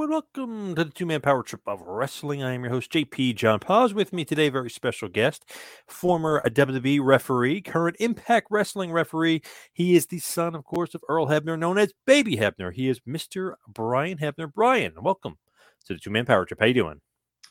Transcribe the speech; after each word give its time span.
Hello 0.00 0.06
and 0.06 0.24
welcome 0.34 0.74
to 0.76 0.84
the 0.84 0.90
two 0.90 1.04
man 1.04 1.20
power 1.20 1.42
trip 1.42 1.60
of 1.66 1.82
wrestling. 1.82 2.42
I 2.42 2.54
am 2.54 2.62
your 2.62 2.72
host, 2.72 2.90
JP 2.90 3.36
John 3.36 3.58
Paz. 3.58 3.92
With 3.92 4.14
me 4.14 4.24
today, 4.24 4.48
very 4.48 4.70
special 4.70 5.10
guest, 5.10 5.44
former 5.86 6.40
WWE 6.46 7.04
referee, 7.04 7.60
current 7.60 7.98
Impact 8.00 8.46
Wrestling 8.48 8.92
referee. 8.92 9.42
He 9.74 9.94
is 9.94 10.06
the 10.06 10.18
son, 10.18 10.54
of 10.54 10.64
course, 10.64 10.94
of 10.94 11.04
Earl 11.06 11.26
Hebner, 11.26 11.58
known 11.58 11.76
as 11.76 11.92
Baby 12.06 12.38
Hebner. 12.38 12.72
He 12.72 12.88
is 12.88 13.00
Mr. 13.00 13.56
Brian 13.68 14.16
Hebner. 14.16 14.50
Brian, 14.50 14.94
welcome 15.02 15.36
to 15.84 15.92
the 15.92 16.00
two 16.00 16.08
man 16.08 16.24
power 16.24 16.46
trip. 16.46 16.60
How 16.60 16.66
you 16.66 16.72
doing? 16.72 17.02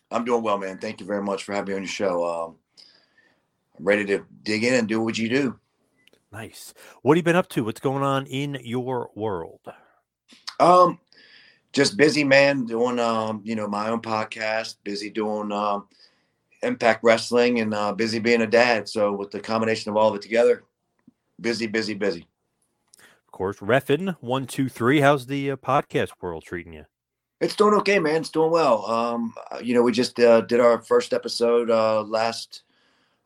I'm 0.10 0.26
doing 0.26 0.42
well, 0.42 0.58
man. 0.58 0.80
Thank 0.80 1.02
you 1.02 1.06
very 1.06 1.22
much 1.22 1.44
for 1.44 1.54
having 1.54 1.70
me 1.70 1.76
on 1.76 1.84
your 1.84 1.88
show. 1.88 2.26
Um, 2.26 2.56
I'm 3.78 3.86
ready 3.86 4.06
to 4.06 4.26
dig 4.42 4.64
in 4.64 4.74
and 4.74 4.88
do 4.88 5.00
what 5.00 5.20
you 5.20 5.30
do. 5.30 5.60
Nice. 6.32 6.74
What 7.04 7.16
have 7.16 7.18
you 7.18 7.24
been 7.32 7.36
up 7.36 7.50
to? 7.50 7.64
What's 7.64 7.80
going 7.80 8.02
on 8.02 8.26
in 8.26 8.58
your 8.64 9.12
world? 9.14 9.62
Um, 10.60 11.00
just 11.74 11.98
busy 11.98 12.24
man 12.24 12.66
doing 12.66 13.00
um 13.00 13.42
you 13.44 13.56
know 13.56 13.68
my 13.68 13.90
own 13.90 14.02
podcast 14.02 14.76
busy 14.84 15.10
doing 15.10 15.52
um 15.52 15.88
impact 16.62 17.04
wrestling 17.04 17.60
and 17.60 17.74
uh, 17.74 17.94
busy 17.94 18.20
being 18.20 18.42
a 18.42 18.48
dad. 18.48 18.90
So 18.90 19.14
with 19.14 19.32
the 19.32 19.40
combination 19.40 19.90
of 19.90 19.98
all 19.98 20.10
of 20.10 20.16
it 20.16 20.22
together 20.22 20.64
busy 21.40 21.68
busy 21.68 21.94
busy. 21.94 22.28
Of 23.00 23.32
course 23.32 23.58
refin 23.60 24.18
one 24.20 24.46
two 24.46 24.70
three 24.70 25.02
how's 25.02 25.28
the 25.28 25.52
uh, 25.52 25.56
podcast 25.56 26.12
world 26.22 26.44
treating 26.44 26.74
you? 26.74 26.86
It's 27.40 27.56
doing 27.56 27.76
okay 27.76 28.00
man. 28.00 28.18
It's 28.18 28.30
doing 28.30 28.52
well. 28.52 28.86
Um 28.86 29.34
uh, 29.52 29.60
you 29.60 29.74
know 29.74 29.82
we 29.82 29.92
just 29.92 30.20
uh, 30.20 30.42
did 30.42 30.60
our 30.60 30.82
first 30.82 31.14
episode 31.14 31.70
uh 31.70 32.02
last 32.04 32.64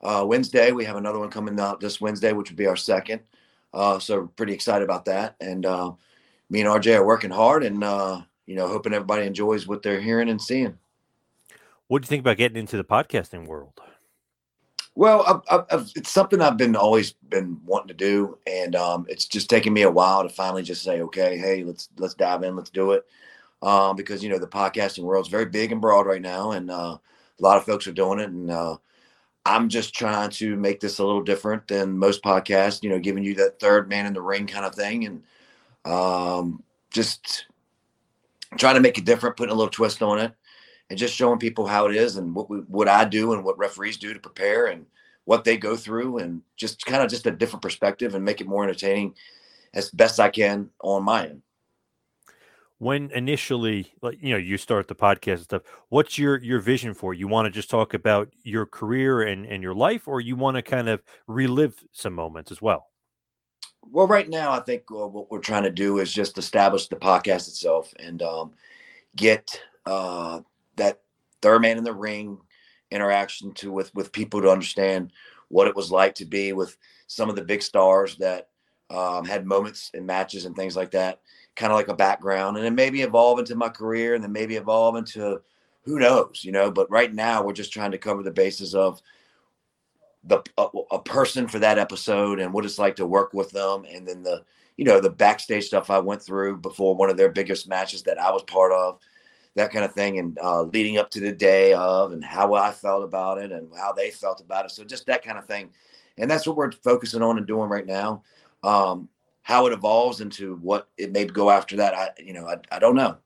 uh 0.01 0.23
wednesday. 0.27 0.71
We 0.71 0.85
have 0.85 0.97
another 0.97 1.19
one 1.19 1.31
coming 1.31 1.59
out 1.59 1.79
this 1.79 1.99
wednesday 1.99 2.33
which 2.33 2.49
would 2.49 2.57
be 2.57 2.67
our 2.67 2.75
second. 2.75 3.21
Uh 3.73 3.97
so 3.97 4.27
pretty 4.35 4.53
excited 4.53 4.83
about 4.83 5.05
that. 5.05 5.35
And 5.39 5.65
uh 5.65 5.93
me 6.49 6.61
and 6.61 6.69
rj 6.69 6.95
are 6.95 7.05
working 7.05 7.31
hard 7.31 7.63
and 7.63 7.83
uh 7.83 8.21
you 8.45 8.55
know, 8.55 8.67
hoping 8.67 8.93
everybody 8.93 9.25
enjoys 9.25 9.67
what 9.67 9.81
they're 9.81 10.01
hearing 10.01 10.29
and 10.29 10.41
seeing. 10.41 10.77
What 11.87 12.01
do 12.01 12.05
you 12.05 12.09
think 12.09 12.21
about 12.21 12.37
getting 12.37 12.57
into 12.57 12.77
the 12.77 12.83
podcasting 12.83 13.47
world? 13.47 13.79
Well, 14.95 15.43
I've, 15.49 15.65
I've, 15.71 15.91
it's 15.95 16.11
something 16.11 16.39
I've 16.39 16.57
been 16.57 16.75
always 16.75 17.13
been 17.13 17.59
wanting 17.65 17.87
to 17.87 17.93
do, 17.95 18.37
and 18.45 18.75
um, 18.75 19.05
it's 19.09 19.25
just 19.25 19.49
taken 19.49 19.73
me 19.73 19.81
a 19.81 19.91
while 19.91 20.21
to 20.21 20.29
finally 20.29 20.61
just 20.61 20.83
say, 20.83 21.01
okay, 21.01 21.37
hey, 21.37 21.63
let's 21.63 21.89
let's 21.97 22.13
dive 22.13 22.43
in, 22.43 22.55
let's 22.55 22.69
do 22.69 22.91
it, 22.91 23.03
um, 23.63 23.95
because 23.95 24.23
you 24.23 24.29
know 24.29 24.37
the 24.37 24.47
podcasting 24.47 25.03
world 25.03 25.25
is 25.25 25.31
very 25.31 25.45
big 25.45 25.71
and 25.71 25.81
broad 25.81 26.05
right 26.05 26.21
now, 26.21 26.51
and 26.51 26.69
uh, 26.69 26.97
a 26.97 27.41
lot 27.43 27.57
of 27.57 27.65
folks 27.65 27.87
are 27.87 27.91
doing 27.91 28.19
it, 28.19 28.29
and 28.29 28.51
uh, 28.51 28.77
I'm 29.45 29.67
just 29.67 29.95
trying 29.95 30.29
to 30.31 30.55
make 30.55 30.79
this 30.79 30.99
a 30.99 31.05
little 31.05 31.23
different 31.23 31.67
than 31.67 31.97
most 31.97 32.23
podcasts, 32.23 32.83
you 32.83 32.89
know, 32.89 32.99
giving 32.99 33.23
you 33.23 33.33
that 33.35 33.59
third 33.59 33.89
man 33.89 34.05
in 34.05 34.13
the 34.13 34.21
ring 34.21 34.45
kind 34.45 34.65
of 34.65 34.75
thing, 34.75 35.05
and 35.05 35.23
um, 35.91 36.61
just 36.91 37.47
trying 38.57 38.75
to 38.75 38.81
make 38.81 38.97
it 38.97 39.05
different, 39.05 39.37
putting 39.37 39.53
a 39.53 39.55
little 39.55 39.71
twist 39.71 40.01
on 40.01 40.19
it, 40.19 40.33
and 40.89 40.99
just 40.99 41.13
showing 41.13 41.39
people 41.39 41.65
how 41.65 41.87
it 41.87 41.95
is 41.95 42.17
and 42.17 42.35
what 42.35 42.49
we, 42.49 42.57
what 42.59 42.87
I 42.87 43.05
do 43.05 43.33
and 43.33 43.43
what 43.43 43.57
referees 43.57 43.97
do 43.97 44.13
to 44.13 44.19
prepare 44.19 44.67
and 44.67 44.85
what 45.25 45.43
they 45.43 45.57
go 45.57 45.75
through, 45.75 46.17
and 46.17 46.41
just 46.57 46.85
kind 46.85 47.01
of 47.01 47.09
just 47.09 47.25
a 47.25 47.31
different 47.31 47.61
perspective 47.61 48.15
and 48.15 48.25
make 48.25 48.41
it 48.41 48.47
more 48.47 48.63
entertaining 48.63 49.15
as 49.73 49.89
best 49.89 50.19
I 50.19 50.29
can 50.29 50.69
on 50.81 51.03
my 51.03 51.27
end. 51.27 51.41
When 52.79 53.11
initially, 53.11 53.93
like 54.01 54.17
you 54.21 54.31
know, 54.31 54.37
you 54.37 54.57
start 54.57 54.89
the 54.89 54.95
podcast 54.95 55.33
and 55.35 55.43
stuff, 55.43 55.61
what's 55.87 56.17
your 56.17 56.37
your 56.43 56.59
vision 56.59 56.93
for? 56.93 57.13
You 57.13 57.29
want 57.29 57.45
to 57.45 57.51
just 57.51 57.69
talk 57.69 57.93
about 57.93 58.29
your 58.43 58.65
career 58.65 59.21
and 59.21 59.45
and 59.45 59.63
your 59.63 59.73
life, 59.73 60.07
or 60.07 60.19
you 60.19 60.35
want 60.35 60.55
to 60.55 60.61
kind 60.61 60.89
of 60.89 61.01
relive 61.25 61.75
some 61.93 62.13
moments 62.13 62.51
as 62.51 62.61
well? 62.61 62.89
Well, 63.91 64.07
right 64.07 64.29
now, 64.29 64.51
I 64.51 64.59
think 64.59 64.83
uh, 64.91 65.07
what 65.07 65.29
we're 65.31 65.39
trying 65.39 65.63
to 65.63 65.71
do 65.71 65.99
is 65.99 66.13
just 66.13 66.37
establish 66.37 66.87
the 66.87 66.95
podcast 66.95 67.47
itself 67.47 67.93
and 67.99 68.21
um, 68.21 68.53
get 69.15 69.59
uh, 69.85 70.41
that 70.75 71.01
third 71.41 71.61
man 71.61 71.77
in 71.77 71.83
the 71.83 71.93
ring 71.93 72.39
interaction 72.91 73.53
to 73.55 73.71
with 73.71 73.93
with 73.95 74.11
people 74.11 74.41
to 74.41 74.49
understand 74.49 75.11
what 75.49 75.67
it 75.67 75.75
was 75.75 75.91
like 75.91 76.15
to 76.15 76.25
be 76.25 76.53
with 76.53 76.77
some 77.07 77.29
of 77.29 77.35
the 77.35 77.43
big 77.43 77.61
stars 77.61 78.15
that 78.17 78.49
um, 78.89 79.25
had 79.25 79.45
moments 79.45 79.91
in 79.93 80.05
matches 80.05 80.45
and 80.45 80.55
things 80.55 80.75
like 80.75 80.91
that. 80.91 81.21
Kind 81.55 81.71
of 81.71 81.77
like 81.77 81.87
a 81.87 81.95
background, 81.95 82.57
and 82.57 82.65
then 82.65 82.73
maybe 82.73 83.01
evolve 83.01 83.37
into 83.37 83.55
my 83.55 83.69
career, 83.69 84.15
and 84.15 84.23
then 84.23 84.31
maybe 84.31 84.55
evolve 84.55 84.95
into 84.95 85.39
who 85.83 85.99
knows, 85.99 86.41
you 86.43 86.51
know. 86.51 86.71
But 86.71 86.89
right 86.89 87.13
now, 87.13 87.43
we're 87.43 87.53
just 87.53 87.71
trying 87.71 87.91
to 87.91 87.99
cover 87.99 88.23
the 88.23 88.31
bases 88.31 88.73
of 88.73 89.01
the 90.25 90.41
a, 90.57 90.67
a, 90.91 91.01
person 91.01 91.47
for 91.47 91.59
that 91.59 91.77
episode 91.77 92.39
and 92.39 92.53
what 92.53 92.65
it's 92.65 92.79
like 92.79 92.95
to 92.95 93.05
work 93.05 93.33
with 93.33 93.51
them. 93.51 93.85
And 93.91 94.07
then 94.07 94.23
the 94.23 94.43
you 94.77 94.85
know 94.85 94.99
the 94.99 95.09
backstage 95.09 95.65
stuff 95.65 95.89
i 95.89 95.99
went 95.99 96.21
through 96.21 96.57
before 96.57 96.95
one 96.95 97.09
of 97.09 97.17
their 97.17 97.29
biggest 97.29 97.67
matches 97.67 98.01
that 98.03 98.19
i 98.19 98.31
was 98.31 98.41
part 98.43 98.71
of 98.71 98.99
that 99.55 99.71
kind 99.71 99.85
of 99.85 99.93
thing 99.93 100.17
and 100.17 100.35
uh, 100.39 100.63
leading 100.63 100.97
up 100.97 101.11
to 101.11 101.19
the 101.19 101.31
day 101.31 101.73
of 101.73 102.11
and 102.11 102.23
how 102.23 102.55
i 102.55 102.71
felt 102.71 103.03
about 103.03 103.37
it 103.37 103.51
and 103.51 103.69
how 103.77 103.93
they 103.93 104.09
felt 104.09 104.41
about 104.41 104.65
it. 104.65 104.71
So 104.71 104.83
just 104.83 105.05
that 105.05 105.23
kind 105.23 105.37
of 105.37 105.45
thing. 105.45 105.69
And 106.17 106.29
that's 106.29 106.47
what 106.47 106.55
we're 106.55 106.71
focusing 106.71 107.21
on 107.21 107.37
and 107.37 107.45
doing 107.45 107.69
right 107.69 107.85
now. 107.85 108.23
Um, 108.63 109.09
how 109.43 109.67
it 109.67 109.73
evolves 109.73 110.21
into 110.21 110.55
what 110.55 110.87
it 110.97 111.11
may 111.11 111.25
go 111.25 111.49
after 111.49 111.75
that 111.75 111.93
i 111.93 112.09
you 112.17 112.33
know 112.33 112.47
i, 112.47 112.55
I 112.71 112.79
don't 112.79 112.95
know 112.95 113.17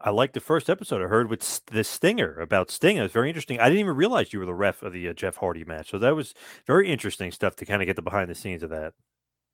I 0.00 0.10
like 0.10 0.32
the 0.32 0.40
first 0.40 0.68
episode 0.70 1.02
I 1.02 1.06
heard 1.08 1.28
with 1.30 1.64
the 1.66 1.82
Stinger 1.84 2.38
about 2.40 2.70
Sting. 2.70 2.96
It 2.98 3.02
was 3.02 3.12
very 3.12 3.28
interesting. 3.28 3.58
I 3.60 3.64
didn't 3.68 3.80
even 3.80 3.96
realize 3.96 4.32
you 4.32 4.38
were 4.38 4.46
the 4.46 4.54
ref 4.54 4.82
of 4.82 4.92
the 4.92 5.08
uh, 5.08 5.12
Jeff 5.14 5.36
Hardy 5.36 5.64
match, 5.64 5.90
so 5.90 5.98
that 5.98 6.14
was 6.14 6.34
very 6.66 6.88
interesting 6.90 7.30
stuff 7.32 7.56
to 7.56 7.66
kind 7.66 7.82
of 7.82 7.86
get 7.86 7.96
the 7.96 8.02
behind 8.02 8.30
the 8.30 8.34
scenes 8.34 8.62
of 8.62 8.70
that. 8.70 8.94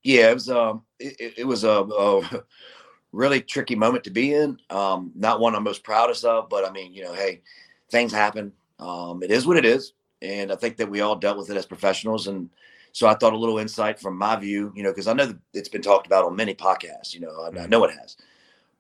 Yeah, 0.02 0.30
it 0.30 0.34
was. 0.34 0.50
Um, 0.50 0.82
it, 0.98 1.34
it 1.38 1.44
was 1.46 1.64
a, 1.64 1.68
a, 1.70 2.42
really 3.12 3.40
tricky 3.42 3.74
moment 3.76 4.04
to 4.04 4.10
be 4.10 4.34
in. 4.34 4.58
Um, 4.70 5.12
not 5.14 5.40
one 5.40 5.54
I'm 5.54 5.64
most 5.64 5.84
proudest 5.84 6.24
of, 6.24 6.48
but 6.48 6.64
I 6.64 6.72
mean, 6.72 6.94
you 6.94 7.02
know, 7.04 7.12
hey, 7.14 7.42
things 7.90 8.12
happen. 8.12 8.52
Um, 8.78 9.22
it 9.22 9.30
is 9.30 9.46
what 9.46 9.56
it 9.58 9.64
is, 9.64 9.94
and 10.22 10.52
I 10.52 10.56
think 10.56 10.76
that 10.78 10.90
we 10.90 11.00
all 11.02 11.16
dealt 11.16 11.38
with 11.38 11.50
it 11.50 11.56
as 11.56 11.66
professionals. 11.66 12.26
And 12.26 12.50
so 12.92 13.06
I 13.06 13.14
thought 13.14 13.32
a 13.34 13.38
little 13.38 13.58
insight 13.58 14.00
from 14.00 14.16
my 14.18 14.36
view, 14.36 14.72
you 14.74 14.82
know, 14.82 14.90
because 14.90 15.06
I 15.08 15.12
know 15.14 15.26
that 15.26 15.38
it's 15.54 15.68
been 15.68 15.82
talked 15.82 16.06
about 16.06 16.24
on 16.24 16.36
many 16.36 16.54
podcasts. 16.54 17.14
You 17.14 17.20
know, 17.20 17.42
I, 17.56 17.64
I 17.64 17.66
Mm-hmm. 17.66 17.68
know 17.68 17.84
it 17.84 17.94
has, 17.98 18.16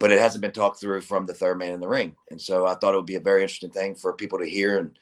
but 0.02 0.10
it 0.10 0.18
hasn't 0.18 0.42
been 0.42 0.50
talked 0.50 0.80
through 0.80 1.00
from 1.00 1.26
the 1.26 1.32
third 1.32 1.56
man 1.56 1.70
in 1.70 1.78
the 1.78 1.86
ring. 1.86 2.16
And 2.32 2.40
so 2.40 2.66
I 2.66 2.74
thought 2.74 2.92
it 2.92 2.96
would 2.96 3.06
be 3.06 3.14
a 3.14 3.20
very 3.20 3.42
interesting 3.42 3.70
thing 3.70 3.94
for 3.94 4.12
people 4.12 4.36
to 4.40 4.44
hear 4.44 4.80
and 4.80 4.98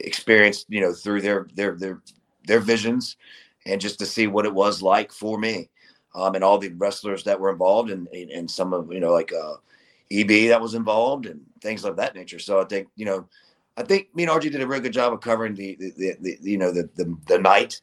experience, 0.00 0.66
you 0.68 0.82
know, 0.82 0.92
through 0.92 1.22
their 1.22 1.48
their 1.54 1.74
their 1.76 2.02
their 2.46 2.60
visions, 2.60 3.16
and 3.64 3.80
just 3.80 3.98
to 4.00 4.04
see 4.04 4.26
what 4.26 4.44
it 4.44 4.52
was 4.52 4.82
like 4.82 5.12
for 5.12 5.38
me, 5.38 5.70
um, 6.14 6.34
and 6.34 6.44
all 6.44 6.58
the 6.58 6.68
wrestlers 6.74 7.24
that 7.24 7.40
were 7.40 7.50
involved, 7.50 7.88
and 7.90 8.06
and, 8.08 8.50
some 8.50 8.74
of 8.74 8.92
you 8.92 9.00
know 9.00 9.14
like 9.14 9.32
uh, 9.32 9.54
EB 10.12 10.50
that 10.50 10.60
was 10.60 10.74
involved, 10.74 11.24
and 11.24 11.40
things 11.62 11.86
of 11.86 11.96
that 11.96 12.14
nature. 12.14 12.38
So 12.38 12.60
I 12.60 12.66
think 12.66 12.88
you 12.96 13.06
know. 13.06 13.26
I 13.78 13.84
think 13.84 14.08
me 14.12 14.24
and 14.24 14.32
RG 14.32 14.50
did 14.50 14.60
a 14.60 14.66
really 14.66 14.80
good 14.80 14.92
job 14.92 15.12
of 15.12 15.20
covering 15.20 15.54
the, 15.54 15.76
the, 15.76 15.92
the, 15.96 16.16
the 16.20 16.38
you 16.42 16.58
know 16.58 16.72
the, 16.72 16.90
the 16.96 17.16
the 17.28 17.38
night 17.38 17.80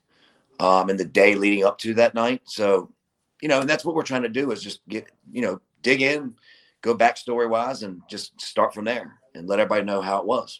um, 0.59 0.89
and 0.89 0.99
the 0.99 1.05
day 1.05 1.35
leading 1.35 1.63
up 1.63 1.77
to 1.79 1.93
that 1.93 2.13
night. 2.13 2.41
So, 2.43 2.91
you 3.41 3.47
know, 3.47 3.61
and 3.61 3.69
that's 3.69 3.85
what 3.85 3.95
we're 3.95 4.03
trying 4.03 4.23
to 4.23 4.29
do 4.29 4.51
is 4.51 4.61
just 4.61 4.85
get 4.89 5.07
you 5.31 5.41
know 5.41 5.61
dig 5.85 6.01
in, 6.01 6.33
go 6.81 6.97
backstory 6.97 7.47
wise, 7.47 7.83
and 7.83 8.01
just 8.09 8.41
start 8.41 8.73
from 8.73 8.85
there 8.85 9.19
and 9.35 9.47
let 9.47 9.59
everybody 9.59 9.85
know 9.85 10.01
how 10.01 10.17
it 10.19 10.25
was. 10.25 10.59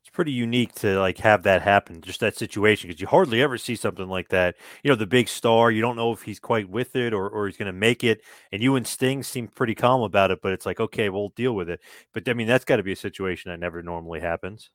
It's 0.00 0.10
pretty 0.10 0.32
unique 0.32 0.74
to 0.76 0.98
like 0.98 1.18
have 1.18 1.44
that 1.44 1.62
happen, 1.62 2.02
just 2.02 2.20
that 2.20 2.36
situation, 2.36 2.88
because 2.88 3.00
you 3.00 3.06
hardly 3.06 3.40
ever 3.40 3.56
see 3.56 3.76
something 3.76 4.08
like 4.08 4.28
that. 4.30 4.56
You 4.82 4.90
know, 4.90 4.96
the 4.96 5.06
big 5.06 5.28
star, 5.28 5.70
you 5.70 5.80
don't 5.80 5.96
know 5.96 6.12
if 6.12 6.22
he's 6.22 6.40
quite 6.40 6.68
with 6.68 6.94
it 6.96 7.14
or, 7.14 7.28
or 7.28 7.46
he's 7.46 7.56
going 7.56 7.72
to 7.72 7.72
make 7.72 8.04
it. 8.04 8.20
And 8.52 8.60
you 8.60 8.76
and 8.76 8.86
Sting 8.86 9.22
seem 9.22 9.48
pretty 9.48 9.74
calm 9.74 10.02
about 10.02 10.30
it, 10.30 10.40
but 10.42 10.52
it's 10.52 10.66
like, 10.66 10.80
okay, 10.80 11.08
we'll 11.08 11.30
deal 11.30 11.54
with 11.54 11.70
it. 11.70 11.80
But 12.12 12.28
I 12.28 12.34
mean, 12.34 12.48
that's 12.48 12.66
got 12.66 12.76
to 12.76 12.82
be 12.82 12.92
a 12.92 12.96
situation 12.96 13.50
that 13.50 13.60
never 13.60 13.82
normally 13.82 14.20
happens. 14.20 14.70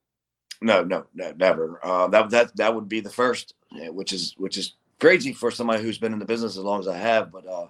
No, 0.61 0.83
no, 0.83 1.05
no 1.13 1.31
never. 1.37 1.79
Uh, 1.83 2.07
that 2.07 2.29
that 2.31 2.55
that 2.55 2.73
would 2.73 2.89
be 2.89 3.01
the 3.01 3.09
first, 3.09 3.53
yeah, 3.71 3.89
which 3.89 4.13
is 4.13 4.33
which 4.37 4.57
is 4.57 4.75
crazy 4.99 5.31
for 5.31 5.51
somebody 5.51 5.83
who's 5.83 5.99
been 5.99 6.13
in 6.13 6.19
the 6.19 6.25
business 6.25 6.57
as 6.57 6.63
long 6.63 6.79
as 6.79 6.87
I 6.87 6.97
have. 6.97 7.31
But 7.31 7.47
uh, 7.47 7.67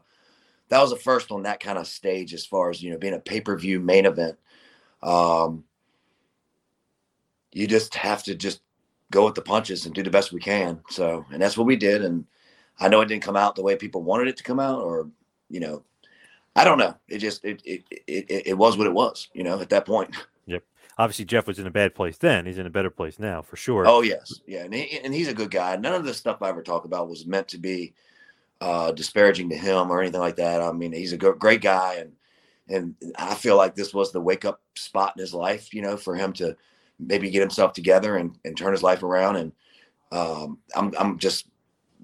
that 0.69 0.81
was 0.81 0.92
the 0.92 0.95
first 0.95 1.31
on 1.31 1.44
that 1.44 1.60
kind 1.60 1.77
of 1.77 1.88
stage 1.88 2.33
as 2.33 2.45
far 2.45 2.69
as 2.69 2.81
you 2.81 2.92
know 2.92 2.98
being 2.98 3.13
a 3.13 3.19
pay 3.19 3.42
per 3.42 3.57
view 3.57 3.80
main 3.80 4.06
event. 4.06 4.38
Um, 5.01 5.63
you 7.51 7.68
just 7.68 7.95
have 7.95 8.24
to 8.24 8.36
just 8.36 8.62
go 9.12 9.25
with 9.25 9.36
the 9.36 9.42
punches 9.42 9.86
and 9.86 9.95
do 9.95 10.04
the 10.04 10.10
best 10.10 10.31
we 10.31 10.39
can. 10.39 10.81
So, 10.89 11.25
and 11.31 11.42
that's 11.42 11.57
what 11.57 11.68
we 11.68 11.75
did. 11.75 12.04
And 12.04 12.25
I 12.80 12.88
know 12.88 13.01
it 13.01 13.07
didn't 13.07 13.24
come 13.24 13.36
out 13.36 13.56
the 13.56 13.63
way 13.63 13.75
people 13.75 14.04
wanted 14.04 14.27
it 14.27 14.38
to 14.38 14.44
come 14.44 14.60
out, 14.60 14.81
or 14.81 15.10
you 15.50 15.60
know, 15.60 15.83
I 16.56 16.63
don't 16.63 16.77
know. 16.77 16.95
It 17.07 17.18
just 17.19 17.44
it 17.44 17.62
it 17.65 17.83
it, 18.07 18.48
it 18.48 18.57
was 18.57 18.77
what 18.77 18.88
it 18.88 18.94
was. 18.94 19.27
You 19.33 19.44
know, 19.44 19.60
at 19.60 19.69
that 19.69 19.86
point. 19.86 20.15
Yep. 20.45 20.63
Obviously, 20.98 21.25
Jeff 21.25 21.45
was 21.45 21.60
in 21.60 21.68
a 21.68 21.72
bad 21.72 21.94
place 21.94 22.18
then. 22.18 22.48
He's 22.48 22.57
in 22.57 22.65
a 22.65 22.72
better 22.72 22.89
place 22.89 23.19
now, 23.19 23.44
for 23.44 23.56
sure. 23.56 23.86
Oh 23.86 24.01
yes, 24.01 24.42
yeah, 24.48 24.63
and, 24.63 24.74
he, 24.74 24.98
and 24.98 25.13
he's 25.13 25.27
a 25.27 25.33
good 25.33 25.51
guy. 25.51 25.75
None 25.75 25.94
of 25.94 26.06
the 26.06 26.13
stuff 26.13 26.42
I 26.42 26.50
ever 26.50 26.63
talk 26.63 26.86
about 26.86 27.07
was 27.07 27.27
meant 27.27 27.48
to 27.50 27.60
be 27.60 27.94
uh, 28.61 28.91
disparaging 28.91 29.50
to 29.50 29.57
him 29.57 29.91
or 29.91 30.01
anything 30.01 30.19
like 30.19 30.35
that. 30.38 30.61
I 30.61 30.71
mean, 30.71 30.91
he's 30.91 31.13
a 31.13 31.17
go- 31.17 31.33
great 31.33 31.61
guy, 31.61 31.95
and 31.95 32.13
and 32.67 32.95
I 33.17 33.33
feel 33.35 33.57
like 33.57 33.75
this 33.75 33.94
was 33.94 34.11
the 34.11 34.21
wake 34.21 34.45
up 34.45 34.61
spot 34.75 35.13
in 35.15 35.21
his 35.21 35.33
life, 35.33 35.73
you 35.73 35.81
know, 35.81 35.97
for 35.97 36.15
him 36.15 36.33
to 36.33 36.56
maybe 37.00 37.31
get 37.31 37.41
himself 37.41 37.73
together 37.73 38.17
and, 38.17 38.38
and 38.45 38.56
turn 38.56 38.73
his 38.73 38.83
life 38.83 39.01
around. 39.01 39.38
And 39.38 39.51
um, 40.11 40.59
I'm 40.75 40.94
I'm 41.00 41.17
just 41.17 41.47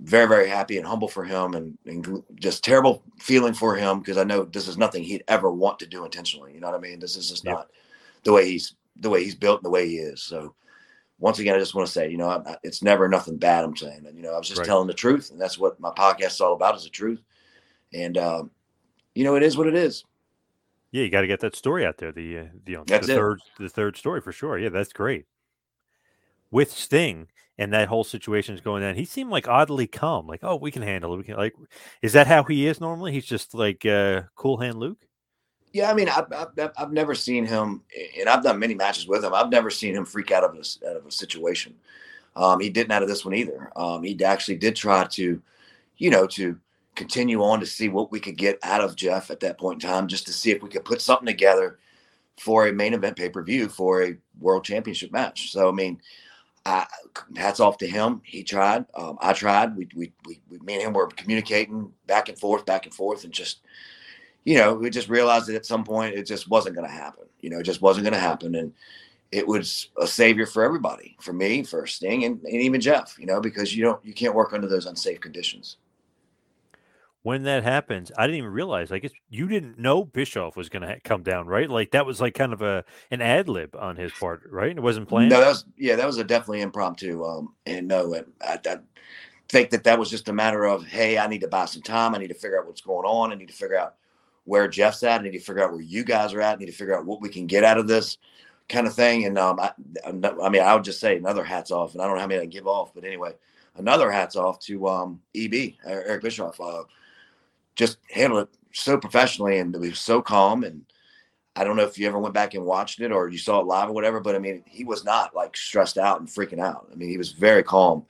very 0.01 0.27
very 0.27 0.49
happy 0.49 0.77
and 0.77 0.87
humble 0.87 1.07
for 1.07 1.23
him, 1.23 1.55
and, 1.55 1.77
and 1.85 2.23
just 2.35 2.63
terrible 2.63 3.03
feeling 3.19 3.53
for 3.53 3.75
him 3.75 3.99
because 3.99 4.17
I 4.17 4.23
know 4.23 4.43
this 4.43 4.67
is 4.67 4.77
nothing 4.77 5.03
he'd 5.03 5.23
ever 5.27 5.51
want 5.51 5.79
to 5.79 5.87
do 5.87 6.05
intentionally. 6.05 6.53
You 6.53 6.61
know 6.61 6.67
what 6.67 6.77
I 6.77 6.81
mean? 6.81 6.99
This 6.99 7.15
is 7.15 7.29
just 7.29 7.45
not 7.45 7.69
the 8.23 8.33
way 8.33 8.49
he's 8.49 8.75
the 9.01 9.09
way 9.09 9.23
he's 9.23 9.35
built 9.35 9.59
and 9.59 9.65
the 9.65 9.71
way 9.71 9.87
he 9.87 9.97
is. 9.97 10.23
So 10.23 10.55
once 11.19 11.39
again, 11.39 11.55
I 11.55 11.59
just 11.59 11.75
want 11.75 11.87
to 11.87 11.91
say, 11.93 12.09
you 12.09 12.17
know, 12.17 12.29
I, 12.29 12.37
I- 12.51 12.57
it's 12.63 12.83
never 12.83 13.07
nothing 13.07 13.37
bad. 13.37 13.63
I'm 13.63 13.75
saying, 13.75 14.05
you 14.15 14.21
know, 14.21 14.33
I 14.33 14.37
was 14.37 14.47
just 14.47 14.59
Right. 14.59 14.67
telling 14.67 14.87
the 14.87 14.93
truth, 14.93 15.31
and 15.31 15.39
that's 15.39 15.57
what 15.57 15.79
my 15.79 15.91
podcast 15.91 16.33
is 16.33 16.41
all 16.41 16.53
about 16.53 16.75
is 16.75 16.83
the 16.83 16.89
truth. 16.89 17.21
And 17.93 18.17
um, 18.17 18.51
you 19.13 19.23
know, 19.23 19.35
it 19.35 19.43
is 19.43 19.57
what 19.57 19.67
it 19.67 19.75
is. 19.75 20.03
Yeah, 20.91 21.03
you 21.03 21.09
got 21.09 21.21
to 21.21 21.27
get 21.27 21.39
that 21.41 21.55
story 21.55 21.85
out 21.85 21.97
there. 21.97 22.11
The 22.11 22.39
uh, 22.39 22.43
the, 22.65 22.77
That's 22.87 23.07
the 23.07 23.13
third 23.13 23.39
the 23.59 23.69
third 23.69 23.97
story 23.97 24.21
for 24.21 24.31
sure. 24.31 24.57
Yeah, 24.57 24.69
that's 24.69 24.93
great. 24.93 25.25
With 26.51 26.71
Sting 26.71 27.27
and 27.57 27.73
that 27.73 27.87
whole 27.87 28.03
situation 28.03 28.55
is 28.55 28.61
going 28.61 28.83
on, 28.83 28.95
he 28.95 29.05
seemed 29.05 29.29
like 29.29 29.47
oddly 29.47 29.87
calm. 29.87 30.27
Like, 30.27 30.41
oh, 30.43 30.55
we 30.55 30.71
can 30.71 30.81
handle 30.81 31.13
it. 31.13 31.17
We 31.17 31.23
can 31.23 31.37
like, 31.37 31.53
is 32.01 32.13
that 32.13 32.27
how 32.27 32.43
he 32.43 32.67
is 32.67 32.79
normally? 32.79 33.11
He's 33.11 33.25
just 33.25 33.53
like 33.53 33.85
uh, 33.85 34.23
cool 34.35 34.57
hand 34.57 34.77
Luke. 34.77 35.05
Yeah, 35.75 35.91
I 35.91 35.93
mean, 35.93 36.07
I've, 36.07 36.31
I've, 36.31 36.71
I've 36.77 36.93
never 36.93 37.13
seen 37.13 37.45
him, 37.45 37.81
and 38.17 38.29
I've 38.29 38.41
done 38.41 38.59
many 38.59 38.73
matches 38.73 39.07
with 39.07 39.25
him. 39.25 39.33
I've 39.33 39.49
never 39.49 39.69
seen 39.69 39.93
him 39.93 40.05
freak 40.05 40.31
out 40.31 40.45
of 40.45 40.55
a, 40.55 40.89
out 40.89 40.95
of 40.95 41.05
a 41.05 41.11
situation. 41.11 41.75
Um, 42.37 42.61
he 42.61 42.69
didn't 42.69 42.93
out 42.93 43.03
of 43.03 43.09
this 43.09 43.25
one 43.25 43.33
either. 43.33 43.73
Um, 43.75 44.01
he 44.01 44.17
actually 44.23 44.55
did 44.55 44.77
try 44.77 45.03
to, 45.03 45.41
you 45.97 46.09
know, 46.09 46.27
to 46.27 46.57
continue 46.95 47.43
on 47.43 47.59
to 47.59 47.65
see 47.65 47.89
what 47.89 48.09
we 48.09 48.21
could 48.21 48.37
get 48.37 48.57
out 48.63 48.79
of 48.79 48.95
Jeff 48.95 49.29
at 49.29 49.41
that 49.41 49.57
point 49.57 49.83
in 49.83 49.89
time, 49.89 50.07
just 50.07 50.25
to 50.27 50.31
see 50.31 50.51
if 50.51 50.63
we 50.63 50.69
could 50.69 50.85
put 50.85 51.01
something 51.01 51.25
together 51.25 51.77
for 52.39 52.67
a 52.67 52.71
main 52.71 52.93
event 52.93 53.17
pay 53.17 53.27
per 53.27 53.43
view 53.43 53.67
for 53.67 54.01
a 54.01 54.15
world 54.39 54.63
championship 54.63 55.11
match. 55.11 55.51
So, 55.51 55.67
I 55.67 55.73
mean, 55.73 55.99
I, 56.65 56.85
hats 57.35 57.59
off 57.59 57.77
to 57.79 57.87
him. 57.87 58.21
He 58.23 58.43
tried. 58.43 58.85
Um, 58.95 59.17
I 59.19 59.33
tried. 59.33 59.75
We, 59.75 59.89
we, 59.93 60.13
we, 60.25 60.39
we, 60.49 60.57
me 60.59 60.75
and 60.75 60.83
him 60.83 60.93
were 60.93 61.07
communicating 61.07 61.91
back 62.07 62.29
and 62.29 62.39
forth, 62.39 62.65
back 62.65 62.85
and 62.85 62.95
forth, 62.95 63.25
and 63.25 63.33
just, 63.33 63.59
you 64.45 64.55
know, 64.55 64.75
we 64.75 64.89
just 64.89 65.09
realized 65.09 65.47
that 65.47 65.55
at 65.55 65.65
some 65.65 65.83
point 65.83 66.15
it 66.15 66.25
just 66.25 66.47
wasn't 66.49 66.75
going 66.75 66.87
to 66.87 66.93
happen. 66.93 67.25
You 67.41 67.49
know, 67.49 67.59
it 67.59 67.63
just 67.63 67.81
wasn't 67.81 68.05
going 68.05 68.13
to 68.13 68.19
happen. 68.19 68.55
And 68.55 68.73
it 69.31 69.45
was 69.45 69.89
a 69.99 70.07
savior 70.07 70.45
for 70.45 70.63
everybody, 70.63 71.17
for 71.19 71.33
me, 71.33 71.63
for 71.63 71.85
Sting, 71.85 72.23
and, 72.23 72.41
and 72.43 72.61
even 72.61 72.79
Jeff, 72.79 73.17
you 73.19 73.25
know, 73.25 73.41
because 73.41 73.75
you 73.75 73.83
don't, 73.83 74.03
you 74.05 74.13
can't 74.13 74.35
work 74.35 74.53
under 74.53 74.67
those 74.67 74.85
unsafe 74.85 75.19
conditions. 75.19 75.77
When 77.23 77.41
that 77.43 77.63
happens, 77.63 78.11
I 78.15 78.27
didn't 78.27 78.37
even 78.37 78.51
realize. 78.51 78.91
I 78.91 78.99
guess 78.99 79.11
you 79.29 79.47
didn't 79.47 79.79
know 79.79 80.05
Bischoff 80.05 80.55
was 80.55 80.69
going 80.69 80.83
to 80.83 80.89
ha- 80.89 80.99
come 81.03 81.23
down, 81.23 81.47
right? 81.47 81.67
Like 81.67 81.89
that 81.91 82.05
was 82.05 82.21
like 82.21 82.35
kind 82.35 82.53
of 82.53 82.61
a 82.61 82.85
an 83.09 83.19
ad 83.19 83.49
lib 83.49 83.75
on 83.75 83.95
his 83.95 84.11
part, 84.11 84.43
right? 84.51 84.69
It 84.69 84.79
wasn't 84.79 85.09
planned. 85.09 85.31
No, 85.31 85.39
that 85.39 85.47
was 85.47 85.65
yeah, 85.75 85.95
that 85.95 86.05
was 86.05 86.19
a 86.19 86.23
definitely 86.23 86.61
impromptu. 86.61 87.25
Um, 87.25 87.55
and 87.65 87.87
no, 87.87 88.13
I, 88.13 88.21
I, 88.47 88.59
I 88.63 88.77
think 89.49 89.71
that 89.71 89.85
that 89.85 89.97
was 89.97 90.11
just 90.11 90.29
a 90.29 90.33
matter 90.33 90.65
of 90.65 90.85
hey, 90.85 91.17
I 91.17 91.25
need 91.25 91.41
to 91.41 91.47
buy 91.47 91.65
some 91.65 91.81
time. 91.81 92.13
I 92.13 92.19
need 92.19 92.27
to 92.27 92.35
figure 92.35 92.59
out 92.59 92.67
what's 92.67 92.81
going 92.81 93.07
on. 93.07 93.31
I 93.31 93.35
need 93.35 93.47
to 93.47 93.55
figure 93.55 93.79
out 93.79 93.95
where 94.45 94.67
Jeff's 94.67 95.03
at. 95.03 95.19
I 95.19 95.23
need 95.23 95.31
to 95.31 95.39
figure 95.39 95.63
out 95.63 95.71
where 95.71 95.81
you 95.81 96.03
guys 96.03 96.33
are 96.33 96.41
at. 96.41 96.55
I 96.55 96.59
need 96.59 96.67
to 96.67 96.71
figure 96.71 96.97
out 96.97 97.05
what 97.05 97.21
we 97.21 97.29
can 97.29 97.47
get 97.47 97.63
out 97.63 97.77
of 97.77 97.87
this 97.87 98.17
kind 98.69 98.87
of 98.87 98.93
thing. 98.93 99.25
And 99.25 99.37
um, 99.37 99.59
I, 99.59 99.71
I 100.05 100.49
mean, 100.49 100.61
I 100.61 100.73
would 100.73 100.83
just 100.83 100.99
say 100.99 101.17
another 101.17 101.43
hats 101.43 101.71
off, 101.71 101.93
and 101.93 102.01
I 102.01 102.05
don't 102.05 102.15
know 102.15 102.21
how 102.21 102.27
many 102.27 102.41
I 102.41 102.45
give 102.45 102.67
off, 102.67 102.93
but 102.93 103.03
anyway, 103.03 103.33
another 103.75 104.09
hats 104.09 104.35
off 104.35 104.59
to 104.61 104.87
um, 104.87 105.21
EB 105.35 105.73
Eric 105.85 106.21
Bischoff. 106.21 106.59
Uh, 106.61 106.83
just 107.75 107.97
handled 108.09 108.47
it 108.47 108.49
so 108.73 108.97
professionally, 108.97 109.59
and 109.59 109.75
it 109.75 109.81
was 109.81 109.99
so 109.99 110.21
calm 110.21 110.63
and. 110.63 110.85
I 111.57 111.63
don't 111.63 111.77
know 111.77 111.83
if 111.83 111.97
you 111.97 112.05
ever 112.05 112.19
went 112.19 112.33
back 112.33 112.53
and 112.53 112.65
watched 112.65 112.99
it 112.99 113.13
or 113.13 113.29
you 113.29 113.37
saw 113.37 113.61
it 113.61 113.65
live 113.65 113.87
or 113.87 113.93
whatever, 113.93 114.19
but 114.19 114.35
I 114.35 114.39
mean, 114.39 114.61
he 114.67 114.83
was 114.83 115.05
not 115.05 115.33
like 115.33 115.55
stressed 115.55 115.97
out 115.97 116.19
and 116.19 116.27
freaking 116.27 116.59
out. 116.59 116.89
I 116.91 116.95
mean, 116.95 117.07
he 117.07 117.17
was 117.17 117.31
very 117.31 117.63
calm 117.63 118.05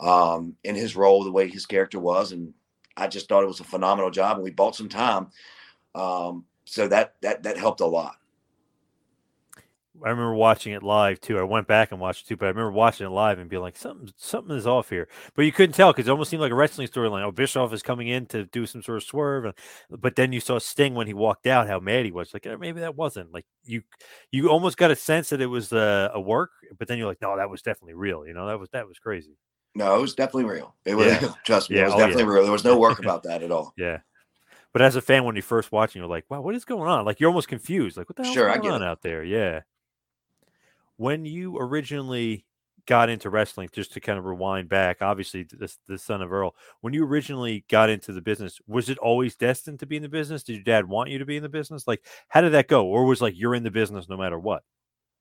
um, 0.00 0.56
in 0.64 0.74
his 0.74 0.94
role, 0.94 1.24
the 1.24 1.32
way 1.32 1.48
his 1.48 1.64
character 1.64 1.98
was, 1.98 2.32
and 2.32 2.52
I 2.96 3.08
just 3.08 3.28
thought 3.28 3.42
it 3.42 3.48
was 3.48 3.60
a 3.60 3.64
phenomenal 3.64 4.10
job. 4.10 4.36
And 4.36 4.44
we 4.44 4.50
bought 4.50 4.76
some 4.76 4.88
time, 4.88 5.28
um, 5.94 6.44
so 6.64 6.88
that 6.88 7.14
that 7.22 7.42
that 7.42 7.56
helped 7.56 7.80
a 7.80 7.86
lot. 7.86 8.16
I 10.04 10.10
remember 10.10 10.34
watching 10.34 10.72
it 10.72 10.82
live 10.82 11.20
too. 11.20 11.38
I 11.38 11.44
went 11.44 11.68
back 11.68 11.92
and 11.92 12.00
watched 12.00 12.26
it 12.26 12.28
too, 12.28 12.36
but 12.36 12.46
I 12.46 12.48
remember 12.48 12.72
watching 12.72 13.06
it 13.06 13.10
live 13.10 13.38
and 13.38 13.48
being 13.48 13.62
like, 13.62 13.76
something, 13.76 14.12
something 14.16 14.56
is 14.56 14.66
off 14.66 14.90
here. 14.90 15.06
But 15.36 15.42
you 15.44 15.52
couldn't 15.52 15.74
tell 15.76 15.92
because 15.92 16.08
it 16.08 16.10
almost 16.10 16.30
seemed 16.30 16.40
like 16.40 16.50
a 16.50 16.54
wrestling 16.56 16.88
storyline. 16.88 17.22
Oh, 17.22 17.30
Bischoff 17.30 17.72
is 17.72 17.82
coming 17.82 18.08
in 18.08 18.26
to 18.26 18.44
do 18.46 18.66
some 18.66 18.82
sort 18.82 18.96
of 18.96 19.04
swerve, 19.04 19.44
and, 19.44 19.54
but 19.90 20.16
then 20.16 20.32
you 20.32 20.40
saw 20.40 20.58
Sting 20.58 20.94
when 20.94 21.06
he 21.06 21.14
walked 21.14 21.46
out, 21.46 21.68
how 21.68 21.78
mad 21.78 22.04
he 22.04 22.10
was. 22.10 22.34
Like 22.34 22.44
"Eh, 22.44 22.56
maybe 22.56 22.80
that 22.80 22.96
wasn't 22.96 23.32
like 23.32 23.46
you. 23.64 23.82
You 24.32 24.48
almost 24.50 24.76
got 24.78 24.90
a 24.90 24.96
sense 24.96 25.28
that 25.30 25.40
it 25.40 25.46
was 25.46 25.72
uh, 25.72 26.10
a 26.12 26.20
work, 26.20 26.50
but 26.76 26.88
then 26.88 26.98
you're 26.98 27.06
like, 27.06 27.22
no, 27.22 27.36
that 27.36 27.48
was 27.48 27.62
definitely 27.62 27.94
real. 27.94 28.26
You 28.26 28.34
know, 28.34 28.48
that 28.48 28.58
was 28.58 28.70
that 28.70 28.88
was 28.88 28.98
crazy. 28.98 29.36
No, 29.76 29.96
it 29.96 30.00
was 30.00 30.14
definitely 30.14 30.44
real. 30.50 30.74
It 30.84 30.96
was 30.96 31.06
Yeah. 31.06 31.32
trust 31.44 31.70
me, 31.70 31.76
Yeah, 31.76 31.82
it 31.82 31.86
was 31.86 31.94
oh, 31.94 31.98
definitely 31.98 32.24
yeah. 32.24 32.30
real. 32.30 32.42
There 32.42 32.52
was 32.52 32.64
no 32.64 32.78
work 32.78 32.98
about 33.00 33.22
that 33.24 33.44
at 33.44 33.52
all. 33.52 33.72
Yeah. 33.76 33.98
But 34.74 34.82
as 34.82 34.96
a 34.96 35.00
fan, 35.00 35.22
when 35.22 35.36
you 35.36 35.42
first 35.42 35.70
watching, 35.70 36.00
you're 36.00 36.08
like, 36.08 36.24
wow, 36.28 36.40
what 36.40 36.56
is 36.56 36.64
going 36.64 36.88
on? 36.88 37.04
Like 37.04 37.20
you're 37.20 37.30
almost 37.30 37.46
confused. 37.46 37.96
Like, 37.96 38.08
what 38.08 38.16
the 38.16 38.24
hell 38.24 38.34
Sure, 38.34 38.50
I 38.50 38.58
going 38.58 38.74
on 38.74 38.82
it. 38.82 38.86
out 38.86 39.02
there? 39.02 39.22
Yeah. 39.22 39.60
When 40.96 41.24
you 41.24 41.56
originally 41.58 42.44
got 42.86 43.08
into 43.08 43.30
wrestling, 43.30 43.70
just 43.72 43.92
to 43.92 44.00
kind 44.00 44.18
of 44.18 44.24
rewind 44.24 44.68
back, 44.68 45.00
obviously 45.00 45.44
the, 45.44 45.72
the 45.86 45.96
son 45.96 46.22
of 46.22 46.32
Earl, 46.32 46.56
when 46.80 46.92
you 46.92 47.06
originally 47.06 47.64
got 47.70 47.88
into 47.88 48.12
the 48.12 48.20
business, 48.20 48.60
was 48.66 48.90
it 48.90 48.98
always 48.98 49.36
destined 49.36 49.78
to 49.78 49.86
be 49.86 49.96
in 49.96 50.02
the 50.02 50.08
business? 50.08 50.42
Did 50.42 50.54
your 50.54 50.64
dad 50.64 50.88
want 50.88 51.08
you 51.08 51.18
to 51.18 51.24
be 51.24 51.36
in 51.36 51.44
the 51.44 51.48
business? 51.48 51.86
Like, 51.86 52.04
how 52.28 52.40
did 52.40 52.52
that 52.52 52.66
go? 52.66 52.84
Or 52.84 53.04
was 53.04 53.22
like 53.22 53.38
you're 53.38 53.54
in 53.54 53.62
the 53.62 53.70
business 53.70 54.08
no 54.08 54.16
matter 54.16 54.40
what? 54.40 54.64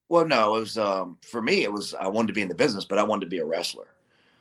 Well, 0.10 0.25
no, 0.25 0.55
it 0.55 0.60
was 0.62 0.79
um, 0.79 1.19
for 1.22 1.43
me. 1.43 1.62
It 1.62 1.72
was 1.72 1.93
I 1.93 2.07
wanted 2.07 2.29
to 2.29 2.33
be 2.33 2.41
in 2.41 2.50
the 2.50 2.55
business, 2.55 2.86
but 2.86 2.98
I 2.98 3.03
wanted 3.03 3.25
to 3.25 3.29
be 3.29 3.38
a 3.38 3.45
wrestler. 3.45 3.88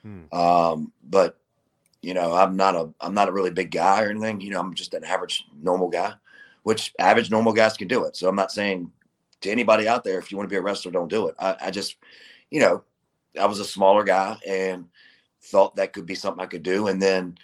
Hmm. 0.03 0.35
Um, 0.35 0.93
but 1.05 1.39
you 2.03 2.15
know, 2.15 2.35
I'm 2.35 2.57
not 2.57 2.75
a 2.75 2.91
I'm 3.01 3.15
not 3.15 3.29
a 3.29 3.33
really 3.33 3.51
big 3.51 3.71
guy 3.71 4.03
or 4.03 4.11
anything. 4.11 4.41
You 4.41 4.51
know, 4.51 4.61
I'm 4.61 4.75
just 4.75 4.93
an 4.93 5.05
average 5.05 5.45
normal 5.63 5.89
guy, 5.89 6.15
which 6.65 6.93
average 6.99 7.31
normal 7.31 7.53
guys 7.53 7.77
can 7.77 7.89
do 7.89 8.05
it. 8.05 8.17
So 8.17 8.29
I'm 8.29 8.37
not 8.37 8.53
saying 8.53 8.91
to 9.41 9.51
anybody 9.51 9.89
out 9.89 10.05
there 10.05 10.19
if 10.19 10.31
you 10.31 10.37
want 10.37 10.49
to 10.49 10.53
be 10.53 10.59
a 10.59 10.63
wrestler, 10.63 10.93
don't 10.93 11.09
do 11.09 11.29
it. 11.29 11.37
I, 11.39 11.57
I 11.61 11.71
just, 11.71 11.97
you 12.51 12.61
know, 12.61 12.83
I 13.41 13.47
was 13.47 13.61
a 13.61 13.65
smaller 13.65 14.05
guy 14.05 14.37
and 14.47 14.87
thought 15.45 15.77
that 15.77 15.93
could 15.93 16.07
be 16.07 16.15
something 16.15 16.43
I 16.43 16.47
could 16.47 16.63
do. 16.63 16.89
And 16.89 17.01
then, 17.01 17.37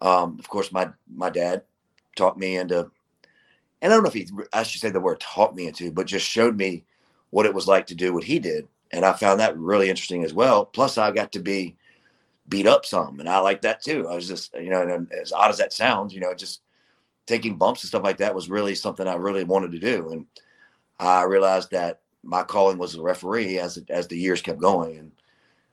um, 0.00 0.36
of 0.38 0.48
course, 0.48 0.72
my 0.72 0.88
my 1.14 1.30
dad 1.30 1.62
taught 2.16 2.38
me 2.38 2.56
into, 2.56 2.90
and 3.82 3.92
I 3.92 3.96
don't 3.96 4.02
know 4.02 4.08
if 4.08 4.14
he 4.14 4.28
I 4.52 4.62
should 4.62 4.80
say 4.80 4.90
the 4.90 4.98
word 5.00 5.20
taught 5.20 5.54
me 5.54 5.66
into, 5.66 5.92
but 5.92 6.06
just 6.06 6.26
showed 6.26 6.56
me 6.56 6.84
what 7.30 7.46
it 7.46 7.54
was 7.54 7.68
like 7.68 7.86
to 7.88 7.94
do 7.94 8.14
what 8.14 8.24
he 8.24 8.38
did, 8.38 8.66
and 8.92 9.04
I 9.04 9.12
found 9.12 9.40
that 9.40 9.58
really 9.58 9.90
interesting 9.90 10.24
as 10.24 10.32
well. 10.32 10.64
Plus, 10.64 10.96
I 10.96 11.10
got 11.10 11.32
to 11.32 11.40
be 11.40 11.76
beat 12.48 12.66
up 12.66 12.86
some, 12.86 13.20
and 13.20 13.28
I 13.28 13.38
like 13.38 13.62
that 13.62 13.82
too. 13.82 14.08
I 14.08 14.14
was 14.14 14.28
just, 14.28 14.54
you 14.54 14.70
know, 14.70 14.82
and 14.82 15.12
as 15.12 15.32
odd 15.32 15.50
as 15.50 15.58
that 15.58 15.72
sounds, 15.72 16.14
you 16.14 16.20
know, 16.20 16.34
just 16.34 16.62
taking 17.26 17.56
bumps 17.56 17.82
and 17.82 17.88
stuff 17.88 18.04
like 18.04 18.18
that 18.18 18.34
was 18.34 18.48
really 18.48 18.74
something 18.74 19.06
I 19.06 19.14
really 19.14 19.44
wanted 19.44 19.72
to 19.72 19.78
do, 19.78 20.10
and 20.12 20.26
I 20.98 21.22
realized 21.24 21.70
that 21.72 22.00
my 22.22 22.42
calling 22.42 22.78
was 22.78 22.94
a 22.94 23.02
referee 23.02 23.58
as 23.58 23.78
as 23.88 24.08
the 24.08 24.18
years 24.18 24.42
kept 24.42 24.60
going, 24.60 24.98
and 24.98 25.12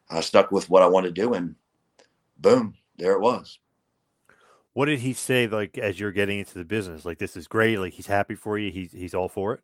I 0.09 0.21
stuck 0.21 0.51
with 0.51 0.69
what 0.69 0.83
I 0.83 0.87
wanted 0.87 1.15
to 1.15 1.21
do, 1.21 1.33
and 1.33 1.55
boom, 2.37 2.75
there 2.97 3.13
it 3.13 3.21
was. 3.21 3.59
What 4.73 4.85
did 4.85 4.99
he 4.99 5.13
say 5.13 5.47
like 5.47 5.77
as 5.77 5.99
you're 5.99 6.11
getting 6.11 6.39
into 6.39 6.55
the 6.55 6.65
business? 6.65 7.05
Like 7.05 7.19
this 7.19 7.37
is 7.37 7.47
great, 7.47 7.77
like 7.77 7.93
he's 7.93 8.07
happy 8.07 8.35
for 8.35 8.57
you, 8.57 8.71
he's 8.71 8.91
he's 8.91 9.13
all 9.13 9.29
for 9.29 9.53
it? 9.53 9.59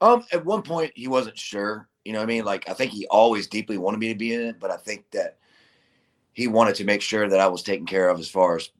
Um, 0.00 0.24
at 0.32 0.44
one 0.44 0.62
point 0.62 0.92
he 0.94 1.08
wasn't 1.08 1.38
sure. 1.38 1.88
You 2.04 2.12
know 2.12 2.18
what 2.18 2.24
I 2.24 2.28
mean? 2.28 2.44
Like 2.44 2.68
I 2.68 2.72
think 2.72 2.92
he 2.92 3.06
always 3.08 3.46
deeply 3.46 3.78
wanted 3.78 4.00
me 4.00 4.08
to 4.08 4.14
be 4.14 4.34
in 4.34 4.40
it, 4.40 4.60
but 4.60 4.70
I 4.70 4.76
think 4.76 5.10
that 5.12 5.38
he 6.34 6.48
wanted 6.48 6.74
to 6.76 6.84
make 6.84 7.00
sure 7.00 7.28
that 7.28 7.40
I 7.40 7.46
was 7.46 7.62
taken 7.62 7.86
care 7.86 8.08
of 8.08 8.18
as 8.18 8.28
far 8.28 8.56
as 8.56 8.70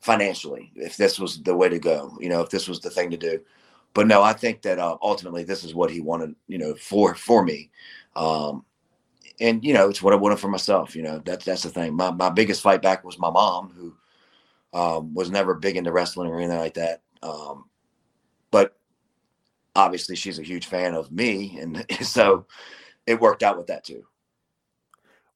financially, 0.00 0.72
if 0.74 0.96
this 0.96 1.18
was 1.18 1.42
the 1.42 1.54
way 1.54 1.68
to 1.68 1.78
go, 1.78 2.16
you 2.20 2.28
know, 2.28 2.40
if 2.40 2.50
this 2.50 2.68
was 2.68 2.80
the 2.80 2.90
thing 2.90 3.10
to 3.10 3.16
do. 3.16 3.40
But 3.94 4.06
no, 4.06 4.22
I 4.22 4.32
think 4.32 4.62
that 4.62 4.78
uh, 4.78 4.96
ultimately 5.02 5.44
this 5.44 5.64
is 5.64 5.74
what 5.74 5.90
he 5.90 6.00
wanted, 6.00 6.34
you 6.46 6.58
know, 6.58 6.74
for 6.74 7.14
for 7.14 7.44
me. 7.44 7.70
Um, 8.14 8.64
and 9.40 9.64
you 9.64 9.72
know, 9.72 9.88
it's 9.88 10.02
what 10.02 10.12
I 10.12 10.16
wanted 10.16 10.38
for 10.38 10.48
myself. 10.48 10.94
You 10.94 11.02
know, 11.02 11.22
that's 11.24 11.44
that's 11.44 11.62
the 11.62 11.70
thing. 11.70 11.94
My 11.94 12.10
my 12.10 12.30
biggest 12.30 12.62
fight 12.62 12.82
back 12.82 13.04
was 13.04 13.18
my 13.18 13.30
mom, 13.30 13.70
who 13.70 13.94
um, 14.78 15.14
was 15.14 15.30
never 15.30 15.54
big 15.54 15.76
into 15.76 15.92
wrestling 15.92 16.28
or 16.28 16.38
anything 16.38 16.58
like 16.58 16.74
that. 16.74 17.02
Um, 17.22 17.64
but 18.50 18.76
obviously, 19.74 20.16
she's 20.16 20.38
a 20.38 20.44
huge 20.44 20.66
fan 20.66 20.94
of 20.94 21.10
me, 21.10 21.58
and 21.60 21.84
so 22.02 22.46
it 23.06 23.20
worked 23.20 23.42
out 23.42 23.56
with 23.56 23.68
that 23.68 23.84
too. 23.84 24.04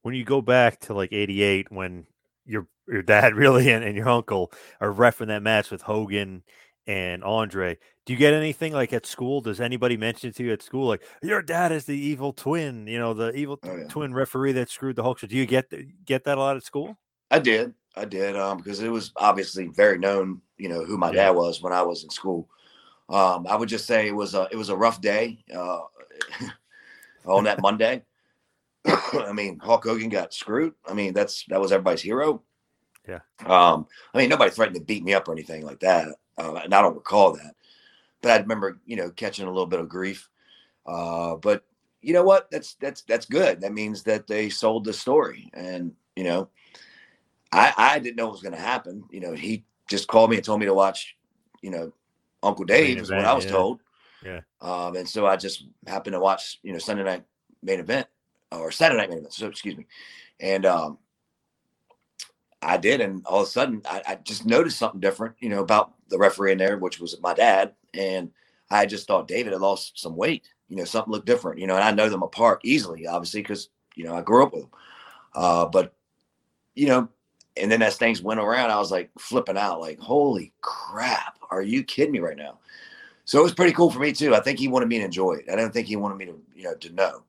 When 0.05 0.15
you 0.15 0.25
go 0.25 0.43
back 0.43 0.81
to 0.81 0.95
like 0.95 1.13
'88, 1.13 1.73
when 1.73 2.07
your 2.45 2.67
your 2.87 3.03
dad 3.03 3.35
really 3.35 3.71
and, 3.71 3.83
and 3.83 3.97
your 3.97 4.09
uncle 4.09 4.53
are 4.81 4.93
refing 4.93 5.29
that 5.29 5.43
match 5.43 5.71
with 5.71 5.83
Hogan 5.83 6.43
and 6.87 7.25
Andre. 7.25 7.79
Do 8.05 8.13
you 8.13 8.19
get 8.19 8.35
anything 8.35 8.75
like 8.75 8.93
at 8.93 9.07
school? 9.07 9.41
Does 9.41 9.61
anybody 9.61 9.97
mention 9.97 10.31
to 10.35 10.45
you 10.45 10.53
at 10.53 10.63
school 10.63 10.87
like 10.87 11.03
your 11.23 11.41
dad 11.41 11.73
is 11.73 11.87
the 11.87 11.97
evil 11.97 12.35
twin? 12.35 12.87
You 12.87 12.99
know, 12.99 13.15
the 13.15 13.33
evil 13.33 13.59
oh, 13.63 13.77
yeah. 13.77 13.89
twin 13.89 14.13
referee 14.13 14.53
that 14.53 14.69
screwed 14.69 14.97
the 14.97 15.03
Hulkster. 15.03 15.27
Do 15.27 15.37
you 15.37 15.47
get 15.47 15.73
get 16.05 16.25
that 16.25 16.37
a 16.37 16.41
lot 16.41 16.57
at 16.57 16.65
school? 16.65 16.99
I 17.31 17.39
did, 17.39 17.73
I 17.97 18.05
did, 18.05 18.37
um, 18.37 18.59
because 18.59 18.81
it 18.81 18.91
was 18.91 19.11
obviously 19.17 19.69
very 19.69 19.99
known. 19.99 20.43
You 20.59 20.69
know 20.69 20.85
who 20.85 20.99
my 20.99 21.09
yeah. 21.09 21.25
dad 21.25 21.31
was 21.31 21.63
when 21.63 21.73
I 21.73 21.81
was 21.81 22.05
in 22.05 22.11
school. 22.11 22.49
Um, 23.09 23.47
I 23.47 23.57
would 23.57 23.69
just 23.69 23.87
say 23.87 24.07
it 24.07 24.15
was 24.15 24.35
a 24.35 24.49
it 24.53 24.57
was 24.57 24.69
a 24.69 24.77
rough 24.77 25.01
day 25.01 25.43
uh, 25.55 25.81
on 27.25 27.45
that 27.45 27.63
Monday. 27.63 28.03
I 28.87 29.33
mean, 29.33 29.59
Hulk 29.59 29.85
Hogan 29.85 30.09
got 30.09 30.35
screwed. 30.35 30.75
I 30.87 30.93
mean, 30.93 31.15
that's 31.15 31.45
that 31.49 31.61
was 31.61 31.73
everybody's 31.73 32.03
hero. 32.03 32.43
Yeah. 33.09 33.21
Um, 33.45 33.87
I 34.13 34.19
mean, 34.19 34.29
nobody 34.29 34.51
threatened 34.51 34.77
to 34.77 34.83
beat 34.83 35.05
me 35.05 35.15
up 35.15 35.29
or 35.29 35.33
anything 35.33 35.65
like 35.65 35.81
that, 35.81 36.09
uh, 36.39 36.55
and 36.55 36.75
I 36.75 36.83
don't 36.83 36.95
recall 36.95 37.33
that. 37.33 37.55
But 38.21 38.33
I 38.33 38.37
remember, 38.39 38.81
you 38.87 38.97
know, 38.97 39.11
catching 39.11 39.47
a 39.47 39.51
little 39.51 39.67
bit 39.67 39.81
of 39.81 39.89
grief. 39.89 40.29
Uh, 40.87 41.37
but 41.37 41.65
you 42.03 42.13
know 42.13 42.25
what? 42.25 42.51
That's 42.51 42.75
that's 42.75 43.03
that's 43.03 43.27
good. 43.27 43.61
That 43.63 43.73
means 43.73 44.03
that 44.05 44.27
they 44.27 44.51
sold 44.51 44.85
the 44.85 44.93
story, 44.93 45.51
and 45.55 45.93
you 46.17 46.25
know, 46.25 46.49
I 47.53 47.73
I 47.77 47.99
didn't 47.99 48.17
know 48.17 48.27
what 48.27 48.33
was 48.33 48.43
going 48.43 48.55
to 48.55 48.61
happen. 48.61 49.05
You 49.11 49.21
know, 49.21 49.33
he 49.33 49.65
just 49.89 50.09
called 50.09 50.31
me 50.31 50.37
and 50.37 50.45
told 50.45 50.61
me 50.61 50.67
to 50.67 50.75
watch. 50.75 51.17
You 51.63 51.71
know, 51.71 51.93
Uncle 52.43 52.67
Dave 52.67 52.99
is 52.99 53.11
what 53.11 53.25
I 53.25 53.33
was 53.33 53.47
yeah. 53.47 53.51
told. 53.51 53.81
Yeah. 54.23 54.41
Um, 54.61 54.97
and 54.97 55.09
so 55.09 55.27
I 55.27 55.37
just 55.37 55.65
happened 55.87 56.15
to 56.15 56.21
watch, 56.21 56.59
you 56.63 56.73
know, 56.73 56.79
Sunday 56.79 57.05
night 57.05 57.25
main 57.63 57.81
event 57.81 58.07
or 58.59 58.71
Saturday 58.71 59.01
night 59.01 59.11
main 59.11 59.19
event. 59.19 59.35
So 59.35 59.47
excuse 59.47 59.77
me, 59.77 59.87
and 60.41 60.67
um, 60.67 60.99
I 62.63 62.77
did, 62.77 63.01
and 63.01 63.25
all 63.27 63.41
of 63.41 63.47
a 63.47 63.51
sudden 63.51 63.83
I, 63.89 64.03
I, 64.07 64.15
just 64.17 64.47
noticed 64.47 64.79
something 64.79 65.01
different, 65.01 65.37
you 65.39 65.49
know, 65.49 65.61
about 65.61 65.93
the 66.09 66.19
referee 66.19 66.53
in 66.53 66.59
there, 66.59 66.79
which 66.79 66.99
was 66.99 67.19
my 67.21 67.35
dad, 67.35 67.75
and 67.93 68.31
I 68.71 68.87
just 68.87 69.07
thought 69.07 69.29
David 69.29 69.53
had 69.53 69.63
lost 69.63 69.99
some 70.01 70.17
weight, 70.17 70.49
you 70.69 70.77
know, 70.77 70.85
something 70.85 71.13
looked 71.13 71.27
different, 71.27 71.61
you 71.61 71.67
know, 71.67 71.75
and 71.75 71.85
I 71.85 71.91
know 71.91 72.09
them 72.09 72.23
apart 72.23 72.61
easily, 72.65 73.07
obviously, 73.07 73.43
because 73.43 73.69
you 73.95 74.05
know 74.05 74.15
I 74.15 74.23
grew 74.23 74.45
up 74.45 74.53
with 74.53 74.63
them, 74.63 74.71
uh, 75.35 75.67
but 75.67 75.95
you 76.75 76.89
know, 76.89 77.09
and 77.57 77.71
then 77.71 77.83
as 77.83 77.97
things 77.97 78.23
went 78.23 78.41
around, 78.41 78.71
I 78.71 78.79
was 78.79 78.91
like 78.91 79.11
flipping 79.19 79.59
out, 79.59 79.81
like, 79.81 79.99
holy 79.99 80.53
crap, 80.61 81.39
are 81.51 81.63
you 81.63 81.85
kidding 81.85 82.13
me 82.13 82.19
right 82.19 82.37
now? 82.37 82.59
So 83.27 83.39
it 83.41 83.45
was 83.45 83.55
pretty 83.55 83.73
cool 83.73 83.91
for 83.91 84.01
me 84.01 84.13
too. 84.13 84.35
I 84.35 84.41
think 84.41 84.59
he 84.59 84.69
wanted 84.69 84.89
me 84.89 84.99
to 84.99 85.05
enjoy 85.05 85.35
it. 85.35 85.47
I 85.51 85.57
didn't 85.57 85.73
think 85.73 85.87
he 85.87 85.97
wanted 85.97 86.17
me 86.17 86.27
to, 86.27 86.39
you 86.55 86.65
know, 86.65 86.75
to 86.75 86.93
know 86.93 87.23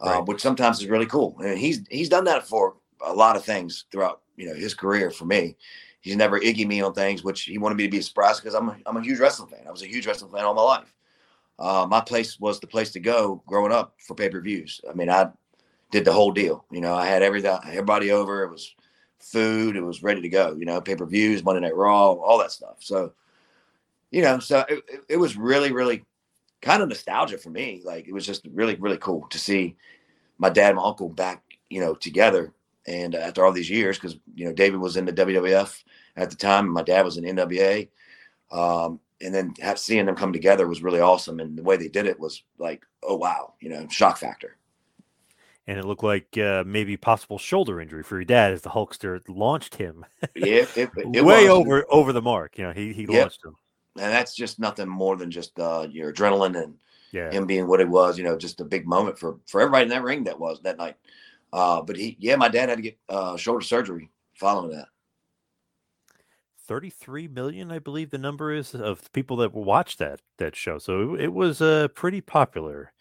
right. 0.00 0.18
uh, 0.18 0.22
which 0.22 0.40
sometimes 0.40 0.80
is 0.80 0.88
really 0.88 1.06
cool. 1.06 1.36
And 1.40 1.58
he's 1.58 1.82
he's 1.90 2.08
done 2.08 2.24
that 2.24 2.46
for 2.46 2.76
a 3.04 3.12
lot 3.12 3.36
of 3.36 3.44
things 3.44 3.84
throughout 3.90 4.20
you 4.36 4.48
know 4.48 4.54
his 4.54 4.74
career. 4.74 5.10
For 5.10 5.24
me, 5.24 5.56
he's 6.00 6.16
never 6.16 6.40
iggy 6.40 6.66
me 6.66 6.80
on 6.80 6.92
things, 6.92 7.22
which 7.22 7.42
he 7.42 7.58
wanted 7.58 7.76
me 7.76 7.84
to 7.84 7.90
be 7.90 8.00
surprised 8.00 8.42
because 8.42 8.54
I'm 8.54 8.68
a, 8.68 8.76
I'm 8.86 8.96
a 8.96 9.02
huge 9.02 9.18
wrestling 9.18 9.50
fan. 9.50 9.66
I 9.66 9.70
was 9.70 9.82
a 9.82 9.88
huge 9.88 10.06
wrestling 10.06 10.32
fan 10.32 10.44
all 10.44 10.54
my 10.54 10.62
life. 10.62 10.94
Uh, 11.58 11.86
my 11.88 12.00
place 12.00 12.40
was 12.40 12.58
the 12.58 12.66
place 12.66 12.90
to 12.92 13.00
go 13.00 13.42
growing 13.46 13.72
up 13.72 13.94
for 13.98 14.14
pay 14.14 14.30
per 14.30 14.40
views. 14.40 14.80
I 14.88 14.94
mean, 14.94 15.10
I 15.10 15.30
did 15.90 16.04
the 16.04 16.12
whole 16.12 16.32
deal. 16.32 16.64
You 16.70 16.80
know, 16.80 16.94
I 16.94 17.06
had 17.06 17.22
everything, 17.22 17.58
everybody 17.66 18.10
over. 18.12 18.44
It 18.44 18.50
was 18.50 18.74
food. 19.18 19.76
It 19.76 19.82
was 19.82 20.02
ready 20.02 20.22
to 20.22 20.28
go. 20.28 20.56
You 20.58 20.64
know, 20.64 20.80
pay 20.80 20.96
per 20.96 21.06
views, 21.06 21.44
Monday 21.44 21.60
Night 21.60 21.76
Raw, 21.76 22.12
all 22.12 22.38
that 22.38 22.52
stuff. 22.52 22.76
So, 22.80 23.12
you 24.10 24.22
know, 24.22 24.38
so 24.38 24.64
it, 24.68 24.82
it 25.08 25.16
was 25.18 25.36
really, 25.36 25.72
really 25.72 26.04
kind 26.62 26.82
of 26.82 26.88
nostalgia 26.88 27.38
for 27.38 27.50
me. 27.50 27.82
Like 27.84 28.06
it 28.08 28.12
was 28.12 28.26
just 28.26 28.46
really, 28.52 28.76
really 28.76 28.98
cool 28.98 29.26
to 29.30 29.38
see 29.38 29.76
my 30.38 30.50
dad 30.50 30.70
and 30.70 30.76
my 30.78 30.84
uncle 30.84 31.08
back, 31.08 31.42
you 31.70 31.80
know, 31.80 31.94
together. 31.94 32.52
And 32.86 33.14
after 33.14 33.44
all 33.44 33.52
these 33.52 33.70
years, 33.70 33.98
because 33.98 34.18
you 34.34 34.46
know 34.46 34.52
David 34.52 34.80
was 34.80 34.96
in 34.96 35.04
the 35.06 35.12
WWF 35.12 35.84
at 36.16 36.30
the 36.30 36.36
time, 36.36 36.66
and 36.66 36.74
my 36.74 36.82
dad 36.82 37.04
was 37.04 37.18
in 37.18 37.24
NWA, 37.26 37.90
um, 38.52 39.00
and 39.20 39.34
then 39.34 39.54
have, 39.60 39.78
seeing 39.78 40.06
them 40.06 40.16
come 40.16 40.32
together 40.32 40.66
was 40.66 40.82
really 40.82 41.00
awesome. 41.00 41.40
And 41.40 41.58
the 41.58 41.62
way 41.62 41.76
they 41.76 41.88
did 41.88 42.06
it 42.06 42.18
was 42.20 42.42
like, 42.58 42.84
oh 43.02 43.16
wow, 43.16 43.54
you 43.60 43.68
know, 43.70 43.86
shock 43.88 44.18
factor. 44.18 44.56
And 45.66 45.78
it 45.78 45.84
looked 45.84 46.02
like 46.02 46.36
uh, 46.36 46.64
maybe 46.66 46.96
possible 46.96 47.38
shoulder 47.38 47.80
injury 47.80 48.02
for 48.02 48.16
your 48.16 48.24
dad 48.24 48.52
as 48.52 48.62
the 48.62 48.70
Hulkster 48.70 49.20
launched 49.28 49.76
him. 49.76 50.04
yeah, 50.34 50.64
it, 50.74 50.90
it 51.12 51.22
way 51.24 51.48
was. 51.48 51.48
over 51.48 51.84
over 51.90 52.12
the 52.12 52.22
mark. 52.22 52.58
You 52.58 52.64
know, 52.64 52.72
he 52.72 52.92
he 52.92 53.06
Yep. 53.06 53.30
launched 53.30 53.44
him. 53.44 53.56
And 53.96 54.12
that's 54.12 54.34
just 54.34 54.58
nothing 54.58 54.88
more 54.88 55.16
than 55.16 55.30
just 55.30 55.58
uh, 55.58 55.86
your 55.90 56.12
adrenaline 56.12 56.62
and 56.62 56.74
Yeah. 57.12 57.30
him 57.30 57.46
being 57.46 57.66
what 57.66 57.80
it 57.80 57.88
was. 57.88 58.18
You 58.18 58.24
know, 58.24 58.36
just 58.36 58.60
a 58.60 58.64
big 58.64 58.86
moment 58.86 59.18
for 59.18 59.38
for 59.46 59.60
everybody 59.60 59.84
in 59.84 59.88
that 59.90 60.02
ring 60.02 60.24
that 60.24 60.38
was 60.38 60.60
that 60.62 60.78
night. 60.78 60.96
Uh, 61.52 61.82
but 61.82 61.96
he, 61.96 62.16
yeah, 62.20 62.36
my 62.36 62.48
dad 62.48 62.68
had 62.68 62.76
to 62.76 62.82
get 62.82 62.98
uh, 63.08 63.36
shoulder 63.36 63.60
surgery 63.60 64.08
following 64.34 64.70
that. 64.70 64.88
33 66.70 67.26
million, 67.28 67.72
I 67.72 67.80
believe 67.80 68.10
the 68.10 68.18
number 68.18 68.52
is 68.52 68.74
of 68.76 69.12
people 69.12 69.36
that 69.38 69.52
watched 69.52 69.98
that 69.98 70.20
that 70.38 70.54
show. 70.54 70.78
So 70.78 71.14
it, 71.16 71.22
it 71.24 71.32
was 71.34 71.60
uh, 71.60 71.88
pretty 71.96 72.20
popular, 72.20 72.92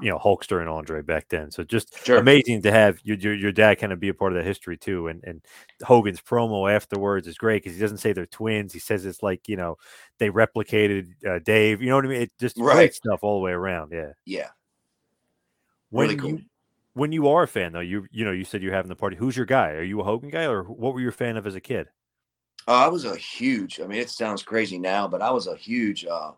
you 0.00 0.10
know, 0.10 0.18
Hulkster 0.18 0.60
and 0.60 0.68
Andre 0.70 1.02
back 1.02 1.28
then. 1.28 1.50
So 1.50 1.64
just 1.64 1.94
Sure. 2.04 2.18
amazing 2.18 2.62
to 2.62 2.72
have 2.72 2.98
your, 3.04 3.18
your 3.18 3.34
your 3.34 3.52
dad 3.52 3.78
kind 3.78 3.92
of 3.92 4.00
be 4.00 4.08
a 4.08 4.14
part 4.14 4.32
of 4.32 4.38
that 4.38 4.46
history 4.46 4.78
too. 4.78 5.08
And 5.08 5.22
and 5.24 5.44
Hogan's 5.82 6.22
promo 6.22 6.72
afterwards 6.74 7.26
is 7.28 7.36
great 7.38 7.62
because 7.62 7.76
he 7.76 7.82
doesn't 7.82 7.98
say 7.98 8.12
they're 8.14 8.26
twins. 8.26 8.72
He 8.72 8.78
says 8.80 9.04
it's 9.06 9.22
like 9.22 9.48
you 9.48 9.56
know 9.56 9.76
they 10.18 10.30
replicated 10.30 11.08
uh, 11.26 11.40
Dave. 11.40 11.82
You 11.82 11.90
know 11.90 11.96
what 11.96 12.06
I 12.06 12.08
mean? 12.08 12.22
It 12.22 12.32
just 12.40 12.56
Right. 12.56 12.66
great 12.66 12.94
stuff 12.94 13.20
all 13.22 13.36
the 13.38 13.44
way 13.44 13.52
around. 13.52 13.92
Yeah. 13.92 14.12
Yeah, 14.24 14.50
When 15.90 16.08
really 16.08 16.16
cool. 16.16 16.38
you 16.38 16.42
when 16.94 17.12
you 17.12 17.28
are 17.28 17.44
a 17.44 17.48
fan 17.48 17.72
though, 17.72 17.80
you 17.80 18.06
you 18.10 18.24
know 18.24 18.32
you 18.32 18.44
said 18.44 18.62
you're 18.62 18.72
having 18.74 18.88
the 18.88 18.96
party. 18.96 19.16
Who's 19.16 19.36
your 19.36 19.46
guy? 19.46 19.70
Are 19.72 19.82
you 19.82 20.00
a 20.00 20.04
Hogan 20.04 20.30
guy 20.30 20.44
or 20.46 20.64
what 20.64 20.92
were 20.94 21.00
you 21.00 21.08
a 21.08 21.12
fan 21.12 21.36
of 21.36 21.46
as 21.46 21.54
a 21.54 21.60
kid? 21.60 21.88
Uh, 22.68 22.72
I 22.72 22.88
was 22.88 23.04
a 23.04 23.16
huge. 23.16 23.80
I 23.80 23.86
mean, 23.86 24.00
it 24.00 24.10
sounds 24.10 24.42
crazy 24.42 24.78
now, 24.78 25.08
but 25.08 25.22
I 25.22 25.30
was 25.30 25.46
a 25.46 25.56
huge 25.56 26.04
uh, 26.04 26.32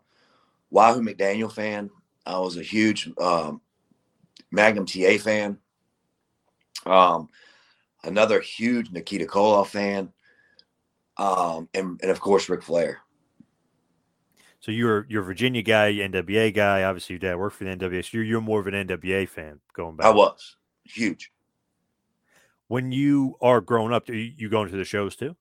Wahoo 0.71 1.01
McDaniel 1.01 1.51
fan. 1.51 1.89
I 2.25 2.39
was 2.39 2.57
a 2.57 2.63
huge 2.63 3.09
um, 3.19 3.61
Magnum 4.51 4.85
TA 4.85 5.17
fan. 5.19 5.57
Um, 6.85 7.29
another 8.03 8.39
huge 8.39 8.91
Nikita 8.91 9.25
Koloff 9.25 9.67
fan, 9.67 10.11
um, 11.17 11.69
and 11.73 11.99
and 12.01 12.11
of 12.11 12.19
course 12.19 12.49
Ric 12.49 12.63
Flair. 12.63 12.99
So 14.59 14.71
you're 14.71 15.05
you're 15.09 15.21
a 15.21 15.25
Virginia 15.25 15.61
guy, 15.61 15.93
NWA 15.93 16.53
guy. 16.53 16.83
Obviously, 16.83 17.13
your 17.13 17.19
dad 17.19 17.37
worked 17.37 17.57
for 17.57 17.65
the 17.65 17.75
NWA. 17.75 18.03
So 18.03 18.17
you're 18.17 18.23
you're 18.23 18.41
more 18.41 18.59
of 18.59 18.67
an 18.67 18.87
NWA 18.87 19.29
fan 19.29 19.59
going 19.73 19.95
back. 19.95 20.07
I 20.07 20.09
was 20.09 20.57
huge. 20.83 21.31
When 22.67 22.91
you 22.91 23.37
are 23.41 23.61
growing 23.61 23.93
up, 23.93 24.09
you 24.09 24.49
going 24.49 24.69
to 24.69 24.75
the 24.75 24.83
shows 24.83 25.15
too? 25.15 25.35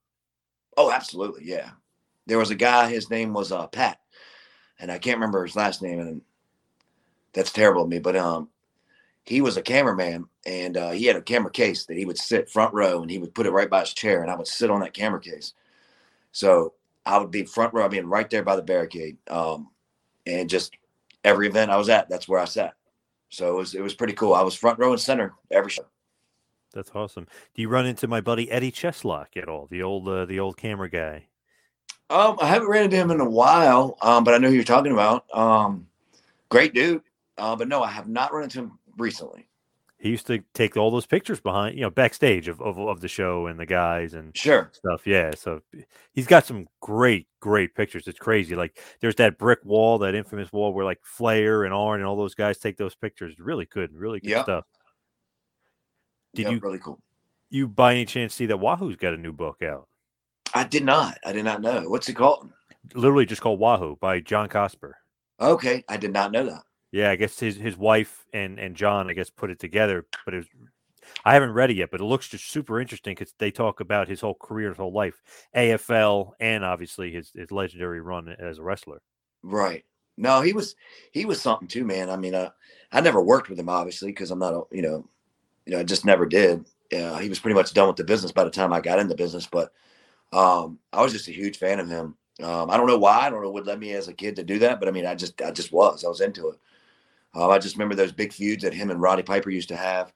Oh, 0.77 0.91
absolutely, 0.91 1.45
yeah. 1.47 1.71
There 2.27 2.39
was 2.39 2.51
a 2.51 2.55
guy. 2.57 2.89
His 2.89 3.11
name 3.11 3.33
was 3.33 3.53
uh, 3.53 3.67
Pat, 3.67 3.99
and 4.79 4.91
I 4.91 4.99
can't 4.99 5.19
remember 5.19 5.45
his 5.45 5.57
last 5.57 5.83
name, 5.83 6.01
and 6.01 6.23
that's 7.33 7.53
terrible 7.53 7.83
of 7.83 7.89
me. 7.89 7.99
But 7.99 8.17
um, 8.17 8.49
he 9.25 9.41
was 9.41 9.57
a 9.57 9.63
cameraman 9.63 10.27
and 10.47 10.77
uh, 10.77 10.91
he 10.91 11.07
had 11.07 11.17
a 11.17 11.23
camera 11.23 11.51
case 11.51 11.87
that 11.87 11.97
he 11.97 12.05
would 12.05 12.19
sit 12.19 12.51
front 12.51 12.75
row 12.75 13.01
and 13.03 13.11
he 13.11 13.19
would 13.19 13.35
put 13.35 13.47
it 13.47 13.53
right 13.53 13.71
by 13.71 13.81
his 13.81 13.95
chair 13.95 14.23
and 14.23 14.31
I 14.31 14.37
would 14.37 14.47
sit 14.47 14.71
on 14.71 14.81
that 14.81 14.93
camera 14.93 15.21
case. 15.21 15.55
So 16.33 16.75
I 17.07 17.19
would 17.19 17.31
be 17.31 17.45
front 17.45 17.73
row, 17.75 17.85
I 17.85 17.89
mean, 17.89 18.07
right 18.07 18.29
there 18.29 18.43
by 18.43 18.57
the 18.57 18.63
barricade. 18.63 19.17
Um, 19.29 19.71
and 20.27 20.49
just 20.49 20.77
every 21.25 21.49
event 21.49 21.71
I 21.71 21.77
was 21.77 21.89
at, 21.89 22.09
that's 22.09 22.29
where 22.29 22.41
I 22.41 22.45
sat. 22.45 22.75
So 23.31 23.53
it 23.53 23.57
was, 23.57 23.75
it 23.75 23.83
was 23.83 23.95
pretty 23.95 24.13
cool. 24.15 24.35
I 24.35 24.43
was 24.43 24.55
front 24.55 24.79
row 24.79 24.93
and 24.93 25.01
center 25.01 25.35
every 25.51 25.71
show. 25.71 25.87
That's 26.75 26.91
awesome. 26.95 27.27
Do 27.55 27.63
you 27.63 27.69
run 27.69 27.87
into 27.87 28.07
my 28.09 28.21
buddy 28.21 28.51
Eddie 28.51 28.73
Cheslock 28.73 29.37
at 29.37 29.49
all? 29.49 29.67
The 29.71 29.83
old, 29.83 30.09
uh, 30.09 30.27
the 30.27 30.41
old 30.41 30.57
camera 30.57 30.91
guy. 30.91 31.27
Um, 32.11 32.37
I 32.41 32.49
haven't 32.49 32.69
ran 32.69 32.85
into 32.85 32.97
him 32.97 33.11
in 33.11 33.21
a 33.21 33.29
while, 33.29 33.97
um, 34.03 34.25
but 34.25 34.35
I 34.35 34.39
know 34.39 34.49
who 34.49 34.55
you're 34.55 34.65
talking 34.65 34.93
about. 34.93 35.25
Um, 35.33 35.87
great 36.51 36.75
dude. 36.75 37.03
Uh, 37.39 37.57
but 37.57 37.67
no, 37.69 37.83
I 37.83 37.91
have 37.91 38.09
not 38.09 38.33
run 38.33 38.45
into 38.45 38.59
him 38.61 38.79
recently. 38.99 39.49
He 39.99 40.11
used 40.11 40.27
to 40.27 40.45
take 40.53 40.77
all 40.77 40.91
those 40.91 41.07
pictures 41.07 41.41
behind, 41.41 41.77
you 41.77 41.81
know, 41.81 41.89
backstage 41.89 42.47
of, 42.47 42.61
of, 42.61 42.79
of 42.79 43.01
the 43.01 43.09
show 43.09 43.47
and 43.47 43.59
the 43.59 43.65
guys 43.65 44.13
and 44.13 44.37
sure 44.37 44.71
stuff. 44.73 45.07
Yeah. 45.07 45.31
So 45.35 45.63
he's 46.13 46.27
got 46.27 46.45
some 46.45 46.69
great, 46.81 47.27
great 47.41 47.75
pictures. 47.75 48.07
It's 48.07 48.19
crazy. 48.19 48.55
Like 48.55 48.79
there's 49.01 49.15
that 49.15 49.39
brick 49.39 49.61
wall, 49.65 49.97
that 49.99 50.15
infamous 50.15 50.53
wall 50.53 50.75
where 50.75 50.85
like 50.85 51.01
Flair 51.03 51.65
and 51.65 51.73
Arn 51.73 52.01
and 52.01 52.07
all 52.07 52.17
those 52.17 52.35
guys 52.35 52.59
take 52.59 52.77
those 52.77 52.95
pictures. 52.95 53.39
Really 53.39 53.65
good, 53.65 53.95
really 53.95 54.21
good 54.21 54.31
Yep. 54.31 54.43
stuff. 54.45 54.65
Did 56.35 56.51
you 56.51 56.59
really 56.59 56.79
cool? 56.79 57.01
you 57.55 57.69
by 57.69 57.93
any 57.93 58.05
chance 58.05 58.35
see 58.35 58.47
that 58.47 58.59
Wahoo's 58.59 58.97
got 58.97 59.15
a 59.15 59.17
new 59.17 59.33
book 59.33 59.63
out? 59.63 59.89
I 60.55 60.65
did 60.65 60.85
not. 60.85 61.19
I 61.25 61.33
did 61.33 61.45
not 61.45 61.61
know. 61.61 61.89
What's 61.89 62.09
it 62.09 62.15
called? 62.15 62.51
Literally 62.95 63.27
just 63.27 63.41
called 63.41 63.61
Wahoo 63.61 63.97
by 63.97 64.21
John 64.21 64.49
Cosper. 64.49 64.93
Okay, 65.41 65.85
I 65.89 65.97
did 65.97 66.13
not 66.13 66.33
know 66.33 66.45
that. 66.47 66.63
Yeah, 66.93 67.11
I 67.11 67.17
guess 67.17 67.39
his 67.39 67.57
his 67.57 67.77
wife 67.77 68.25
and 68.33 68.59
and 68.59 68.77
John, 68.77 69.11
I 69.11 69.15
guess, 69.15 69.31
put 69.31 69.51
it 69.51 69.59
together. 69.59 70.07
But 70.25 70.35
it 70.35 70.37
was, 70.39 70.47
I 71.25 71.35
haven't 71.35 71.53
read 71.53 71.71
it 71.71 71.77
yet, 71.77 71.91
but 71.91 72.01
it 72.01 72.05
looks 72.05 72.29
just 72.29 72.51
super 72.51 72.81
interesting 72.81 73.15
because 73.15 73.35
they 73.39 73.51
talk 73.51 73.81
about 73.81 74.09
his 74.09 74.21
whole 74.21 74.35
career, 74.35 74.69
his 74.69 74.79
whole 74.79 74.93
life, 74.93 75.23
AFL, 75.57 76.33
and 76.41 76.65
obviously 76.65 77.11
his 77.11 77.33
his 77.35 77.51
legendary 77.51 78.01
run 78.01 78.29
as 78.29 78.59
a 78.59 78.63
wrestler. 78.63 79.01
Right. 79.43 79.85
No, 80.17 80.41
he 80.41 80.53
was 80.53 80.77
he 81.13 81.25
was 81.25 81.41
something 81.41 81.69
too, 81.69 81.85
man. 81.85 82.11
I 82.11 82.17
mean, 82.17 82.35
uh, 82.35 82.51
I 82.93 83.01
never 83.01 83.23
worked 83.23 83.49
with 83.49 83.59
him 83.59 83.69
obviously 83.69 84.11
because 84.11 84.31
I'm 84.31 84.39
not 84.39 84.55
a 84.55 84.63
you 84.71 84.83
know, 84.83 85.09
you 85.67 85.75
know, 85.75 85.81
I 85.81 85.83
just 85.83 86.05
never 86.05 86.27
did. 86.27 86.67
Uh, 86.93 87.19
he 87.19 87.29
was 87.29 87.39
pretty 87.39 87.55
much 87.55 87.73
done 87.73 87.89
with 87.89 87.97
the 87.97 88.05
business 88.05 88.33
by 88.33 88.45
the 88.45 88.51
time 88.51 88.73
I 88.73 88.81
got 88.81 88.99
in 88.99 89.09
the 89.09 89.15
business, 89.15 89.47
but 89.47 89.73
um, 90.33 90.79
I 90.93 91.03
was 91.03 91.13
just 91.13 91.29
a 91.29 91.33
huge 91.33 91.59
fan 91.59 91.81
of 91.81 91.89
him. 91.89 92.17
Um, 92.43 92.71
I 92.71 92.77
don't 92.77 92.87
know 92.87 92.99
why. 92.99 93.27
I 93.27 93.31
don't 93.31 93.43
know 93.43 93.51
what 93.51 93.67
led 93.67 93.79
me 93.79 93.93
as 93.93 94.09
a 94.09 94.13
kid 94.13 94.37
to 94.37 94.43
do 94.45 94.59
that, 94.61 94.81
but 94.81 94.89
I 94.89 94.93
mean, 94.93 95.07
I 95.07 95.15
just 95.15 95.41
I 95.41 95.51
just 95.51 95.73
was. 95.73 96.05
I 96.05 96.09
was 96.09 96.21
into 96.21 96.49
it. 96.49 96.59
Um, 97.35 97.51
I 97.51 97.59
just 97.59 97.77
remember 97.77 97.95
those 97.95 98.13
big 98.13 98.33
feuds 98.33 98.63
that 98.65 98.75
him 98.75 98.91
and 98.91 99.01
Roddy 99.01 99.23
Piper 99.23 99.51
used 99.51 99.69
to 99.69 99.77
have. 99.77 100.13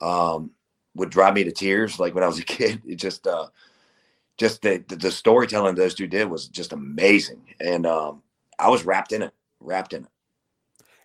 Um, 0.00 0.50
would 0.94 1.10
drive 1.10 1.34
me 1.34 1.44
to 1.44 1.52
tears. 1.52 2.00
Like 2.00 2.14
when 2.14 2.24
I 2.24 2.26
was 2.26 2.38
a 2.38 2.44
kid, 2.44 2.82
it 2.86 2.96
just 2.96 3.26
uh, 3.26 3.48
just 4.38 4.62
the, 4.62 4.84
the 4.88 4.96
the 4.96 5.10
storytelling 5.10 5.74
those 5.74 5.94
two 5.94 6.06
did 6.06 6.28
was 6.28 6.48
just 6.48 6.72
amazing, 6.72 7.54
and 7.60 7.86
um, 7.86 8.22
I 8.58 8.68
was 8.68 8.84
wrapped 8.84 9.12
in 9.12 9.22
it, 9.22 9.32
wrapped 9.60 9.92
in 9.92 10.04
it. 10.04 10.10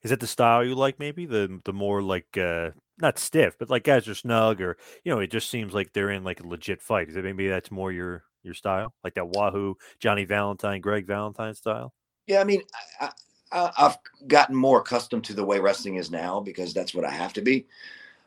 Is 0.04 0.10
that 0.10 0.20
the 0.20 0.28
style 0.28 0.64
you 0.64 0.76
like? 0.76 1.00
Maybe 1.00 1.26
the 1.26 1.60
the 1.64 1.74
more 1.74 2.02
like 2.02 2.38
uh 2.38 2.72
not 3.02 3.20
stiff, 3.20 3.58
but 3.58 3.70
like 3.70 3.84
guys 3.84 4.08
are 4.08 4.16
snug, 4.16 4.62
or 4.62 4.78
you 5.04 5.14
know, 5.14 5.20
it 5.20 5.32
just 5.32 5.50
seems 5.50 5.74
like 5.74 5.94
they're 5.94 6.12
in 6.12 6.24
like 6.24 6.40
a 6.40 6.48
legit 6.48 6.82
fight. 6.82 7.10
Is 7.10 7.16
it 7.16 7.24
maybe 7.24 7.48
that's 7.48 7.72
more 7.72 7.92
your 7.92 8.24
your 8.44 8.54
style, 8.54 8.94
like 9.04 9.16
that 9.16 9.28
Wahoo 9.28 9.76
Johnny 10.00 10.26
Valentine, 10.26 10.82
Greg 10.82 11.06
Valentine 11.06 11.54
style? 11.54 11.94
Yeah, 12.28 12.42
I 12.42 12.44
mean, 12.44 12.62
I, 13.00 13.10
I, 13.52 13.72
I've 13.78 13.98
gotten 14.28 14.56
more 14.56 14.80
accustomed 14.80 15.24
to 15.26 15.34
the 15.34 15.46
way 15.46 15.60
wrestling 15.60 15.96
is 15.96 16.12
now 16.12 16.40
because 16.40 16.74
that's 16.74 16.94
what 16.94 17.06
I 17.06 17.12
have 17.12 17.34
to 17.34 17.42
be. 17.42 17.68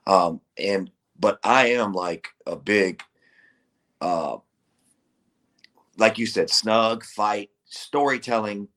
Um, 0.06 0.40
and 0.58 0.90
but 1.18 1.38
I 1.42 1.68
am 1.68 1.92
like 1.92 2.28
a 2.46 2.56
big, 2.56 3.02
uh, 4.00 4.38
like 5.96 6.18
you 6.18 6.26
said, 6.26 6.50
snug 6.50 7.04
fight, 7.04 7.50
storytelling, 7.64 8.68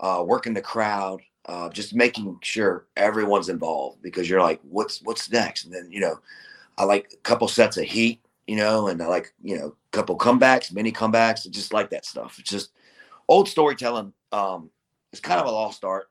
uh, 0.00 0.24
working 0.26 0.54
the 0.54 0.62
crowd, 0.62 1.20
uh, 1.46 1.68
just 1.68 1.94
making 1.94 2.38
sure 2.42 2.86
everyone's 2.96 3.48
involved 3.48 4.02
because 4.02 4.28
you're 4.28 4.42
like, 4.42 4.60
what's 4.62 5.00
what's 5.02 5.30
next? 5.30 5.64
And 5.64 5.74
then 5.74 5.88
you 5.90 6.00
know, 6.00 6.18
I 6.76 6.84
like 6.84 7.10
a 7.12 7.16
couple 7.18 7.48
sets 7.48 7.76
of 7.76 7.84
heat, 7.84 8.20
you 8.46 8.56
know, 8.56 8.88
and 8.88 9.02
I 9.02 9.06
like 9.06 9.32
you 9.42 9.56
know, 9.58 9.68
a 9.68 9.96
couple 9.96 10.18
comebacks, 10.18 10.72
mini 10.72 10.92
comebacks, 10.92 11.48
just 11.50 11.72
like 11.72 11.90
that 11.90 12.04
stuff. 12.04 12.38
It's 12.38 12.50
just 12.50 12.70
old 13.28 13.48
storytelling. 13.48 14.12
Um, 14.32 14.70
it's 15.12 15.20
kind 15.20 15.40
of 15.40 15.46
a 15.46 15.50
lost 15.50 15.84
art 15.84 16.10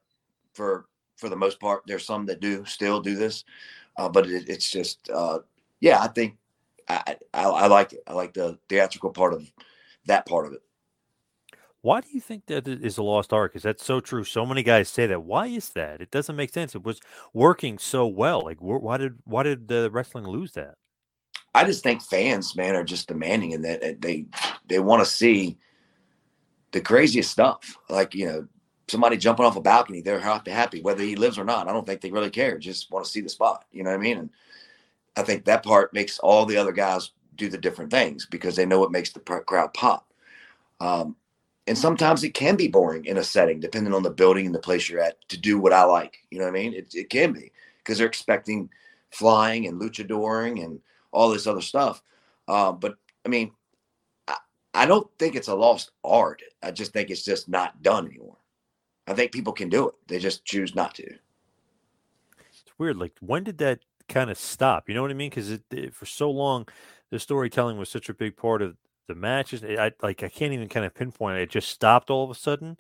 for 0.54 0.86
for 1.18 1.30
the 1.30 1.36
most 1.36 1.60
part. 1.60 1.84
There's 1.86 2.06
some 2.06 2.26
that 2.28 2.40
do 2.40 2.64
still 2.66 3.02
do 3.02 3.16
this, 3.16 3.44
uh, 3.98 4.10
but 4.10 4.28
it, 4.30 4.48
it's 4.50 4.70
just 4.70 5.10
uh, 5.14 5.40
yeah. 5.82 6.00
I 6.02 6.08
think 6.08 6.38
I, 6.88 7.18
I 7.34 7.44
I 7.44 7.68
like 7.68 7.94
it. 7.94 8.04
I 8.08 8.14
like 8.14 8.34
the 8.34 8.58
theatrical 8.70 9.12
part 9.12 9.34
of 9.34 9.52
that 10.06 10.26
part 10.26 10.48
of 10.48 10.54
it. 10.54 10.62
Why 11.86 12.02
do 12.02 12.08
you 12.12 12.20
think 12.20 12.48
that 12.48 12.68
it 12.68 12.84
is 12.84 12.98
a 12.98 13.04
lost 13.04 13.32
art? 13.32 13.52
Because 13.52 13.62
that's 13.62 13.86
so 13.86 14.00
true. 14.00 14.24
So 14.24 14.44
many 14.44 14.64
guys 14.64 14.90
say 14.90 15.06
that. 15.06 15.22
Why 15.22 15.46
is 15.46 15.70
that? 15.70 16.02
It 16.02 16.10
doesn't 16.10 16.36
make 16.36 16.52
sense. 16.52 16.74
It 16.74 16.84
was 16.84 17.00
working 17.32 17.78
so 17.78 18.08
well. 18.08 18.42
Like, 18.42 18.58
wh- 18.58 18.82
why 18.82 18.98
did 18.98 19.20
why 19.24 19.44
did 19.44 19.68
the 19.68 19.92
wrestling 19.92 20.26
lose 20.26 20.54
that? 20.54 20.78
I 21.54 21.64
just 21.64 21.84
think 21.84 22.02
fans, 22.02 22.56
man, 22.56 22.76
are 22.76 22.84
just 22.84 23.08
demanding 23.08 23.54
and 23.54 23.64
that 23.66 24.02
they 24.02 24.26
they 24.66 24.80
want 24.80 25.04
to 25.04 25.06
see 25.06 25.60
the 26.72 26.82
craziest 26.82 27.30
stuff. 27.30 27.78
Like 27.88 28.16
you 28.16 28.26
know, 28.26 28.48
somebody 28.88 29.16
jumping 29.16 29.46
off 29.46 29.56
a 29.56 29.62
balcony, 29.62 30.02
they're 30.02 30.20
happy, 30.20 30.82
whether 30.82 31.04
he 31.04 31.16
lives 31.16 31.38
or 31.38 31.46
not. 31.46 31.68
I 31.68 31.72
don't 31.72 31.86
think 31.86 32.02
they 32.02 32.10
really 32.10 32.32
care. 32.32 32.58
Just 32.58 32.90
want 32.90 33.06
to 33.06 33.12
see 33.12 33.22
the 33.22 33.30
spot. 33.30 33.64
You 33.72 33.84
know 33.84 33.92
what 33.92 34.00
I 34.00 34.02
mean? 34.02 34.18
And 34.18 34.30
I 35.16 35.22
think 35.22 35.46
that 35.46 35.62
part 35.62 35.94
makes 35.94 36.18
all 36.18 36.48
the 36.48 36.58
other 36.58 36.72
guys 36.72 37.12
do 37.36 37.48
the 37.48 37.60
different 37.60 37.92
things 37.92 38.26
because 38.26 38.56
they 38.56 38.66
know 38.66 38.80
what 38.80 38.92
makes 38.92 39.12
the 39.12 39.20
crowd 39.20 39.72
pop. 39.76 40.12
Um, 40.80 41.16
and 41.68 41.78
sometimes 41.78 42.24
it 42.24 42.34
can 42.34 42.56
be 42.56 42.68
boring 42.68 43.06
in 43.06 43.18
a 43.18 43.24
setting, 43.24 43.60
depending 43.60 43.94
on 43.94 44.04
the 44.04 44.10
building 44.10 44.46
and 44.46 44.54
the 44.54 44.60
place 44.60 44.88
you're 44.90 45.02
at, 45.02 45.18
to 45.30 45.38
do 45.38 45.60
what 45.60 45.74
I 45.74 45.84
like. 45.84 46.20
You 46.30 46.40
know 46.40 46.46
what 46.46 46.52
I 46.52 46.60
mean? 46.60 46.74
It, 46.74 46.94
it 46.94 47.10
can 47.10 47.34
be 47.34 47.52
because 47.80 47.98
they're 47.98 48.08
expecting 48.08 48.70
flying 49.12 49.66
and 49.68 49.82
luchadoring 49.82 50.64
and 50.64 50.80
all 51.12 51.30
this 51.30 51.48
other 51.48 51.62
stuff. 51.62 52.02
Uh, 52.48 52.72
but 52.72 52.96
I 53.26 53.30
mean, 53.30 53.52
I, 54.28 54.36
I 54.74 54.86
don't 54.86 55.08
think 55.18 55.36
it's 55.36 55.48
a 55.48 55.56
lost 55.56 55.92
art. 56.04 56.42
I 56.62 56.72
just 56.72 56.94
think 56.94 57.10
it's 57.10 57.24
just 57.26 57.50
not 57.50 57.82
done 57.82 58.08
anymore. 58.08 58.38
I 59.08 59.14
think 59.14 59.32
people 59.32 59.54
can 59.54 59.70
do 59.70 59.88
it. 59.90 59.96
They 60.08 60.20
just 60.20 60.46
choose 60.46 60.76
not 60.76 60.96
to. 60.96 61.16
It's 62.64 62.64
weird. 62.78 62.98
Like, 62.98 63.14
when 63.20 63.44
did 63.44 63.58
that 63.60 63.80
kind 64.10 64.30
of 64.30 64.38
stop? 64.38 64.88
You 64.90 64.96
know 64.96 65.02
what 65.02 65.12
I 65.12 65.16
mean? 65.16 65.30
Because 65.30 65.52
it, 65.52 65.64
it- 65.72 65.96
for 65.96 66.06
so 66.06 66.30
long, 66.30 66.68
the 67.12 67.20
storytelling 67.20 67.78
was 67.78 67.90
such 67.90 68.10
a 68.10 68.14
big 68.14 68.36
part 68.36 68.62
of 68.62 68.78
the 69.08 69.16
matches. 69.16 69.64
I 69.64 69.92
like 70.02 70.24
I 70.24 70.30
can't 70.30 70.54
even 70.54 70.70
kind 70.70 70.86
of 70.86 70.94
pinpoint 70.94 71.38
it. 71.38 71.44
It 71.44 71.50
just 71.50 71.70
stopped 71.70 72.10
all 72.10 72.24
of 72.24 72.30
a 72.32 72.40
sudden, 72.40 72.78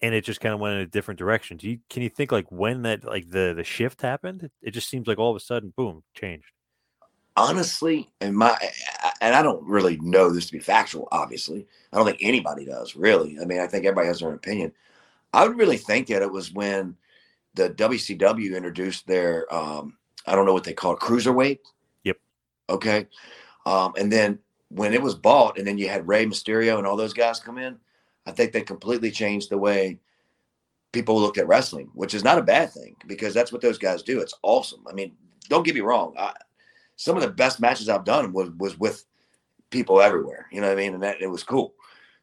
and 0.00 0.14
it 0.14 0.24
just 0.24 0.40
kind 0.40 0.54
of 0.54 0.60
went 0.60 0.76
in 0.76 0.80
a 0.80 0.86
different 0.86 1.18
direction. 1.18 1.56
Do 1.56 1.68
you 1.68 1.80
can 1.90 2.02
you 2.02 2.08
think 2.08 2.32
like 2.32 2.50
when 2.50 2.82
that 2.82 3.04
like 3.04 3.30
the 3.30 3.54
the 3.56 3.64
shift 3.64 4.02
happened? 4.02 4.44
It, 4.44 4.52
it 4.62 4.70
just 4.72 4.88
seems 4.88 5.06
like 5.06 5.18
all 5.18 5.30
of 5.30 5.36
a 5.36 5.40
sudden, 5.40 5.72
boom, 5.76 6.02
changed. 6.14 6.52
honestly, 7.36 8.10
and 8.20 8.36
my 8.36 8.56
and 9.20 9.34
I 9.34 9.42
don't 9.42 9.64
really 9.66 9.96
know 9.98 10.30
this 10.30 10.46
to 10.46 10.52
be 10.52 10.58
factual. 10.58 11.08
Obviously, 11.12 11.66
I 11.92 11.96
don't 11.96 12.06
think 12.06 12.18
anybody 12.20 12.64
does 12.64 12.96
really. 12.96 13.38
I 13.40 13.44
mean, 13.44 13.60
I 13.60 13.66
think 13.66 13.84
everybody 13.84 14.08
has 14.08 14.20
their 14.20 14.28
own 14.28 14.34
opinion. 14.34 14.72
I 15.32 15.46
would 15.46 15.58
really 15.58 15.76
think 15.76 16.08
that 16.08 16.22
it 16.22 16.30
was 16.30 16.52
when 16.52 16.96
the 17.54 17.70
WCW 17.70 18.56
introduced 18.56 19.06
their 19.06 19.52
um, 19.54 19.96
I 20.26 20.34
don't 20.34 20.46
know 20.46 20.52
what 20.52 20.64
they 20.64 20.72
call 20.72 20.94
it, 20.94 21.00
cruiserweight. 21.00 21.58
Yep. 22.04 22.18
Okay. 22.70 23.06
Um, 23.66 23.92
and 23.98 24.10
then 24.12 24.38
when 24.70 24.92
it 24.92 25.02
was 25.02 25.14
bought, 25.14 25.58
and 25.58 25.66
then 25.66 25.78
you 25.78 25.88
had 25.88 26.06
Rey 26.06 26.26
Mysterio 26.26 26.78
and 26.78 26.86
all 26.86 26.96
those 26.96 27.14
guys 27.14 27.40
come 27.40 27.58
in, 27.58 27.76
I 28.26 28.32
think 28.32 28.52
they 28.52 28.62
completely 28.62 29.10
changed 29.10 29.50
the 29.50 29.58
way 29.58 29.98
people 30.92 31.18
looked 31.20 31.38
at 31.38 31.48
wrestling, 31.48 31.90
which 31.94 32.14
is 32.14 32.24
not 32.24 32.38
a 32.38 32.42
bad 32.42 32.72
thing 32.72 32.96
because 33.06 33.34
that's 33.34 33.52
what 33.52 33.62
those 33.62 33.78
guys 33.78 34.02
do. 34.02 34.20
It's 34.20 34.34
awesome. 34.42 34.84
I 34.88 34.92
mean, 34.92 35.12
don't 35.48 35.64
get 35.64 35.74
me 35.74 35.80
wrong. 35.80 36.14
I, 36.18 36.34
some 36.96 37.16
of 37.16 37.22
the 37.22 37.30
best 37.30 37.60
matches 37.60 37.88
I've 37.88 38.04
done 38.04 38.32
was 38.32 38.50
was 38.58 38.78
with 38.78 39.04
people 39.70 40.00
everywhere. 40.00 40.46
You 40.50 40.60
know 40.60 40.68
what 40.68 40.78
I 40.78 40.80
mean? 40.80 40.94
And 40.94 41.02
that 41.02 41.20
it 41.20 41.28
was 41.28 41.42
cool. 41.42 41.74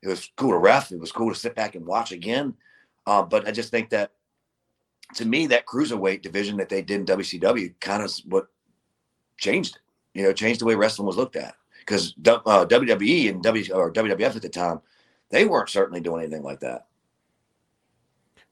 It 0.02 0.08
was 0.08 0.30
cool 0.36 0.52
to 0.52 0.58
ref. 0.58 0.92
It 0.92 1.00
was 1.00 1.12
cool 1.12 1.34
to 1.34 1.40
sit 1.40 1.56
back 1.56 1.76
and 1.76 1.86
watch 1.86 2.12
again. 2.12 2.54
Uh, 3.08 3.24
but 3.24 3.48
I 3.48 3.52
just 3.52 3.72
think 3.72 3.90
that 3.90 4.12
to 5.16 5.26
me, 5.26 5.48
that 5.48 5.66
cruiserweight 5.66 6.22
division 6.22 6.58
that 6.58 6.70
they 6.70 6.82
did 6.82 7.00
in 7.02 7.18
WCW 7.18 7.74
kind 7.80 8.04
of 8.04 8.12
what 8.26 8.48
changed 9.38 9.76
it. 9.76 9.82
You 10.20 10.24
know, 10.24 10.34
changed 10.34 10.62
the 10.62 10.66
way 10.66 10.76
wrestling 10.76 11.08
was 11.08 11.18
looked 11.18 11.36
at. 11.36 11.56
Because 11.86 12.16
uh, 12.26 12.66
WWE 12.66 13.30
and 13.30 13.44
W 13.44 13.74
or 13.74 13.92
WWF 13.92 14.36
at 14.36 14.42
the 14.42 14.50
time, 14.50 14.82
they 15.30 15.46
weren't 15.46 15.70
certainly 15.70 16.02
doing 16.02 16.22
anything 16.24 16.44
like 16.44 16.60
that. 16.62 16.88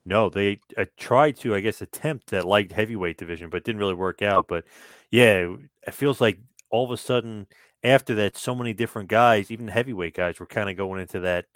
No, 0.06 0.28
they 0.28 0.60
uh, 0.76 0.84
tried 0.96 1.36
to, 1.38 1.54
I 1.54 1.60
guess, 1.60 1.80
attempt 1.80 2.28
that 2.30 2.46
light 2.46 2.72
heavyweight 2.72 3.16
division, 3.16 3.48
but 3.48 3.64
didn't 3.64 3.80
really 3.80 3.94
work 3.94 4.22
out. 4.22 4.46
But 4.48 4.64
yeah, 5.10 5.56
it 5.86 5.94
feels 5.94 6.20
like 6.20 6.38
all 6.70 6.84
of 6.84 6.90
a 6.90 6.96
sudden 6.96 7.46
after 7.82 8.14
that, 8.16 8.36
so 8.36 8.54
many 8.54 8.72
different 8.72 9.08
guys, 9.08 9.50
even 9.50 9.68
heavyweight 9.68 10.14
guys, 10.14 10.40
were 10.40 10.46
kind 10.46 10.70
of 10.70 10.76
going 10.76 11.00
into 11.00 11.20
that 11.20 11.46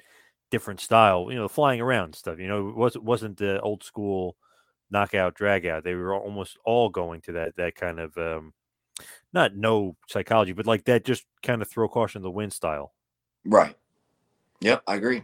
different 0.51 0.81
style. 0.81 1.29
You 1.31 1.37
know, 1.37 1.49
flying 1.49 1.81
around 1.81 2.15
stuff. 2.15 2.39
You 2.39 2.49
know, 2.49 2.69
it 2.69 2.77
wasn't 2.77 3.05
wasn't 3.05 3.37
the 3.39 3.61
old 3.61 3.85
school 3.85 4.37
knockout, 4.91 5.35
drag 5.35 5.67
out. 5.67 5.85
They 5.85 5.95
were 5.95 6.15
almost 6.15 6.59
all 6.65 6.89
going 6.89 7.21
to 7.23 7.33
that 7.33 7.57
that 7.57 7.75
kind 7.75 8.01
of 8.01 8.17
um, 8.17 8.53
not 9.33 9.55
no 9.55 9.97
psychology, 10.09 10.53
but 10.53 10.67
like 10.67 10.85
that 10.85 11.05
just 11.05 11.25
kind 11.43 11.63
of 11.63 11.69
throw 11.69 11.89
caution 11.89 12.21
to 12.21 12.25
the 12.25 12.31
wind 12.31 12.53
style. 12.53 12.95
Right. 13.45 13.75
Yep, 14.61 14.83
I 14.87 14.97
agree. 14.97 15.23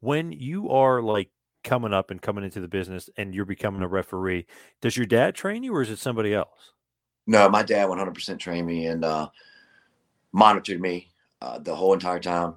When 0.00 0.32
you 0.32 0.70
are 0.70 1.02
like 1.02 1.30
coming 1.64 1.92
up 1.92 2.10
and 2.10 2.22
coming 2.22 2.44
into 2.44 2.60
the 2.60 2.68
business 2.68 3.10
and 3.16 3.34
you're 3.34 3.44
becoming 3.44 3.82
a 3.82 3.88
referee, 3.88 4.46
does 4.80 4.96
your 4.96 5.06
dad 5.06 5.34
train 5.34 5.62
you 5.62 5.74
or 5.74 5.82
is 5.82 5.90
it 5.90 5.98
somebody 5.98 6.34
else? 6.34 6.72
No, 7.26 7.48
my 7.48 7.62
dad 7.62 7.88
100% 7.88 8.38
trained 8.38 8.66
me 8.66 8.86
and 8.86 9.04
uh, 9.04 9.28
monitored 10.32 10.80
me 10.80 11.08
uh, 11.42 11.58
the 11.58 11.74
whole 11.74 11.92
entire 11.92 12.20
time. 12.20 12.56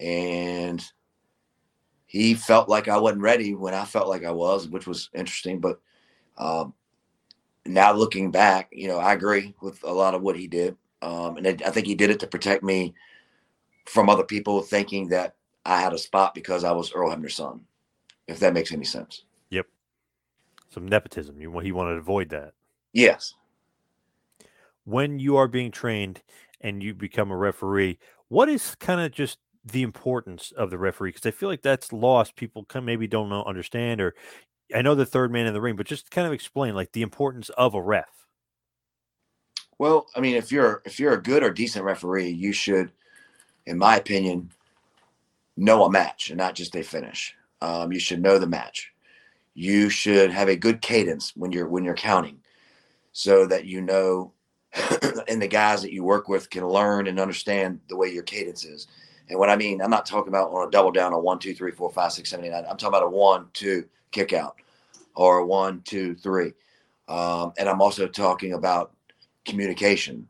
And 0.00 0.84
he 2.06 2.34
felt 2.34 2.68
like 2.68 2.88
I 2.88 2.96
wasn't 2.96 3.22
ready 3.22 3.54
when 3.54 3.74
I 3.74 3.84
felt 3.84 4.08
like 4.08 4.24
I 4.24 4.30
was, 4.30 4.68
which 4.68 4.86
was 4.86 5.10
interesting. 5.14 5.58
But 5.58 5.80
um, 6.38 6.74
now 7.66 7.92
looking 7.92 8.30
back, 8.30 8.68
you 8.72 8.88
know, 8.88 8.98
I 8.98 9.12
agree 9.12 9.54
with 9.60 9.82
a 9.84 9.92
lot 9.92 10.14
of 10.14 10.22
what 10.22 10.36
he 10.36 10.46
did. 10.46 10.76
Um, 11.02 11.36
and 11.36 11.46
I 11.46 11.70
think 11.70 11.86
he 11.86 11.94
did 11.94 12.10
it 12.10 12.20
to 12.20 12.26
protect 12.26 12.62
me 12.62 12.94
from 13.86 14.08
other 14.08 14.24
people 14.24 14.62
thinking 14.62 15.08
that 15.08 15.34
I 15.64 15.80
had 15.80 15.92
a 15.92 15.98
spot 15.98 16.34
because 16.34 16.64
I 16.64 16.72
was 16.72 16.92
Earl 16.92 17.10
Hebner's 17.10 17.36
son, 17.36 17.60
if 18.26 18.38
that 18.40 18.54
makes 18.54 18.72
any 18.72 18.84
sense. 18.84 19.24
Yep. 19.50 19.66
Some 20.70 20.88
nepotism. 20.88 21.40
You 21.40 21.58
he 21.60 21.72
wanted 21.72 21.94
to 21.94 22.00
avoid 22.00 22.30
that. 22.30 22.52
Yes. 22.92 23.34
When 24.84 25.18
you 25.18 25.36
are 25.36 25.48
being 25.48 25.70
trained 25.70 26.22
and 26.60 26.82
you 26.82 26.94
become 26.94 27.30
a 27.30 27.36
referee, 27.36 27.98
what 28.28 28.48
is 28.48 28.74
kind 28.76 29.00
of 29.00 29.12
just 29.12 29.38
the 29.64 29.82
importance 29.82 30.52
of 30.56 30.70
the 30.70 30.78
referee? 30.78 31.10
Because 31.10 31.26
I 31.26 31.30
feel 31.30 31.48
like 31.48 31.62
that's 31.62 31.92
lost. 31.92 32.36
People 32.36 32.66
maybe 32.82 33.06
don't 33.06 33.30
know, 33.30 33.44
understand, 33.44 34.00
or 34.00 34.14
I 34.72 34.82
know 34.82 34.94
the 34.94 35.06
third 35.06 35.32
man 35.32 35.46
in 35.46 35.52
the 35.52 35.60
ring, 35.60 35.76
but 35.76 35.86
just 35.86 36.10
kind 36.10 36.26
of 36.26 36.32
explain 36.32 36.74
like 36.74 36.92
the 36.92 37.02
importance 37.02 37.48
of 37.50 37.74
a 37.74 37.82
ref. 37.82 38.26
Well, 39.78 40.06
I 40.14 40.20
mean, 40.20 40.36
if 40.36 40.52
you're 40.52 40.82
if 40.84 41.00
you're 41.00 41.14
a 41.14 41.22
good 41.22 41.42
or 41.42 41.50
decent 41.50 41.84
referee, 41.84 42.30
you 42.30 42.52
should, 42.52 42.92
in 43.66 43.76
my 43.76 43.96
opinion, 43.96 44.50
know 45.56 45.84
a 45.84 45.90
match 45.90 46.30
and 46.30 46.38
not 46.38 46.54
just 46.54 46.76
a 46.76 46.82
finish. 46.82 47.34
Um, 47.60 47.92
you 47.92 47.98
should 47.98 48.22
know 48.22 48.38
the 48.38 48.46
match. 48.46 48.92
You 49.54 49.88
should 49.88 50.30
have 50.30 50.48
a 50.48 50.56
good 50.56 50.80
cadence 50.80 51.32
when 51.36 51.52
you're 51.52 51.68
when 51.68 51.84
you're 51.84 51.94
counting, 51.94 52.38
so 53.12 53.46
that 53.46 53.64
you 53.64 53.80
know, 53.80 54.32
and 55.28 55.42
the 55.42 55.48
guys 55.48 55.82
that 55.82 55.92
you 55.92 56.04
work 56.04 56.28
with 56.28 56.50
can 56.50 56.66
learn 56.66 57.06
and 57.06 57.18
understand 57.18 57.80
the 57.88 57.96
way 57.96 58.08
your 58.08 58.22
cadence 58.22 58.64
is. 58.64 58.86
And 59.28 59.38
what 59.38 59.50
I 59.50 59.56
mean, 59.56 59.80
I'm 59.80 59.90
not 59.90 60.06
talking 60.06 60.28
about 60.28 60.50
on 60.50 60.68
a 60.68 60.70
double 60.70 60.92
down 60.92 61.14
on 61.14 61.22
one, 61.22 61.38
two, 61.38 61.54
three, 61.54 61.72
four, 61.72 61.90
five, 61.90 62.12
six, 62.12 62.30
seven, 62.30 62.44
eight, 62.44 62.50
nine. 62.50 62.64
I'm 62.68 62.76
talking 62.76 62.96
about 62.96 63.06
a 63.06 63.10
one, 63.10 63.46
two 63.54 63.86
kick 64.14 64.32
out, 64.32 64.56
or 65.14 65.44
one, 65.44 65.82
two, 65.82 66.14
three. 66.14 66.52
Um, 67.08 67.52
and 67.58 67.68
I'm 67.68 67.82
also 67.82 68.06
talking 68.06 68.54
about 68.54 68.92
communication. 69.44 70.28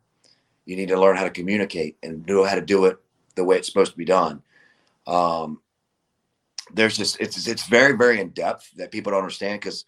You 0.64 0.76
need 0.76 0.88
to 0.88 0.98
learn 0.98 1.16
how 1.16 1.24
to 1.24 1.30
communicate 1.30 1.96
and 2.02 2.26
know 2.26 2.44
how 2.44 2.54
to 2.54 2.60
do 2.60 2.86
it 2.86 2.98
the 3.36 3.44
way 3.44 3.56
it's 3.56 3.68
supposed 3.68 3.92
to 3.92 3.98
be 3.98 4.04
done. 4.04 4.42
Um, 5.06 5.60
there's 6.72 6.96
just 6.96 7.20
it's 7.20 7.46
it's 7.46 7.66
very 7.66 7.96
very 7.96 8.20
in 8.20 8.30
depth 8.30 8.70
that 8.76 8.90
people 8.90 9.12
don't 9.12 9.20
understand 9.20 9.60
because 9.60 9.84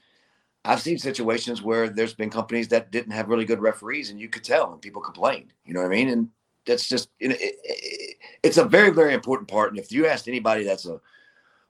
I've 0.64 0.82
seen 0.82 0.98
situations 0.98 1.62
where 1.62 1.88
there's 1.88 2.14
been 2.14 2.28
companies 2.28 2.68
that 2.68 2.90
didn't 2.90 3.12
have 3.12 3.28
really 3.28 3.44
good 3.44 3.60
referees 3.60 4.10
and 4.10 4.20
you 4.20 4.28
could 4.28 4.44
tell 4.44 4.72
and 4.72 4.82
people 4.82 5.00
complained. 5.00 5.52
You 5.64 5.74
know 5.74 5.80
what 5.80 5.86
I 5.86 5.96
mean? 5.96 6.10
And 6.10 6.28
that's 6.66 6.88
just 6.88 7.08
it, 7.18 7.30
it, 7.40 8.16
it's 8.42 8.58
a 8.58 8.64
very 8.64 8.90
very 8.90 9.14
important 9.14 9.48
part. 9.48 9.70
And 9.70 9.78
if 9.78 9.90
you 9.90 10.06
ask 10.06 10.28
anybody 10.28 10.64
that's 10.64 10.86
a 10.86 11.00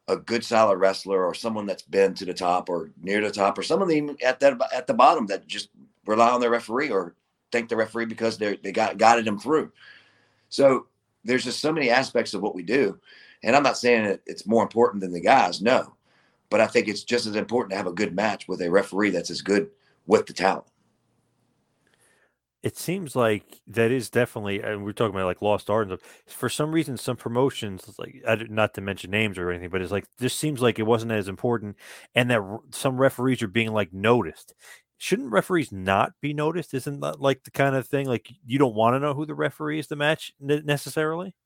a 0.08 0.16
good 0.16 0.44
solid 0.44 0.78
wrestler 0.78 1.24
or 1.24 1.34
someone 1.34 1.66
that's 1.66 1.82
been 1.82 2.14
to 2.14 2.24
the 2.24 2.34
top 2.34 2.68
or 2.68 2.90
near 3.02 3.20
the 3.20 3.30
top 3.30 3.58
or 3.58 3.62
some 3.62 3.82
of 3.82 3.88
them 3.88 4.16
at 4.24 4.40
that 4.40 4.60
at 4.74 4.86
the 4.86 4.94
bottom 4.94 5.26
that 5.26 5.46
just 5.46 5.68
rely 6.06 6.30
on 6.30 6.40
their 6.40 6.50
referee 6.50 6.90
or 6.90 7.14
thank 7.50 7.68
the 7.68 7.76
referee 7.76 8.06
because 8.06 8.38
they 8.38 8.56
they 8.56 8.72
got 8.72 8.98
guided 8.98 9.24
them 9.24 9.38
through. 9.38 9.72
So 10.48 10.86
there's 11.24 11.44
just 11.44 11.60
so 11.60 11.72
many 11.72 11.90
aspects 11.90 12.34
of 12.34 12.42
what 12.42 12.54
we 12.54 12.62
do, 12.62 13.00
and 13.42 13.56
I'm 13.56 13.64
not 13.64 13.78
saying 13.78 14.04
that 14.04 14.20
it's 14.26 14.46
more 14.46 14.62
important 14.62 15.00
than 15.00 15.12
the 15.12 15.20
guys, 15.20 15.60
no, 15.60 15.94
but 16.50 16.60
I 16.60 16.68
think 16.68 16.86
it's 16.86 17.02
just 17.02 17.26
as 17.26 17.34
important 17.34 17.70
to 17.70 17.76
have 17.76 17.88
a 17.88 17.92
good 17.92 18.14
match 18.14 18.46
with 18.46 18.62
a 18.62 18.70
referee 18.70 19.10
that's 19.10 19.30
as 19.30 19.42
good 19.42 19.70
with 20.06 20.26
the 20.26 20.32
talent 20.32 20.66
it 22.66 22.76
seems 22.76 23.14
like 23.14 23.60
that 23.68 23.92
is 23.92 24.10
definitely, 24.10 24.60
and 24.60 24.84
we're 24.84 24.90
talking 24.90 25.14
about 25.14 25.26
like 25.26 25.40
lost 25.40 25.70
art 25.70 25.86
and 25.88 26.00
stuff. 26.00 26.22
For 26.26 26.48
some 26.48 26.72
reason, 26.72 26.96
some 26.96 27.16
promotions, 27.16 27.88
like 27.96 28.24
not 28.50 28.74
to 28.74 28.80
mention 28.80 29.12
names 29.12 29.38
or 29.38 29.52
anything, 29.52 29.70
but 29.70 29.82
it's 29.82 29.92
like 29.92 30.06
this 30.18 30.34
seems 30.34 30.60
like 30.60 30.80
it 30.80 30.82
wasn't 30.82 31.12
as 31.12 31.28
important, 31.28 31.76
and 32.16 32.28
that 32.28 32.42
some 32.72 32.96
referees 32.96 33.40
are 33.40 33.46
being 33.46 33.72
like 33.72 33.92
noticed. 33.92 34.52
Shouldn't 34.98 35.30
referees 35.30 35.70
not 35.70 36.14
be 36.20 36.34
noticed? 36.34 36.74
Isn't 36.74 36.98
that 37.02 37.20
like 37.20 37.44
the 37.44 37.52
kind 37.52 37.76
of 37.76 37.86
thing 37.86 38.08
like 38.08 38.32
you 38.44 38.58
don't 38.58 38.74
want 38.74 38.96
to 38.96 38.98
know 38.98 39.14
who 39.14 39.26
the 39.26 39.36
referee 39.36 39.78
is 39.78 39.86
the 39.86 39.94
match 39.94 40.32
necessarily? 40.40 41.36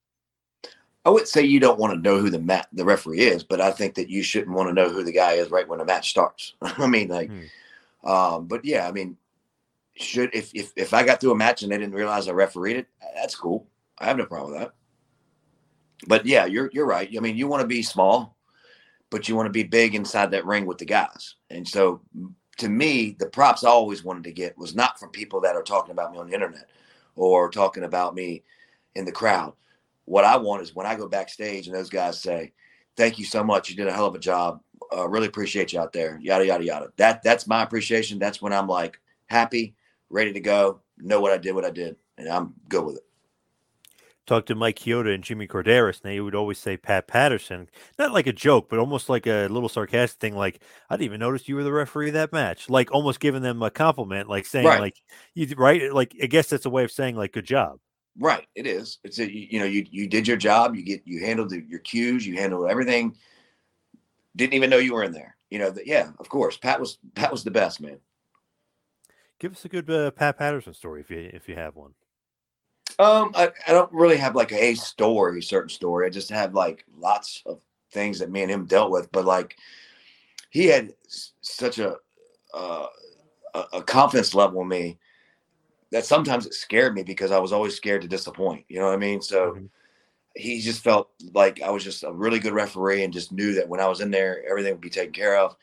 I 1.04 1.10
would 1.10 1.28
say 1.28 1.42
you 1.42 1.60
don't 1.60 1.78
want 1.78 1.92
to 1.92 2.00
know 2.00 2.18
who 2.18 2.30
the 2.30 2.38
mat 2.38 2.68
the 2.72 2.86
referee 2.86 3.20
is, 3.20 3.44
but 3.44 3.60
I 3.60 3.72
think 3.72 3.94
that 3.96 4.08
you 4.08 4.22
shouldn't 4.22 4.56
want 4.56 4.70
to 4.70 4.74
know 4.74 4.88
who 4.88 5.04
the 5.04 5.12
guy 5.12 5.32
is 5.32 5.50
right 5.50 5.68
when 5.68 5.80
the 5.80 5.84
match 5.84 6.08
starts. 6.08 6.54
I 6.62 6.86
mean, 6.86 7.08
like, 7.08 7.30
hmm. 7.30 8.08
um, 8.10 8.46
but 8.46 8.64
yeah, 8.64 8.88
I 8.88 8.92
mean, 8.92 9.18
should 10.00 10.34
if, 10.34 10.50
if 10.54 10.72
if 10.76 10.94
I 10.94 11.04
got 11.04 11.20
through 11.20 11.32
a 11.32 11.36
match 11.36 11.62
and 11.62 11.70
they 11.70 11.78
didn't 11.78 11.94
realize 11.94 12.28
I 12.28 12.32
refereed 12.32 12.76
it, 12.76 12.86
that's 13.14 13.34
cool. 13.34 13.66
I 13.98 14.06
have 14.06 14.16
no 14.16 14.26
problem 14.26 14.52
with 14.52 14.60
that. 14.60 14.72
But 16.06 16.26
yeah, 16.26 16.46
you're 16.46 16.70
you're 16.72 16.86
right. 16.86 17.08
I 17.14 17.20
mean, 17.20 17.36
you 17.36 17.46
want 17.46 17.62
to 17.62 17.66
be 17.66 17.82
small, 17.82 18.36
but 19.10 19.28
you 19.28 19.36
want 19.36 19.46
to 19.46 19.52
be 19.52 19.62
big 19.62 19.94
inside 19.94 20.30
that 20.30 20.46
ring 20.46 20.66
with 20.66 20.78
the 20.78 20.86
guys. 20.86 21.36
And 21.50 21.66
so 21.66 22.00
to 22.58 22.68
me, 22.68 23.16
the 23.18 23.26
props 23.26 23.64
I 23.64 23.68
always 23.68 24.04
wanted 24.04 24.24
to 24.24 24.32
get 24.32 24.56
was 24.56 24.74
not 24.74 24.98
from 24.98 25.10
people 25.10 25.40
that 25.42 25.56
are 25.56 25.62
talking 25.62 25.92
about 25.92 26.12
me 26.12 26.18
on 26.18 26.28
the 26.28 26.34
internet 26.34 26.68
or 27.16 27.50
talking 27.50 27.84
about 27.84 28.14
me 28.14 28.42
in 28.94 29.04
the 29.04 29.12
crowd. 29.12 29.52
What 30.06 30.24
I 30.24 30.36
want 30.36 30.62
is 30.62 30.74
when 30.74 30.86
I 30.86 30.94
go 30.94 31.08
backstage 31.08 31.66
and 31.66 31.76
those 31.76 31.90
guys 31.90 32.20
say, 32.20 32.52
"Thank 32.96 33.18
you 33.18 33.24
so 33.24 33.44
much. 33.44 33.68
You 33.68 33.76
did 33.76 33.88
a 33.88 33.92
hell 33.92 34.06
of 34.06 34.14
a 34.14 34.18
job. 34.18 34.62
Uh, 34.94 35.08
really 35.08 35.28
appreciate 35.28 35.72
you 35.72 35.80
out 35.80 35.92
there." 35.92 36.18
Yada 36.22 36.46
yada 36.46 36.64
yada. 36.64 36.92
That 36.96 37.22
that's 37.22 37.46
my 37.46 37.62
appreciation. 37.62 38.18
That's 38.18 38.40
when 38.40 38.52
I'm 38.52 38.66
like 38.66 38.98
happy 39.26 39.74
ready 40.10 40.32
to 40.32 40.40
go, 40.40 40.80
know 40.98 41.20
what 41.20 41.32
I 41.32 41.38
did, 41.38 41.54
what 41.54 41.64
I 41.64 41.70
did, 41.70 41.96
and 42.18 42.28
I'm 42.28 42.54
good 42.68 42.84
with 42.84 42.96
it. 42.96 43.04
Talk 44.26 44.46
to 44.46 44.54
Mike 44.54 44.78
Chioda 44.78 45.12
and 45.12 45.24
Jimmy 45.24 45.48
Korderas, 45.48 46.02
and 46.02 46.12
they 46.12 46.20
would 46.20 46.36
always 46.36 46.58
say 46.58 46.76
Pat 46.76 47.08
Patterson, 47.08 47.68
not 47.98 48.12
like 48.12 48.28
a 48.28 48.32
joke, 48.32 48.68
but 48.68 48.78
almost 48.78 49.08
like 49.08 49.26
a 49.26 49.48
little 49.48 49.68
sarcastic 49.68 50.20
thing, 50.20 50.36
like 50.36 50.60
I 50.88 50.94
didn't 50.94 51.06
even 51.06 51.20
notice 51.20 51.48
you 51.48 51.56
were 51.56 51.64
the 51.64 51.72
referee 51.72 52.08
of 52.08 52.14
that 52.14 52.32
match, 52.32 52.70
like 52.70 52.92
almost 52.92 53.18
giving 53.18 53.42
them 53.42 53.62
a 53.62 53.70
compliment, 53.70 54.28
like 54.28 54.46
saying 54.46 54.66
right. 54.66 54.80
like 54.80 55.02
you 55.34 55.48
right, 55.56 55.92
like 55.92 56.14
I 56.22 56.26
guess 56.26 56.48
that's 56.48 56.66
a 56.66 56.70
way 56.70 56.84
of 56.84 56.92
saying 56.92 57.16
like 57.16 57.32
good 57.32 57.46
job. 57.46 57.80
Right, 58.18 58.46
it 58.54 58.66
is. 58.66 58.98
It's 59.02 59.18
a 59.18 59.28
you 59.28 59.58
know 59.58 59.64
you 59.64 59.84
you 59.90 60.06
did 60.06 60.28
your 60.28 60.36
job, 60.36 60.76
you 60.76 60.82
get 60.82 61.02
you 61.06 61.24
handled 61.24 61.50
the, 61.50 61.64
your 61.66 61.80
cues, 61.80 62.24
you 62.24 62.36
handled 62.36 62.70
everything. 62.70 63.16
Didn't 64.36 64.54
even 64.54 64.70
know 64.70 64.78
you 64.78 64.94
were 64.94 65.02
in 65.02 65.12
there. 65.12 65.36
You 65.50 65.58
know, 65.58 65.70
the, 65.70 65.82
yeah, 65.84 66.10
of 66.20 66.28
course. 66.28 66.56
Pat 66.56 66.78
was 66.78 66.98
Pat 67.16 67.32
was 67.32 67.42
the 67.42 67.50
best 67.50 67.80
man. 67.80 67.98
Give 69.40 69.52
us 69.52 69.64
a 69.64 69.70
good 69.70 69.90
uh, 69.90 70.10
Pat 70.10 70.38
Patterson 70.38 70.74
story 70.74 71.00
if 71.00 71.10
you 71.10 71.30
if 71.32 71.48
you 71.48 71.54
have 71.56 71.74
one. 71.74 71.94
Um, 72.98 73.32
I, 73.34 73.50
I 73.66 73.72
don't 73.72 73.90
really 73.90 74.18
have 74.18 74.36
like 74.36 74.52
a 74.52 74.74
story, 74.74 75.40
certain 75.42 75.70
story. 75.70 76.06
I 76.06 76.10
just 76.10 76.28
have 76.28 76.52
like 76.52 76.84
lots 76.98 77.42
of 77.46 77.60
things 77.90 78.18
that 78.18 78.30
me 78.30 78.42
and 78.42 78.50
him 78.50 78.66
dealt 78.66 78.90
with. 78.90 79.10
But 79.12 79.24
like, 79.24 79.56
he 80.50 80.66
had 80.66 80.92
such 81.40 81.78
a 81.78 81.96
uh, 82.52 82.86
a 83.72 83.82
confidence 83.82 84.34
level 84.34 84.60
in 84.60 84.68
me 84.68 84.98
that 85.90 86.04
sometimes 86.04 86.44
it 86.44 86.52
scared 86.52 86.94
me 86.94 87.02
because 87.02 87.30
I 87.30 87.38
was 87.38 87.52
always 87.52 87.74
scared 87.74 88.02
to 88.02 88.08
disappoint. 88.08 88.66
You 88.68 88.78
know 88.78 88.86
what 88.86 88.94
I 88.94 88.98
mean? 88.98 89.20
So. 89.20 89.52
Mm-hmm. 89.52 89.66
He 90.36 90.60
just 90.60 90.84
felt 90.84 91.10
like 91.34 91.60
I 91.60 91.70
was 91.70 91.82
just 91.82 92.04
a 92.04 92.12
really 92.12 92.38
good 92.38 92.52
referee 92.52 93.02
and 93.02 93.12
just 93.12 93.32
knew 93.32 93.52
that 93.54 93.68
when 93.68 93.80
I 93.80 93.88
was 93.88 94.00
in 94.00 94.12
there, 94.12 94.44
everything 94.48 94.70
would 94.70 94.80
be 94.80 94.88
taken 94.88 95.12
care 95.12 95.36
of 95.36 95.56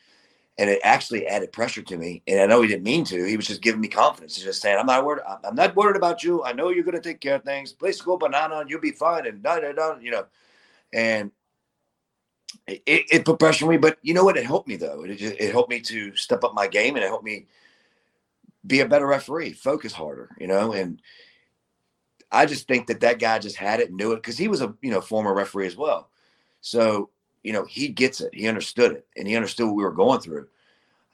and 0.58 0.68
it 0.68 0.80
actually 0.82 1.26
added 1.26 1.52
pressure 1.52 1.82
to 1.82 1.96
me. 1.96 2.22
And 2.26 2.40
I 2.40 2.46
know 2.46 2.60
he 2.60 2.68
didn't 2.68 2.82
mean 2.82 3.04
to. 3.04 3.24
He 3.24 3.36
was 3.36 3.46
just 3.46 3.62
giving 3.62 3.80
me 3.80 3.88
confidence. 3.88 4.36
He's 4.36 4.44
just 4.44 4.60
saying, 4.60 4.76
"I'm 4.78 4.86
not 4.86 5.04
worried. 5.04 5.22
I'm 5.44 5.54
not 5.54 5.76
worried 5.76 5.96
about 5.96 6.24
you. 6.24 6.44
I 6.44 6.52
know 6.52 6.70
you're 6.70 6.84
going 6.84 6.96
to 6.96 7.00
take 7.00 7.20
care 7.20 7.36
of 7.36 7.44
things. 7.44 7.72
Please 7.72 8.00
go 8.00 8.16
banana, 8.16 8.58
and 8.58 8.68
you'll 8.68 8.80
be 8.80 8.90
fine." 8.90 9.26
And 9.26 9.42
da 9.42 9.60
da 9.60 9.72
da, 9.72 9.98
you 9.98 10.10
know. 10.10 10.26
And 10.92 11.30
it, 12.66 12.82
it, 12.86 13.24
put 13.24 13.38
pressure 13.38 13.66
on 13.66 13.70
me, 13.70 13.76
but 13.76 13.98
you 14.02 14.14
know 14.14 14.24
what? 14.24 14.36
It 14.36 14.46
helped 14.46 14.68
me 14.68 14.76
though. 14.76 15.04
It, 15.04 15.20
it 15.20 15.52
helped 15.52 15.70
me 15.70 15.80
to 15.80 16.14
step 16.16 16.42
up 16.44 16.54
my 16.54 16.66
game, 16.66 16.96
and 16.96 17.04
it 17.04 17.08
helped 17.08 17.24
me 17.24 17.46
be 18.66 18.80
a 18.80 18.88
better 18.88 19.06
referee, 19.06 19.52
focus 19.52 19.92
harder, 19.92 20.30
you 20.38 20.46
know. 20.46 20.72
And 20.72 21.00
I 22.32 22.46
just 22.46 22.66
think 22.66 22.88
that 22.88 23.00
that 23.00 23.20
guy 23.20 23.38
just 23.38 23.56
had 23.56 23.80
it, 23.80 23.92
knew 23.92 24.12
it, 24.12 24.16
because 24.16 24.38
he 24.38 24.48
was 24.48 24.60
a 24.60 24.74
you 24.82 24.90
know 24.90 25.00
former 25.00 25.32
referee 25.32 25.66
as 25.66 25.76
well. 25.76 26.10
So 26.60 27.10
you 27.42 27.52
know, 27.52 27.64
he 27.64 27.88
gets 27.88 28.20
it. 28.20 28.34
He 28.34 28.48
understood 28.48 28.92
it, 28.92 29.06
and 29.16 29.26
he 29.26 29.36
understood 29.36 29.66
what 29.66 29.76
we 29.76 29.84
were 29.84 29.92
going 29.92 30.20
through. 30.20 30.48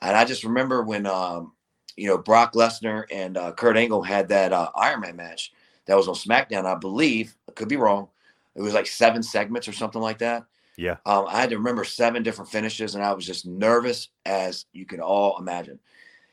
And 0.00 0.16
I 0.16 0.24
just 0.24 0.44
remember 0.44 0.82
when, 0.82 1.06
um, 1.06 1.52
you 1.96 2.08
know, 2.08 2.18
Brock 2.18 2.54
Lesnar 2.54 3.04
and 3.10 3.36
uh, 3.36 3.52
Kurt 3.52 3.76
Angle 3.76 4.02
had 4.02 4.28
that 4.28 4.52
uh, 4.52 4.70
Iron 4.74 5.00
Man 5.00 5.16
match 5.16 5.52
that 5.86 5.96
was 5.96 6.08
on 6.08 6.14
SmackDown. 6.14 6.64
I 6.66 6.74
believe, 6.74 7.36
I 7.48 7.52
could 7.52 7.68
be 7.68 7.76
wrong. 7.76 8.08
It 8.54 8.62
was 8.62 8.74
like 8.74 8.86
seven 8.86 9.22
segments 9.22 9.68
or 9.68 9.72
something 9.72 10.02
like 10.02 10.18
that. 10.18 10.44
Yeah. 10.76 10.96
Um, 11.06 11.26
I 11.28 11.40
had 11.40 11.50
to 11.50 11.58
remember 11.58 11.84
seven 11.84 12.22
different 12.22 12.50
finishes, 12.50 12.94
and 12.94 13.04
I 13.04 13.12
was 13.12 13.26
just 13.26 13.46
nervous 13.46 14.08
as 14.26 14.66
you 14.72 14.86
can 14.86 15.00
all 15.00 15.38
imagine. 15.38 15.78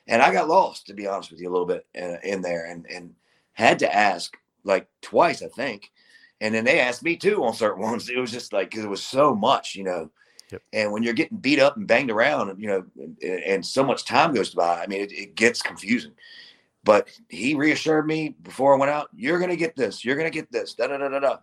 And 0.08 0.22
I 0.22 0.34
got 0.34 0.48
lost, 0.48 0.88
to 0.88 0.94
be 0.94 1.08
honest 1.08 1.32
with 1.32 1.40
you, 1.40 1.50
a 1.50 1.52
little 1.52 1.68
bit 1.68 1.86
in, 1.94 2.18
in 2.24 2.42
there, 2.42 2.66
and 2.66 2.86
and 2.90 3.14
had 3.54 3.80
to 3.80 3.96
ask 3.96 4.36
like 4.64 4.88
twice, 5.02 5.42
I 5.42 5.48
think. 5.48 5.92
And 6.42 6.54
then 6.54 6.66
they 6.66 6.80
asked 6.80 7.04
me 7.04 7.16
too 7.16 7.44
on 7.46 7.54
certain 7.54 7.82
ones. 7.90 8.10
It 8.10 8.18
was 8.18 8.32
just 8.32 8.52
like 8.52 8.72
because 8.72 8.84
it 8.84 8.90
was 8.90 9.04
so 9.04 9.34
much, 9.34 9.76
you 9.76 9.86
know. 9.86 10.10
Yep. 10.52 10.62
And 10.74 10.92
when 10.92 11.02
you're 11.02 11.14
getting 11.14 11.38
beat 11.38 11.60
up 11.60 11.78
and 11.78 11.88
banged 11.88 12.12
around, 12.12 12.60
you 12.60 12.68
know, 12.68 12.84
and, 12.98 13.24
and 13.24 13.66
so 13.66 13.86
much 13.86 14.04
time 14.04 14.34
goes 14.34 14.54
by, 14.54 14.84
I 14.84 14.88
mean, 14.88 15.00
it, 15.00 15.14
it 15.14 15.36
gets 15.36 15.62
confusing. 15.62 16.12
But 16.84 17.08
he 17.30 17.54
reassured 17.54 18.06
me 18.06 18.36
before 18.42 18.74
I 18.74 18.78
went 18.78 18.92
out, 18.92 19.08
you're 19.16 19.38
going 19.38 19.52
to 19.52 19.56
get 19.56 19.78
this, 19.78 20.04
you're 20.04 20.18
going 20.18 20.30
to 20.30 20.36
get 20.36 20.52
this, 20.52 20.74
da 20.74 20.88
da 20.88 20.98
da 20.98 21.08
da 21.08 21.20
da. 21.20 21.38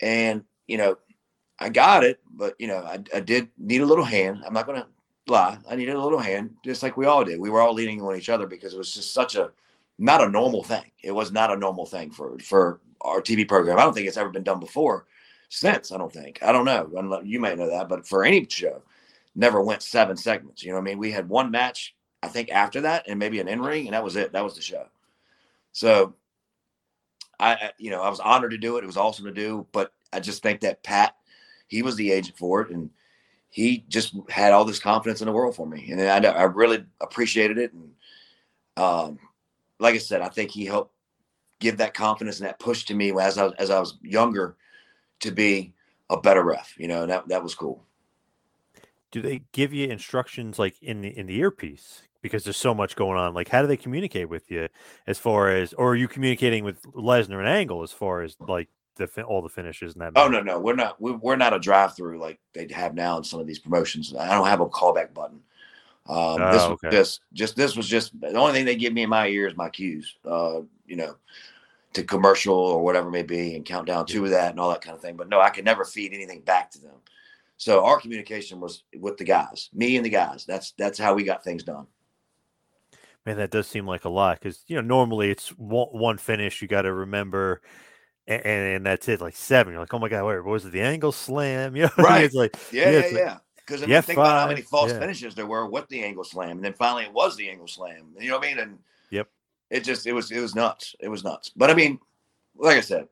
And, 0.00 0.42
you 0.66 0.78
know, 0.78 0.96
I 1.60 1.68
got 1.68 2.02
it, 2.02 2.18
but, 2.32 2.54
you 2.58 2.66
know, 2.66 2.78
I, 2.78 2.98
I 3.14 3.20
did 3.20 3.48
need 3.58 3.82
a 3.82 3.86
little 3.86 4.04
hand. 4.04 4.42
I'm 4.44 4.54
not 4.54 4.66
going 4.66 4.80
to 4.80 4.88
lie. 5.28 5.58
I 5.70 5.76
needed 5.76 5.94
a 5.94 6.02
little 6.02 6.18
hand, 6.18 6.56
just 6.64 6.82
like 6.82 6.96
we 6.96 7.06
all 7.06 7.24
did. 7.24 7.38
We 7.38 7.50
were 7.50 7.60
all 7.60 7.74
leaning 7.74 8.00
on 8.00 8.16
each 8.16 8.30
other 8.30 8.46
because 8.46 8.74
it 8.74 8.78
was 8.78 8.94
just 8.94 9.12
such 9.12 9.36
a, 9.36 9.52
not 9.98 10.24
a 10.24 10.28
normal 10.28 10.64
thing. 10.64 10.90
It 11.02 11.12
was 11.12 11.30
not 11.30 11.52
a 11.52 11.56
normal 11.56 11.86
thing 11.86 12.10
for, 12.10 12.38
for 12.38 12.80
our 13.02 13.20
TV 13.20 13.46
program. 13.46 13.78
I 13.78 13.82
don't 13.82 13.92
think 13.92 14.06
it's 14.06 14.16
ever 14.16 14.30
been 14.30 14.42
done 14.42 14.60
before 14.60 15.06
since. 15.48 15.92
I 15.92 15.98
don't 15.98 16.12
think. 16.12 16.38
I 16.42 16.52
don't 16.52 16.64
know. 16.64 17.20
You 17.22 17.40
may 17.40 17.54
know 17.54 17.68
that, 17.70 17.88
but 17.88 18.06
for 18.06 18.24
any 18.24 18.46
show, 18.48 18.82
never 19.34 19.60
went 19.60 19.82
seven 19.82 20.16
segments. 20.16 20.62
You 20.62 20.70
know 20.70 20.76
what 20.76 20.82
I 20.82 20.84
mean? 20.84 20.98
We 20.98 21.12
had 21.12 21.28
one 21.28 21.50
match, 21.50 21.94
I 22.22 22.28
think, 22.28 22.50
after 22.50 22.80
that, 22.82 23.04
and 23.08 23.18
maybe 23.18 23.40
an 23.40 23.48
in 23.48 23.60
ring, 23.60 23.86
and 23.86 23.94
that 23.94 24.04
was 24.04 24.16
it. 24.16 24.32
That 24.32 24.44
was 24.44 24.54
the 24.54 24.62
show. 24.62 24.86
So, 25.72 26.14
I, 27.38 27.72
you 27.78 27.90
know, 27.90 28.02
I 28.02 28.08
was 28.08 28.20
honored 28.20 28.52
to 28.52 28.58
do 28.58 28.76
it. 28.76 28.84
It 28.84 28.86
was 28.86 28.96
awesome 28.96 29.24
to 29.24 29.32
do, 29.32 29.66
but 29.72 29.92
I 30.12 30.20
just 30.20 30.42
think 30.42 30.60
that 30.60 30.82
Pat, 30.82 31.16
he 31.66 31.82
was 31.82 31.96
the 31.96 32.12
agent 32.12 32.36
for 32.36 32.60
it, 32.62 32.70
and 32.70 32.90
he 33.48 33.84
just 33.88 34.14
had 34.28 34.52
all 34.52 34.64
this 34.64 34.78
confidence 34.78 35.20
in 35.20 35.26
the 35.26 35.32
world 35.32 35.56
for 35.56 35.66
me, 35.66 35.90
and 35.90 36.00
I, 36.00 36.30
I 36.30 36.42
really 36.44 36.84
appreciated 37.00 37.58
it. 37.58 37.72
And 37.72 37.90
um, 38.76 39.18
like 39.78 39.94
I 39.94 39.98
said, 39.98 40.22
I 40.22 40.28
think 40.28 40.50
he 40.50 40.64
helped 40.64 40.91
give 41.62 41.78
that 41.78 41.94
confidence 41.94 42.40
and 42.40 42.48
that 42.48 42.58
push 42.58 42.84
to 42.84 42.94
me 42.94 43.12
as 43.18 43.38
I 43.38 43.48
as 43.58 43.70
I 43.70 43.78
was 43.78 43.98
younger 44.02 44.56
to 45.20 45.30
be 45.30 45.72
a 46.10 46.20
better 46.20 46.42
ref. 46.42 46.74
You 46.76 46.88
know, 46.88 47.06
that 47.06 47.28
that 47.28 47.42
was 47.42 47.54
cool. 47.54 47.84
Do 49.12 49.22
they 49.22 49.42
give 49.52 49.72
you 49.72 49.88
instructions 49.88 50.58
like 50.58 50.82
in 50.82 51.00
the 51.00 51.16
in 51.16 51.26
the 51.26 51.38
earpiece 51.38 52.02
because 52.20 52.44
there's 52.44 52.56
so 52.56 52.74
much 52.74 52.96
going 52.96 53.18
on? 53.18 53.32
Like, 53.32 53.48
how 53.48 53.62
do 53.62 53.68
they 53.68 53.76
communicate 53.76 54.28
with 54.28 54.50
you 54.50 54.68
as 55.06 55.18
far 55.18 55.50
as, 55.50 55.72
or 55.74 55.90
are 55.90 55.96
you 55.96 56.08
communicating 56.08 56.64
with 56.64 56.82
Lesnar 56.92 57.38
and 57.38 57.48
Angle 57.48 57.82
as 57.82 57.92
far 57.92 58.22
as 58.22 58.36
like 58.40 58.68
the 58.96 59.06
all 59.22 59.42
the 59.42 59.48
finishes 59.48 59.94
and 59.94 60.02
that? 60.02 60.12
Oh 60.16 60.28
no, 60.28 60.40
no, 60.40 60.58
we're 60.58 60.74
not. 60.74 61.00
We're 61.00 61.36
not 61.36 61.54
a 61.54 61.58
drive 61.58 61.94
through 61.94 62.18
like 62.18 62.40
they 62.52 62.66
have 62.72 62.94
now 62.94 63.18
in 63.18 63.24
some 63.24 63.40
of 63.40 63.46
these 63.46 63.58
promotions. 63.60 64.14
I 64.14 64.34
don't 64.34 64.46
have 64.46 64.60
a 64.60 64.66
callback 64.66 65.14
button. 65.14 65.40
Um, 66.08 66.42
Oh, 66.42 66.52
this 66.52 66.62
was 66.62 66.78
okay. 66.84 66.90
just, 66.90 67.20
just 67.32 67.54
this 67.54 67.76
was 67.76 67.86
just 67.86 68.18
the 68.20 68.34
only 68.34 68.52
thing 68.52 68.64
they 68.64 68.74
give 68.74 68.92
me 68.92 69.04
in 69.04 69.08
my 69.08 69.28
ear 69.28 69.46
is 69.46 69.56
my 69.56 69.68
cues. 69.68 70.16
Uh, 70.24 70.62
you 70.92 70.98
know, 70.98 71.16
to 71.94 72.02
commercial 72.04 72.54
or 72.54 72.84
whatever 72.84 73.10
may 73.10 73.22
be, 73.22 73.56
and 73.56 73.64
count 73.64 73.86
down 73.86 74.04
to 74.04 74.28
that 74.28 74.50
and 74.50 74.60
all 74.60 74.68
that 74.68 74.82
kind 74.82 74.94
of 74.94 75.00
thing. 75.00 75.16
But 75.16 75.30
no, 75.30 75.40
I 75.40 75.48
could 75.48 75.64
never 75.64 75.86
feed 75.86 76.12
anything 76.12 76.42
back 76.42 76.70
to 76.72 76.78
them. 76.78 76.96
So 77.56 77.82
our 77.82 77.98
communication 77.98 78.60
was 78.60 78.84
with 78.98 79.16
the 79.16 79.24
guys, 79.24 79.70
me 79.72 79.96
and 79.96 80.04
the 80.04 80.10
guys. 80.10 80.44
That's 80.44 80.72
that's 80.72 80.98
how 80.98 81.14
we 81.14 81.24
got 81.24 81.44
things 81.44 81.64
done. 81.64 81.86
Man, 83.24 83.38
that 83.38 83.50
does 83.50 83.66
seem 83.66 83.86
like 83.86 84.04
a 84.04 84.10
lot 84.10 84.38
because 84.38 84.64
you 84.66 84.76
know 84.76 84.82
normally 84.82 85.30
it's 85.30 85.48
one, 85.56 85.88
one 85.92 86.18
finish 86.18 86.60
you 86.60 86.68
got 86.68 86.82
to 86.82 86.92
remember, 86.92 87.62
and, 88.26 88.44
and 88.44 88.84
that's 88.84 89.08
it. 89.08 89.22
Like 89.22 89.36
seven, 89.36 89.72
you're 89.72 89.80
like, 89.80 89.94
oh 89.94 89.98
my 89.98 90.10
god, 90.10 90.26
wait, 90.26 90.44
what 90.44 90.52
was 90.52 90.66
it? 90.66 90.72
The 90.72 90.82
angle 90.82 91.12
slam? 91.12 91.74
You 91.76 91.84
know, 91.84 91.90
what 91.94 92.00
I 92.00 92.02
mean? 92.02 92.12
Right. 92.12 92.24
It's 92.24 92.34
like 92.34 92.56
Yeah, 92.70 92.90
yeah, 92.90 92.98
it's 92.98 93.12
like- 93.14 93.22
yeah. 93.22 93.38
Because 93.64 93.82
I 93.82 93.86
mean, 93.86 94.02
think 94.02 94.18
about 94.18 94.40
how 94.40 94.48
many 94.48 94.60
false 94.60 94.90
yeah. 94.90 94.98
finishes 94.98 95.36
there 95.36 95.46
were 95.46 95.66
with 95.66 95.88
the 95.88 96.02
angle 96.02 96.24
slam, 96.24 96.50
and 96.50 96.64
then 96.64 96.74
finally 96.74 97.04
it 97.04 97.12
was 97.14 97.36
the 97.36 97.48
angle 97.48 97.68
slam. 97.68 98.08
You 98.18 98.28
know 98.28 98.38
what 98.38 98.46
I 98.46 98.48
mean? 98.50 98.58
And. 98.58 98.78
It 99.72 99.84
just 99.84 100.06
it 100.06 100.12
was 100.12 100.30
it 100.30 100.40
was 100.40 100.54
nuts. 100.54 100.94
It 101.00 101.08
was 101.08 101.24
nuts. 101.24 101.50
But 101.56 101.70
I 101.70 101.74
mean, 101.74 101.98
like 102.56 102.76
I 102.76 102.82
said, 102.82 103.08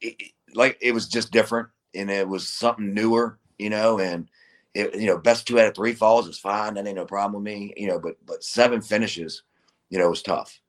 it, 0.00 0.14
it- 0.20 0.32
like 0.54 0.76
it 0.82 0.92
was 0.92 1.08
just 1.08 1.32
different, 1.32 1.70
and 1.94 2.10
it 2.10 2.28
was 2.28 2.46
something 2.46 2.92
newer, 2.92 3.38
you 3.58 3.70
know. 3.70 3.98
And 3.98 4.28
it, 4.74 4.94
you 4.94 5.06
know, 5.06 5.16
best 5.16 5.46
two 5.46 5.58
out 5.58 5.66
of 5.68 5.74
three 5.74 5.94
falls 5.94 6.28
is 6.28 6.38
fine. 6.38 6.74
That 6.74 6.86
ain't 6.86 6.96
no 6.96 7.06
problem 7.06 7.42
with 7.42 7.50
me, 7.50 7.72
you 7.74 7.88
know. 7.88 7.98
But 7.98 8.16
but 8.26 8.44
seven 8.44 8.82
finishes, 8.82 9.44
you 9.88 9.98
know, 9.98 10.10
was 10.10 10.22
tough. 10.22 10.60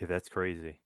Yeah, 0.00 0.08
that's 0.08 0.28
crazy. 0.28 0.80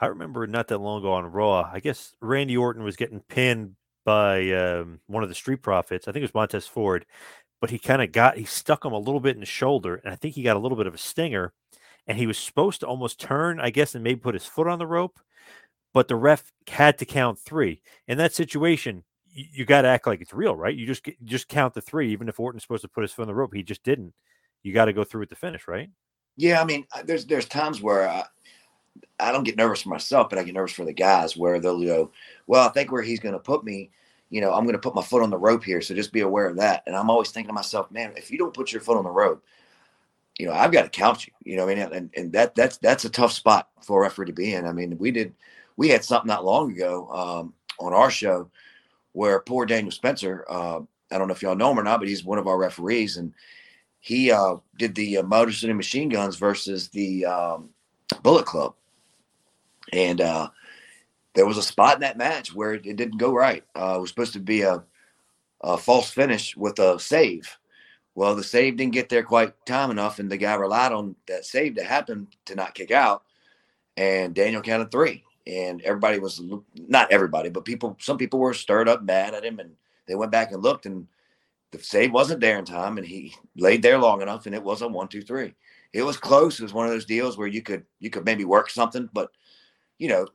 I 0.00 0.06
remember 0.06 0.48
not 0.48 0.66
that 0.68 0.78
long 0.78 0.98
ago 0.98 1.12
on 1.12 1.30
Raw. 1.30 1.70
I 1.72 1.78
guess 1.78 2.16
Randy 2.20 2.56
Orton 2.56 2.82
was 2.82 2.96
getting 2.96 3.20
pinned 3.20 3.76
by 4.04 4.50
um, 4.50 4.98
one 5.06 5.22
of 5.22 5.28
the 5.28 5.36
Street 5.36 5.62
Profits. 5.62 6.08
I 6.08 6.12
think 6.12 6.22
it 6.22 6.24
was 6.24 6.34
Montez 6.34 6.66
Ford, 6.66 7.06
but 7.60 7.70
he 7.70 7.78
kind 7.78 8.02
of 8.02 8.12
got 8.12 8.36
he 8.36 8.44
stuck 8.44 8.84
him 8.84 8.92
a 8.92 8.98
little 8.98 9.20
bit 9.20 9.36
in 9.36 9.40
the 9.40 9.46
shoulder, 9.46 9.96
and 9.96 10.12
I 10.12 10.16
think 10.16 10.34
he 10.34 10.42
got 10.42 10.56
a 10.56 10.60
little 10.60 10.76
bit 10.76 10.86
of 10.86 10.94
a 10.94 10.98
stinger. 10.98 11.52
And 12.06 12.18
he 12.18 12.26
was 12.26 12.36
supposed 12.36 12.80
to 12.80 12.86
almost 12.86 13.18
turn, 13.18 13.58
I 13.58 13.70
guess, 13.70 13.94
and 13.94 14.04
maybe 14.04 14.20
put 14.20 14.34
his 14.34 14.44
foot 14.44 14.66
on 14.66 14.78
the 14.78 14.86
rope, 14.86 15.18
but 15.94 16.06
the 16.06 16.16
ref 16.16 16.52
had 16.68 16.98
to 16.98 17.06
count 17.06 17.38
three. 17.38 17.80
In 18.06 18.18
that 18.18 18.34
situation, 18.34 19.04
you, 19.32 19.46
you 19.50 19.64
got 19.64 19.82
to 19.82 19.88
act 19.88 20.06
like 20.06 20.20
it's 20.20 20.34
real, 20.34 20.54
right? 20.54 20.74
You 20.74 20.86
just 20.86 21.06
you 21.06 21.14
just 21.24 21.48
count 21.48 21.72
the 21.72 21.80
three, 21.80 22.12
even 22.12 22.28
if 22.28 22.38
Orton's 22.38 22.62
supposed 22.62 22.82
to 22.82 22.88
put 22.88 23.02
his 23.02 23.12
foot 23.12 23.22
on 23.22 23.28
the 23.28 23.34
rope, 23.34 23.54
he 23.54 23.62
just 23.62 23.82
didn't. 23.84 24.12
You 24.62 24.74
got 24.74 24.86
to 24.86 24.92
go 24.92 25.04
through 25.04 25.20
with 25.20 25.30
the 25.30 25.36
finish, 25.36 25.66
right? 25.66 25.88
Yeah, 26.36 26.60
I 26.60 26.64
mean, 26.64 26.84
uh, 26.92 27.02
there's 27.04 27.24
there's 27.26 27.46
times 27.46 27.80
where 27.80 28.08
I, 28.08 28.24
I 29.20 29.32
don't 29.32 29.44
get 29.44 29.56
nervous 29.56 29.82
for 29.82 29.88
myself, 29.90 30.28
but 30.28 30.38
I 30.38 30.42
get 30.42 30.54
nervous 30.54 30.72
for 30.72 30.84
the 30.84 30.92
guys 30.92 31.36
where 31.36 31.60
they'll 31.60 31.80
go, 31.80 32.10
well, 32.46 32.68
I 32.68 32.72
think 32.72 32.90
where 32.90 33.02
he's 33.02 33.20
going 33.20 33.34
to 33.34 33.38
put 33.38 33.64
me, 33.64 33.90
you 34.34 34.40
know, 34.40 34.52
I'm 34.52 34.64
going 34.64 34.72
to 34.72 34.80
put 34.80 34.96
my 34.96 35.02
foot 35.02 35.22
on 35.22 35.30
the 35.30 35.38
rope 35.38 35.62
here, 35.62 35.80
so 35.80 35.94
just 35.94 36.12
be 36.12 36.22
aware 36.22 36.48
of 36.48 36.56
that. 36.56 36.82
And 36.88 36.96
I'm 36.96 37.08
always 37.08 37.30
thinking 37.30 37.50
to 37.50 37.54
myself, 37.54 37.88
man, 37.92 38.14
if 38.16 38.32
you 38.32 38.36
don't 38.36 38.52
put 38.52 38.72
your 38.72 38.80
foot 38.80 38.96
on 38.96 39.04
the 39.04 39.10
rope, 39.10 39.44
you 40.40 40.44
know, 40.44 40.52
I've 40.52 40.72
got 40.72 40.82
to 40.82 40.88
count 40.88 41.24
you. 41.24 41.32
You 41.44 41.56
know, 41.56 41.62
I 41.62 41.66
mean, 41.68 41.78
and, 41.78 42.10
and 42.16 42.32
that 42.32 42.56
that's 42.56 42.78
that's 42.78 43.04
a 43.04 43.10
tough 43.10 43.30
spot 43.30 43.68
for 43.80 44.00
a 44.00 44.02
referee 44.02 44.26
to 44.26 44.32
be 44.32 44.54
in. 44.54 44.66
I 44.66 44.72
mean, 44.72 44.98
we 44.98 45.12
did 45.12 45.32
we 45.76 45.88
had 45.88 46.02
something 46.02 46.26
not 46.26 46.44
long 46.44 46.72
ago 46.72 47.08
um, 47.12 47.54
on 47.78 47.92
our 47.92 48.10
show 48.10 48.50
where 49.12 49.38
poor 49.38 49.66
Daniel 49.66 49.92
Spencer, 49.92 50.44
uh, 50.50 50.80
I 51.12 51.18
don't 51.18 51.28
know 51.28 51.34
if 51.34 51.40
y'all 51.40 51.54
know 51.54 51.70
him 51.70 51.78
or 51.78 51.84
not, 51.84 52.00
but 52.00 52.08
he's 52.08 52.24
one 52.24 52.38
of 52.38 52.48
our 52.48 52.58
referees, 52.58 53.18
and 53.18 53.32
he 54.00 54.32
uh, 54.32 54.56
did 54.78 54.96
the 54.96 55.18
uh, 55.18 55.22
Motor 55.22 55.52
City 55.52 55.74
Machine 55.74 56.08
Guns 56.08 56.34
versus 56.34 56.88
the 56.88 57.24
um, 57.24 57.68
Bullet 58.24 58.46
Club, 58.46 58.74
and 59.92 60.20
uh, 60.20 60.48
there 61.34 61.46
was 61.46 61.58
a 61.58 61.62
spot 61.62 61.94
in 61.94 62.00
that 62.00 62.18
match 62.18 62.54
where 62.54 62.74
it, 62.74 62.86
it 62.86 62.96
didn't 62.96 63.18
go 63.18 63.32
right. 63.32 63.64
Uh, 63.76 63.94
it 63.96 64.00
was 64.00 64.10
supposed 64.10 64.32
to 64.34 64.40
be 64.40 64.62
a, 64.62 64.82
a 65.62 65.76
false 65.76 66.10
finish 66.10 66.56
with 66.56 66.78
a 66.78 66.98
save. 66.98 67.56
Well, 68.14 68.36
the 68.36 68.44
save 68.44 68.76
didn't 68.76 68.92
get 68.92 69.08
there 69.08 69.24
quite 69.24 69.54
time 69.66 69.90
enough, 69.90 70.20
and 70.20 70.30
the 70.30 70.36
guy 70.36 70.54
relied 70.54 70.92
on 70.92 71.16
that 71.26 71.44
save 71.44 71.74
to 71.76 71.84
happen 71.84 72.28
to 72.46 72.54
not 72.54 72.74
kick 72.74 72.92
out. 72.92 73.24
And 73.96 74.34
Daniel 74.34 74.62
counted 74.62 74.90
three, 74.90 75.24
and 75.46 75.82
everybody 75.82 76.20
was 76.20 76.40
not 76.74 77.10
everybody, 77.10 77.50
but 77.50 77.64
people. 77.64 77.96
Some 78.00 78.18
people 78.18 78.38
were 78.38 78.54
stirred 78.54 78.88
up, 78.88 79.02
mad 79.02 79.34
at 79.34 79.44
him, 79.44 79.58
and 79.58 79.72
they 80.06 80.14
went 80.14 80.32
back 80.32 80.52
and 80.52 80.62
looked, 80.62 80.86
and 80.86 81.08
the 81.72 81.78
save 81.80 82.12
wasn't 82.12 82.40
there 82.40 82.58
in 82.58 82.64
time, 82.64 82.98
and 82.98 83.06
he 83.06 83.34
laid 83.56 83.82
there 83.82 83.98
long 83.98 84.22
enough, 84.22 84.46
and 84.46 84.54
it 84.54 84.62
was 84.62 84.82
a 84.82 84.88
one, 84.88 85.08
two, 85.08 85.22
three. 85.22 85.54
It 85.92 86.02
was 86.02 86.16
close. 86.16 86.58
It 86.58 86.62
was 86.62 86.72
one 86.72 86.86
of 86.86 86.92
those 86.92 87.04
deals 87.04 87.36
where 87.36 87.48
you 87.48 87.62
could 87.62 87.84
you 87.98 88.10
could 88.10 88.24
maybe 88.24 88.44
work 88.44 88.70
something, 88.70 89.08
but 89.12 89.30
you 89.98 90.08
know 90.08 90.26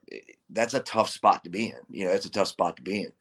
that's 0.51 0.73
a 0.73 0.79
tough 0.79 1.09
spot 1.09 1.43
to 1.43 1.49
be 1.49 1.67
in. 1.67 1.79
You 1.89 2.05
know, 2.05 2.11
it's 2.11 2.25
a 2.25 2.31
tough 2.31 2.47
spot 2.47 2.75
to 2.77 2.81
be 2.81 3.03
in. 3.03 3.11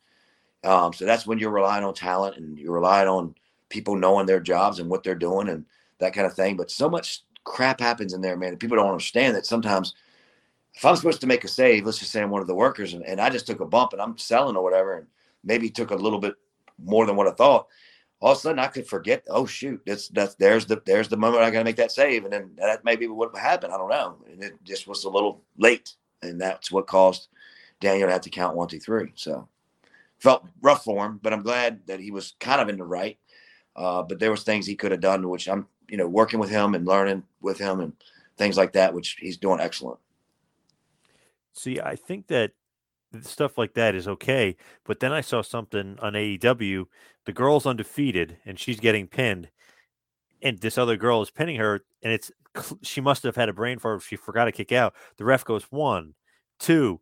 Um, 0.64 0.92
so 0.92 1.04
that's 1.04 1.26
when 1.26 1.38
you're 1.38 1.50
relying 1.50 1.84
on 1.84 1.94
talent 1.94 2.36
and 2.36 2.58
you're 2.58 2.74
relying 2.74 3.08
on 3.08 3.34
people 3.68 3.96
knowing 3.96 4.26
their 4.26 4.40
jobs 4.40 4.78
and 4.78 4.90
what 4.90 5.02
they're 5.02 5.14
doing 5.14 5.48
and 5.48 5.64
that 5.98 6.14
kind 6.14 6.26
of 6.26 6.34
thing. 6.34 6.56
But 6.56 6.70
so 6.70 6.88
much 6.88 7.22
crap 7.44 7.80
happens 7.80 8.12
in 8.12 8.20
there, 8.20 8.36
man. 8.36 8.56
People 8.56 8.76
don't 8.76 8.88
understand 8.88 9.36
that 9.36 9.46
sometimes 9.46 9.94
if 10.74 10.84
I'm 10.84 10.96
supposed 10.96 11.20
to 11.22 11.26
make 11.26 11.44
a 11.44 11.48
save, 11.48 11.84
let's 11.84 11.98
just 11.98 12.12
say 12.12 12.22
I'm 12.22 12.30
one 12.30 12.40
of 12.40 12.46
the 12.46 12.54
workers 12.54 12.94
and, 12.94 13.04
and 13.04 13.20
I 13.20 13.30
just 13.30 13.46
took 13.46 13.60
a 13.60 13.66
bump 13.66 13.92
and 13.92 14.02
I'm 14.02 14.16
selling 14.18 14.56
or 14.56 14.62
whatever, 14.62 14.94
and 14.98 15.06
maybe 15.44 15.70
took 15.70 15.90
a 15.90 15.96
little 15.96 16.20
bit 16.20 16.34
more 16.82 17.06
than 17.06 17.16
what 17.16 17.26
I 17.26 17.32
thought. 17.32 17.66
All 18.20 18.32
of 18.32 18.38
a 18.38 18.40
sudden 18.40 18.58
I 18.58 18.66
could 18.66 18.86
forget, 18.86 19.24
oh 19.28 19.46
shoot, 19.46 19.80
that's 19.86 20.08
that's 20.08 20.34
there's 20.36 20.66
the 20.66 20.82
there's 20.84 21.08
the 21.08 21.16
moment 21.16 21.42
I 21.42 21.50
gotta 21.50 21.64
make 21.64 21.76
that 21.76 21.92
save. 21.92 22.24
And 22.24 22.32
then 22.32 22.50
that 22.56 22.84
maybe 22.84 23.06
what 23.06 23.36
happened. 23.36 23.72
I 23.72 23.76
don't 23.76 23.90
know. 23.90 24.18
And 24.30 24.42
it 24.42 24.54
just 24.64 24.86
was 24.86 25.04
a 25.04 25.10
little 25.10 25.42
late. 25.56 25.94
And 26.22 26.40
that's 26.40 26.70
what 26.70 26.86
caused 26.86 27.28
Daniel 27.80 28.08
to 28.08 28.12
have 28.12 28.22
to 28.22 28.30
count 28.30 28.56
one, 28.56 28.68
two, 28.68 28.80
three. 28.80 29.12
So 29.14 29.48
felt 30.18 30.46
rough 30.62 30.84
for 30.84 31.06
him, 31.06 31.20
but 31.22 31.32
I'm 31.32 31.42
glad 31.42 31.86
that 31.86 32.00
he 32.00 32.10
was 32.10 32.34
kind 32.40 32.60
of 32.60 32.68
in 32.68 32.76
the 32.76 32.84
right. 32.84 33.18
Uh, 33.76 34.02
but 34.02 34.18
there 34.18 34.30
was 34.30 34.42
things 34.42 34.66
he 34.66 34.74
could 34.74 34.90
have 34.90 35.00
done, 35.00 35.28
which 35.28 35.48
I'm, 35.48 35.68
you 35.88 35.96
know, 35.96 36.08
working 36.08 36.40
with 36.40 36.50
him 36.50 36.74
and 36.74 36.86
learning 36.86 37.22
with 37.40 37.58
him 37.58 37.80
and 37.80 37.92
things 38.36 38.56
like 38.56 38.72
that, 38.72 38.92
which 38.92 39.16
he's 39.20 39.36
doing 39.36 39.60
excellent. 39.60 40.00
See, 41.52 41.80
I 41.80 41.94
think 41.94 42.26
that 42.26 42.52
stuff 43.22 43.56
like 43.56 43.74
that 43.74 43.94
is 43.94 44.08
okay, 44.08 44.56
but 44.84 45.00
then 45.00 45.12
I 45.12 45.20
saw 45.20 45.42
something 45.42 45.98
on 46.00 46.12
AEW. 46.12 46.86
The 47.24 47.32
girl's 47.32 47.66
undefeated 47.66 48.38
and 48.44 48.58
she's 48.58 48.80
getting 48.80 49.06
pinned, 49.06 49.48
and 50.42 50.58
this 50.58 50.78
other 50.78 50.96
girl 50.96 51.22
is 51.22 51.30
pinning 51.30 51.56
her, 51.56 51.84
and 52.02 52.12
it's 52.12 52.30
she 52.82 53.00
must 53.00 53.22
have 53.22 53.36
had 53.36 53.48
a 53.48 53.52
brain 53.52 53.78
fart. 53.78 54.02
She 54.02 54.16
forgot 54.16 54.46
to 54.46 54.52
kick 54.52 54.72
out. 54.72 54.94
The 55.16 55.24
ref 55.24 55.44
goes 55.44 55.64
one, 55.64 56.14
two. 56.58 57.00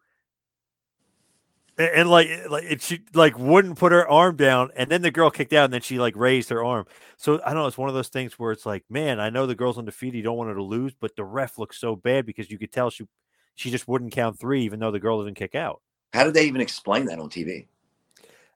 And, 1.78 1.90
and 1.90 2.10
like, 2.10 2.28
like 2.48 2.64
it, 2.64 2.82
she 2.82 3.00
like 3.14 3.38
wouldn't 3.38 3.78
put 3.78 3.92
her 3.92 4.08
arm 4.08 4.36
down, 4.36 4.70
and 4.76 4.90
then 4.90 5.02
the 5.02 5.10
girl 5.10 5.30
kicked 5.30 5.52
out, 5.52 5.66
and 5.66 5.72
then 5.72 5.82
she 5.82 5.98
like 5.98 6.16
raised 6.16 6.48
her 6.50 6.64
arm. 6.64 6.86
So 7.16 7.40
I 7.44 7.52
don't 7.52 7.62
know. 7.62 7.66
It's 7.66 7.78
one 7.78 7.88
of 7.88 7.94
those 7.94 8.08
things 8.08 8.38
where 8.38 8.52
it's 8.52 8.66
like, 8.66 8.84
man, 8.88 9.20
I 9.20 9.30
know 9.30 9.46
the 9.46 9.54
girl's 9.54 9.78
undefeated. 9.78 10.16
You 10.16 10.22
don't 10.22 10.36
want 10.36 10.48
her 10.48 10.56
to 10.56 10.62
lose, 10.62 10.94
but 10.98 11.16
the 11.16 11.24
ref 11.24 11.58
looks 11.58 11.78
so 11.78 11.96
bad 11.96 12.26
because 12.26 12.50
you 12.50 12.58
could 12.58 12.72
tell 12.72 12.90
she 12.90 13.06
she 13.54 13.70
just 13.70 13.88
wouldn't 13.88 14.12
count 14.12 14.38
three, 14.38 14.64
even 14.64 14.80
though 14.80 14.90
the 14.90 15.00
girl 15.00 15.22
didn't 15.22 15.36
kick 15.36 15.54
out. 15.54 15.82
How 16.12 16.24
did 16.24 16.34
they 16.34 16.46
even 16.46 16.60
explain 16.60 17.06
that 17.06 17.18
on 17.18 17.28
TV? 17.28 17.66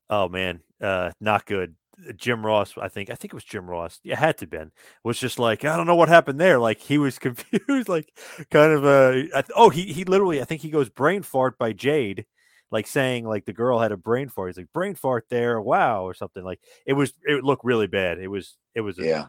Oh 0.09 0.29
man, 0.29 0.61
uh, 0.81 1.13
not 1.21 1.47
good. 1.47 1.75
Jim 2.17 2.45
Ross, 2.45 2.75
I 2.81 2.89
think, 2.89 3.11
I 3.11 3.15
think 3.15 3.33
it 3.33 3.37
was 3.37 3.45
Jim 3.45 3.69
Ross. 3.69 4.01
Yeah, 4.03 4.17
had 4.19 4.39
to 4.39 4.47
been 4.47 4.73
was 5.05 5.19
just 5.19 5.39
like 5.39 5.65
I 5.65 5.77
don't 5.77 5.87
know 5.87 5.97
what 5.97 6.09
happened 6.09 6.41
there. 6.41 6.59
Like 6.59 6.79
he 6.81 6.99
was 6.99 7.19
confused, 7.21 7.89
like 7.89 8.13
kind 8.51 8.73
of 8.73 8.85
uh, 8.85 9.43
oh 9.57 9.71
he 9.71 9.93
he 9.93 10.05
literally 10.05 10.41
I 10.41 10.45
think 10.45 10.63
he 10.63 10.71
goes 10.71 10.89
brain 10.89 11.23
fart 11.23 11.59
by 11.59 11.73
Jade, 11.73 12.27
like 12.71 12.87
saying 12.87 13.25
like 13.27 13.45
the 13.45 13.53
girl 13.53 13.79
had 13.79 13.93
a 13.93 13.97
brain 13.97 14.29
fart. 14.29 14.51
He's 14.51 14.57
like 14.59 14.73
brain 14.73 14.95
fart 14.95 15.27
there, 15.31 15.61
wow, 15.61 16.05
or 16.05 16.15
something 16.15 16.45
like 16.45 16.61
it 16.87 16.93
was. 16.95 17.13
It 17.25 17.45
looked 17.45 17.65
really 17.65 17.87
bad. 17.87 18.19
It 18.19 18.29
was 18.29 18.57
it 18.75 18.81
was 18.83 18.99
a, 18.99 19.05
Yeah. 19.05 19.27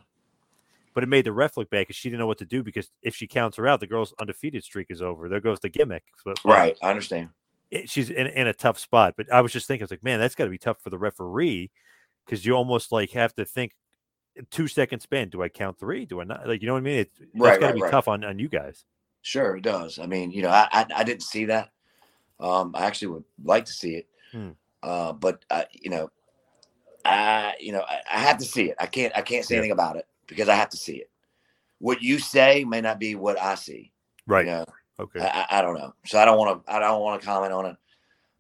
but 0.94 1.04
it 1.04 1.10
made 1.10 1.26
the 1.26 1.32
ref 1.34 1.58
look 1.58 1.70
bad 1.70 1.82
because 1.82 1.96
she 1.96 2.10
didn't 2.10 2.20
know 2.20 2.28
what 2.28 2.38
to 2.40 2.46
do 2.46 2.64
because 2.64 2.90
if 3.02 3.16
she 3.16 3.28
counts 3.28 3.58
her 3.58 3.68
out, 3.68 3.80
the 3.80 3.88
girl's 3.88 4.14
undefeated 4.20 4.64
streak 4.64 4.88
is 4.90 5.02
over. 5.02 5.28
There 5.30 5.40
goes 5.40 5.60
the 5.60 5.70
gimmick. 5.70 6.04
Right. 6.46 6.78
I 6.82 6.90
understand. 6.90 7.30
it, 7.72 7.90
she's 7.90 8.10
in, 8.10 8.28
in 8.28 8.48
a 8.48 8.54
tough 8.54 8.78
spot. 8.78 9.14
But 9.18 9.32
I 9.32 9.42
was 9.42 9.52
just 9.54 9.66
thinking, 9.68 9.84
I 9.84 9.86
was 9.86 9.92
like, 9.92 10.04
man, 10.04 10.20
that's 10.20 10.36
got 10.36 10.44
to 10.46 10.50
be 10.52 10.58
tough 10.58 10.80
for 10.82 10.90
the 10.90 10.98
referee 10.98 11.72
because 12.26 12.46
you 12.46 12.54
almost 12.54 12.92
like 12.92 13.12
have 13.12 13.36
to 13.36 13.46
think 13.46 13.74
two 14.50 14.68
second 14.68 15.00
span. 15.02 15.30
Do 15.30 15.42
I 15.42 15.50
count 15.50 15.80
three? 15.80 16.06
Do 16.06 16.22
I 16.22 16.24
not? 16.24 16.48
Like, 16.48 16.62
you 16.62 16.68
know 16.68 16.74
what 16.74 16.80
I 16.80 16.84
mean? 16.84 17.00
It's, 17.00 17.20
Right, 17.20 17.30
that's 17.34 17.58
got 17.60 17.60
to 17.60 17.66
right, 17.68 17.76
be 17.76 17.82
right. 17.82 17.92
tough 17.92 18.08
on, 18.08 18.24
on 18.24 18.40
you 18.40 18.50
guys. 18.50 18.86
Sure, 19.22 19.58
it 19.58 19.62
does. 19.64 20.00
I 20.00 20.06
mean, 20.08 20.32
you 20.32 20.42
know, 20.42 20.50
I 20.50 20.68
I, 20.72 20.86
I 20.98 21.04
didn't 21.04 21.24
see 21.24 21.46
that. 21.46 21.72
Um, 22.40 22.72
I 22.76 22.86
actually 22.86 23.10
would 23.10 23.24
like 23.44 23.66
to 23.66 23.74
see 23.74 23.96
it, 23.96 24.08
Hmm. 24.32 24.50
uh, 24.82 25.14
but 25.14 25.46
uh, 25.52 25.66
you 25.72 25.92
know, 25.92 26.10
I 27.06 27.54
you 27.60 27.72
know 27.72 27.82
I, 27.88 28.00
I 28.12 28.20
have 28.20 28.38
to 28.40 28.46
see 28.46 28.70
it. 28.70 28.78
I 28.80 28.88
can't 28.88 29.14
I 29.16 29.22
can't 29.22 29.46
say 29.46 29.56
Yeah. 29.56 29.60
anything 29.60 29.72
about 29.74 29.98
it 29.98 30.08
because 30.28 30.50
I 30.50 30.56
have 30.56 30.70
to 30.70 30.78
see 30.78 30.96
it. 30.96 31.10
What 31.78 32.02
you 32.02 32.18
say 32.20 32.64
may 32.64 32.82
not 32.82 33.00
be 33.00 33.16
what 33.16 33.40
I 33.40 33.56
see. 33.56 33.92
Right. 34.26 34.46
You 34.46 34.52
know, 34.52 34.66
Okay. 35.00 35.20
I, 35.20 35.46
I, 35.50 35.60
I 35.60 35.62
don't 35.62 35.78
know. 35.78 35.94
So 36.06 36.20
I 36.20 36.26
don't 36.26 36.38
want 36.38 36.66
to 36.66 36.72
I 36.74 36.80
don't 36.80 37.02
want 37.02 37.22
to 37.22 37.26
comment 37.28 37.54
on 37.54 37.66
it 37.66 37.76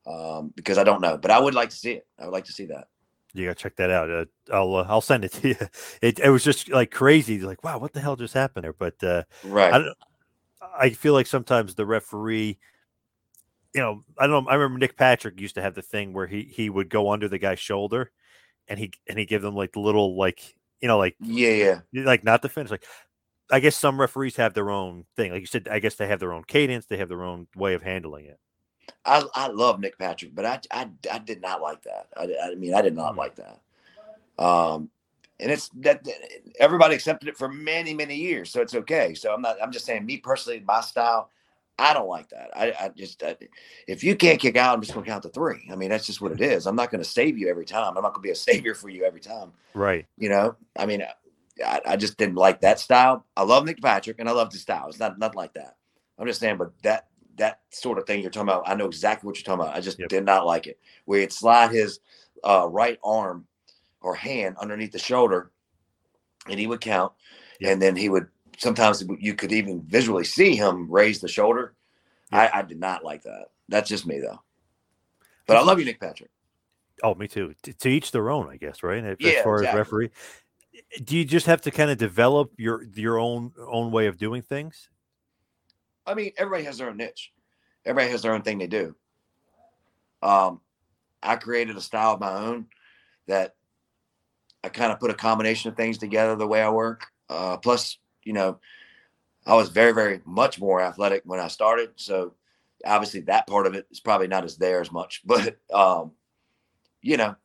um, 0.07 0.53
because 0.55 0.77
I 0.77 0.83
don't 0.83 1.01
know. 1.01 1.17
But 1.17 1.31
I 1.31 1.39
would 1.39 1.53
like 1.53 1.69
to 1.69 1.75
see 1.75 1.91
it. 1.93 2.07
I 2.19 2.25
would 2.25 2.33
like 2.33 2.45
to 2.45 2.53
see 2.53 2.65
that. 2.65 2.87
You 3.33 3.45
gotta 3.45 3.55
check 3.55 3.75
that 3.77 3.89
out. 3.89 4.09
Uh, 4.09 4.25
I'll 4.51 4.75
uh, 4.75 4.85
I'll 4.89 5.01
send 5.01 5.25
it 5.25 5.33
to 5.33 5.47
you. 5.49 5.55
It 6.01 6.19
it 6.19 6.29
was 6.29 6.43
just 6.43 6.69
like 6.69 6.91
crazy. 6.91 7.39
Like, 7.41 7.63
wow, 7.63 7.79
what 7.79 7.93
the 7.93 8.01
hell 8.01 8.15
just 8.15 8.33
happened 8.33 8.63
there? 8.65 8.73
But 8.73 9.01
uh, 9.03 9.23
Right. 9.43 9.73
I 9.73 9.79
don't. 9.79 9.97
I 10.79 10.89
feel 10.91 11.13
like 11.13 11.27
sometimes 11.27 11.75
the 11.75 11.85
referee, 11.85 12.59
you 13.73 13.81
know, 13.81 14.03
I 14.19 14.27
don't 14.27 14.45
know. 14.45 14.49
I 14.51 14.55
remember 14.55 14.79
Nick 14.79 14.97
Patrick 14.97 15.39
used 15.39 15.55
to 15.55 15.61
have 15.61 15.75
the 15.75 15.81
thing 15.81 16.13
where 16.13 16.27
he 16.27 16.43
he 16.43 16.69
would 16.69 16.89
go 16.89 17.11
under 17.11 17.27
the 17.27 17.37
guy's 17.39 17.59
shoulder, 17.59 18.11
and 18.67 18.79
he 18.79 18.91
and 19.07 19.17
he 19.19 19.25
give 19.25 19.41
them 19.41 19.55
like 19.55 19.73
the 19.73 19.79
little 19.79 20.17
like 20.17 20.55
you 20.81 20.87
know 20.87 20.97
like 20.97 21.17
Yeah, 21.19 21.51
yeah. 21.51 21.81
like 21.93 22.23
not 22.23 22.41
the 22.41 22.49
finish. 22.49 22.71
Like 22.71 22.85
I 23.51 23.59
guess 23.61 23.77
some 23.77 23.99
referees 24.01 24.37
have 24.37 24.53
their 24.53 24.71
own 24.71 25.05
thing. 25.17 25.31
Like 25.31 25.41
you 25.41 25.47
said, 25.47 25.67
I 25.69 25.79
guess 25.79 25.95
they 25.95 26.07
have 26.07 26.19
their 26.19 26.33
own 26.33 26.43
cadence. 26.45 26.87
They 26.87 26.97
have 26.97 27.09
their 27.09 27.23
own 27.23 27.47
way 27.55 27.73
of 27.75 27.83
handling 27.83 28.25
it. 28.25 28.39
I, 29.05 29.23
I 29.33 29.47
love 29.47 29.79
Nick 29.79 29.97
Patrick, 29.97 30.35
but 30.35 30.45
I, 30.45 30.59
I 30.71 30.89
I 31.11 31.19
did 31.19 31.41
not 31.41 31.61
like 31.61 31.81
that. 31.83 32.07
I, 32.15 32.51
I 32.51 32.55
mean, 32.55 32.73
I 32.73 32.81
did 32.81 32.95
not 32.95 33.15
like 33.15 33.35
that. 33.35 33.59
Um, 34.37 34.89
and 35.39 35.51
it's 35.51 35.69
that 35.77 36.05
everybody 36.59 36.95
accepted 36.95 37.27
it 37.27 37.37
for 37.37 37.49
many 37.49 37.93
many 37.93 38.15
years, 38.15 38.51
so 38.51 38.61
it's 38.61 38.75
okay. 38.75 39.13
So 39.13 39.33
I'm 39.33 39.41
not. 39.41 39.57
I'm 39.61 39.71
just 39.71 39.85
saying, 39.85 40.05
me 40.05 40.17
personally, 40.17 40.63
my 40.65 40.81
style, 40.81 41.29
I 41.79 41.93
don't 41.93 42.07
like 42.07 42.29
that. 42.29 42.51
I, 42.55 42.73
I 42.79 42.89
just 42.89 43.23
I, 43.23 43.35
if 43.87 44.03
you 44.03 44.15
can't 44.15 44.39
kick 44.39 44.55
out, 44.55 44.75
I'm 44.75 44.81
just 44.81 44.93
gonna 44.93 45.05
count 45.05 45.23
to 45.23 45.29
three. 45.29 45.67
I 45.71 45.75
mean, 45.75 45.89
that's 45.89 46.05
just 46.05 46.21
what 46.21 46.31
it 46.31 46.41
is. 46.41 46.67
I'm 46.67 46.75
not 46.75 46.91
gonna 46.91 47.03
save 47.03 47.39
you 47.39 47.49
every 47.49 47.65
time. 47.65 47.97
I'm 47.97 48.03
not 48.03 48.13
gonna 48.13 48.23
be 48.23 48.29
a 48.31 48.35
savior 48.35 48.75
for 48.75 48.89
you 48.89 49.03
every 49.03 49.21
time. 49.21 49.51
Right. 49.73 50.05
You 50.17 50.29
know, 50.29 50.55
I 50.77 50.85
mean, 50.85 51.03
I, 51.65 51.81
I 51.85 51.95
just 51.95 52.17
didn't 52.17 52.35
like 52.35 52.61
that 52.61 52.79
style. 52.79 53.25
I 53.35 53.43
love 53.43 53.65
Nick 53.65 53.81
Patrick 53.81 54.19
and 54.19 54.29
I 54.29 54.31
love 54.31 54.51
the 54.51 54.59
style. 54.59 54.89
It's 54.89 54.99
not 54.99 55.17
nothing 55.17 55.37
like 55.37 55.53
that. 55.53 55.77
I'm 56.19 56.27
just 56.27 56.39
saying, 56.39 56.57
but 56.57 56.71
that 56.83 57.07
that 57.37 57.61
sort 57.71 57.97
of 57.97 58.05
thing 58.05 58.21
you're 58.21 58.31
talking 58.31 58.49
about, 58.49 58.67
I 58.67 58.75
know 58.75 58.85
exactly 58.85 59.27
what 59.27 59.37
you're 59.37 59.43
talking 59.43 59.63
about. 59.65 59.75
I 59.75 59.81
just 59.81 59.99
did 60.07 60.25
not 60.25 60.45
like 60.45 60.67
it. 60.67 60.79
Where 61.05 61.21
he'd 61.21 61.31
slide 61.31 61.71
his 61.71 61.99
uh, 62.43 62.67
right 62.69 62.99
arm 63.03 63.45
or 64.01 64.15
hand 64.15 64.57
underneath 64.59 64.91
the 64.91 64.99
shoulder, 64.99 65.51
and 66.49 66.59
he 66.59 66.67
would 66.67 66.81
count, 66.81 67.13
and 67.63 67.81
then 67.81 67.95
he 67.95 68.09
would 68.09 68.27
sometimes 68.57 69.03
you 69.19 69.33
could 69.33 69.51
even 69.51 69.81
visually 69.83 70.23
see 70.23 70.55
him 70.55 70.91
raise 70.91 71.19
the 71.21 71.27
shoulder. 71.27 71.73
I, 72.31 72.49
I 72.53 72.61
did 72.63 72.79
not 72.79 73.03
like 73.03 73.23
that. 73.23 73.47
That's 73.69 73.89
just 73.89 74.07
me 74.07 74.19
though. 74.19 74.41
But 75.47 75.57
I 75.57 75.61
love 75.63 75.79
you, 75.79 75.85
Nick 75.85 75.99
Patrick. 75.99 76.29
Oh, 77.03 77.15
me 77.15 77.27
too. 77.27 77.53
T- 77.63 77.73
to 77.73 77.89
each 77.89 78.11
their 78.11 78.29
own, 78.29 78.49
I 78.49 78.57
guess. 78.57 78.83
Right. 78.83 79.03
As 79.03 79.17
Yeah, 79.19 79.43
far 79.43 79.61
as 79.61 79.73
referee, 79.73 80.11
do 81.03 81.17
you 81.17 81.25
just 81.25 81.45
have 81.47 81.61
to 81.61 81.71
kind 81.71 81.91
of 81.91 81.97
develop 81.97 82.51
your 82.57 82.83
your 82.95 83.19
own 83.19 83.53
own 83.67 83.91
way 83.91 84.07
of 84.07 84.17
doing 84.17 84.41
things? 84.41 84.89
I 86.11 86.13
mean, 86.13 86.31
everybody 86.37 86.65
has 86.65 86.77
their 86.77 86.89
own 86.89 86.97
niche. 86.97 87.31
Everybody 87.85 88.11
has 88.11 88.21
their 88.21 88.33
own 88.33 88.41
thing 88.41 88.57
they 88.57 88.67
do. 88.67 88.95
Um, 90.21 90.59
I 91.23 91.37
created 91.37 91.77
a 91.77 91.81
style 91.81 92.13
of 92.13 92.19
my 92.19 92.33
own 92.33 92.67
that 93.27 93.55
I 94.63 94.69
kind 94.69 94.91
of 94.91 94.99
put 94.99 95.09
a 95.09 95.15
combination 95.15 95.71
of 95.71 95.77
things 95.77 95.97
together 95.97 96.35
the 96.35 96.47
way 96.47 96.61
I 96.61 96.69
work. 96.69 97.07
Uh, 97.29 97.57
plus, 97.57 97.97
you 98.23 98.33
know, 98.33 98.59
I 99.45 99.55
was 99.55 99.69
very, 99.69 99.93
very 99.93 100.21
much 100.25 100.59
more 100.59 100.81
athletic 100.81 101.23
when 101.25 101.39
I 101.39 101.47
started. 101.47 101.91
So 101.95 102.33
obviously 102.85 103.21
that 103.21 103.47
part 103.47 103.65
of 103.65 103.73
it 103.73 103.87
is 103.89 103.99
probably 103.99 104.27
not 104.27 104.43
as 104.43 104.57
there 104.57 104.81
as 104.81 104.91
much, 104.91 105.21
but, 105.25 105.57
um, 105.73 106.11
you 107.01 107.17
know, 107.17 107.35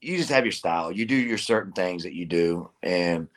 you 0.00 0.18
just 0.18 0.30
have 0.30 0.44
your 0.44 0.52
style. 0.52 0.92
You 0.92 1.06
do 1.06 1.16
your 1.16 1.38
certain 1.38 1.72
things 1.72 2.02
that 2.02 2.12
you 2.12 2.26
do. 2.26 2.70
And 2.82 3.28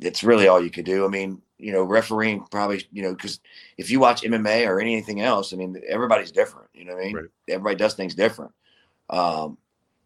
it's 0.00 0.24
really 0.24 0.48
all 0.48 0.62
you 0.62 0.70
could 0.70 0.86
do. 0.86 1.04
I 1.04 1.08
mean, 1.08 1.42
you 1.58 1.72
know, 1.72 1.82
refereeing 1.82 2.44
probably, 2.50 2.86
you 2.92 3.02
know, 3.02 3.14
because 3.14 3.40
if 3.76 3.90
you 3.90 4.00
watch 4.00 4.22
MMA 4.22 4.66
or 4.66 4.80
anything 4.80 5.20
else, 5.20 5.52
I 5.52 5.56
mean, 5.56 5.80
everybody's 5.88 6.32
different. 6.32 6.68
You 6.72 6.84
know 6.84 6.94
what 6.94 7.02
I 7.02 7.06
mean? 7.06 7.28
Everybody 7.48 7.76
does 7.76 7.94
things 7.94 8.14
different. 8.14 8.52
Um, 9.10 9.58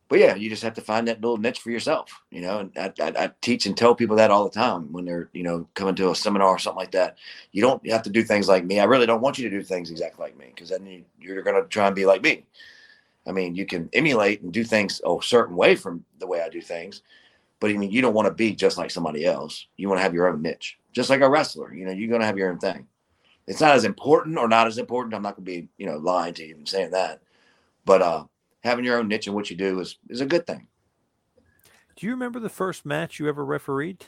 but 0.08 0.18
yeah, 0.18 0.34
you 0.34 0.50
just 0.50 0.62
have 0.62 0.74
to 0.74 0.82
find 0.82 1.08
that 1.08 1.22
little 1.22 1.38
niche 1.38 1.60
for 1.60 1.70
yourself, 1.70 2.22
you 2.30 2.42
know. 2.42 2.58
And 2.58 2.72
I, 2.76 2.92
I, 3.00 3.24
I 3.24 3.30
teach 3.40 3.64
and 3.64 3.74
tell 3.74 3.94
people 3.94 4.16
that 4.16 4.30
all 4.30 4.44
the 4.44 4.50
time 4.50 4.92
when 4.92 5.06
they're, 5.06 5.30
you 5.32 5.42
know, 5.42 5.66
coming 5.72 5.94
to 5.94 6.10
a 6.10 6.14
seminar 6.14 6.48
or 6.48 6.58
something 6.58 6.78
like 6.78 6.90
that. 6.92 7.16
You 7.52 7.62
don't 7.62 7.86
have 7.88 8.02
to 8.02 8.10
do 8.10 8.22
things 8.22 8.46
like 8.46 8.64
me. 8.64 8.78
I 8.78 8.84
really 8.84 9.06
don't 9.06 9.22
want 9.22 9.38
you 9.38 9.48
to 9.48 9.56
do 9.56 9.62
things 9.62 9.90
exactly 9.90 10.22
like 10.22 10.36
me 10.36 10.52
because 10.54 10.68
then 10.68 10.84
you, 10.86 11.04
you're 11.18 11.42
going 11.42 11.62
to 11.62 11.66
try 11.68 11.86
and 11.86 11.96
be 11.96 12.04
like 12.04 12.22
me. 12.22 12.44
I 13.26 13.32
mean, 13.32 13.54
you 13.54 13.64
can 13.64 13.88
emulate 13.92 14.42
and 14.42 14.52
do 14.52 14.64
things 14.64 15.00
a 15.02 15.16
certain 15.22 15.56
way 15.56 15.76
from 15.76 16.04
the 16.18 16.26
way 16.26 16.42
I 16.42 16.48
do 16.48 16.60
things, 16.60 17.02
but 17.60 17.70
I 17.70 17.74
mean, 17.74 17.90
you 17.90 18.02
don't 18.02 18.14
want 18.14 18.26
to 18.26 18.34
be 18.34 18.54
just 18.54 18.76
like 18.76 18.90
somebody 18.90 19.24
else. 19.24 19.66
You 19.76 19.88
want 19.88 19.98
to 19.98 20.02
have 20.02 20.14
your 20.14 20.28
own 20.28 20.42
niche, 20.42 20.78
just 20.92 21.10
like 21.10 21.20
a 21.20 21.28
wrestler. 21.28 21.74
You 21.74 21.86
know, 21.86 21.92
you're 21.92 22.08
going 22.08 22.20
to 22.20 22.26
have 22.26 22.38
your 22.38 22.50
own 22.50 22.58
thing. 22.58 22.86
It's 23.46 23.60
not 23.60 23.74
as 23.74 23.84
important 23.84 24.38
or 24.38 24.48
not 24.48 24.66
as 24.66 24.78
important. 24.78 25.14
I'm 25.14 25.22
not 25.22 25.36
going 25.36 25.44
to 25.44 25.50
be, 25.50 25.68
you 25.76 25.86
know, 25.86 25.96
lying 25.98 26.34
to 26.34 26.46
you 26.46 26.54
and 26.54 26.68
saying 26.68 26.92
that, 26.92 27.20
but 27.84 28.00
uh, 28.00 28.24
having 28.62 28.84
your 28.84 28.98
own 28.98 29.08
niche 29.08 29.26
in 29.26 29.34
what 29.34 29.50
you 29.50 29.56
do 29.56 29.80
is 29.80 29.98
is 30.08 30.20
a 30.20 30.26
good 30.26 30.46
thing. 30.46 30.68
Do 31.96 32.06
you 32.06 32.12
remember 32.12 32.40
the 32.40 32.48
first 32.48 32.86
match 32.86 33.18
you 33.18 33.28
ever 33.28 33.44
refereed? 33.44 34.06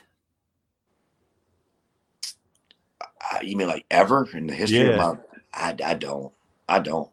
Uh, 3.01 3.39
you 3.43 3.57
mean 3.57 3.69
like 3.69 3.87
ever 3.91 4.29
in 4.35 4.47
the 4.47 4.55
history 4.55 4.87
of 4.87 4.95
Yeah. 4.95 4.97
my? 4.97 5.19
I, 5.53 5.77
I 5.85 5.95
don't. 5.95 6.33
I 6.69 6.79
don't. 6.79 7.11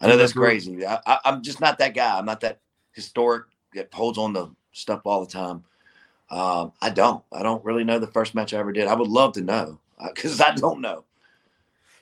I 0.00 0.08
know 0.08 0.16
that's 0.16 0.32
crazy. 0.32 0.84
I, 0.84 0.98
I, 1.06 1.18
I'm 1.24 1.42
just 1.42 1.60
not 1.60 1.78
that 1.78 1.94
guy. 1.94 2.18
I'm 2.18 2.24
not 2.26 2.40
that 2.40 2.60
historic 2.92 3.44
that 3.74 3.92
holds 3.94 4.18
on 4.18 4.34
to 4.34 4.50
stuff 4.72 5.02
all 5.04 5.24
the 5.24 5.30
time. 5.30 5.64
Um, 6.32 6.72
I 6.80 6.88
don't. 6.90 7.22
I 7.30 7.42
don't 7.42 7.62
really 7.64 7.84
know 7.84 7.98
the 7.98 8.06
first 8.08 8.34
match 8.34 8.52
I 8.54 8.58
ever 8.58 8.72
did. 8.72 8.88
I 8.88 8.94
would 8.94 9.06
love 9.08 9.34
to 9.34 9.42
know 9.42 9.78
because 10.08 10.40
I 10.40 10.54
don't 10.54 10.80
know. 10.80 11.04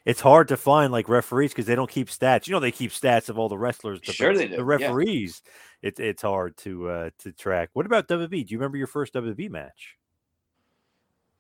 It's 0.07 0.21
hard 0.21 0.49
to 0.49 0.57
find 0.57 0.93
like 0.93 1.09
referees 1.09 1.51
because 1.51 1.67
they 1.67 1.75
don't 1.75 1.91
keep 1.91 2.09
stats. 2.09 2.47
You 2.47 2.53
know, 2.55 2.61
they 2.61 2.71
keep 2.73 2.91
stats 2.93 3.29
of 3.29 3.39
all 3.39 3.49
the 3.49 3.59
wrestlers. 3.59 4.01
but 4.07 4.15
Sure 4.15 4.33
the- 4.33 4.39
they 4.39 4.49
do, 4.49 4.57
The 4.57 4.79
yeah. 4.79 4.87
referees, 4.87 5.43
it, 5.83 5.99
it's 6.01 6.23
hard 6.23 6.57
to 6.59 6.89
uh, 6.89 7.11
to 7.19 7.33
track. 7.33 7.71
What 7.75 7.87
about 7.87 8.09
WWE? 8.09 8.31
Do 8.47 8.53
you 8.53 8.59
remember 8.59 8.79
your 8.79 8.87
first 8.87 9.13
WWE 9.15 9.51
match? 9.51 9.97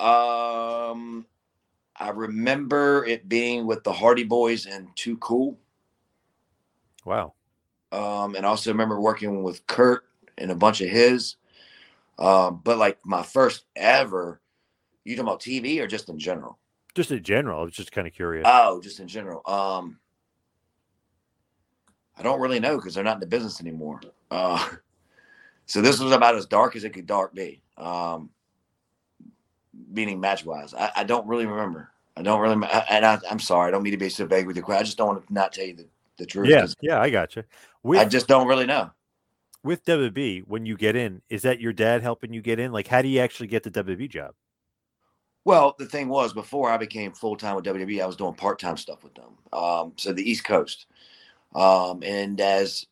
Um, 0.00 1.26
I 1.96 2.10
remember 2.10 3.04
it 3.04 3.28
being 3.28 3.66
with 3.66 3.84
the 3.84 3.92
Hardy 3.92 4.24
Boys 4.24 4.66
and 4.66 4.88
Too 4.96 5.16
Cool. 5.18 5.58
Wow. 7.04 7.34
Um, 7.92 8.34
and 8.34 8.44
I 8.46 8.48
also 8.48 8.70
remember 8.70 9.00
working 9.00 9.42
with 9.42 9.66
Kurt 9.66 10.04
and 10.38 10.50
a 10.50 10.54
bunch 10.54 10.80
of 10.80 10.88
his. 10.88 11.36
Um, 12.20 12.60
but 12.62 12.78
like 12.78 12.98
my 13.04 13.22
first 13.22 13.64
ever, 13.74 14.40
you 15.04 15.16
talking 15.16 15.28
about 15.28 15.40
TV 15.40 15.80
or 15.80 15.86
just 15.86 16.08
in 16.08 16.18
general? 16.18 16.58
Just 16.94 17.10
in 17.10 17.22
general, 17.22 17.60
I 17.60 17.64
was 17.64 17.72
just 17.72 17.92
kind 17.92 18.06
of 18.06 18.12
curious. 18.12 18.46
Oh, 18.48 18.80
just 18.80 19.00
in 19.00 19.08
general. 19.08 19.42
Um, 19.46 19.98
I 22.18 22.22
don't 22.22 22.40
really 22.40 22.60
know 22.60 22.76
because 22.76 22.94
they're 22.94 23.04
not 23.04 23.14
in 23.14 23.20
the 23.20 23.26
business 23.26 23.60
anymore. 23.60 24.00
Uh, 24.30 24.68
so 25.66 25.80
this 25.80 25.98
was 25.98 26.12
about 26.12 26.34
as 26.34 26.46
dark 26.46 26.76
as 26.76 26.84
it 26.84 26.90
could 26.90 27.06
dark 27.06 27.34
be. 27.34 27.62
Um, 27.78 28.30
meaning 29.88 30.20
match 30.20 30.44
wise, 30.44 30.74
I, 30.74 30.90
I 30.96 31.04
don't 31.04 31.26
really 31.26 31.46
remember. 31.46 31.90
I 32.16 32.22
don't 32.22 32.40
really, 32.40 32.54
and 32.90 33.06
I, 33.06 33.18
I'm 33.30 33.38
sorry, 33.38 33.68
I 33.68 33.70
don't 33.70 33.82
mean 33.82 33.92
to 33.92 33.96
be 33.96 34.10
so 34.10 34.26
vague 34.26 34.46
with 34.46 34.56
your 34.56 34.64
question. 34.64 34.80
I 34.80 34.84
just 34.84 34.98
don't 34.98 35.08
want 35.08 35.26
to 35.26 35.32
not 35.32 35.52
tell 35.52 35.64
you 35.64 35.74
the 35.74 35.86
the 36.18 36.26
truth. 36.26 36.48
Yeah, 36.48 36.66
yeah, 36.82 37.00
I 37.00 37.08
got 37.08 37.34
you. 37.34 37.44
I 37.96 38.04
just 38.04 38.28
don't 38.28 38.46
really 38.46 38.66
know. 38.66 38.90
With 39.62 39.84
WB 39.84 40.44
when 40.46 40.66
you 40.66 40.76
get 40.76 40.96
in. 40.96 41.22
Is 41.28 41.42
that 41.42 41.60
your 41.60 41.72
dad 41.72 42.02
helping 42.02 42.32
you 42.32 42.40
get 42.40 42.58
in? 42.58 42.72
Like, 42.72 42.86
how 42.86 43.02
do 43.02 43.08
you 43.08 43.20
actually 43.20 43.48
get 43.48 43.62
the 43.62 43.70
WB 43.70 44.08
job? 44.08 44.34
Well, 45.44 45.74
the 45.78 45.86
thing 45.86 46.08
was, 46.08 46.32
before 46.32 46.70
I 46.70 46.76
became 46.76 47.12
full 47.12 47.36
time 47.36 47.56
with 47.56 47.64
WWE, 47.64 48.02
I 48.02 48.06
was 48.06 48.16
doing 48.16 48.34
part 48.34 48.58
time 48.58 48.76
stuff 48.76 49.02
with 49.02 49.14
them. 49.14 49.38
Um, 49.52 49.92
so 49.96 50.12
the 50.12 50.28
East 50.28 50.44
Coast, 50.44 50.86
um, 51.54 52.02
and 52.02 52.40
as 52.40 52.86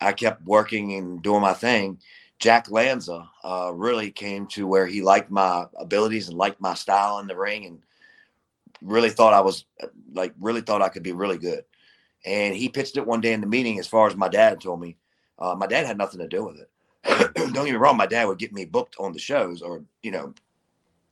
I 0.00 0.12
kept 0.12 0.44
working 0.44 0.94
and 0.94 1.22
doing 1.22 1.40
my 1.40 1.54
thing, 1.54 1.98
Jack 2.38 2.70
Lanza 2.70 3.28
uh, 3.44 3.70
really 3.74 4.10
came 4.10 4.46
to 4.48 4.66
where 4.66 4.86
he 4.86 5.02
liked 5.02 5.30
my 5.30 5.66
abilities 5.78 6.28
and 6.28 6.38
liked 6.38 6.60
my 6.60 6.74
style 6.74 7.18
in 7.18 7.26
the 7.26 7.36
ring, 7.36 7.66
and 7.66 7.82
really 8.82 9.10
thought 9.10 9.34
I 9.34 9.40
was 9.40 9.64
like 10.12 10.34
really 10.40 10.62
thought 10.62 10.82
I 10.82 10.88
could 10.88 11.02
be 11.02 11.12
really 11.12 11.38
good. 11.38 11.64
And 12.24 12.54
he 12.54 12.68
pitched 12.68 12.96
it 12.96 13.06
one 13.06 13.20
day 13.20 13.32
in 13.32 13.40
the 13.40 13.46
meeting. 13.46 13.78
As 13.78 13.86
far 13.86 14.06
as 14.06 14.16
my 14.16 14.28
dad 14.28 14.60
told 14.60 14.80
me, 14.80 14.96
uh, 15.40 15.54
my 15.56 15.66
dad 15.66 15.86
had 15.86 15.98
nothing 15.98 16.20
to 16.20 16.28
do 16.28 16.44
with 16.44 16.58
it. 16.58 16.70
Don't 17.36 17.52
get 17.54 17.64
me 17.64 17.72
wrong, 17.72 17.96
my 17.96 18.06
dad 18.06 18.26
would 18.26 18.38
get 18.38 18.52
me 18.52 18.64
booked 18.64 18.96
on 18.98 19.12
the 19.12 19.18
shows, 19.18 19.62
or 19.62 19.84
you 20.02 20.10
know, 20.10 20.34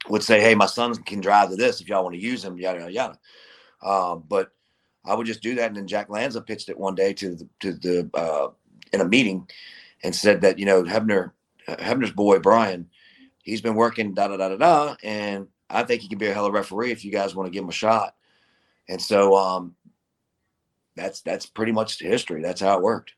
would 0.09 0.23
say, 0.23 0.41
"Hey, 0.41 0.55
my 0.55 0.67
son 0.67 0.95
can 1.05 1.21
drive 1.21 1.51
to 1.51 1.57
this 1.57 1.81
if 1.81 1.89
y'all 1.89 2.05
want 2.05 2.15
to 2.17 2.23
use 2.23 2.45
him." 2.45 2.59
Yada 2.59 2.81
yada 2.81 2.93
yada. 2.93 3.19
Um, 3.83 4.25
but 4.29 4.53
I 5.05 5.15
would 5.15 5.27
just 5.27 5.43
do 5.43 5.55
that, 5.57 5.69
and 5.69 5.77
then 5.77 5.87
Jack 5.89 6.11
Lanza 6.11 6.41
pitched 6.43 6.69
it 6.69 6.79
one 6.79 6.95
day 6.95 7.13
to 7.15 7.37
the 7.37 7.49
to 7.61 7.73
the 7.75 8.11
uh, 8.15 8.49
in 8.93 9.01
a 9.01 9.05
meeting, 9.07 9.49
and 10.03 10.15
said 10.15 10.43
that 10.43 10.59
you 10.59 10.67
know 10.67 10.83
Hebner 10.85 11.33
Hebner's 11.69 12.13
boy 12.13 12.39
Brian, 12.41 12.89
he's 13.43 13.63
been 13.63 13.75
working 13.77 14.15
da 14.15 14.29
da 14.29 14.37
da 14.37 14.51
da 14.51 14.57
da, 14.57 14.97
and 15.03 15.49
I 15.71 15.85
think 15.85 16.03
he 16.03 16.09
can 16.09 16.19
be 16.19 16.29
a 16.29 16.35
hell 16.35 16.47
of 16.47 16.55
a 16.55 16.59
referee 16.59 16.93
if 16.93 17.05
you 17.05 17.13
guys 17.13 17.35
want 17.35 17.47
to 17.47 17.51
give 17.53 17.65
him 17.65 17.71
a 17.71 17.73
shot. 17.73 18.15
And 18.89 19.01
so 19.03 19.37
um, 19.37 19.75
that's 20.97 21.23
that's 21.23 21.47
pretty 21.47 21.73
much 21.73 21.99
the 21.99 22.07
history. 22.07 22.43
That's 22.43 22.61
how 22.61 22.77
it 22.79 22.83
worked. 22.83 23.15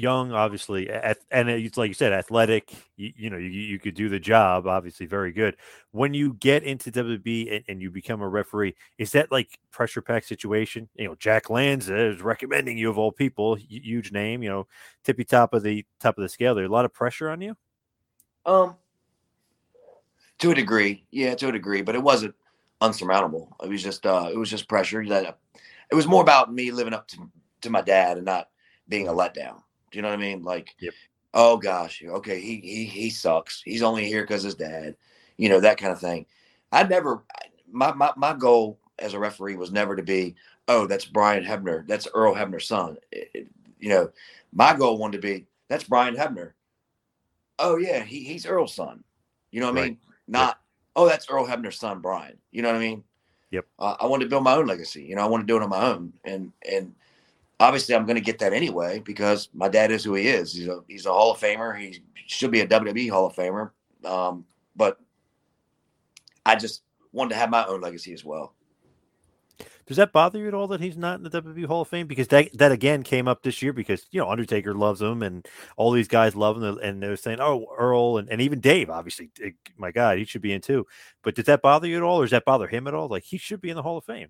Young, 0.00 0.32
obviously, 0.32 0.90
and 0.90 1.50
it's 1.50 1.76
like 1.76 1.88
you 1.88 1.94
said, 1.94 2.12
athletic. 2.12 2.72
You, 2.96 3.12
you 3.16 3.30
know, 3.30 3.36
you, 3.36 3.48
you 3.48 3.78
could 3.78 3.94
do 3.94 4.08
the 4.08 4.18
job. 4.18 4.66
Obviously, 4.66 5.06
very 5.06 5.32
good. 5.32 5.56
When 5.92 6.14
you 6.14 6.34
get 6.34 6.62
into 6.62 6.90
WB 6.90 7.56
and, 7.56 7.64
and 7.68 7.82
you 7.82 7.90
become 7.90 8.22
a 8.22 8.28
referee, 8.28 8.74
is 8.98 9.12
that 9.12 9.30
like 9.30 9.58
pressure 9.70 10.02
pack 10.02 10.24
situation? 10.24 10.88
You 10.94 11.08
know, 11.08 11.14
Jack 11.16 11.50
Lanza 11.50 11.96
is 11.96 12.22
recommending 12.22 12.78
you 12.78 12.90
of 12.90 12.98
all 12.98 13.12
people, 13.12 13.54
huge 13.54 14.12
name. 14.12 14.42
You 14.42 14.48
know, 14.48 14.66
tippy 15.04 15.24
top 15.24 15.54
of 15.54 15.62
the 15.62 15.84
top 16.00 16.18
of 16.18 16.22
the 16.22 16.28
scale. 16.28 16.54
There's 16.54 16.68
a 16.68 16.72
lot 16.72 16.84
of 16.84 16.92
pressure 16.92 17.28
on 17.28 17.40
you. 17.40 17.56
Um, 18.46 18.76
to 20.38 20.50
a 20.50 20.54
degree, 20.54 21.04
yeah, 21.10 21.34
to 21.34 21.48
a 21.48 21.52
degree, 21.52 21.82
but 21.82 21.94
it 21.94 22.02
wasn't 22.02 22.34
unsurmountable. 22.80 23.56
It 23.62 23.68
was 23.68 23.82
just 23.82 24.06
uh, 24.06 24.30
it 24.32 24.36
was 24.36 24.50
just 24.50 24.68
pressure 24.68 25.06
that 25.06 25.38
it 25.90 25.94
was 25.94 26.06
more 26.06 26.22
about 26.22 26.52
me 26.52 26.70
living 26.70 26.94
up 26.94 27.06
to 27.08 27.30
to 27.62 27.70
my 27.70 27.82
dad 27.82 28.16
and 28.16 28.26
not 28.26 28.48
being 28.88 29.08
a 29.08 29.12
letdown. 29.12 29.62
Do 29.90 29.98
you 29.98 30.02
know 30.02 30.08
what 30.08 30.18
I 30.18 30.22
mean? 30.22 30.42
Like, 30.42 30.74
yep. 30.80 30.94
oh 31.34 31.56
gosh, 31.56 32.02
okay, 32.06 32.40
he 32.40 32.56
he 32.56 32.84
he 32.84 33.10
sucks. 33.10 33.62
He's 33.64 33.82
only 33.82 34.06
here 34.06 34.22
because 34.22 34.42
his 34.42 34.54
dad. 34.54 34.96
You 35.36 35.48
know 35.48 35.60
that 35.60 35.78
kind 35.78 35.92
of 35.92 36.00
thing. 36.00 36.26
I 36.72 36.82
never 36.84 37.24
my 37.70 37.92
my 37.92 38.12
my 38.16 38.34
goal 38.34 38.78
as 38.98 39.14
a 39.14 39.18
referee 39.18 39.56
was 39.56 39.72
never 39.72 39.96
to 39.96 40.02
be 40.02 40.34
oh 40.68 40.86
that's 40.86 41.04
Brian 41.04 41.44
Hebner, 41.44 41.86
that's 41.86 42.08
Earl 42.14 42.34
Hebner's 42.34 42.66
son. 42.66 42.96
It, 43.10 43.30
it, 43.34 43.48
you 43.78 43.88
know, 43.88 44.10
my 44.52 44.76
goal 44.76 44.98
wanted 44.98 45.20
to 45.20 45.26
be 45.26 45.46
that's 45.68 45.84
Brian 45.84 46.14
Hebner. 46.14 46.52
Oh 47.58 47.76
yeah, 47.76 48.02
he 48.02 48.24
he's 48.24 48.46
Earl's 48.46 48.74
son. 48.74 49.02
You 49.50 49.60
know 49.60 49.72
what 49.72 49.80
I 49.80 49.86
mean? 49.86 49.98
Not 50.28 50.60
oh 50.96 51.08
that's 51.08 51.28
Earl 51.28 51.46
Hebner's 51.46 51.78
son, 51.78 52.00
Brian. 52.00 52.38
You 52.52 52.62
know 52.62 52.68
what 52.68 52.76
I 52.76 52.80
mean? 52.80 53.04
Yep. 53.50 53.66
Uh, 53.78 53.96
I 53.98 54.06
wanted 54.06 54.24
to 54.24 54.30
build 54.30 54.44
my 54.44 54.54
own 54.54 54.66
legacy. 54.66 55.02
You 55.02 55.16
know, 55.16 55.22
I 55.22 55.26
want 55.26 55.42
to 55.42 55.46
do 55.46 55.56
it 55.56 55.62
on 55.62 55.70
my 55.70 55.84
own, 55.86 56.12
and 56.24 56.52
and 56.70 56.94
obviously 57.60 57.94
I'm 57.94 58.06
going 58.06 58.16
to 58.16 58.22
get 58.22 58.38
that 58.40 58.52
anyway 58.52 59.00
because 59.00 59.50
my 59.54 59.68
dad 59.68 59.92
is 59.92 60.02
who 60.02 60.14
he 60.14 60.26
is. 60.26 60.52
He's 60.52 60.66
a 60.66 60.80
he's 60.88 61.06
a 61.06 61.12
Hall 61.12 61.32
of 61.32 61.38
Famer. 61.38 61.78
He 61.78 62.02
should 62.26 62.50
be 62.50 62.60
a 62.60 62.66
WWE 62.66 63.10
Hall 63.10 63.26
of 63.26 63.36
Famer. 63.36 63.70
Um, 64.04 64.44
but 64.74 64.98
I 66.44 66.56
just 66.56 66.82
wanted 67.12 67.30
to 67.30 67.36
have 67.36 67.50
my 67.50 67.64
own 67.66 67.80
legacy 67.80 68.12
as 68.12 68.24
well. 68.24 68.54
Does 69.86 69.96
that 69.96 70.12
bother 70.12 70.38
you 70.38 70.46
at 70.46 70.54
all 70.54 70.68
that 70.68 70.80
he's 70.80 70.96
not 70.96 71.18
in 71.18 71.24
the 71.24 71.42
WWE 71.42 71.66
Hall 71.66 71.82
of 71.82 71.88
Fame? 71.88 72.06
Because 72.06 72.28
that 72.28 72.56
that 72.56 72.72
again 72.72 73.02
came 73.02 73.26
up 73.26 73.42
this 73.42 73.60
year 73.60 73.72
because 73.72 74.06
you 74.10 74.20
know 74.20 74.30
Undertaker 74.30 74.72
loves 74.72 75.02
him 75.02 75.22
and 75.22 75.46
all 75.76 75.90
these 75.90 76.08
guys 76.08 76.36
love 76.36 76.62
him 76.62 76.78
and 76.78 77.02
they're 77.02 77.16
saying 77.16 77.40
oh 77.40 77.66
Earl 77.76 78.18
and, 78.18 78.28
and 78.30 78.40
even 78.40 78.60
Dave 78.60 78.88
obviously 78.88 79.30
eh, 79.42 79.50
my 79.76 79.90
God 79.90 80.16
he 80.16 80.24
should 80.24 80.42
be 80.42 80.52
in 80.52 80.60
too. 80.60 80.86
But 81.22 81.34
does 81.34 81.46
that 81.46 81.60
bother 81.60 81.88
you 81.88 81.96
at 81.96 82.02
all 82.04 82.20
or 82.20 82.24
does 82.24 82.30
that 82.30 82.44
bother 82.44 82.68
him 82.68 82.86
at 82.86 82.94
all? 82.94 83.08
Like 83.08 83.24
he 83.24 83.36
should 83.36 83.60
be 83.60 83.68
in 83.68 83.76
the 83.76 83.82
Hall 83.82 83.98
of 83.98 84.04
Fame. 84.04 84.28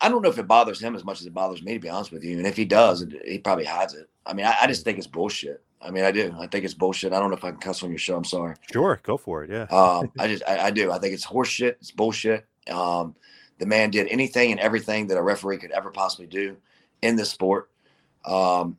I 0.00 0.08
don't 0.08 0.22
know 0.22 0.28
if 0.28 0.38
it 0.38 0.46
bothers 0.46 0.80
him 0.80 0.94
as 0.94 1.04
much 1.04 1.20
as 1.20 1.26
it 1.26 1.34
bothers 1.34 1.62
me, 1.62 1.74
to 1.74 1.80
be 1.80 1.88
honest 1.88 2.12
with 2.12 2.22
you. 2.22 2.36
And 2.36 2.46
if 2.46 2.56
he 2.56 2.64
does, 2.64 3.06
he 3.24 3.38
probably 3.38 3.64
hides 3.64 3.94
it. 3.94 4.08
I 4.26 4.34
mean, 4.34 4.44
I, 4.44 4.54
I, 4.62 4.66
just 4.66 4.84
think 4.84 4.98
it's 4.98 5.06
bullshit. 5.06 5.62
I 5.80 5.90
mean, 5.90 6.04
I 6.04 6.10
do. 6.10 6.34
I 6.38 6.46
think 6.46 6.64
it's 6.64 6.74
bullshit. 6.74 7.12
I 7.12 7.18
don't 7.18 7.30
know 7.30 7.36
if 7.36 7.44
I 7.44 7.50
can 7.50 7.60
cuss 7.60 7.82
on 7.82 7.90
your 7.90 7.98
show. 7.98 8.16
I'm 8.16 8.24
sorry. 8.24 8.56
Sure, 8.70 9.00
go 9.02 9.16
for 9.16 9.44
it. 9.44 9.50
Yeah. 9.50 9.62
um, 9.70 10.12
I 10.18 10.28
just, 10.28 10.42
I, 10.46 10.66
I, 10.66 10.70
do. 10.70 10.90
I 10.90 10.98
think 10.98 11.14
it's 11.14 11.26
horseshit. 11.26 11.76
It's 11.80 11.90
bullshit. 11.90 12.44
Um, 12.70 13.14
the 13.58 13.66
man 13.66 13.90
did 13.90 14.08
anything 14.08 14.50
and 14.50 14.60
everything 14.60 15.06
that 15.06 15.16
a 15.16 15.22
referee 15.22 15.58
could 15.58 15.70
ever 15.70 15.90
possibly 15.90 16.26
do 16.26 16.56
in 17.00 17.16
this 17.16 17.30
sport. 17.30 17.70
Um, 18.24 18.76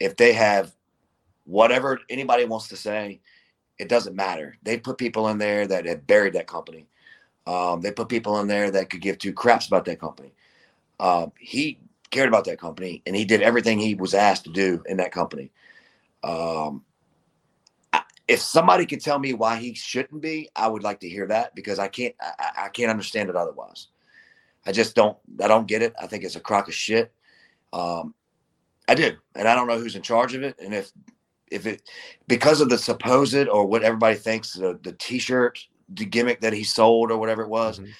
if 0.00 0.16
they 0.16 0.32
have 0.32 0.74
whatever 1.44 2.00
anybody 2.08 2.44
wants 2.44 2.68
to 2.68 2.76
say, 2.76 3.20
it 3.78 3.88
doesn't 3.88 4.16
matter. 4.16 4.56
They 4.62 4.78
put 4.78 4.98
people 4.98 5.28
in 5.28 5.38
there 5.38 5.66
that 5.66 5.86
have 5.86 6.06
buried 6.06 6.34
that 6.34 6.46
company. 6.46 6.86
Um, 7.46 7.80
they 7.80 7.92
put 7.92 8.08
people 8.08 8.40
in 8.40 8.46
there 8.46 8.70
that 8.70 8.90
could 8.90 9.00
give 9.00 9.18
two 9.18 9.32
craps 9.32 9.66
about 9.66 9.84
that 9.84 10.00
company. 10.00 10.32
Um, 10.98 11.32
he 11.38 11.78
cared 12.10 12.28
about 12.28 12.44
that 12.44 12.60
company 12.60 13.02
and 13.06 13.14
he 13.14 13.24
did 13.24 13.42
everything 13.42 13.78
he 13.78 13.94
was 13.94 14.14
asked 14.14 14.44
to 14.44 14.50
do 14.50 14.82
in 14.86 14.96
that 14.98 15.12
company. 15.12 15.50
Um, 16.22 16.84
if 18.26 18.40
somebody 18.40 18.86
could 18.86 19.02
tell 19.02 19.18
me 19.18 19.34
why 19.34 19.56
he 19.56 19.74
shouldn't 19.74 20.22
be, 20.22 20.48
I 20.56 20.68
would 20.68 20.82
like 20.82 21.00
to 21.00 21.08
hear 21.08 21.26
that 21.26 21.54
because 21.54 21.78
I 21.78 21.88
can't, 21.88 22.14
I, 22.20 22.64
I 22.64 22.68
can't 22.68 22.90
understand 22.90 23.28
it 23.28 23.36
otherwise. 23.36 23.88
I 24.66 24.72
just 24.72 24.94
don't, 24.94 25.18
I 25.42 25.48
don't 25.48 25.68
get 25.68 25.82
it. 25.82 25.94
I 26.00 26.06
think 26.06 26.24
it's 26.24 26.36
a 26.36 26.40
crock 26.40 26.68
of 26.68 26.74
shit. 26.74 27.12
Um, 27.72 28.14
I 28.88 28.94
do, 28.94 29.12
and 29.34 29.46
I 29.46 29.54
don't 29.54 29.66
know 29.66 29.78
who's 29.78 29.96
in 29.96 30.02
charge 30.02 30.34
of 30.34 30.42
it. 30.42 30.58
And 30.58 30.74
if, 30.74 30.90
if 31.50 31.66
it, 31.66 31.82
because 32.26 32.62
of 32.62 32.70
the 32.70 32.78
supposed 32.78 33.48
or 33.48 33.66
what 33.66 33.82
everybody 33.82 34.16
thinks 34.16 34.54
the, 34.54 34.78
the 34.82 34.92
t-shirt 34.92 35.58
the 35.94 36.04
gimmick 36.04 36.40
that 36.40 36.52
he 36.52 36.64
sold 36.64 37.10
or 37.10 37.18
whatever 37.18 37.42
it 37.42 37.48
was. 37.48 37.78
Mm-hmm. 37.78 37.90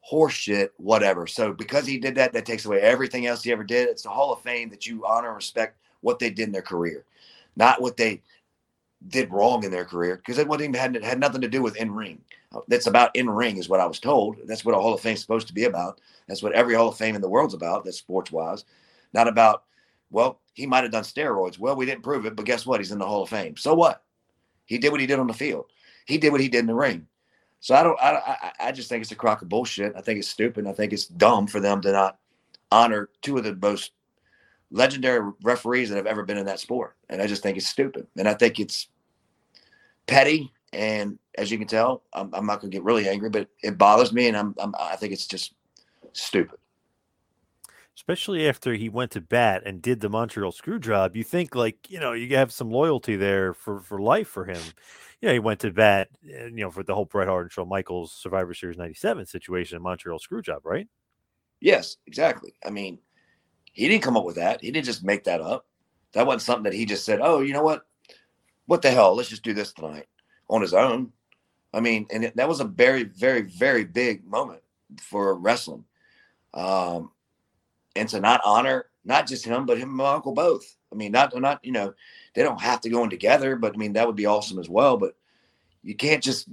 Horse 0.00 0.32
shit, 0.32 0.72
whatever. 0.78 1.26
So 1.26 1.52
because 1.52 1.86
he 1.86 1.98
did 1.98 2.14
that, 2.16 2.32
that 2.32 2.46
takes 2.46 2.64
away 2.64 2.80
everything 2.80 3.26
else 3.26 3.42
he 3.42 3.52
ever 3.52 3.64
did. 3.64 3.88
It's 3.88 4.02
the 4.02 4.08
Hall 4.08 4.32
of 4.32 4.42
Fame 4.42 4.70
that 4.70 4.86
you 4.86 5.04
honor 5.06 5.28
and 5.28 5.36
respect 5.36 5.78
what 6.00 6.18
they 6.18 6.30
did 6.30 6.48
in 6.48 6.52
their 6.52 6.62
career, 6.62 7.04
not 7.54 7.80
what 7.80 7.96
they 7.96 8.22
did 9.08 9.30
wrong 9.30 9.62
in 9.64 9.70
their 9.70 9.84
career. 9.84 10.16
Because 10.16 10.38
it 10.38 10.48
wasn't 10.48 10.70
even 10.70 10.94
had, 10.94 11.04
had 11.04 11.20
nothing 11.20 11.42
to 11.42 11.48
do 11.48 11.62
with 11.62 11.76
in 11.76 11.92
ring. 11.92 12.20
That's 12.66 12.86
about 12.86 13.14
in 13.14 13.30
ring, 13.30 13.58
is 13.58 13.68
what 13.68 13.80
I 13.80 13.86
was 13.86 14.00
told. 14.00 14.36
That's 14.46 14.64
what 14.64 14.74
a 14.74 14.80
Hall 14.80 14.94
of 14.94 15.00
Fame 15.00 15.14
is 15.14 15.20
supposed 15.20 15.46
to 15.46 15.54
be 15.54 15.64
about. 15.64 16.00
That's 16.26 16.42
what 16.42 16.52
every 16.52 16.74
Hall 16.74 16.88
of 16.88 16.96
Fame 16.96 17.14
in 17.14 17.20
the 17.20 17.28
world's 17.28 17.54
about. 17.54 17.84
That's 17.84 17.98
sports 17.98 18.32
wise, 18.32 18.64
not 19.12 19.28
about. 19.28 19.64
Well, 20.10 20.40
he 20.54 20.66
might 20.66 20.82
have 20.82 20.90
done 20.90 21.04
steroids. 21.04 21.58
Well, 21.58 21.76
we 21.76 21.86
didn't 21.86 22.02
prove 22.02 22.26
it, 22.26 22.34
but 22.34 22.46
guess 22.46 22.66
what? 22.66 22.80
He's 22.80 22.90
in 22.90 22.98
the 22.98 23.06
Hall 23.06 23.22
of 23.22 23.28
Fame. 23.28 23.56
So 23.56 23.74
what? 23.74 24.02
He 24.64 24.78
did 24.78 24.90
what 24.90 25.00
he 25.00 25.06
did 25.06 25.20
on 25.20 25.28
the 25.28 25.34
field. 25.34 25.66
He 26.06 26.18
did 26.18 26.32
what 26.32 26.40
he 26.40 26.48
did 26.48 26.60
in 26.60 26.66
the 26.66 26.74
ring. 26.74 27.06
So 27.60 27.74
I 27.74 27.82
don't. 27.82 27.98
I, 28.00 28.52
I 28.58 28.72
just 28.72 28.88
think 28.88 29.02
it's 29.02 29.12
a 29.12 29.16
crock 29.16 29.42
of 29.42 29.48
bullshit. 29.48 29.92
I 29.94 30.00
think 30.00 30.18
it's 30.18 30.28
stupid. 30.28 30.66
I 30.66 30.72
think 30.72 30.92
it's 30.92 31.06
dumb 31.06 31.46
for 31.46 31.60
them 31.60 31.80
to 31.82 31.92
not 31.92 32.18
honor 32.72 33.10
two 33.20 33.36
of 33.36 33.44
the 33.44 33.54
most 33.54 33.92
legendary 34.70 35.32
referees 35.42 35.90
that 35.90 35.96
have 35.96 36.06
ever 36.06 36.24
been 36.24 36.38
in 36.38 36.46
that 36.46 36.60
sport. 36.60 36.96
And 37.08 37.20
I 37.20 37.26
just 37.26 37.42
think 37.42 37.58
it's 37.58 37.68
stupid. 37.68 38.06
And 38.16 38.28
I 38.28 38.34
think 38.34 38.60
it's 38.60 38.88
petty. 40.06 40.52
And 40.72 41.18
as 41.36 41.50
you 41.50 41.58
can 41.58 41.66
tell, 41.66 42.04
I'm, 42.12 42.32
I'm 42.32 42.46
not 42.46 42.60
going 42.60 42.70
to 42.70 42.76
get 42.76 42.84
really 42.84 43.08
angry, 43.08 43.28
but 43.28 43.48
it 43.62 43.76
bothers 43.76 44.12
me. 44.12 44.28
And 44.28 44.36
I'm, 44.36 44.54
I'm 44.58 44.74
I 44.78 44.96
think 44.96 45.12
it's 45.12 45.26
just 45.26 45.54
stupid. 46.12 46.59
Especially 48.00 48.48
after 48.48 48.74
he 48.74 48.88
went 48.88 49.10
to 49.12 49.20
bat 49.20 49.62
and 49.66 49.82
did 49.82 50.00
the 50.00 50.08
Montreal 50.08 50.52
screw 50.52 50.78
job, 50.78 51.14
you 51.16 51.22
think 51.22 51.54
like 51.54 51.90
you 51.90 52.00
know 52.00 52.12
you 52.12 52.34
have 52.36 52.50
some 52.50 52.70
loyalty 52.70 53.16
there 53.16 53.52
for 53.54 53.80
for 53.80 54.00
life 54.00 54.28
for 54.28 54.46
him 54.46 54.62
you 55.20 55.28
know, 55.28 55.32
he 55.32 55.38
went 55.38 55.60
to 55.60 55.70
bat, 55.70 56.08
eh, 56.24 56.46
you 56.46 56.62
know, 56.62 56.70
for 56.70 56.82
the 56.82 56.94
whole 56.94 57.04
Bret 57.04 57.28
Hart 57.28 57.44
and 57.44 57.52
Shawn 57.52 57.68
Michaels 57.68 58.12
Survivor 58.12 58.54
Series 58.54 58.78
97 58.78 59.26
situation 59.26 59.76
in 59.76 59.82
Montreal 59.82 60.18
Screwjob, 60.18 60.60
right? 60.64 60.88
Yes, 61.60 61.98
exactly. 62.06 62.54
I 62.64 62.70
mean, 62.70 62.98
he 63.72 63.86
didn't 63.86 64.02
come 64.02 64.16
up 64.16 64.24
with 64.24 64.36
that. 64.36 64.62
He 64.62 64.70
didn't 64.70 64.86
just 64.86 65.04
make 65.04 65.24
that 65.24 65.40
up. 65.40 65.66
That 66.12 66.26
wasn't 66.26 66.42
something 66.42 66.64
that 66.64 66.72
he 66.72 66.86
just 66.86 67.04
said, 67.04 67.20
oh, 67.22 67.40
you 67.40 67.52
know 67.52 67.62
what? 67.62 67.82
What 68.66 68.82
the 68.82 68.90
hell? 68.90 69.14
Let's 69.14 69.28
just 69.28 69.44
do 69.44 69.52
this 69.52 69.72
tonight 69.72 70.06
on 70.48 70.62
his 70.62 70.74
own. 70.74 71.12
I 71.72 71.80
mean, 71.80 72.06
and 72.10 72.32
that 72.34 72.48
was 72.48 72.60
a 72.60 72.64
very, 72.64 73.04
very, 73.04 73.42
very 73.42 73.84
big 73.84 74.26
moment 74.26 74.62
for 75.00 75.34
wrestling. 75.34 75.84
Um, 76.54 77.12
and 77.96 78.08
to 78.08 78.20
not 78.20 78.40
honor 78.44 78.86
not 79.04 79.26
just 79.26 79.44
him, 79.44 79.66
but 79.66 79.78
him 79.78 79.88
and 79.88 79.96
my 79.96 80.12
uncle 80.12 80.32
both. 80.32 80.76
I 80.92 80.96
mean, 80.96 81.12
not 81.12 81.38
not 81.38 81.64
you 81.64 81.72
know, 81.72 81.94
they 82.34 82.42
don't 82.42 82.60
have 82.60 82.80
to 82.82 82.90
go 82.90 83.04
in 83.04 83.10
together, 83.10 83.56
but 83.56 83.74
I 83.74 83.76
mean 83.76 83.94
that 83.94 84.06
would 84.06 84.16
be 84.16 84.26
awesome 84.26 84.58
as 84.58 84.68
well. 84.68 84.96
But 84.96 85.14
you 85.82 85.94
can't 85.94 86.22
just, 86.22 86.48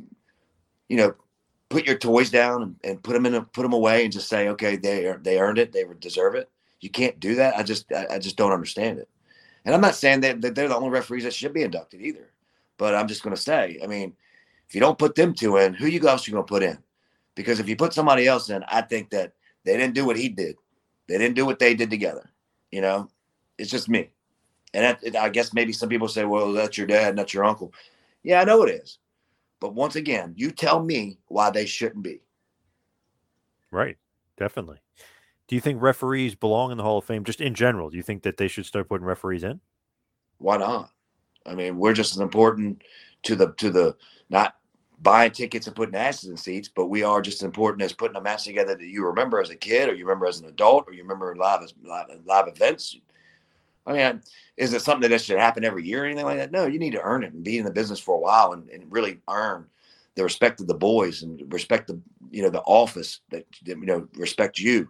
you 0.87 0.97
know, 0.97 1.15
put 1.69 1.85
your 1.85 1.97
toys 1.97 2.29
down 2.29 2.63
and, 2.63 2.75
and 2.83 3.03
put 3.03 3.13
them 3.13 3.25
in 3.25 3.35
a, 3.35 3.41
put 3.41 3.63
them 3.63 3.73
away 3.73 4.03
and 4.03 4.13
just 4.13 4.29
say, 4.29 4.49
okay, 4.49 4.75
they 4.75 5.13
they 5.21 5.39
earned 5.39 5.59
it, 5.59 5.71
they 5.71 5.83
deserve 5.99 6.35
it. 6.35 6.49
You 6.79 6.89
can't 6.89 7.19
do 7.19 7.35
that. 7.35 7.57
I 7.57 7.63
just 7.63 7.91
I, 7.91 8.07
I 8.11 8.19
just 8.19 8.37
don't 8.37 8.51
understand 8.53 8.99
it. 8.99 9.09
And 9.65 9.75
I'm 9.75 9.81
not 9.81 9.95
saying 9.95 10.21
that, 10.21 10.41
that 10.41 10.55
they're 10.55 10.69
the 10.69 10.75
only 10.77 10.89
referees 10.89 11.25
that 11.25 11.33
should 11.33 11.53
be 11.53 11.63
inducted 11.63 12.01
either. 12.01 12.31
But 12.77 12.95
I'm 12.95 13.07
just 13.07 13.21
going 13.21 13.35
to 13.35 13.41
say, 13.41 13.79
I 13.83 13.87
mean, 13.87 14.13
if 14.69 14.73
you 14.73 14.79
don't 14.79 14.97
put 14.97 15.13
them 15.13 15.33
two 15.33 15.57
in, 15.57 15.73
who 15.73 15.87
you 15.87 16.07
else 16.07 16.25
you 16.25 16.31
going 16.31 16.45
to 16.45 16.49
put 16.49 16.63
in? 16.63 16.77
Because 17.35 17.59
if 17.59 17.67
you 17.67 17.75
put 17.75 17.93
somebody 17.93 18.27
else 18.27 18.49
in, 18.49 18.63
I 18.69 18.81
think 18.81 19.09
that 19.09 19.33
they 19.65 19.75
didn't 19.75 19.93
do 19.93 20.05
what 20.05 20.17
he 20.17 20.29
did. 20.29 20.55
They 21.07 21.17
didn't 21.17 21.35
do 21.35 21.45
what 21.45 21.59
they 21.59 21.73
did 21.73 21.89
together. 21.89 22.29
You 22.71 22.81
know, 22.81 23.09
it's 23.57 23.71
just 23.71 23.89
me. 23.89 24.09
And 24.73 24.83
that, 24.83 25.15
I 25.15 25.29
guess 25.29 25.53
maybe 25.53 25.73
some 25.73 25.89
people 25.89 26.07
say, 26.07 26.25
well, 26.25 26.51
that's 26.51 26.77
your 26.77 26.87
dad, 26.87 27.15
not 27.15 27.33
your 27.33 27.45
uncle. 27.45 27.73
Yeah, 28.23 28.41
I 28.41 28.43
know 28.43 28.63
it 28.63 28.69
is. 28.69 28.99
But 29.59 29.73
once 29.73 29.95
again, 29.95 30.33
you 30.35 30.51
tell 30.51 30.83
me 30.83 31.17
why 31.27 31.49
they 31.49 31.65
shouldn't 31.65 32.03
be. 32.03 32.21
Right. 33.71 33.97
Definitely. 34.37 34.77
Do 35.47 35.55
you 35.55 35.61
think 35.61 35.81
referees 35.81 36.35
belong 36.35 36.71
in 36.71 36.77
the 36.77 36.83
Hall 36.83 36.97
of 36.97 37.05
Fame 37.05 37.23
just 37.23 37.41
in 37.41 37.55
general? 37.55 37.89
Do 37.89 37.97
you 37.97 38.03
think 38.03 38.23
that 38.23 38.37
they 38.37 38.47
should 38.47 38.65
start 38.65 38.89
putting 38.89 39.07
referees 39.07 39.43
in? 39.43 39.59
Why 40.37 40.57
not? 40.57 40.91
I 41.45 41.55
mean, 41.55 41.77
we're 41.77 41.93
just 41.93 42.13
as 42.13 42.19
important 42.19 42.83
to 43.23 43.35
the 43.35 43.53
to 43.53 43.71
the 43.71 43.95
not 44.29 44.56
buying 45.01 45.31
tickets 45.31 45.67
and 45.67 45.75
putting 45.75 45.95
asses 45.95 46.29
in 46.29 46.37
seats, 46.37 46.69
but 46.73 46.87
we 46.87 47.03
are 47.03 47.21
just 47.21 47.41
as 47.41 47.45
important 47.45 47.83
as 47.83 47.93
putting 47.93 48.17
a 48.17 48.21
match 48.21 48.45
together 48.45 48.75
that 48.75 48.87
you 48.87 49.05
remember 49.05 49.39
as 49.39 49.49
a 49.49 49.55
kid, 49.55 49.89
or 49.89 49.93
you 49.93 50.05
remember 50.05 50.25
as 50.25 50.39
an 50.39 50.47
adult, 50.47 50.85
or 50.87 50.93
you 50.93 51.03
remember 51.03 51.35
live 51.35 51.61
live, 51.83 52.07
live 52.25 52.47
events. 52.47 52.97
I 53.85 53.93
mean, 53.93 54.21
is 54.57 54.73
it 54.73 54.81
something 54.81 55.09
that 55.09 55.21
should 55.21 55.39
happen 55.39 55.63
every 55.63 55.85
year 55.85 56.03
or 56.03 56.05
anything 56.05 56.25
like 56.25 56.37
that? 56.37 56.51
No, 56.51 56.65
you 56.65 56.79
need 56.79 56.91
to 56.91 57.01
earn 57.01 57.23
it 57.23 57.33
and 57.33 57.43
be 57.43 57.57
in 57.57 57.65
the 57.65 57.71
business 57.71 57.99
for 57.99 58.15
a 58.15 58.19
while 58.19 58.51
and, 58.53 58.69
and 58.69 58.91
really 58.91 59.19
earn 59.29 59.67
the 60.15 60.23
respect 60.23 60.59
of 60.59 60.67
the 60.67 60.73
boys 60.73 61.21
and 61.21 61.41
respect 61.53 61.87
the 61.87 62.01
you 62.31 62.41
know 62.41 62.49
the 62.49 62.61
office 62.61 63.21
that, 63.29 63.45
that 63.63 63.77
you 63.77 63.85
know 63.85 64.07
respect 64.15 64.59
you. 64.59 64.89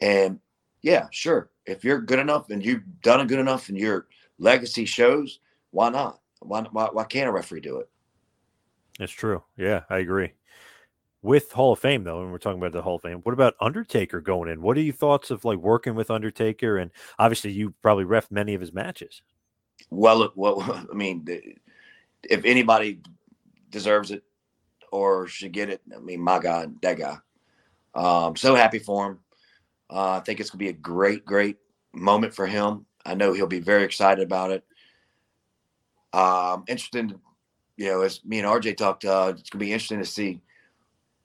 And 0.00 0.40
yeah, 0.82 1.06
sure, 1.10 1.50
if 1.66 1.84
you're 1.84 2.00
good 2.00 2.18
enough 2.18 2.50
and 2.50 2.64
you've 2.64 2.82
done 3.02 3.20
it 3.20 3.28
good 3.28 3.38
enough 3.38 3.68
and 3.68 3.78
your 3.78 4.06
legacy 4.38 4.86
shows, 4.86 5.40
why 5.70 5.90
not? 5.90 6.20
Why 6.40 6.62
why, 6.72 6.88
why 6.90 7.04
can't 7.04 7.28
a 7.28 7.32
referee 7.32 7.60
do 7.60 7.78
it? 7.78 7.88
That's 8.98 9.12
true. 9.12 9.42
Yeah, 9.56 9.82
I 9.90 9.98
agree. 9.98 10.32
With 11.22 11.52
Hall 11.52 11.72
of 11.72 11.78
Fame, 11.78 12.04
though, 12.04 12.20
and 12.20 12.30
we're 12.30 12.38
talking 12.38 12.58
about 12.58 12.72
the 12.72 12.82
Hall 12.82 12.96
of 12.96 13.02
Fame, 13.02 13.20
what 13.22 13.32
about 13.32 13.54
Undertaker 13.60 14.20
going 14.20 14.50
in? 14.50 14.60
What 14.60 14.76
are 14.76 14.82
your 14.82 14.94
thoughts 14.94 15.30
of 15.30 15.44
like 15.44 15.58
working 15.58 15.94
with 15.94 16.10
Undertaker? 16.10 16.76
And 16.76 16.90
obviously, 17.18 17.50
you 17.50 17.74
probably 17.82 18.04
ref 18.04 18.30
many 18.30 18.54
of 18.54 18.60
his 18.60 18.74
matches. 18.74 19.22
Well, 19.90 20.30
well, 20.36 20.86
I 20.92 20.94
mean, 20.94 21.26
if 22.22 22.44
anybody 22.44 23.00
deserves 23.70 24.10
it 24.10 24.22
or 24.92 25.26
should 25.26 25.52
get 25.52 25.70
it, 25.70 25.80
I 25.94 25.98
mean, 25.98 26.20
my 26.20 26.38
God, 26.38 26.76
that 26.82 26.98
guy. 26.98 27.16
Um, 27.94 28.36
so 28.36 28.54
happy 28.54 28.78
for 28.78 29.06
him. 29.06 29.18
Uh, 29.90 30.16
I 30.16 30.20
think 30.20 30.40
it's 30.40 30.50
gonna 30.50 30.58
be 30.58 30.68
a 30.68 30.72
great, 30.72 31.24
great 31.24 31.56
moment 31.92 32.34
for 32.34 32.46
him. 32.46 32.86
I 33.06 33.14
know 33.14 33.32
he'll 33.32 33.46
be 33.46 33.60
very 33.60 33.84
excited 33.84 34.24
about 34.24 34.50
it. 34.50 34.64
Um, 36.12 36.64
interesting, 36.68 37.20
you 37.76 37.86
know, 37.86 38.02
as 38.02 38.24
me 38.24 38.38
and 38.38 38.48
RJ 38.48 38.76
talked, 38.76 39.04
uh, 39.04 39.32
it's 39.36 39.50
gonna 39.50 39.60
be 39.60 39.72
interesting 39.72 39.98
to 39.98 40.06
see 40.06 40.40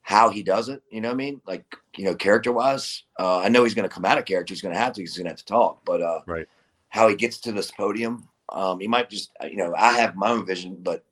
how 0.10 0.30
he 0.30 0.42
does 0.42 0.70
it. 0.70 0.82
You 0.90 1.02
know 1.02 1.10
what 1.10 1.14
I 1.14 1.18
mean? 1.18 1.42
Like, 1.46 1.64
you 1.96 2.06
know, 2.06 2.16
character 2.16 2.52
wise, 2.52 3.04
uh, 3.20 3.42
I 3.42 3.50
know 3.50 3.64
he's 3.64 3.76
going 3.76 3.88
to 3.88 3.94
come 3.94 4.06
out 4.06 4.18
of 4.18 4.26
character. 4.26 4.56
He's 4.56 4.62
going 4.62 4.74
to 4.74 4.80
have 4.80 4.94
to. 4.94 5.02
He's 5.02 5.16
going 5.16 5.26
to 5.26 5.30
have 5.30 5.38
to 5.38 5.46
talk. 5.46 5.86
But 5.86 6.02
uh, 6.02 6.22
right, 6.26 6.48
how 6.90 7.08
he 7.08 7.16
gets 7.16 7.38
to 7.42 7.52
this 7.52 7.70
podium, 7.70 8.28
um, 8.52 8.80
he 8.80 8.88
might 8.88 9.12
just, 9.12 9.30
uh, 9.40 9.46
you 9.46 9.58
know, 9.58 9.72
I 9.78 9.94
have 10.00 10.16
my 10.16 10.30
own 10.30 10.48
vision, 10.48 10.78
but 10.82 11.06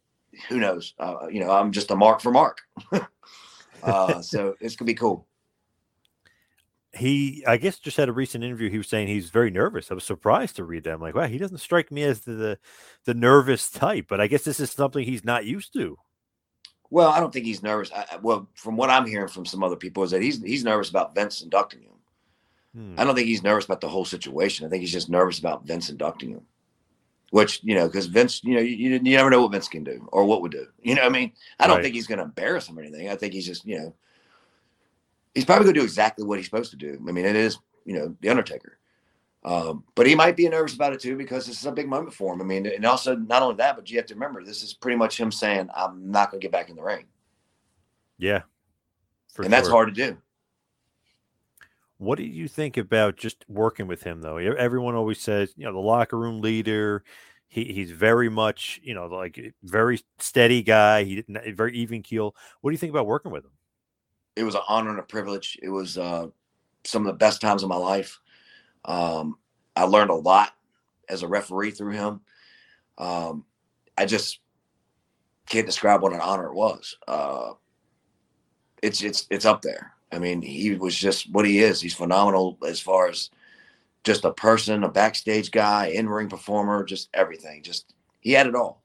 who 0.50 0.60
knows? 0.60 0.96
Uh, 0.98 1.28
you 1.30 1.40
know, 1.40 1.52
I'm 1.52 1.72
just 1.72 1.92
a 1.92 1.96
mark 1.96 2.22
for 2.22 2.32
Mark. 2.32 2.62
uh, 3.84 4.22
so 4.22 4.56
it's 4.60 4.76
gonna 4.76 4.88
be 4.88 4.96
cool. 4.96 5.28
He, 6.94 7.44
I 7.46 7.58
guess, 7.58 7.80
just 7.80 7.98
had 7.98 8.10
a 8.10 8.14
recent 8.14 8.44
interview. 8.44 8.70
He 8.70 8.78
was 8.78 8.88
saying 8.88 9.08
he's 9.08 9.30
very 9.30 9.52
nervous. 9.52 9.92
I 9.92 9.94
was 9.94 10.04
surprised 10.04 10.56
to 10.56 10.64
read 10.64 10.86
that. 10.86 10.94
I'm 10.94 11.02
like, 11.02 11.16
wow, 11.16 11.28
he 11.28 11.38
doesn't 11.38 11.58
strike 11.60 11.92
me 11.92 12.04
as 12.04 12.22
the, 12.22 12.34
the 12.34 12.60
the 13.06 13.14
nervous 13.14 13.70
type. 13.70 14.06
But 14.08 14.22
I 14.22 14.28
guess 14.28 14.44
this 14.44 14.60
is 14.60 14.72
something 14.72 15.04
he's 15.04 15.26
not 15.26 15.46
used 15.46 15.74
to. 15.74 15.98
Well, 16.90 17.10
I 17.10 17.20
don't 17.20 17.34
think 17.34 17.46
he's 17.46 17.62
nervous. 17.62 17.92
I, 17.94 18.18
well, 18.22 18.48
from 18.56 18.78
what 18.78 18.90
I'm 18.90 19.06
hearing 19.06 19.28
from 19.28 19.46
some 19.46 19.64
other 19.64 19.76
people, 19.76 20.04
is 20.04 20.12
that 20.12 20.22
he's 20.22 20.42
he's 20.42 20.64
nervous 20.64 20.90
about 20.90 21.14
Vince 21.14 21.42
inducting 21.42 21.82
him. 21.82 21.92
Hmm. 22.74 22.96
I 22.98 23.04
don't 23.04 23.16
think 23.16 23.28
he's 23.28 23.44
nervous 23.44 23.66
about 23.66 23.82
the 23.82 23.90
whole 23.90 24.06
situation. 24.06 24.66
I 24.66 24.70
think 24.70 24.82
he's 24.82 24.92
just 24.92 25.10
nervous 25.10 25.40
about 25.40 25.66
Vince 25.66 25.90
inducting 25.90 26.32
him. 26.32 26.46
Which 27.32 27.60
you 27.64 27.76
know, 27.76 27.88
because 27.88 28.06
Vince, 28.06 28.42
you 28.44 28.56
know, 28.56 28.62
you, 28.62 28.90
you, 28.90 29.00
never 29.00 29.30
know 29.30 29.42
what 29.42 29.52
Vince 29.52 29.68
can 29.68 29.84
do 29.84 30.08
or 30.14 30.24
what 30.24 30.42
would 30.42 30.54
do. 30.54 30.66
You 30.82 30.96
know, 30.96 31.02
I 31.02 31.10
mean, 31.10 31.34
I 31.60 31.68
don't 31.68 31.78
right. 31.78 31.84
think 31.84 31.96
he's 31.96 32.08
going 32.08 32.20
to 32.20 32.24
embarrass 32.24 32.68
him 32.68 32.80
or 32.80 32.82
anything. 32.82 33.10
I 33.10 33.18
think 33.18 33.34
he's 33.34 33.46
just, 33.46 33.66
you 33.66 33.78
know, 33.78 33.94
he's 35.38 35.46
probably 35.46 35.66
going 35.66 35.76
to 35.76 35.80
do 35.82 35.84
exactly 35.84 36.26
what 36.26 36.40
he's 36.40 36.48
supposed 36.48 36.72
to 36.72 36.78
do. 36.78 37.00
I 37.08 37.12
mean, 37.12 37.26
it 37.26 37.36
is, 37.36 37.60
you 37.86 37.94
know, 37.94 38.16
the 38.22 38.30
Undertaker. 38.30 38.80
Um, 39.46 39.84
but 39.94 40.08
he 40.08 40.16
might 40.16 40.36
be 40.36 40.50
nervous 40.50 40.74
about 40.74 40.94
it 40.94 41.00
too 41.00 41.16
because 41.16 41.46
this 41.46 41.60
is 41.60 41.66
a 41.68 41.72
big 41.72 41.88
moment 41.88 42.14
for 42.14 42.34
him. 42.34 42.42
I 42.42 42.44
mean, 42.44 42.66
and 42.66 42.84
also 42.86 43.16
not 43.16 43.44
only 43.44 43.56
that, 43.58 43.76
but 43.76 43.90
you 43.90 43.98
have 43.98 44.08
to 44.08 44.16
remember 44.16 44.44
this 44.44 44.64
is 44.64 44.74
pretty 44.74 44.98
much 44.98 45.20
him 45.20 45.32
saying, 45.32 45.70
"I'm 45.76 46.10
not 46.10 46.32
going 46.32 46.42
to 46.42 46.46
get 46.46 46.52
back 46.52 46.70
in 46.70 46.76
the 46.76 46.82
ring." 46.82 47.06
Yeah, 48.18 48.42
and 49.38 49.46
sure. 49.46 49.50
that's 49.50 49.70
hard 49.70 49.90
to 49.90 49.94
do. 49.94 50.18
What 52.00 52.18
do 52.18 52.24
you 52.24 52.48
think 52.48 52.78
about 52.78 53.16
just 53.16 53.46
working 53.48 53.88
with 53.88 54.04
him 54.04 54.22
though? 54.22 54.38
Everyone 54.38 54.96
always 54.96 55.22
says, 55.22 55.54
you 55.56 55.66
know, 55.66 55.74
the 55.74 55.80
locker 55.80 56.18
room 56.18 56.42
leader. 56.42 57.04
He, 57.48 57.64
he's 57.66 57.92
very 57.92 58.28
much, 58.28 58.82
you 58.84 58.94
know, 58.94 59.06
like 59.06 59.54
very 59.64 60.02
steady 60.20 60.62
guy. 60.64 61.04
He 61.06 61.24
very 61.54 61.78
even 61.78 62.02
keel. 62.02 62.36
What 62.62 62.72
do 62.72 62.74
you 62.74 62.80
think 62.80 62.90
about 62.90 63.06
working 63.06 63.32
with 63.32 63.46
him? 63.46 63.52
It 64.38 64.44
was 64.44 64.56
an 64.56 64.62
honor 64.68 64.92
and 64.92 65.00
a 65.00 65.04
privilege. 65.04 65.58
It 65.64 65.70
was 65.70 65.98
uh, 65.98 66.28
some 66.84 67.02
of 67.02 67.08
the 67.08 67.18
best 67.18 67.42
times 67.42 67.64
of 67.64 67.70
my 67.70 67.76
life. 67.76 68.20
Um, 68.86 69.38
I 69.76 69.84
learned 69.84 70.12
a 70.12 70.16
lot 70.16 70.54
as 71.10 71.24
a 71.24 71.28
referee 71.28 71.72
through 71.72 71.94
him. 71.94 72.22
Um, 73.00 73.46
I 73.98 74.06
just 74.06 74.40
can't 75.50 75.66
describe 75.66 76.04
what 76.04 76.14
an 76.14 76.22
honor 76.22 76.48
it 76.48 76.54
was. 76.54 76.98
Uh, 77.08 77.54
it's 78.84 79.02
it's 79.02 79.26
it's 79.32 79.46
up 79.46 79.64
there. 79.64 79.94
I 80.12 80.20
mean, 80.20 80.42
he 80.42 80.76
was 80.76 80.96
just 80.96 81.32
what 81.32 81.46
he 81.46 81.60
is. 81.60 81.82
He's 81.82 81.96
phenomenal 81.96 82.60
as 82.66 82.80
far 82.80 83.10
as 83.10 83.32
just 84.04 84.24
a 84.24 84.32
person, 84.32 84.84
a 84.84 84.90
backstage 84.90 85.52
guy, 85.52 85.88
in 85.88 86.08
ring 86.08 86.30
performer, 86.30 86.84
just 86.84 87.10
everything. 87.14 87.64
Just 87.64 87.96
he 88.20 88.34
had 88.34 88.46
it 88.46 88.56
all, 88.56 88.84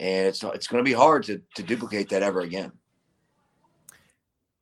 and 0.00 0.26
it's 0.26 0.42
it's 0.42 0.66
going 0.66 0.84
to 0.84 0.88
be 0.88 0.92
hard 0.92 1.22
to 1.24 1.40
to 1.54 1.62
duplicate 1.62 2.08
that 2.08 2.24
ever 2.24 2.40
again 2.40 2.72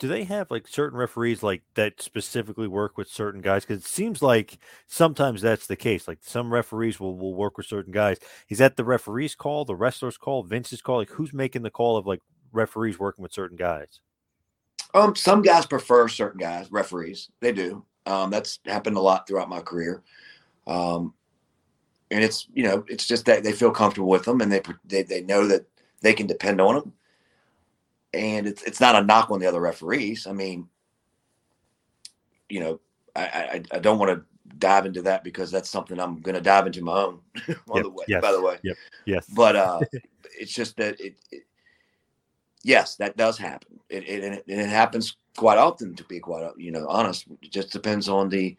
do 0.01 0.09
they 0.09 0.25
have 0.25 0.51
like 0.51 0.67
certain 0.67 0.99
referees 0.99 1.43
like 1.43 1.63
that 1.75 2.01
specifically 2.01 2.67
work 2.67 2.97
with 2.97 3.07
certain 3.07 3.43
guys? 3.43 3.67
Because 3.67 3.85
it 3.85 3.89
seems 3.89 4.23
like 4.23 4.59
sometimes 4.87 5.43
that's 5.43 5.67
the 5.67 5.77
case. 5.77 6.09
Like 6.09 6.19
some 6.23 6.53
referees 6.53 6.99
will, 6.99 7.17
will 7.19 7.35
work 7.35 7.59
with 7.59 7.67
certain 7.67 7.93
guys. 7.93 8.17
Is 8.49 8.59
that 8.59 8.77
the 8.77 8.85
referee's 8.85 9.35
call, 9.35 9.67
the 9.67 9.77
wrestler's 9.77 10.17
call, 10.17 10.43
Vince's 10.43 10.81
call? 10.81 10.97
Like 10.97 11.11
who's 11.11 11.35
making 11.35 11.63
the 11.63 11.71
call 11.71 11.99
of 11.99 12.07
like 12.07 12.21
referees 12.51 12.99
working 12.99 13.23
with 13.23 13.35
certain 13.35 13.59
guys? 13.59 14.01
Um, 14.95 15.15
some 15.15 15.43
guys 15.43 15.67
prefer 15.67 16.09
certain 16.09 16.41
guys, 16.41 16.73
referees. 16.73 17.29
They 17.41 17.53
do. 17.53 17.85
Um, 18.07 18.31
that's 18.31 18.59
happened 18.65 18.97
a 18.97 19.01
lot 19.01 19.29
throughout 19.29 19.51
my 19.51 19.61
career. 19.61 20.03
Um, 20.67 21.13
and 22.11 22.25
it's 22.25 22.49
you 22.55 22.65
know 22.65 22.85
it's 22.89 23.07
just 23.07 23.27
that 23.27 23.45
they 23.45 23.53
feel 23.53 23.71
comfortable 23.71 24.09
with 24.09 24.25
them 24.25 24.41
and 24.41 24.51
they 24.51 24.63
they, 24.87 25.03
they 25.03 25.21
know 25.21 25.47
that 25.47 25.67
they 26.01 26.15
can 26.15 26.27
depend 26.27 26.59
on 26.59 26.75
them 26.75 26.93
and 28.13 28.47
it's 28.47 28.63
it's 28.63 28.81
not 28.81 28.97
a 28.97 29.05
knock 29.05 29.31
on 29.31 29.41
the 29.41 29.47
other 29.47 29.61
referees. 29.61 30.27
I 30.27 30.33
mean, 30.33 30.69
you 32.49 32.61
know, 32.61 32.81
I 33.15 33.23
I, 33.23 33.63
I 33.73 33.79
don't 33.79 33.99
want 33.99 34.11
to 34.11 34.25
dive 34.59 34.87
into 34.87 35.03
that 35.03 35.23
because 35.25 35.51
that's 35.51 35.71
something 35.71 35.99
I'm 35.99 36.21
going 36.21 36.35
to 36.35 36.41
dive 36.41 36.67
into 36.67 36.83
my 36.83 36.97
own. 37.03 37.21
on 37.69 37.77
yep, 37.77 37.85
the 37.85 37.91
way, 37.91 38.05
yes, 38.09 38.23
by 38.23 38.33
the 38.33 38.43
way, 38.43 38.59
yep, 38.63 38.77
yes. 39.05 39.27
But 39.35 39.57
uh, 39.57 39.81
it's 40.39 40.53
just 40.53 40.77
that 40.77 41.01
it, 41.01 41.17
it, 41.31 41.43
yes, 42.63 42.97
that 42.97 43.17
does 43.17 43.39
happen. 43.39 43.79
It, 43.89 44.09
it 44.09 44.25
and 44.25 44.35
it, 44.35 44.45
and 44.49 44.61
it 44.61 44.69
happens 44.69 45.17
quite 45.37 45.59
often. 45.59 45.95
To 45.95 46.05
be 46.05 46.21
quite 46.21 46.51
you 46.57 46.73
know 46.73 46.87
honest, 46.89 47.27
it 47.43 47.51
just 47.51 47.73
depends 47.73 48.09
on 48.09 48.29
the 48.29 48.57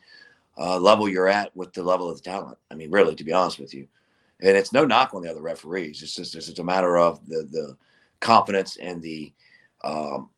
uh, 0.57 0.79
level 0.79 1.09
you're 1.09 1.27
at 1.27 1.55
with 1.55 1.73
the 1.73 1.83
level 1.83 2.09
of 2.09 2.17
the 2.17 2.23
talent. 2.23 2.57
I 2.69 2.75
mean, 2.75 2.91
really, 2.91 3.15
to 3.15 3.23
be 3.23 3.33
honest 3.33 3.59
with 3.59 3.73
you, 3.73 3.87
and 4.39 4.55
it's 4.55 4.73
no 4.73 4.85
knock 4.85 5.13
on 5.13 5.21
the 5.21 5.29
other 5.29 5.41
referees. 5.41 6.01
It's 6.01 6.15
just 6.15 6.35
it's 6.35 6.47
just 6.47 6.59
a 6.59 6.63
matter 6.63 6.97
of 6.97 7.25
the 7.27 7.47
the 7.51 7.77
confidence 8.21 8.77
and 8.77 9.01
the 9.01 9.33
um, 9.83 10.29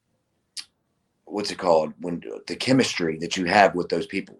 what's 1.25 1.51
it 1.51 1.57
called? 1.57 1.93
When 1.99 2.23
the 2.47 2.55
chemistry 2.55 3.17
that 3.19 3.37
you 3.37 3.45
have 3.45 3.75
with 3.75 3.89
those 3.89 4.05
people. 4.05 4.39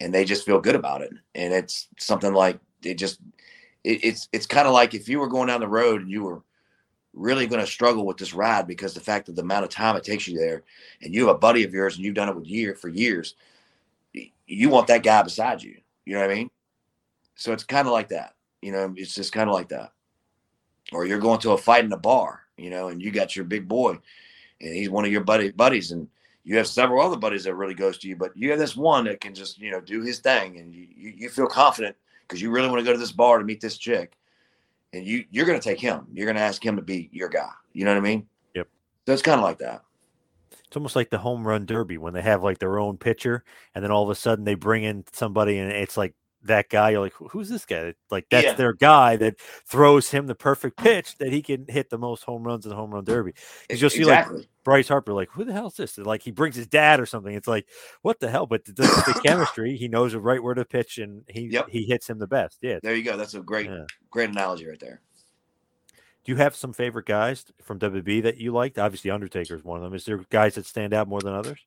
And 0.00 0.14
they 0.14 0.24
just 0.24 0.46
feel 0.46 0.60
good 0.60 0.76
about 0.76 1.02
it. 1.02 1.10
And 1.34 1.52
it's 1.52 1.88
something 1.98 2.32
like 2.32 2.60
it 2.84 2.94
just 2.94 3.20
it, 3.82 4.04
it's 4.04 4.28
it's 4.32 4.46
kind 4.46 4.68
of 4.68 4.72
like 4.72 4.94
if 4.94 5.08
you 5.08 5.18
were 5.18 5.28
going 5.28 5.48
down 5.48 5.60
the 5.60 5.68
road 5.68 6.02
and 6.02 6.10
you 6.10 6.22
were 6.22 6.42
really 7.14 7.48
going 7.48 7.60
to 7.60 7.66
struggle 7.66 8.06
with 8.06 8.16
this 8.16 8.34
ride 8.34 8.68
because 8.68 8.94
the 8.94 9.00
fact 9.00 9.28
of 9.28 9.34
the 9.34 9.42
amount 9.42 9.64
of 9.64 9.70
time 9.70 9.96
it 9.96 10.04
takes 10.04 10.28
you 10.28 10.38
there 10.38 10.62
and 11.02 11.12
you 11.12 11.26
have 11.26 11.34
a 11.34 11.38
buddy 11.38 11.64
of 11.64 11.72
yours 11.72 11.96
and 11.96 12.04
you've 12.04 12.14
done 12.14 12.28
it 12.28 12.36
with 12.36 12.46
year 12.46 12.76
for 12.76 12.88
years 12.88 13.34
you 14.46 14.68
want 14.68 14.86
that 14.86 15.02
guy 15.02 15.22
beside 15.22 15.62
you. 15.62 15.76
You 16.04 16.14
know 16.14 16.20
what 16.20 16.30
i 16.30 16.34
mean? 16.34 16.50
So 17.34 17.52
it's 17.52 17.64
kind 17.64 17.86
of 17.86 17.92
like 17.92 18.08
that. 18.10 18.34
You 18.62 18.72
know 18.72 18.92
it's 18.96 19.14
just 19.14 19.32
kind 19.32 19.48
of 19.48 19.54
like 19.54 19.70
that. 19.70 19.92
Or 20.92 21.06
you're 21.06 21.18
going 21.18 21.40
to 21.40 21.52
a 21.52 21.58
fight 21.58 21.84
in 21.84 21.92
a 21.92 21.98
bar 21.98 22.42
you 22.58 22.70
know 22.70 22.88
and 22.88 23.00
you 23.00 23.10
got 23.10 23.36
your 23.36 23.44
big 23.44 23.68
boy 23.68 23.98
and 24.60 24.74
he's 24.74 24.90
one 24.90 25.04
of 25.04 25.12
your 25.12 25.22
buddy 25.22 25.50
buddies, 25.50 25.92
and 25.92 26.08
you 26.44 26.56
have 26.56 26.66
several 26.66 27.04
other 27.04 27.16
buddies 27.16 27.44
that 27.44 27.54
really 27.54 27.74
goes 27.74 27.98
to 27.98 28.08
you, 28.08 28.16
but 28.16 28.36
you 28.36 28.50
have 28.50 28.58
this 28.58 28.76
one 28.76 29.04
that 29.04 29.20
can 29.20 29.34
just 29.34 29.58
you 29.58 29.70
know 29.70 29.80
do 29.80 30.02
his 30.02 30.18
thing, 30.18 30.58
and 30.58 30.74
you 30.74 30.86
you, 30.96 31.28
feel 31.28 31.46
confident 31.46 31.96
because 32.22 32.42
you 32.42 32.50
really 32.50 32.68
want 32.68 32.78
to 32.78 32.84
go 32.84 32.92
to 32.92 32.98
this 32.98 33.12
bar 33.12 33.38
to 33.38 33.44
meet 33.44 33.60
this 33.60 33.78
chick, 33.78 34.16
and 34.92 35.04
you 35.06 35.24
you're 35.30 35.46
going 35.46 35.58
to 35.58 35.64
take 35.64 35.80
him. 35.80 36.06
You're 36.12 36.26
going 36.26 36.36
to 36.36 36.42
ask 36.42 36.64
him 36.64 36.76
to 36.76 36.82
be 36.82 37.08
your 37.12 37.28
guy. 37.28 37.50
You 37.72 37.84
know 37.84 37.92
what 37.92 37.98
I 37.98 38.02
mean? 38.02 38.26
Yep. 38.54 38.68
So 39.06 39.12
it's 39.12 39.22
kind 39.22 39.38
of 39.38 39.44
like 39.44 39.58
that. 39.58 39.82
It's 40.66 40.76
almost 40.76 40.96
like 40.96 41.10
the 41.10 41.18
home 41.18 41.46
run 41.46 41.64
derby 41.64 41.96
when 41.96 42.12
they 42.12 42.22
have 42.22 42.42
like 42.42 42.58
their 42.58 42.78
own 42.78 42.98
pitcher, 42.98 43.44
and 43.74 43.84
then 43.84 43.90
all 43.90 44.02
of 44.02 44.10
a 44.10 44.14
sudden 44.14 44.44
they 44.44 44.54
bring 44.54 44.84
in 44.84 45.04
somebody, 45.12 45.58
and 45.58 45.70
it's 45.70 45.96
like 45.96 46.14
that 46.44 46.68
guy. 46.68 46.90
You're 46.90 47.00
like, 47.00 47.14
who's 47.14 47.48
this 47.48 47.64
guy? 47.64 47.94
Like 48.10 48.26
that's 48.30 48.44
Yeah. 48.46 48.52
their 48.54 48.72
guy 48.72 49.16
that 49.16 49.40
throws 49.66 50.10
him 50.10 50.26
the 50.26 50.34
perfect 50.34 50.78
mm. 50.78 50.84
pitch 50.84 51.16
that 51.18 51.32
he 51.32 51.42
can 51.42 51.66
hit 51.68 51.90
the 51.90 51.98
most 51.98 52.24
home 52.24 52.42
runs 52.42 52.64
in 52.64 52.70
the 52.70 52.76
home 52.76 52.92
run 52.92 53.04
derby. 53.04 53.32
Because 53.62 53.80
you'll 53.80 53.90
see 53.90 54.00
Exactly. 54.00 54.38
like 54.38 54.48
Bryce 54.64 54.88
Harper, 54.88 55.12
like 55.12 55.30
who 55.30 55.44
the 55.44 55.52
hell 55.52 55.68
is 55.68 55.74
this? 55.74 55.98
And, 55.98 56.06
like 56.06 56.22
he 56.22 56.30
brings 56.30 56.56
his 56.56 56.66
dad 56.66 57.00
or 57.00 57.06
something. 57.06 57.34
It's 57.34 57.48
like 57.48 57.66
what 58.02 58.20
the 58.20 58.30
hell? 58.30 58.46
But 58.46 58.64
the, 58.64 58.72
the 58.72 59.20
chemistry, 59.26 59.76
he 59.76 59.88
knows 59.88 60.12
the 60.12 60.20
right 60.20 60.42
where 60.42 60.54
to 60.54 60.64
pitch, 60.64 60.98
and 60.98 61.22
he 61.28 61.58
he 61.68 61.84
hits 61.84 62.08
him 62.08 62.18
the 62.18 62.26
best. 62.26 62.58
Yeah. 62.62 62.78
There 62.82 62.94
you 62.94 63.04
go. 63.04 63.16
That's 63.16 63.34
a 63.34 63.40
great 63.40 63.66
Yeah. 63.66 63.84
great 64.10 64.30
analogy 64.30 64.66
right 64.66 64.80
there. 64.80 65.00
Do 66.24 66.32
you 66.32 66.36
have 66.36 66.54
some 66.54 66.74
favorite 66.74 67.06
guys 67.06 67.46
from 67.62 67.78
WB 67.78 68.22
that 68.24 68.36
you 68.36 68.52
liked? 68.52 68.78
Obviously, 68.78 69.10
Undertaker 69.10 69.54
is 69.54 69.64
one 69.64 69.78
of 69.78 69.82
them. 69.82 69.94
Is 69.94 70.04
there 70.04 70.18
guys 70.28 70.56
that 70.56 70.66
stand 70.66 70.92
out 70.92 71.08
more 71.08 71.22
than 71.22 71.32
others? 71.32 71.58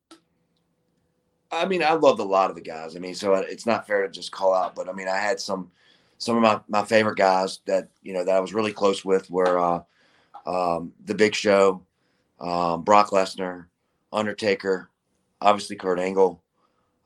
I 1.51 1.65
mean, 1.65 1.83
I 1.83 1.93
loved 1.93 2.19
a 2.19 2.23
lot 2.23 2.49
of 2.49 2.55
the 2.55 2.61
guys. 2.61 2.95
I 2.95 2.99
mean, 2.99 3.13
so 3.15 3.33
it's 3.35 3.65
not 3.65 3.85
fair 3.85 4.03
to 4.03 4.09
just 4.09 4.31
call 4.31 4.53
out, 4.53 4.73
but 4.75 4.87
I 4.87 4.93
mean, 4.93 5.07
I 5.07 5.17
had 5.17 5.39
some 5.39 5.71
some 6.17 6.37
of 6.37 6.43
my, 6.43 6.59
my 6.67 6.85
favorite 6.85 7.17
guys 7.17 7.59
that 7.65 7.89
you 8.03 8.13
know 8.13 8.23
that 8.23 8.35
I 8.35 8.39
was 8.39 8.53
really 8.53 8.71
close 8.71 9.03
with 9.03 9.29
were 9.29 9.59
uh, 9.59 9.81
um, 10.45 10.93
the 11.05 11.15
Big 11.15 11.35
Show, 11.35 11.83
um, 12.39 12.83
Brock 12.83 13.09
Lesnar, 13.09 13.65
Undertaker, 14.13 14.89
obviously 15.41 15.75
Kurt 15.75 15.99
Angle. 15.99 16.41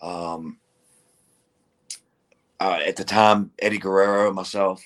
Um, 0.02 0.58
uh, 2.60 2.80
at 2.86 2.96
the 2.96 3.04
time, 3.04 3.52
Eddie 3.60 3.80
Guerrero, 3.80 4.32
myself. 4.32 4.84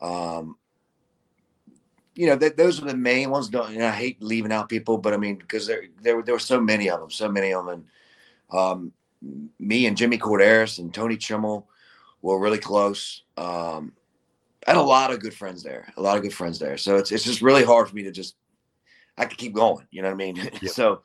Um, 0.00 0.56
you 2.14 2.26
know, 2.26 2.36
th- 2.36 2.56
those 2.56 2.82
are 2.82 2.86
the 2.86 2.96
main 2.96 3.30
ones. 3.30 3.48
Don't 3.48 3.80
I 3.80 3.90
hate 3.92 4.20
leaving 4.20 4.52
out 4.52 4.68
people, 4.68 4.98
but 4.98 5.14
I 5.14 5.16
mean, 5.16 5.36
because 5.36 5.66
there 5.66 5.84
there 6.02 6.16
were- 6.16 6.22
there 6.22 6.34
were 6.34 6.38
so 6.40 6.60
many 6.60 6.90
of 6.90 7.00
them, 7.00 7.10
so 7.10 7.28
many 7.30 7.52
of 7.52 7.64
them. 7.64 7.74
And, 7.74 7.84
um, 8.52 8.92
me 9.58 9.86
and 9.86 9.96
Jimmy 9.96 10.18
Korderas 10.18 10.78
and 10.78 10.92
Tony 10.92 11.16
Chimel 11.16 11.64
were 12.22 12.38
really 12.38 12.58
close. 12.58 13.22
Um, 13.36 13.92
I 14.66 14.72
had 14.72 14.76
a 14.76 14.82
lot 14.82 15.12
of 15.12 15.20
good 15.20 15.34
friends 15.34 15.62
there, 15.62 15.92
a 15.96 16.02
lot 16.02 16.16
of 16.16 16.22
good 16.22 16.34
friends 16.34 16.58
there. 16.58 16.76
So 16.76 16.96
it's 16.96 17.12
it's 17.12 17.24
just 17.24 17.42
really 17.42 17.64
hard 17.64 17.88
for 17.88 17.94
me 17.94 18.02
to 18.04 18.10
just 18.10 18.36
I 19.16 19.24
could 19.24 19.38
keep 19.38 19.54
going. 19.54 19.86
You 19.90 20.02
know 20.02 20.08
what 20.08 20.14
I 20.14 20.32
mean? 20.32 20.50
so 20.66 21.02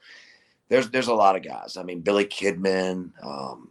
there's 0.69 0.89
there's 0.89 1.07
a 1.07 1.13
lot 1.13 1.35
of 1.35 1.43
guys. 1.43 1.77
I 1.77 1.83
mean, 1.83 2.01
Billy 2.01 2.25
Kidman, 2.25 3.11
um, 3.23 3.69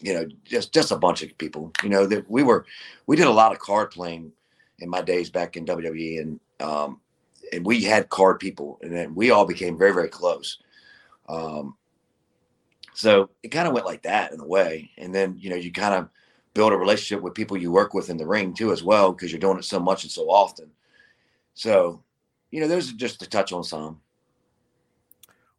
you 0.00 0.14
know, 0.14 0.26
just 0.44 0.72
just 0.72 0.92
a 0.92 0.96
bunch 0.96 1.22
of 1.22 1.36
people. 1.38 1.72
You 1.82 1.88
know, 1.88 2.06
that 2.06 2.30
we 2.30 2.42
were 2.42 2.66
we 3.06 3.16
did 3.16 3.26
a 3.26 3.30
lot 3.30 3.52
of 3.52 3.58
card 3.58 3.90
playing 3.90 4.32
in 4.78 4.88
my 4.88 5.00
days 5.00 5.30
back 5.30 5.56
in 5.56 5.64
WWE, 5.64 6.20
and 6.20 6.40
um, 6.60 7.00
and 7.52 7.64
we 7.64 7.82
had 7.82 8.08
card 8.08 8.38
people, 8.38 8.78
and 8.82 8.92
then 8.92 9.14
we 9.14 9.30
all 9.30 9.46
became 9.46 9.78
very 9.78 9.92
very 9.92 10.08
close. 10.08 10.58
Um, 11.28 11.76
so 12.96 13.28
it 13.42 13.48
kind 13.48 13.68
of 13.68 13.74
went 13.74 13.84
like 13.84 14.02
that 14.02 14.32
in 14.32 14.40
a 14.40 14.46
way, 14.46 14.90
and 14.96 15.14
then 15.14 15.36
you 15.38 15.50
know 15.50 15.56
you 15.56 15.70
kind 15.70 15.94
of 15.94 16.08
build 16.54 16.72
a 16.72 16.76
relationship 16.76 17.22
with 17.22 17.34
people 17.34 17.56
you 17.56 17.70
work 17.70 17.92
with 17.92 18.08
in 18.08 18.16
the 18.16 18.26
ring 18.26 18.54
too 18.54 18.72
as 18.72 18.82
well 18.82 19.12
because 19.12 19.30
you're 19.30 19.38
doing 19.38 19.58
it 19.58 19.64
so 19.66 19.78
much 19.78 20.02
and 20.02 20.10
so 20.10 20.30
often. 20.30 20.70
So, 21.52 22.02
you 22.50 22.60
know, 22.60 22.68
those 22.68 22.90
are 22.90 22.96
just 22.96 23.20
to 23.20 23.28
touch 23.28 23.52
on 23.52 23.64
some. 23.64 24.00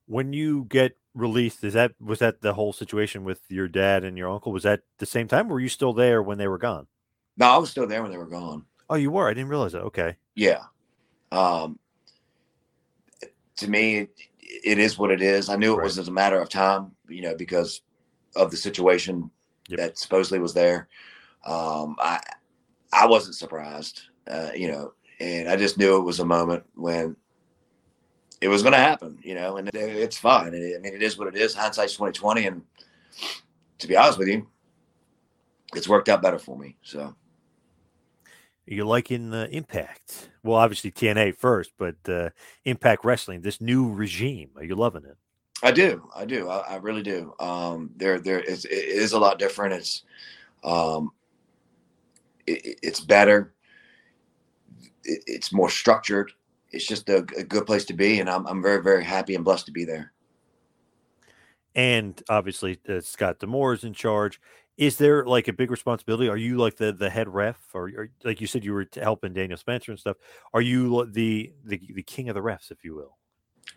When 0.07 0.33
you 0.33 0.65
get 0.67 0.97
released, 1.13 1.63
is 1.63 1.73
that 1.73 1.93
was 2.01 2.17
that 2.19 2.41
the 2.41 2.55
whole 2.55 2.73
situation 2.73 3.23
with 3.23 3.41
your 3.49 3.67
dad 3.67 4.03
and 4.03 4.17
your 4.17 4.31
uncle? 4.31 4.51
Was 4.51 4.63
that 4.63 4.81
the 4.97 5.05
same 5.05 5.27
time? 5.27 5.47
Were 5.47 5.59
you 5.59 5.69
still 5.69 5.93
there 5.93 6.23
when 6.23 6.39
they 6.39 6.47
were 6.47 6.57
gone? 6.57 6.87
No, 7.37 7.45
I 7.45 7.57
was 7.57 7.69
still 7.69 7.85
there 7.85 8.01
when 8.01 8.09
they 8.09 8.17
were 8.17 8.25
gone. 8.25 8.65
Oh, 8.89 8.95
you 8.95 9.11
were. 9.11 9.29
I 9.29 9.35
didn't 9.35 9.49
realize 9.49 9.73
that. 9.73 9.83
Okay. 9.83 10.15
Yeah. 10.33 10.63
Um, 11.31 11.77
to 13.57 13.69
me, 13.69 14.07
it, 14.47 14.77
it 14.77 14.79
is 14.79 14.97
what 14.97 15.11
it 15.11 15.21
is. 15.21 15.49
I 15.49 15.55
knew 15.55 15.77
it 15.77 15.83
was 15.83 15.99
as 15.99 16.07
a 16.07 16.11
matter 16.11 16.41
of 16.41 16.49
time, 16.49 16.91
you 17.07 17.21
know, 17.21 17.35
because 17.35 17.81
of 18.35 18.51
the 18.51 18.57
situation 18.57 19.29
that 19.69 19.97
supposedly 19.97 20.39
was 20.39 20.53
there. 20.53 20.87
Um, 21.45 21.95
I 21.99 22.19
I 22.93 23.05
wasn't 23.05 23.35
surprised, 23.35 24.01
uh, 24.29 24.49
you 24.55 24.71
know, 24.71 24.93
and 25.19 25.49
I 25.49 25.55
just 25.55 25.77
knew 25.77 25.97
it 25.97 26.03
was 26.03 26.19
a 26.19 26.25
moment 26.25 26.63
when 26.75 27.15
it 28.39 28.47
was 28.47 28.61
going 28.61 28.73
to 28.73 28.79
happen, 28.79 29.17
you 29.23 29.35
know, 29.35 29.57
and 29.57 29.67
it, 29.69 29.75
it's 29.75 30.17
fine. 30.17 30.47
I 30.47 30.79
mean, 30.79 30.93
it 30.93 31.01
is 31.01 31.17
what 31.17 31.27
it 31.27 31.35
is. 31.35 31.53
Hindsight's 31.53 31.95
twenty 31.95 32.13
twenty, 32.13 32.47
and 32.47 32.61
to 33.79 33.87
be 33.87 33.97
honest 33.97 34.19
with 34.19 34.27
you, 34.27 34.47
it's 35.75 35.87
worked 35.87 36.09
out 36.09 36.21
better 36.21 36.39
for 36.39 36.57
me. 36.57 36.77
So. 36.81 37.15
you're 38.65 38.85
liking 38.85 39.29
the 39.29 39.49
Impact? 39.49 40.29
Well, 40.47 40.57
obviously 40.57 40.91
TNA 40.91 41.35
first, 41.35 41.73
but 41.77 41.97
uh, 42.07 42.29
Impact 42.63 43.03
Wrestling, 43.03 43.41
this 43.41 43.59
new 43.59 43.91
regime. 43.91 44.51
Are 44.55 44.63
you 44.63 44.75
loving 44.75 45.03
it? 45.03 45.17
I 45.61 45.71
do. 45.71 46.09
I 46.15 46.23
do. 46.23 46.47
I, 46.47 46.59
I 46.59 46.75
really 46.77 47.03
do. 47.03 47.33
Um, 47.39 47.89
there, 47.97 48.17
there 48.17 48.39
is, 48.39 48.63
it 48.63 48.71
is 48.71 49.11
a 49.11 49.19
lot 49.19 49.39
different. 49.39 49.73
It's, 49.73 50.03
um, 50.63 51.11
it, 52.45 52.79
it's 52.81 53.01
better. 53.01 53.53
It, 55.03 55.21
it's 55.27 55.51
more 55.51 55.69
structured. 55.69 56.31
It's 56.71 56.87
just 56.87 57.09
a, 57.09 57.17
a 57.37 57.43
good 57.43 57.65
place 57.65 57.83
to 57.85 57.93
be, 57.93 58.21
and 58.21 58.29
I'm, 58.29 58.47
I'm 58.47 58.61
very, 58.61 58.81
very 58.81 59.03
happy 59.03 59.35
and 59.35 59.43
blessed 59.43 59.65
to 59.65 59.73
be 59.73 59.83
there. 59.83 60.13
And 61.75 62.21
obviously, 62.29 62.79
uh, 62.87 63.01
Scott 63.01 63.39
D'Amore 63.39 63.73
is 63.73 63.83
in 63.83 63.93
charge. 63.93 64.39
Is 64.77 64.97
there 64.97 65.25
like 65.25 65.47
a 65.47 65.53
big 65.53 65.71
responsibility? 65.71 66.29
Are 66.29 66.37
you 66.37 66.57
like 66.57 66.77
the 66.77 66.91
the 66.93 67.09
head 67.09 67.27
ref, 67.27 67.57
or, 67.73 67.89
or 67.95 68.09
like 68.23 68.39
you 68.39 68.47
said, 68.47 68.63
you 68.63 68.73
were 68.73 68.85
t- 68.85 68.99
helping 68.99 69.33
Daniel 69.33 69.57
Spencer 69.57 69.91
and 69.91 69.99
stuff? 69.99 70.17
Are 70.53 70.61
you 70.61 71.05
the 71.05 71.51
the 71.65 71.81
the 71.93 72.03
king 72.03 72.29
of 72.29 72.35
the 72.35 72.41
refs, 72.41 72.69
if 72.69 72.83
you 72.83 72.95
will? 72.95 73.17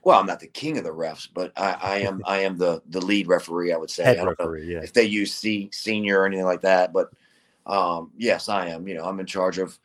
Well, 0.05 0.19
I'm 0.19 0.27
not 0.27 0.41
the 0.41 0.47
king 0.47 0.79
of 0.79 0.85
the 0.85 0.91
refs, 0.91 1.29
but 1.33 1.53
I, 1.57 1.73
I 1.81 1.97
am. 1.99 2.23
I 2.27 2.41
am 2.41 2.59
the 2.59 2.83
the 2.91 3.01
lead 3.01 3.29
referee. 3.29 3.73
I 3.73 3.77
would 3.77 3.91
say. 3.91 4.05
Head 4.05 4.19
I 4.19 4.25
don't 4.25 4.39
know 4.39 4.47
referee, 4.47 4.73
yeah. 4.73 4.81
If 4.81 4.93
they 4.93 5.05
use 5.05 5.33
C 5.33 5.71
senior 5.73 6.21
or 6.21 6.27
anything 6.27 6.45
like 6.45 6.63
that, 6.63 6.93
but 6.93 7.11
um, 7.67 8.11
yes, 8.19 8.49
I 8.49 8.69
am. 8.69 8.87
You 8.87 8.95
know, 8.95 9.05
I'm 9.05 9.21
in 9.21 9.27
charge 9.27 9.59
of 9.59 9.79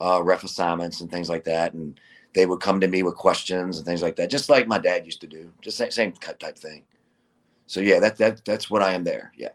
uh, 0.00 0.20
ref 0.22 0.44
assignments 0.44 1.00
and 1.00 1.10
things 1.10 1.28
like 1.28 1.44
that, 1.44 1.74
and 1.74 1.98
they 2.34 2.46
would 2.46 2.60
come 2.60 2.80
to 2.80 2.88
me 2.88 3.02
with 3.02 3.14
questions 3.14 3.78
and 3.78 3.86
things 3.86 4.02
like 4.02 4.16
that, 4.16 4.30
just 4.30 4.48
like 4.48 4.66
my 4.66 4.78
dad 4.78 5.06
used 5.06 5.20
to 5.22 5.26
do. 5.26 5.52
Just 5.62 5.78
same, 5.78 5.90
same 5.90 6.12
type 6.12 6.58
thing. 6.58 6.84
So 7.66 7.80
yeah, 7.80 7.98
that 8.00 8.16
that 8.18 8.44
that's 8.44 8.70
what 8.70 8.82
I 8.82 8.92
am 8.92 9.04
there. 9.04 9.32
Yeah. 9.36 9.50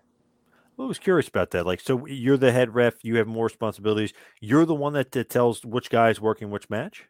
I 0.84 0.88
was 0.88 1.00
curious 1.00 1.28
about 1.28 1.52
that. 1.52 1.66
Like, 1.66 1.80
so 1.80 2.06
you're 2.06 2.38
the 2.38 2.52
head 2.52 2.74
ref. 2.74 3.04
You 3.04 3.18
have 3.18 3.28
more 3.28 3.46
responsibilities. 3.46 4.14
You're 4.40 4.66
the 4.66 4.76
one 4.76 4.94
that, 4.94 5.12
that 5.12 5.30
tells 5.30 5.66
which 5.66 5.90
guy's 5.90 6.22
working 6.22 6.50
which 6.50 6.70
match. 6.70 7.08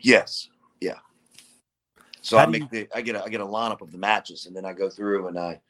Yes. 0.00 0.48
Yeah. 0.80 0.98
So 2.20 2.36
How 2.36 2.44
I 2.44 2.46
make 2.46 2.70
the 2.70 2.88
I 2.94 3.00
get 3.00 3.16
a 3.16 3.24
I 3.24 3.28
get 3.28 3.40
a 3.40 3.46
lineup 3.46 3.80
of 3.80 3.90
the 3.90 3.98
matches 3.98 4.46
and 4.46 4.54
then 4.54 4.64
I 4.64 4.72
go 4.72 4.90
through 4.90 5.28
and 5.28 5.38
I 5.38 5.60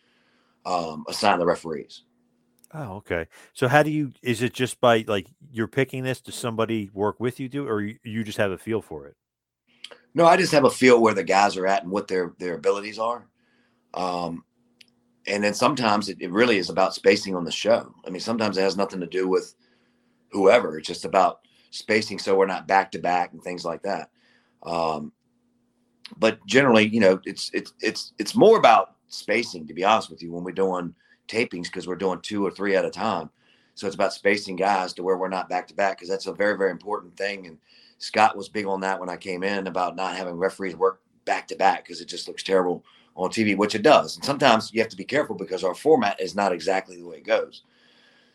um, 0.66 1.04
assign 1.08 1.38
the 1.38 1.46
referees. 1.46 2.02
Oh, 2.74 2.96
okay. 2.96 3.26
So 3.54 3.68
how 3.68 3.82
do 3.82 3.90
you? 3.90 4.12
Is 4.22 4.42
it 4.42 4.52
just 4.52 4.80
by 4.80 5.04
like 5.06 5.26
you're 5.50 5.68
picking 5.68 6.04
this? 6.04 6.20
Does 6.20 6.34
somebody 6.34 6.90
work 6.92 7.18
with 7.18 7.40
you 7.40 7.48
do, 7.48 7.66
or 7.66 7.80
you, 7.80 7.98
you 8.02 8.24
just 8.24 8.38
have 8.38 8.50
a 8.50 8.58
feel 8.58 8.82
for 8.82 9.06
it? 9.06 9.16
No, 10.14 10.26
I 10.26 10.36
just 10.36 10.52
have 10.52 10.64
a 10.64 10.70
feel 10.70 11.00
where 11.00 11.14
the 11.14 11.24
guys 11.24 11.56
are 11.56 11.66
at 11.66 11.82
and 11.82 11.92
what 11.92 12.08
their 12.08 12.34
their 12.38 12.54
abilities 12.54 12.98
are. 12.98 13.26
Um, 13.94 14.44
and 15.28 15.44
then 15.44 15.54
sometimes 15.54 16.08
it, 16.08 16.16
it 16.20 16.30
really 16.30 16.58
is 16.58 16.70
about 16.70 16.94
spacing 16.94 17.36
on 17.36 17.44
the 17.44 17.50
show. 17.50 17.94
I 18.06 18.10
mean, 18.10 18.20
sometimes 18.20 18.56
it 18.56 18.62
has 18.62 18.76
nothing 18.76 19.00
to 19.00 19.06
do 19.06 19.28
with 19.28 19.54
whoever. 20.30 20.78
It's 20.78 20.88
just 20.88 21.04
about 21.04 21.40
spacing 21.70 22.18
so 22.18 22.36
we're 22.36 22.46
not 22.46 22.66
back 22.66 22.90
to 22.92 22.98
back 22.98 23.32
and 23.32 23.42
things 23.42 23.64
like 23.64 23.82
that. 23.82 24.10
Um, 24.62 25.12
but 26.16 26.44
generally, 26.46 26.88
you 26.88 27.00
know, 27.00 27.20
it's 27.24 27.50
it's 27.52 27.74
it's 27.80 28.12
it's 28.18 28.34
more 28.34 28.58
about 28.58 28.94
spacing. 29.08 29.66
To 29.66 29.74
be 29.74 29.84
honest 29.84 30.10
with 30.10 30.22
you, 30.22 30.32
when 30.32 30.44
we're 30.44 30.52
doing 30.52 30.94
tapings, 31.28 31.64
because 31.64 31.86
we're 31.86 31.96
doing 31.96 32.20
two 32.20 32.44
or 32.44 32.50
three 32.50 32.74
at 32.74 32.86
a 32.86 32.90
time, 32.90 33.28
so 33.74 33.86
it's 33.86 33.94
about 33.94 34.14
spacing 34.14 34.56
guys 34.56 34.94
to 34.94 35.02
where 35.02 35.18
we're 35.18 35.28
not 35.28 35.50
back 35.50 35.68
to 35.68 35.74
back, 35.74 35.98
because 35.98 36.08
that's 36.08 36.26
a 36.26 36.32
very 36.32 36.56
very 36.56 36.70
important 36.70 37.16
thing. 37.16 37.46
And 37.46 37.58
Scott 37.98 38.36
was 38.36 38.48
big 38.48 38.66
on 38.66 38.80
that 38.80 38.98
when 38.98 39.10
I 39.10 39.16
came 39.16 39.42
in 39.42 39.66
about 39.66 39.96
not 39.96 40.16
having 40.16 40.34
referees 40.34 40.76
work 40.76 41.02
back 41.26 41.46
to 41.48 41.56
back 41.56 41.84
because 41.84 42.00
it 42.00 42.08
just 42.08 42.26
looks 42.26 42.42
terrible 42.42 42.84
on 43.18 43.30
TV, 43.30 43.56
which 43.56 43.74
it 43.74 43.82
does. 43.82 44.16
And 44.16 44.24
sometimes 44.24 44.72
you 44.72 44.80
have 44.80 44.88
to 44.90 44.96
be 44.96 45.04
careful 45.04 45.34
because 45.34 45.64
our 45.64 45.74
format 45.74 46.20
is 46.20 46.34
not 46.34 46.52
exactly 46.52 46.96
the 46.96 47.06
way 47.06 47.16
it 47.16 47.26
goes. 47.26 47.62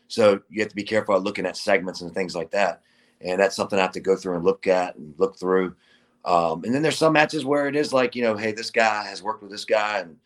So 0.08 0.40
you 0.50 0.60
have 0.60 0.68
to 0.68 0.76
be 0.76 0.82
careful 0.82 1.18
looking 1.18 1.46
at 1.46 1.56
segments 1.56 2.02
and 2.02 2.12
things 2.12 2.36
like 2.36 2.50
that. 2.50 2.82
And 3.20 3.40
that's 3.40 3.56
something 3.56 3.78
I 3.78 3.82
have 3.82 3.92
to 3.92 4.00
go 4.00 4.14
through 4.14 4.36
and 4.36 4.44
look 4.44 4.66
at 4.66 4.96
and 4.96 5.14
look 5.16 5.38
through. 5.38 5.74
Um, 6.24 6.64
and 6.64 6.74
then 6.74 6.82
there's 6.82 6.98
some 6.98 7.14
matches 7.14 7.44
where 7.44 7.66
it 7.66 7.76
is 7.76 7.92
like, 7.92 8.14
you 8.14 8.22
know, 8.22 8.36
hey, 8.36 8.52
this 8.52 8.70
guy 8.70 9.04
has 9.04 9.22
worked 9.22 9.42
with 9.42 9.50
this 9.50 9.64
guy 9.64 10.00
and 10.00 10.16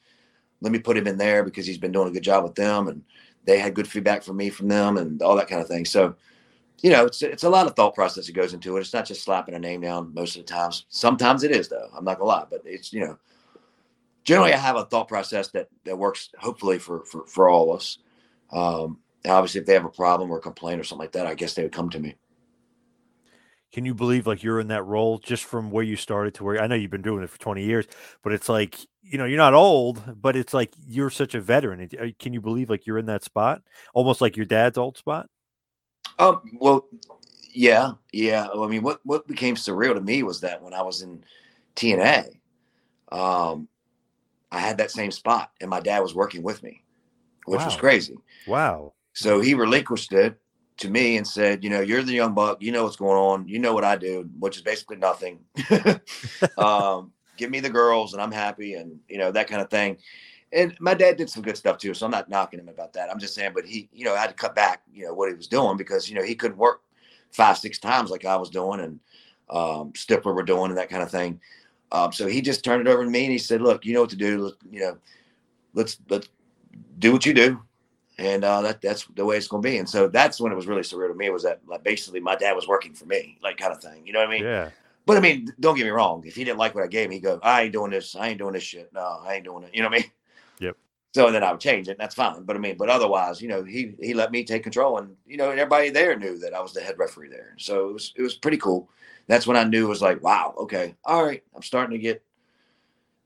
let 0.60 0.72
me 0.72 0.78
put 0.80 0.96
him 0.96 1.06
in 1.06 1.16
there 1.18 1.44
because 1.44 1.66
he's 1.66 1.78
been 1.78 1.92
doing 1.92 2.08
a 2.08 2.12
good 2.12 2.22
job 2.22 2.42
with 2.42 2.56
them 2.56 2.88
and 2.88 3.02
they 3.44 3.58
had 3.58 3.74
good 3.74 3.88
feedback 3.88 4.24
from 4.24 4.36
me 4.36 4.50
from 4.50 4.68
them 4.68 4.96
and 4.96 5.22
all 5.22 5.36
that 5.36 5.48
kind 5.48 5.62
of 5.62 5.68
thing. 5.68 5.84
So 5.84 6.16
you 6.82 6.90
know, 6.90 7.06
it's 7.06 7.22
it's 7.22 7.42
a 7.42 7.50
lot 7.50 7.66
of 7.66 7.74
thought 7.74 7.94
process 7.94 8.26
that 8.26 8.34
goes 8.34 8.54
into 8.54 8.76
it. 8.76 8.80
It's 8.80 8.92
not 8.92 9.06
just 9.06 9.24
slapping 9.24 9.54
a 9.54 9.58
name 9.58 9.80
down 9.80 10.14
most 10.14 10.36
of 10.36 10.46
the 10.46 10.52
times. 10.52 10.84
Sometimes 10.88 11.42
it 11.42 11.50
is 11.50 11.68
though. 11.68 11.88
I'm 11.96 12.04
not 12.04 12.18
gonna 12.18 12.28
lie, 12.28 12.46
but 12.48 12.62
it's 12.64 12.92
you 12.92 13.00
know, 13.00 13.18
generally 14.28 14.52
I 14.52 14.58
have 14.58 14.76
a 14.76 14.84
thought 14.84 15.08
process 15.08 15.48
that 15.52 15.68
that 15.84 15.96
works 15.96 16.28
hopefully 16.38 16.78
for 16.78 17.04
for 17.06 17.26
for 17.26 17.48
all 17.48 17.72
of 17.72 17.78
us. 17.78 17.98
Um, 18.52 18.98
obviously, 19.26 19.62
if 19.62 19.66
they 19.66 19.72
have 19.72 19.86
a 19.86 19.90
problem 19.90 20.30
or 20.30 20.36
a 20.36 20.42
complaint 20.42 20.80
or 20.80 20.84
something 20.84 21.02
like 21.02 21.12
that, 21.12 21.26
I 21.26 21.34
guess 21.34 21.54
they 21.54 21.62
would 21.62 21.72
come 21.72 21.88
to 21.90 21.98
me. 21.98 22.14
Can 23.72 23.86
you 23.86 23.94
believe 23.94 24.26
like 24.26 24.42
you're 24.42 24.60
in 24.60 24.68
that 24.68 24.84
role 24.84 25.18
just 25.18 25.44
from 25.44 25.70
where 25.70 25.84
you 25.84 25.96
started 25.96 26.34
to 26.34 26.44
where 26.44 26.60
I 26.60 26.66
know 26.66 26.74
you've 26.74 26.90
been 26.90 27.02
doing 27.02 27.22
it 27.22 27.30
for 27.30 27.38
20 27.38 27.64
years, 27.64 27.86
but 28.22 28.32
it's 28.32 28.48
like, 28.48 28.78
you 29.02 29.18
know, 29.18 29.26
you're 29.26 29.36
not 29.36 29.52
old, 29.52 30.02
but 30.20 30.36
it's 30.36 30.54
like 30.54 30.72
you're 30.86 31.10
such 31.10 31.34
a 31.34 31.40
veteran. 31.40 31.88
Uh, 31.98 32.06
can 32.18 32.32
you 32.32 32.40
believe 32.40 32.70
like 32.70 32.86
you're 32.86 32.98
in 32.98 33.06
that 33.06 33.24
spot? 33.24 33.62
Almost 33.92 34.20
like 34.20 34.36
your 34.36 34.46
dad's 34.46 34.78
old 34.78 34.96
spot? 34.96 35.28
Um, 36.18 36.40
well, 36.54 36.86
yeah, 37.52 37.92
yeah. 38.12 38.48
I 38.54 38.66
mean, 38.68 38.82
what 38.82 39.00
what 39.04 39.26
became 39.26 39.54
surreal 39.54 39.94
to 39.94 40.00
me 40.00 40.22
was 40.22 40.40
that 40.40 40.62
when 40.62 40.72
I 40.72 40.82
was 40.82 41.02
in 41.02 41.22
TNA, 41.76 42.38
um, 43.12 43.68
I 44.50 44.60
had 44.60 44.78
that 44.78 44.90
same 44.90 45.10
spot, 45.10 45.50
and 45.60 45.68
my 45.68 45.80
dad 45.80 46.00
was 46.00 46.14
working 46.14 46.42
with 46.42 46.62
me, 46.62 46.82
which 47.44 47.58
wow. 47.58 47.66
was 47.66 47.76
crazy. 47.76 48.16
Wow. 48.46 48.94
So 49.12 49.40
he 49.40 49.54
relinquished 49.54 50.12
it 50.12 50.38
to 50.78 50.88
me 50.90 51.16
and 51.16 51.26
said, 51.26 51.64
you 51.64 51.70
know, 51.70 51.80
you're 51.80 52.02
the 52.02 52.12
young 52.12 52.34
buck, 52.34 52.62
you 52.62 52.72
know 52.72 52.84
what's 52.84 52.96
going 52.96 53.18
on, 53.18 53.48
you 53.48 53.58
know 53.58 53.74
what 53.74 53.84
I 53.84 53.96
do, 53.96 54.28
which 54.38 54.56
is 54.56 54.62
basically 54.62 54.96
nothing. 54.96 55.40
um, 56.58 57.12
give 57.36 57.50
me 57.50 57.60
the 57.60 57.70
girls, 57.70 58.12
and 58.12 58.22
I'm 58.22 58.32
happy, 58.32 58.74
and 58.74 58.98
you 59.08 59.18
know 59.18 59.32
that 59.32 59.48
kind 59.48 59.60
of 59.60 59.70
thing 59.70 59.98
and 60.52 60.74
my 60.80 60.94
dad 60.94 61.16
did 61.16 61.28
some 61.28 61.42
good 61.42 61.56
stuff 61.56 61.78
too, 61.78 61.94
so 61.94 62.06
I'm 62.06 62.12
not 62.12 62.28
knocking 62.28 62.58
him 62.58 62.68
about 62.68 62.92
that. 62.94 63.10
I'm 63.10 63.18
just 63.18 63.34
saying, 63.34 63.52
but 63.54 63.66
he, 63.66 63.88
you 63.92 64.04
know, 64.04 64.16
had 64.16 64.28
to 64.28 64.34
cut 64.34 64.54
back, 64.54 64.82
you 64.92 65.04
know, 65.04 65.12
what 65.12 65.28
he 65.28 65.34
was 65.34 65.46
doing 65.46 65.76
because 65.76 66.08
you 66.08 66.14
know 66.14 66.24
he 66.24 66.34
couldn't 66.34 66.56
work 66.56 66.82
five, 67.30 67.58
six 67.58 67.78
times 67.78 68.10
like 68.10 68.24
I 68.24 68.36
was 68.36 68.50
doing, 68.50 68.80
and 68.80 69.00
um, 69.50 69.92
Stifler 69.92 70.34
were 70.34 70.42
doing, 70.42 70.70
and 70.70 70.78
that 70.78 70.90
kind 70.90 71.02
of 71.02 71.10
thing. 71.10 71.40
Um, 71.90 72.12
so 72.12 72.26
he 72.26 72.40
just 72.40 72.64
turned 72.64 72.86
it 72.86 72.90
over 72.90 73.04
to 73.04 73.10
me, 73.10 73.24
and 73.24 73.32
he 73.32 73.38
said, 73.38 73.62
"Look, 73.62 73.84
you 73.84 73.94
know 73.94 74.02
what 74.02 74.10
to 74.10 74.16
do. 74.16 74.38
Let's, 74.38 74.56
you 74.70 74.80
know, 74.80 74.98
let's 75.74 75.98
let's 76.08 76.28
do 76.98 77.12
what 77.12 77.24
you 77.24 77.34
do." 77.34 77.60
And 78.18 78.42
uh, 78.42 78.62
that 78.62 78.82
that's 78.82 79.06
the 79.14 79.24
way 79.24 79.36
it's 79.36 79.46
going 79.46 79.62
to 79.62 79.68
be. 79.68 79.78
And 79.78 79.88
so 79.88 80.08
that's 80.08 80.40
when 80.40 80.50
it 80.50 80.56
was 80.56 80.66
really 80.66 80.82
surreal 80.82 81.08
to 81.08 81.14
me 81.14 81.30
was 81.30 81.44
that 81.44 81.60
like 81.66 81.84
basically 81.84 82.20
my 82.20 82.34
dad 82.34 82.54
was 82.54 82.66
working 82.66 82.92
for 82.92 83.06
me, 83.06 83.38
like 83.42 83.56
kind 83.56 83.72
of 83.72 83.80
thing. 83.80 84.06
You 84.06 84.12
know 84.12 84.18
what 84.18 84.28
I 84.28 84.32
mean? 84.32 84.42
Yeah. 84.42 84.70
But 85.06 85.16
I 85.16 85.20
mean, 85.20 85.54
don't 85.58 85.76
get 85.76 85.84
me 85.84 85.90
wrong. 85.90 86.22
If 86.26 86.34
he 86.34 86.44
didn't 86.44 86.58
like 86.58 86.74
what 86.74 86.84
I 86.84 86.88
gave 86.88 87.06
him, 87.06 87.12
he'd 87.12 87.20
go, 87.20 87.40
I 87.42 87.62
ain't 87.62 87.72
doing 87.72 87.90
this. 87.90 88.14
I 88.14 88.28
ain't 88.28 88.38
doing 88.38 88.52
this 88.52 88.62
shit. 88.62 88.92
No, 88.92 89.22
I 89.24 89.36
ain't 89.36 89.44
doing 89.44 89.64
it. 89.64 89.70
You 89.72 89.82
know 89.82 89.88
what 89.88 90.00
I 90.00 90.00
mean? 90.00 90.10
Yep. 90.58 90.76
So 91.14 91.30
then 91.30 91.42
I 91.42 91.50
would 91.50 91.60
change 91.60 91.88
it. 91.88 91.92
And 91.92 92.00
that's 92.00 92.14
fine. 92.14 92.42
But 92.42 92.56
I 92.56 92.58
mean, 92.58 92.76
but 92.76 92.90
otherwise, 92.90 93.40
you 93.40 93.48
know, 93.48 93.64
he 93.64 93.94
he 94.00 94.12
let 94.12 94.32
me 94.32 94.44
take 94.44 94.62
control, 94.62 94.98
and 94.98 95.16
you 95.26 95.38
know, 95.38 95.50
everybody 95.50 95.90
there 95.90 96.18
knew 96.18 96.38
that 96.40 96.52
I 96.52 96.60
was 96.60 96.74
the 96.74 96.80
head 96.80 96.98
referee 96.98 97.30
there. 97.30 97.54
So 97.56 97.88
it 97.88 97.92
was 97.92 98.12
it 98.16 98.22
was 98.22 98.34
pretty 98.34 98.58
cool. 98.58 98.90
That's 99.28 99.46
when 99.46 99.56
I 99.56 99.64
knew 99.64 99.86
it 99.86 99.88
was 99.88 100.02
like, 100.02 100.22
wow, 100.22 100.54
okay, 100.58 100.96
all 101.04 101.24
right, 101.24 101.42
I'm 101.54 101.62
starting 101.62 101.96
to 101.96 102.02
get 102.02 102.22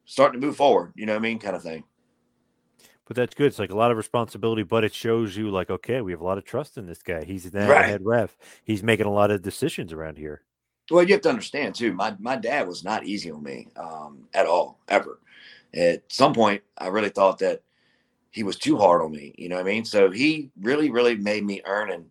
starting 0.04 0.40
to 0.40 0.46
move 0.46 0.56
forward. 0.56 0.92
You 0.94 1.06
know 1.06 1.14
what 1.14 1.20
I 1.20 1.22
mean, 1.22 1.38
kind 1.38 1.56
of 1.56 1.62
thing. 1.62 1.84
But 3.06 3.16
that's 3.16 3.34
good. 3.34 3.46
It's 3.46 3.58
like 3.58 3.70
a 3.70 3.76
lot 3.76 3.90
of 3.90 3.96
responsibility, 3.96 4.62
but 4.62 4.84
it 4.84 4.94
shows 4.94 5.36
you 5.36 5.50
like, 5.50 5.70
okay, 5.70 6.00
we 6.00 6.12
have 6.12 6.20
a 6.20 6.24
lot 6.24 6.38
of 6.38 6.44
trust 6.44 6.78
in 6.78 6.86
this 6.86 7.02
guy. 7.02 7.24
He's 7.24 7.50
the 7.50 7.66
right. 7.66 7.86
head 7.86 8.04
ref. 8.04 8.36
He's 8.64 8.82
making 8.82 9.06
a 9.06 9.12
lot 9.12 9.30
of 9.30 9.42
decisions 9.42 9.92
around 9.92 10.18
here. 10.18 10.42
Well, 10.90 11.04
you 11.04 11.14
have 11.14 11.22
to 11.22 11.28
understand 11.28 11.74
too. 11.74 11.92
My 11.92 12.14
my 12.18 12.36
dad 12.36 12.66
was 12.66 12.84
not 12.84 13.04
easy 13.04 13.30
on 13.30 13.42
me 13.42 13.68
um, 13.76 14.28
at 14.34 14.46
all, 14.46 14.78
ever. 14.88 15.20
At 15.74 16.02
some 16.08 16.34
point, 16.34 16.62
I 16.76 16.88
really 16.88 17.08
thought 17.08 17.38
that 17.38 17.62
he 18.30 18.42
was 18.42 18.56
too 18.56 18.76
hard 18.76 19.02
on 19.02 19.12
me. 19.12 19.34
You 19.38 19.48
know 19.48 19.56
what 19.56 19.66
I 19.66 19.70
mean? 19.70 19.84
So 19.84 20.10
he 20.10 20.50
really, 20.60 20.90
really 20.90 21.16
made 21.16 21.44
me 21.44 21.62
earn 21.64 21.90
and 21.90 22.06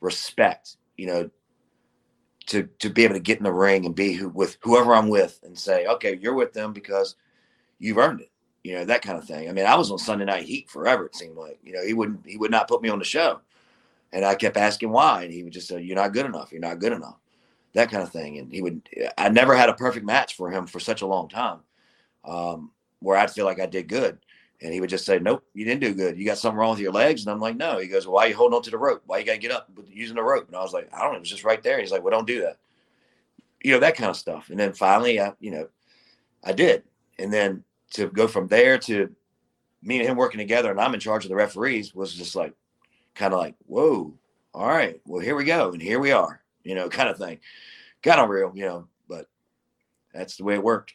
respect. 0.00 0.76
You 0.96 1.06
know, 1.06 1.30
to 2.46 2.64
to 2.78 2.90
be 2.90 3.04
able 3.04 3.14
to 3.14 3.20
get 3.20 3.38
in 3.38 3.44
the 3.44 3.52
ring 3.52 3.86
and 3.86 3.94
be 3.94 4.12
who, 4.12 4.28
with 4.28 4.58
whoever 4.60 4.94
I'm 4.94 5.08
with 5.08 5.40
and 5.42 5.58
say, 5.58 5.86
okay, 5.86 6.18
you're 6.20 6.34
with 6.34 6.52
them 6.52 6.72
because 6.72 7.16
you've 7.78 7.98
earned 7.98 8.20
it. 8.20 8.30
You 8.62 8.74
know 8.74 8.84
that 8.86 9.02
kind 9.02 9.18
of 9.18 9.24
thing. 9.24 9.48
I 9.48 9.52
mean, 9.52 9.66
I 9.66 9.76
was 9.76 9.90
on 9.90 9.98
Sunday 9.98 10.24
Night 10.24 10.44
Heat 10.44 10.70
forever. 10.70 11.06
It 11.06 11.16
seemed 11.16 11.36
like 11.36 11.58
you 11.62 11.72
know 11.72 11.84
he 11.84 11.92
wouldn't 11.92 12.26
he 12.26 12.36
would 12.36 12.50
not 12.50 12.68
put 12.68 12.82
me 12.82 12.88
on 12.88 12.98
the 12.98 13.04
show, 13.04 13.40
and 14.12 14.24
I 14.24 14.34
kept 14.34 14.56
asking 14.56 14.90
why, 14.90 15.24
and 15.24 15.32
he 15.32 15.42
would 15.42 15.52
just 15.52 15.68
say, 15.68 15.82
"You're 15.82 15.96
not 15.96 16.14
good 16.14 16.26
enough. 16.26 16.50
You're 16.50 16.60
not 16.60 16.78
good 16.78 16.92
enough." 16.92 17.18
That 17.74 17.90
kind 17.90 18.02
of 18.02 18.10
thing. 18.10 18.38
And 18.38 18.52
he 18.52 18.62
would. 18.62 18.88
I 19.18 19.28
never 19.28 19.54
had 19.54 19.68
a 19.68 19.74
perfect 19.74 20.06
match 20.06 20.36
for 20.36 20.50
him 20.50 20.66
for 20.66 20.80
such 20.80 21.02
a 21.02 21.06
long 21.06 21.28
time, 21.28 21.60
um, 22.24 22.70
where 23.00 23.18
I'd 23.18 23.30
feel 23.30 23.44
like 23.44 23.60
I 23.60 23.66
did 23.66 23.88
good 23.88 24.18
and 24.64 24.72
he 24.72 24.80
would 24.80 24.88
just 24.88 25.04
say, 25.04 25.18
Nope, 25.18 25.44
you 25.52 25.66
didn't 25.66 25.82
do 25.82 25.94
good. 25.94 26.18
You 26.18 26.24
got 26.24 26.38
something 26.38 26.56
wrong 26.56 26.70
with 26.70 26.80
your 26.80 26.90
legs. 26.90 27.22
And 27.22 27.30
I'm 27.30 27.38
like, 27.38 27.56
No. 27.56 27.78
He 27.78 27.86
goes, 27.86 28.06
well, 28.06 28.14
Why 28.14 28.24
are 28.24 28.28
you 28.28 28.34
holding 28.34 28.56
on 28.56 28.62
to 28.62 28.70
the 28.70 28.78
rope? 28.78 29.02
Why 29.04 29.18
you 29.18 29.26
got 29.26 29.32
to 29.32 29.38
get 29.38 29.50
up 29.50 29.70
using 29.90 30.16
the 30.16 30.22
rope? 30.22 30.48
And 30.48 30.56
I 30.56 30.62
was 30.62 30.72
like, 30.72 30.88
I 30.92 31.02
don't 31.02 31.12
know. 31.12 31.16
It 31.18 31.20
was 31.20 31.28
just 31.28 31.44
right 31.44 31.62
there. 31.62 31.78
He's 31.78 31.92
like, 31.92 32.02
Well, 32.02 32.12
don't 32.12 32.26
do 32.26 32.40
that. 32.40 32.56
You 33.62 33.72
know, 33.72 33.80
that 33.80 33.94
kind 33.94 34.08
of 34.08 34.16
stuff. 34.16 34.48
And 34.48 34.58
then 34.58 34.72
finally, 34.72 35.20
I, 35.20 35.34
you 35.38 35.50
know, 35.50 35.68
I 36.42 36.52
did. 36.52 36.82
And 37.18 37.30
then 37.30 37.62
to 37.92 38.08
go 38.08 38.26
from 38.26 38.48
there 38.48 38.78
to 38.78 39.14
me 39.82 39.98
and 39.98 40.08
him 40.08 40.16
working 40.16 40.38
together 40.38 40.70
and 40.70 40.80
I'm 40.80 40.94
in 40.94 41.00
charge 41.00 41.26
of 41.26 41.28
the 41.28 41.36
referees 41.36 41.94
was 41.94 42.14
just 42.14 42.34
like, 42.34 42.54
kind 43.14 43.34
of 43.34 43.40
like, 43.40 43.56
Whoa, 43.66 44.14
all 44.54 44.68
right, 44.68 44.98
well, 45.04 45.20
here 45.20 45.36
we 45.36 45.44
go. 45.44 45.72
And 45.72 45.82
here 45.82 46.00
we 46.00 46.12
are, 46.12 46.40
you 46.62 46.74
know, 46.74 46.88
kind 46.88 47.10
of 47.10 47.18
thing. 47.18 47.38
Kind 48.02 48.18
of 48.18 48.30
real, 48.30 48.50
you 48.54 48.64
know, 48.64 48.88
but 49.10 49.28
that's 50.14 50.38
the 50.38 50.44
way 50.44 50.54
it 50.54 50.62
worked 50.62 50.94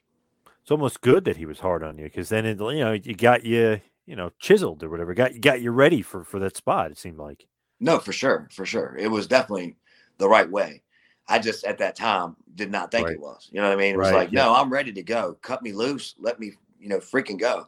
it's 0.69 0.71
almost 0.71 1.01
good 1.01 1.25
that 1.25 1.35
he 1.35 1.47
was 1.47 1.59
hard 1.59 1.83
on 1.83 1.97
you 1.97 2.03
because 2.03 2.29
then 2.29 2.45
it, 2.45 2.59
you 2.59 2.79
know 2.79 2.91
you 2.91 3.15
got 3.15 3.43
you 3.43 3.81
you 4.05 4.15
know 4.15 4.31
chiseled 4.37 4.83
or 4.83 4.89
whatever 4.91 5.15
got 5.15 5.41
got 5.41 5.61
you 5.61 5.71
ready 5.71 6.03
for 6.03 6.23
for 6.23 6.37
that 6.37 6.55
spot. 6.55 6.91
It 6.91 6.99
seemed 6.99 7.17
like. 7.17 7.47
No, 7.79 7.97
for 7.97 8.11
sure, 8.11 8.47
for 8.53 8.67
sure, 8.67 8.95
it 8.99 9.07
was 9.07 9.25
definitely 9.25 9.77
the 10.19 10.29
right 10.29 10.47
way. 10.47 10.83
I 11.27 11.39
just 11.39 11.63
at 11.63 11.79
that 11.79 11.95
time 11.95 12.35
did 12.53 12.69
not 12.69 12.91
think 12.91 13.07
right. 13.07 13.15
it 13.15 13.19
was. 13.19 13.49
You 13.51 13.61
know 13.61 13.67
what 13.67 13.79
I 13.79 13.81
mean? 13.81 13.95
It 13.95 13.97
right. 13.97 14.13
was 14.13 14.13
like, 14.13 14.31
yeah. 14.31 14.43
no, 14.43 14.53
I'm 14.53 14.71
ready 14.71 14.91
to 14.91 15.01
go. 15.01 15.39
Cut 15.41 15.63
me 15.63 15.71
loose. 15.71 16.13
Let 16.19 16.39
me, 16.39 16.51
you 16.79 16.89
know, 16.89 16.99
freaking 16.99 17.39
go. 17.39 17.65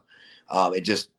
Um, 0.48 0.72
it 0.72 0.82
just, 0.82 1.10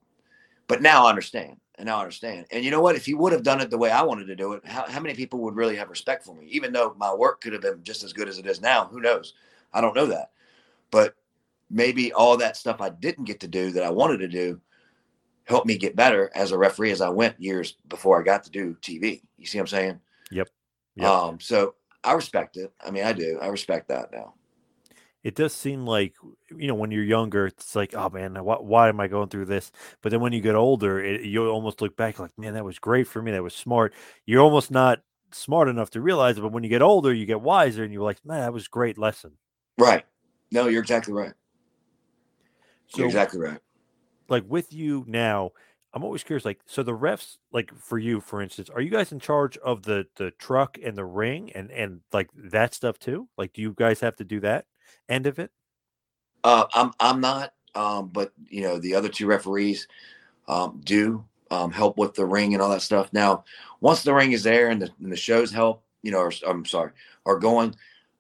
but 0.69 0.81
now 0.81 1.07
I 1.07 1.09
understand. 1.09 1.57
And 1.77 1.87
now 1.87 1.97
I 1.97 2.01
understand. 2.01 2.45
And 2.51 2.63
you 2.63 2.71
know 2.71 2.81
what? 2.81 2.95
If 2.95 3.05
he 3.05 3.13
would 3.13 3.33
have 3.33 3.43
done 3.43 3.59
it 3.59 3.69
the 3.69 3.77
way 3.77 3.91
I 3.91 4.03
wanted 4.03 4.27
to 4.27 4.37
do 4.37 4.53
it, 4.53 4.65
how, 4.65 4.87
how 4.87 5.01
many 5.01 5.15
people 5.15 5.39
would 5.39 5.55
really 5.55 5.75
have 5.75 5.89
respect 5.89 6.23
for 6.23 6.33
me? 6.33 6.45
Even 6.47 6.71
though 6.71 6.95
my 6.97 7.13
work 7.13 7.41
could 7.41 7.51
have 7.51 7.61
been 7.61 7.83
just 7.83 8.03
as 8.03 8.13
good 8.13 8.29
as 8.29 8.37
it 8.37 8.45
is 8.45 8.61
now. 8.61 8.85
Who 8.85 9.01
knows? 9.01 9.33
I 9.73 9.81
don't 9.81 9.95
know 9.95 10.05
that. 10.05 10.31
But 10.91 11.15
maybe 11.73 12.13
all 12.13 12.37
that 12.37 12.55
stuff 12.55 12.79
I 12.79 12.89
didn't 12.89 13.25
get 13.25 13.39
to 13.41 13.47
do 13.47 13.71
that 13.71 13.83
I 13.83 13.89
wanted 13.89 14.19
to 14.19 14.27
do 14.27 14.61
helped 15.45 15.67
me 15.67 15.77
get 15.77 15.95
better 15.95 16.31
as 16.35 16.51
a 16.51 16.57
referee 16.57 16.91
as 16.91 17.01
I 17.01 17.09
went 17.09 17.41
years 17.41 17.75
before 17.89 18.19
I 18.19 18.23
got 18.23 18.43
to 18.45 18.51
do 18.51 18.77
TV. 18.81 19.21
You 19.37 19.45
see 19.45 19.57
what 19.57 19.63
I'm 19.63 19.67
saying? 19.67 19.99
Yep. 20.31 20.49
yep. 20.95 21.09
Um, 21.09 21.39
so 21.39 21.75
I 22.03 22.13
respect 22.13 22.55
it. 22.55 22.71
I 22.85 22.91
mean, 22.91 23.03
I 23.03 23.11
do. 23.11 23.39
I 23.41 23.47
respect 23.47 23.89
that 23.89 24.11
now. 24.11 24.35
It 25.23 25.35
does 25.35 25.53
seem 25.53 25.85
like, 25.85 26.15
you 26.55 26.67
know, 26.67 26.75
when 26.75 26.91
you're 26.91 27.03
younger, 27.03 27.47
it's 27.47 27.75
like, 27.75 27.95
oh 27.95 28.09
man, 28.09 28.35
why, 28.43 28.55
why 28.55 28.89
am 28.89 28.99
I 28.99 29.07
going 29.07 29.29
through 29.29 29.45
this? 29.45 29.71
But 30.01 30.11
then 30.11 30.19
when 30.19 30.33
you 30.33 30.41
get 30.41 30.55
older, 30.55 31.01
it, 31.01 31.21
you 31.21 31.47
almost 31.47 31.81
look 31.81 31.95
back 31.95 32.19
like, 32.19 32.37
man, 32.37 32.53
that 32.55 32.65
was 32.65 32.77
great 32.77 33.07
for 33.07 33.21
me. 33.21 33.31
That 33.31 33.43
was 33.43 33.55
smart. 33.55 33.93
You're 34.25 34.41
almost 34.41 34.69
not 34.69 34.99
smart 35.31 35.69
enough 35.69 35.91
to 35.91 36.01
realize 36.01 36.37
it. 36.37 36.41
But 36.41 36.51
when 36.51 36.63
you 36.63 36.69
get 36.69 36.81
older, 36.81 37.13
you 37.13 37.25
get 37.25 37.41
wiser 37.41 37.83
and 37.83 37.93
you're 37.93 38.03
like, 38.03 38.25
man, 38.25 38.41
that 38.41 38.53
was 38.53 38.67
great 38.67 38.97
lesson. 38.97 39.31
Right. 39.77 40.03
No, 40.51 40.67
you're 40.67 40.81
exactly 40.81 41.13
right. 41.13 41.33
So, 42.93 42.99
You're 42.99 43.07
exactly 43.07 43.39
right. 43.39 43.59
Like 44.29 44.43
with 44.47 44.71
you 44.71 45.03
now, 45.07 45.51
I'm 45.93 46.03
always 46.03 46.23
curious. 46.23 46.45
Like, 46.45 46.61
so 46.65 46.83
the 46.83 46.95
refs, 46.95 47.37
like 47.51 47.75
for 47.75 47.97
you, 47.97 48.19
for 48.19 48.41
instance, 48.41 48.69
are 48.69 48.81
you 48.81 48.89
guys 48.89 49.11
in 49.11 49.19
charge 49.19 49.57
of 49.57 49.83
the 49.83 50.05
the 50.15 50.31
truck 50.31 50.77
and 50.83 50.97
the 50.97 51.05
ring 51.05 51.51
and 51.53 51.71
and 51.71 52.01
like 52.11 52.29
that 52.35 52.73
stuff 52.73 52.99
too? 52.99 53.27
Like, 53.37 53.53
do 53.53 53.61
you 53.61 53.73
guys 53.75 53.99
have 53.99 54.15
to 54.17 54.23
do 54.23 54.39
that 54.41 54.65
end 55.09 55.27
of 55.27 55.39
it? 55.39 55.51
Uh, 56.43 56.65
I'm 56.73 56.91
I'm 56.99 57.19
not, 57.19 57.53
um, 57.75 58.09
but 58.09 58.31
you 58.47 58.61
know 58.61 58.77
the 58.77 58.95
other 58.95 59.09
two 59.09 59.27
referees 59.27 59.87
um, 60.47 60.81
do 60.83 61.23
um, 61.51 61.71
help 61.71 61.97
with 61.97 62.13
the 62.13 62.25
ring 62.25 62.53
and 62.53 62.61
all 62.61 62.69
that 62.69 62.81
stuff. 62.81 63.11
Now, 63.13 63.43
once 63.81 64.03
the 64.03 64.13
ring 64.13 64.31
is 64.31 64.43
there 64.43 64.69
and 64.69 64.81
the, 64.81 64.89
and 65.01 65.11
the 65.11 65.15
shows 65.17 65.51
help, 65.51 65.83
you 66.01 66.11
know, 66.11 66.19
or, 66.19 66.31
I'm 66.47 66.65
sorry, 66.65 66.91
are 67.25 67.37
going, 67.37 67.75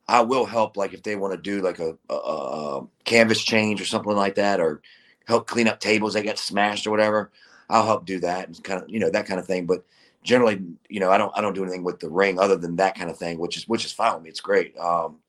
I 0.07 0.21
will 0.21 0.45
help, 0.45 0.75
like 0.75 0.93
if 0.93 1.03
they 1.03 1.15
want 1.15 1.33
to 1.33 1.39
do 1.39 1.61
like 1.61 1.79
a, 1.79 1.97
a, 2.09 2.13
a, 2.13 2.87
canvas 3.05 3.41
change 3.41 3.79
or 3.81 3.85
something 3.85 4.15
like 4.15 4.35
that, 4.35 4.59
or 4.59 4.81
help 5.25 5.47
clean 5.47 5.67
up 5.67 5.79
tables 5.79 6.13
that 6.13 6.23
get 6.23 6.37
smashed 6.37 6.85
or 6.85 6.91
whatever. 6.91 7.31
I'll 7.69 7.85
help 7.85 8.05
do 8.05 8.19
that 8.19 8.47
and 8.47 8.63
kind 8.63 8.81
of 8.81 8.89
you 8.89 8.99
know 8.99 9.09
that 9.09 9.25
kind 9.25 9.39
of 9.39 9.47
thing. 9.47 9.65
But 9.65 9.85
generally, 10.23 10.61
you 10.89 10.99
know, 10.99 11.09
I 11.09 11.17
don't 11.17 11.31
I 11.35 11.41
don't 11.41 11.53
do 11.53 11.63
anything 11.63 11.83
with 11.83 11.99
the 11.99 12.09
ring 12.09 12.39
other 12.39 12.57
than 12.57 12.75
that 12.77 12.95
kind 12.95 13.09
of 13.09 13.17
thing, 13.17 13.39
which 13.39 13.57
is 13.57 13.67
which 13.67 13.85
is 13.85 13.91
fine 13.91 14.15
with 14.15 14.23
me. 14.23 14.29
It's 14.29 14.41
great. 14.41 14.77
Um, 14.77 15.19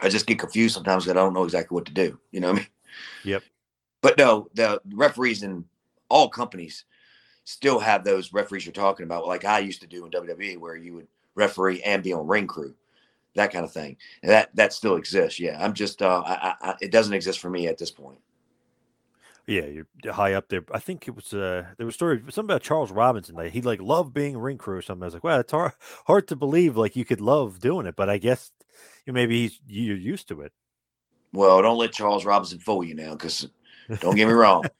I 0.00 0.08
just 0.08 0.26
get 0.26 0.38
confused 0.38 0.74
sometimes 0.74 1.04
that 1.04 1.16
I 1.16 1.20
don't 1.20 1.34
know 1.34 1.44
exactly 1.44 1.74
what 1.74 1.86
to 1.86 1.92
do. 1.92 2.18
You 2.30 2.40
know 2.40 2.48
what 2.48 2.56
I 2.56 2.60
mean? 2.60 2.68
Yep. 3.24 3.42
But 4.00 4.18
no, 4.18 4.48
the 4.54 4.80
referees 4.92 5.42
in 5.42 5.64
all 6.08 6.28
companies 6.28 6.84
still 7.44 7.78
have 7.78 8.04
those 8.04 8.32
referees 8.32 8.64
you're 8.64 8.72
talking 8.72 9.04
about, 9.04 9.26
like 9.26 9.44
I 9.44 9.58
used 9.60 9.80
to 9.82 9.86
do 9.86 10.04
in 10.04 10.10
WWE, 10.10 10.58
where 10.58 10.76
you 10.76 10.94
would 10.94 11.08
referee 11.34 11.82
and 11.82 12.02
be 12.02 12.12
on 12.12 12.26
ring 12.26 12.46
crew 12.46 12.74
that 13.34 13.52
kind 13.52 13.64
of 13.64 13.72
thing. 13.72 13.96
And 14.22 14.30
that 14.30 14.54
that 14.56 14.72
still 14.72 14.96
exists. 14.96 15.40
Yeah, 15.40 15.62
I'm 15.62 15.74
just 15.74 16.02
uh, 16.02 16.22
I, 16.24 16.54
I, 16.60 16.74
it 16.80 16.90
doesn't 16.92 17.14
exist 17.14 17.40
for 17.40 17.50
me 17.50 17.66
at 17.68 17.78
this 17.78 17.90
point. 17.90 18.18
Yeah, 19.46 19.66
you're 19.66 20.12
high 20.12 20.32
up 20.32 20.48
there. 20.48 20.64
I 20.72 20.78
think 20.78 21.06
it 21.06 21.14
was 21.14 21.34
uh 21.34 21.66
there 21.76 21.84
was 21.84 21.94
a 21.94 21.98
story 21.98 22.18
something 22.30 22.44
about 22.50 22.62
Charles 22.62 22.90
Robinson. 22.90 23.34
Like 23.34 23.52
he 23.52 23.60
like 23.60 23.80
loved 23.80 24.14
being 24.14 24.36
a 24.36 24.38
ring 24.38 24.56
crew 24.56 24.76
or 24.78 24.82
something. 24.82 25.02
I 25.02 25.06
was 25.06 25.14
like, 25.14 25.24
wow, 25.24 25.38
it's 25.40 25.52
hard 25.52 25.72
hard 26.06 26.28
to 26.28 26.36
believe 26.36 26.76
like 26.76 26.96
you 26.96 27.04
could 27.04 27.20
love 27.20 27.60
doing 27.60 27.86
it, 27.86 27.94
but 27.96 28.08
I 28.08 28.16
guess 28.16 28.52
you 29.04 29.12
know, 29.12 29.14
maybe 29.14 29.42
he's 29.42 29.60
you're 29.66 29.96
used 29.96 30.28
to 30.28 30.40
it. 30.40 30.52
Well, 31.32 31.60
don't 31.60 31.78
let 31.78 31.92
Charles 31.92 32.24
Robinson 32.24 32.60
fool 32.60 32.84
you 32.84 32.94
now, 32.94 33.12
because 33.12 33.48
don't 34.00 34.16
get 34.16 34.26
me 34.28 34.34
wrong. 34.34 34.64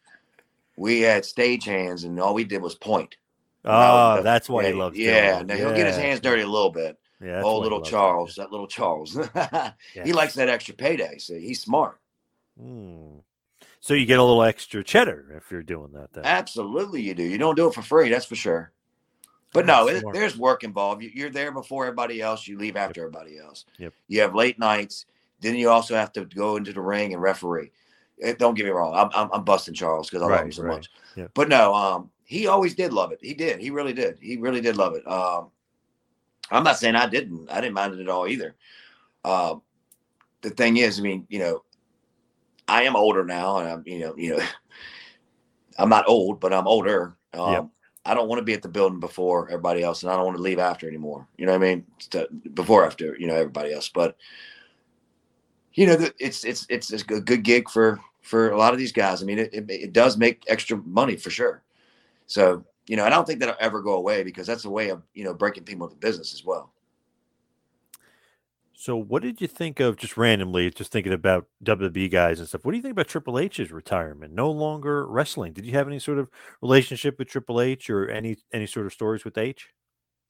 We 0.77 1.03
had 1.03 1.25
stage 1.25 1.67
hands 1.67 2.03
and 2.03 2.19
all 2.19 2.35
we 2.35 2.43
did 2.43 2.61
was 2.61 2.75
point. 2.75 3.17
Oh, 3.65 4.23
that's 4.23 4.49
why 4.49 4.65
yeah, 4.65 4.69
he 4.71 4.75
loves 4.75 4.99
Yeah, 4.99 5.37
doing 5.37 5.47
now 5.47 5.55
he'll 5.57 5.73
get 5.73 5.87
his 5.87 5.97
hands 5.97 6.21
dirty 6.21 6.43
a 6.43 6.49
little 6.49 6.73
bit. 6.73 6.99
Yeah, 7.21 7.43
oh, 7.43 7.59
little. 7.59 7.81
Charles, 7.81 8.35
that 8.37 8.51
little 8.51 8.67
Charles. 8.67 9.17
He 10.05 10.13
likes 10.13 10.35
that 10.35 10.49
extra 10.49 10.75
payday. 10.75 11.19
See, 11.19 11.41
he's 11.41 11.61
smart. 11.61 11.99
Hmm. 12.61 13.19
So 13.81 13.95
you 13.95 14.07
get 14.07 14.19
a 14.19 14.23
little 14.23 14.43
extra 14.43 14.83
cheddar 14.83 15.35
if 15.37 15.51
you're 15.51 15.63
doing 15.63 15.93
that 15.93 16.13
then. 16.13 16.25
Absolutely, 16.25 17.03
you 17.03 17.15
do. 17.15 17.23
You 17.23 17.39
don't 17.39 17.55
do 17.55 17.69
it 17.69 17.75
for 17.75 17.83
free, 17.83 18.09
that's 18.09 18.25
for 18.25 18.35
sure. 18.35 18.73
But 19.53 19.67
no, 19.67 19.89
it, 19.89 20.05
there's 20.13 20.37
work 20.37 20.65
involved. 20.65 21.03
You- 21.03 21.13
You're 21.15 21.31
there 21.31 21.53
before 21.53 21.85
everybody 21.85 22.21
else. 22.21 22.49
You 22.49 22.59
leave 22.59 22.77
after 22.77 23.03
everybody 23.03 23.39
else. 23.39 23.67
Yep. 23.79 23.93
You 24.09 24.21
have 24.23 24.35
late 24.35 24.59
nights. 24.59 25.07
Then 25.41 25.55
you 25.55 25.71
also 25.71 25.95
have 25.95 26.13
to 26.15 26.25
go 26.25 26.57
into 26.57 26.73
the 26.73 26.81
ring 26.81 27.13
and 27.13 27.23
referee. 27.23 27.71
Eh, 28.23 28.35
don't 28.39 28.55
get 28.55 28.65
me 28.65 28.71
wrong. 28.71 28.95
I'm, 28.95 29.11
I'm, 29.15 29.31
I'm 29.33 29.45
busting 29.45 29.75
Charles 29.75 30.09
because 30.09 30.23
I 30.23 30.31
love 30.31 30.45
him 30.45 30.53
so 30.53 30.63
right. 30.63 30.75
much. 30.77 30.91
Yep. 31.17 31.31
But 31.35 31.49
no, 31.49 31.75
um, 31.75 32.11
he 32.25 32.47
always 32.47 32.75
did 32.75 32.93
love 32.93 33.13
it. 33.13 33.19
He 33.21 33.35
did. 33.35 33.61
He 33.61 33.71
really 33.71 33.93
did. 33.93 34.19
He 34.21 34.37
really 34.37 34.61
did 34.61 34.77
love 34.77 34.95
it. 34.95 35.07
Um, 35.07 35.51
I'm 36.51 36.65
not 36.65 36.79
saying 36.79 36.97
I 36.97 37.07
didn't. 37.07 37.51
I 37.51 37.61
didn't 37.61 37.75
mind 37.75 37.95
it 37.95 38.01
at 38.01 38.09
all 38.09 38.27
either. 38.27 38.55
Uh, 39.25 39.57
the 40.43 40.51
thing 40.51 40.77
is, 40.77 40.99
I 40.99 41.03
mean, 41.03 41.27
you 41.29 41.39
know, 41.39 41.65
I 42.69 42.83
am 42.83 42.97
older 42.97 43.25
now, 43.25 43.59
and 43.59 43.69
I'm, 43.69 43.83
you 43.87 44.01
know, 44.01 44.15
you 44.17 44.37
know, 44.37 44.45
I'm 45.79 45.89
not 45.89 46.09
old, 46.09 46.41
but 46.41 46.53
I'm 46.53 46.69
older. 46.69 47.17
Um, 47.33 47.53
Yep. 47.53 47.69
I 48.07 48.13
don't 48.13 48.29
want 48.29 48.39
to 48.39 48.45
be 48.45 48.53
at 48.53 48.61
the 48.61 48.69
building 48.69 49.01
before 49.01 49.49
everybody 49.49 49.83
else, 49.83 50.03
and 50.03 50.13
I 50.13 50.17
don't 50.17 50.27
want 50.27 50.37
to 50.37 50.43
leave 50.43 50.59
after 50.59 50.87
anymore. 50.87 51.27
You 51.39 51.47
know 51.47 51.53
what 51.53 51.63
I 51.63 51.75
mean? 51.75 51.87
To- 52.11 52.29
before 52.53 52.85
after, 52.85 53.17
you 53.19 53.27
know, 53.27 53.35
everybody 53.35 53.73
else. 53.73 53.89
But 53.89 54.17
you 55.73 55.87
know, 55.87 55.97
it's 56.19 56.45
it's 56.45 56.67
it's 56.69 56.93
it's 56.93 57.03
a 57.03 57.21
good 57.21 57.43
gig 57.43 57.71
for 57.71 57.99
for 58.21 58.51
a 58.51 58.59
lot 58.59 58.75
of 58.75 58.79
these 58.79 58.93
guys. 58.93 59.23
I 59.23 59.25
mean, 59.27 59.39
it 59.39 59.55
it, 59.55 59.65
it 59.71 59.93
does 59.95 60.19
make 60.19 60.45
extra 60.49 60.77
money 60.77 61.17
for 61.17 61.31
sure. 61.31 61.63
So 62.27 62.65
you 62.87 62.97
know, 62.97 63.05
I 63.05 63.11
don't 63.11 63.27
think 63.27 63.41
that'll 63.41 63.57
ever 63.61 63.81
go 63.83 63.95
away 63.95 64.23
because 64.23 64.47
that's 64.47 64.65
a 64.65 64.71
way 64.71 64.91
of 64.91 65.03
you 65.15 65.25
know 65.25 65.35
breaking 65.35 65.65
people 65.65 65.87
into 65.87 65.99
business 65.99 66.35
as 66.35 66.45
well. 66.45 66.71
So 68.77 68.97
what 68.97 69.23
did 69.23 69.41
you 69.41 69.47
think 69.47 69.81
of 69.81 69.97
just 69.97 70.17
randomly, 70.17 70.69
just 70.71 70.93
thinking 70.93 71.13
about 71.13 71.47
WWE 71.63 72.11
guys 72.11 72.41
and 72.41 72.49
stuff? 72.49 72.65
What 72.65 72.73
do 72.73 72.77
you 72.77 72.83
think 72.83 72.93
about 72.93 73.07
Triple 73.09 73.39
H's 73.39 73.73
retirement? 73.73 74.35
No 74.35 74.51
longer 74.51 75.07
wrestling. 75.07 75.53
Did 75.53 75.65
you 75.65 75.73
have 75.73 75.87
any 75.87 75.99
sort 75.99 76.19
of 76.19 76.29
relationship 76.61 77.19
with 77.19 77.29
Triple 77.29 77.61
H 77.61 77.89
or 77.89 78.09
any 78.11 78.37
any 78.53 78.67
sort 78.67 78.85
of 78.85 78.93
stories 78.93 79.25
with 79.25 79.39
H? 79.39 79.69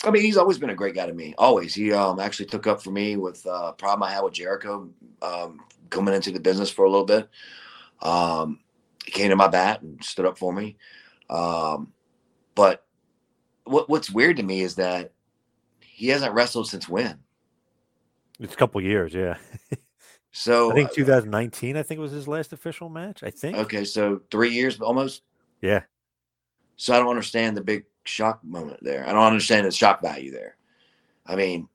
I 0.04 0.10
mean, 0.10 0.22
he's 0.22 0.36
always 0.36 0.58
been 0.58 0.70
a 0.70 0.74
great 0.74 0.94
guy 0.94 1.06
to 1.06 1.14
me. 1.14 1.34
Always. 1.38 1.74
He 1.74 1.92
um 1.92 2.20
actually 2.20 2.46
took 2.46 2.66
up 2.66 2.82
for 2.82 2.90
me 2.90 3.16
with 3.16 3.44
uh 3.46 3.72
problem 3.72 4.08
I 4.08 4.12
had 4.12 4.22
with 4.22 4.34
Jericho 4.34 4.88
um 5.22 5.60
coming 5.90 6.14
into 6.14 6.30
the 6.30 6.40
business 6.40 6.70
for 6.70 6.84
a 6.84 6.90
little 6.90 7.06
bit. 7.06 7.28
Um 8.02 8.60
he 9.04 9.10
came 9.10 9.30
to 9.30 9.36
my 9.36 9.48
bat 9.48 9.82
and 9.82 10.02
stood 10.04 10.26
up 10.26 10.38
for 10.38 10.52
me. 10.52 10.76
Um 11.30 11.92
but 12.54 12.84
what 13.64 13.88
what's 13.88 14.10
weird 14.10 14.36
to 14.36 14.42
me 14.42 14.60
is 14.60 14.76
that 14.76 15.12
he 15.80 16.08
hasn't 16.08 16.34
wrestled 16.34 16.68
since 16.68 16.88
when? 16.88 17.18
It's 18.40 18.54
a 18.54 18.56
couple 18.56 18.80
years, 18.80 19.14
yeah. 19.14 19.36
So 20.36 20.72
I 20.72 20.74
think 20.74 20.90
uh, 20.90 20.94
2019. 20.94 21.76
I 21.76 21.84
think 21.84 22.00
was 22.00 22.10
his 22.10 22.26
last 22.26 22.52
official 22.52 22.88
match. 22.88 23.22
I 23.22 23.30
think. 23.30 23.56
okay, 23.56 23.84
so 23.84 24.20
3 24.32 24.50
years 24.50 24.80
almost. 24.80 25.22
Yeah. 25.62 25.82
So 26.74 26.92
I 26.92 26.98
don't 26.98 27.08
understand 27.08 27.56
the 27.56 27.62
big 27.62 27.84
shock 28.02 28.42
moment 28.42 28.80
there. 28.82 29.08
I 29.08 29.12
don't 29.12 29.22
understand 29.22 29.64
the 29.64 29.70
shock 29.70 30.02
value 30.02 30.32
there. 30.32 30.56
I 31.24 31.36
mean, 31.36 31.68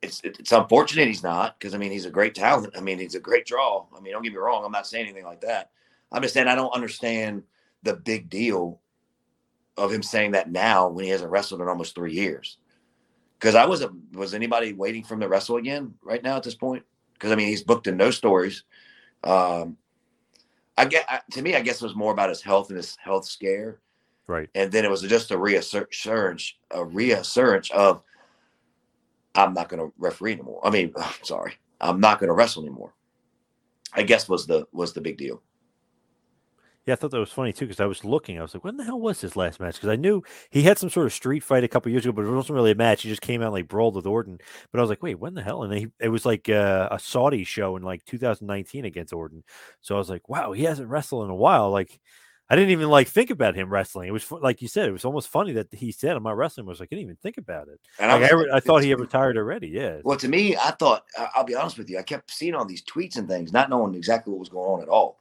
it's 0.00 0.22
it's 0.24 0.50
unfortunate 0.50 1.08
he's 1.08 1.22
not 1.22 1.58
because 1.58 1.74
I 1.74 1.78
mean 1.78 1.92
he's 1.92 2.06
a 2.06 2.10
great 2.10 2.34
talent. 2.34 2.74
I 2.74 2.80
mean 2.80 2.98
he's 2.98 3.16
a 3.16 3.20
great 3.20 3.44
draw. 3.44 3.84
I 3.94 4.00
mean 4.00 4.14
don't 4.14 4.22
get 4.22 4.32
me 4.32 4.38
wrong. 4.38 4.64
I'm 4.64 4.72
not 4.72 4.86
saying 4.86 5.04
anything 5.04 5.26
like 5.26 5.42
that. 5.42 5.70
I'm 6.10 6.22
just 6.22 6.32
saying 6.32 6.48
I 6.48 6.54
don't 6.54 6.74
understand 6.74 7.42
the 7.82 7.94
big 7.94 8.30
deal 8.30 8.79
of 9.76 9.92
him 9.92 10.02
saying 10.02 10.32
that 10.32 10.50
now 10.50 10.88
when 10.88 11.04
he 11.04 11.10
hasn't 11.10 11.30
wrestled 11.30 11.60
in 11.60 11.68
almost 11.68 11.94
three 11.94 12.12
years. 12.12 12.58
Because 13.38 13.54
I 13.54 13.66
wasn't 13.66 14.14
was 14.16 14.34
anybody 14.34 14.72
waiting 14.72 15.02
for 15.02 15.14
him 15.14 15.20
to 15.20 15.28
wrestle 15.28 15.56
again 15.56 15.94
right 16.02 16.22
now 16.22 16.36
at 16.36 16.42
this 16.42 16.54
point? 16.54 16.84
Because 17.14 17.32
I 17.32 17.36
mean 17.36 17.48
he's 17.48 17.62
booked 17.62 17.86
in 17.86 17.96
no 17.96 18.10
stories. 18.10 18.64
Um, 19.24 19.76
I 20.76 20.84
get 20.84 21.06
I, 21.08 21.20
to 21.32 21.42
me 21.42 21.54
I 21.54 21.60
guess 21.60 21.76
it 21.80 21.84
was 21.84 21.94
more 21.94 22.12
about 22.12 22.28
his 22.28 22.42
health 22.42 22.68
and 22.68 22.76
his 22.76 22.96
health 22.96 23.26
scare 23.26 23.80
Right. 24.30 24.48
and 24.54 24.70
then 24.70 24.84
it 24.84 24.90
was 24.90 25.02
just 25.02 25.32
a 25.32 25.36
reassurance, 25.36 26.54
a 26.70 26.84
reassurance 26.84 27.68
of 27.72 28.00
I'm 29.34 29.54
not 29.54 29.68
going 29.68 29.80
to 29.80 29.92
referee 29.98 30.34
anymore. 30.34 30.60
I 30.62 30.70
mean, 30.70 30.94
sorry, 31.22 31.54
I'm 31.80 31.98
not 31.98 32.20
going 32.20 32.28
to 32.28 32.34
wrestle 32.34 32.62
anymore. 32.62 32.94
I 33.92 34.04
guess 34.04 34.28
was 34.28 34.46
the 34.46 34.68
was 34.70 34.92
the 34.92 35.00
big 35.00 35.16
deal. 35.16 35.42
Yeah, 36.86 36.94
I 36.94 36.96
thought 36.96 37.10
that 37.10 37.20
was 37.20 37.32
funny 37.32 37.52
too 37.52 37.66
because 37.66 37.80
I 37.80 37.86
was 37.86 38.04
looking. 38.04 38.38
I 38.38 38.42
was 38.42 38.54
like, 38.54 38.64
when 38.64 38.76
the 38.76 38.84
hell 38.84 39.00
was 39.00 39.20
his 39.20 39.36
last 39.36 39.60
match? 39.60 39.74
Because 39.74 39.90
I 39.90 39.96
knew 39.96 40.22
he 40.50 40.62
had 40.62 40.78
some 40.78 40.90
sort 40.90 41.06
of 41.06 41.12
street 41.12 41.42
fight 41.44 41.62
a 41.62 41.68
couple 41.68 41.92
years 41.92 42.04
ago, 42.04 42.12
but 42.12 42.24
it 42.24 42.30
wasn't 42.30 42.56
really 42.56 42.70
a 42.70 42.76
match. 42.76 43.02
He 43.02 43.08
just 43.08 43.20
came 43.20 43.42
out 43.42 43.46
and, 43.46 43.54
like 43.54 43.68
brawled 43.68 43.96
with 43.96 44.06
Orton. 44.06 44.38
But 44.72 44.78
I 44.78 44.82
was 44.82 44.90
like, 44.90 45.02
wait, 45.02 45.18
when 45.18 45.34
the 45.34 45.42
hell? 45.42 45.62
And 45.62 45.72
he, 45.72 45.88
it 46.00 46.08
was 46.08 46.24
like 46.24 46.48
uh, 46.48 46.88
a 46.90 46.98
Saudi 46.98 47.44
show 47.44 47.76
in 47.76 47.82
like 47.82 48.04
2019 48.06 48.86
against 48.86 49.12
Orton. 49.12 49.44
So 49.80 49.94
I 49.94 49.98
was 49.98 50.08
like, 50.08 50.28
wow, 50.28 50.52
he 50.52 50.64
hasn't 50.64 50.88
wrestled 50.88 51.24
in 51.24 51.30
a 51.30 51.34
while. 51.34 51.70
Like, 51.70 52.00
I 52.50 52.56
didn't 52.56 52.70
even 52.70 52.88
like 52.88 53.06
think 53.06 53.30
about 53.30 53.54
him 53.54 53.70
wrestling. 53.70 54.08
It 54.08 54.12
was 54.12 54.30
like 54.32 54.60
you 54.60 54.66
said, 54.66 54.88
it 54.88 54.92
was 54.92 55.04
almost 55.04 55.28
funny 55.28 55.52
that 55.52 55.68
he 55.72 55.92
said, 55.92 56.16
"I'm 56.16 56.24
not 56.24 56.36
wrestling." 56.36 56.66
I 56.66 56.70
was 56.70 56.80
like, 56.80 56.88
I 56.90 56.96
didn't 56.96 57.04
even 57.04 57.16
think 57.22 57.38
about 57.38 57.68
it. 57.68 57.78
And 58.00 58.10
I 58.10 58.18
was 58.18 58.48
I, 58.52 58.56
I 58.56 58.60
thought 58.60 58.82
he 58.82 58.90
had 58.90 58.98
retired 59.00 59.36
already. 59.36 59.68
Yeah. 59.68 59.98
Well, 60.02 60.18
to 60.18 60.26
me, 60.26 60.56
I 60.56 60.72
thought 60.72 61.04
I'll 61.36 61.44
be 61.44 61.54
honest 61.54 61.78
with 61.78 61.88
you. 61.88 61.98
I 61.98 62.02
kept 62.02 62.28
seeing 62.32 62.56
all 62.56 62.64
these 62.64 62.82
tweets 62.82 63.16
and 63.16 63.28
things, 63.28 63.52
not 63.52 63.70
knowing 63.70 63.94
exactly 63.94 64.32
what 64.32 64.40
was 64.40 64.48
going 64.48 64.68
on 64.68 64.82
at 64.82 64.88
all, 64.88 65.20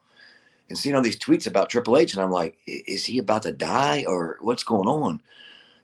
and 0.70 0.78
seeing 0.78 0.96
all 0.96 1.02
these 1.02 1.20
tweets 1.20 1.48
about 1.48 1.70
Triple 1.70 1.98
H, 1.98 2.14
and 2.14 2.22
I'm 2.22 2.32
like, 2.32 2.58
is 2.66 3.06
he 3.06 3.18
about 3.18 3.44
to 3.44 3.52
die 3.52 4.06
or 4.08 4.38
what's 4.42 4.64
going 4.64 4.88
on? 4.88 5.22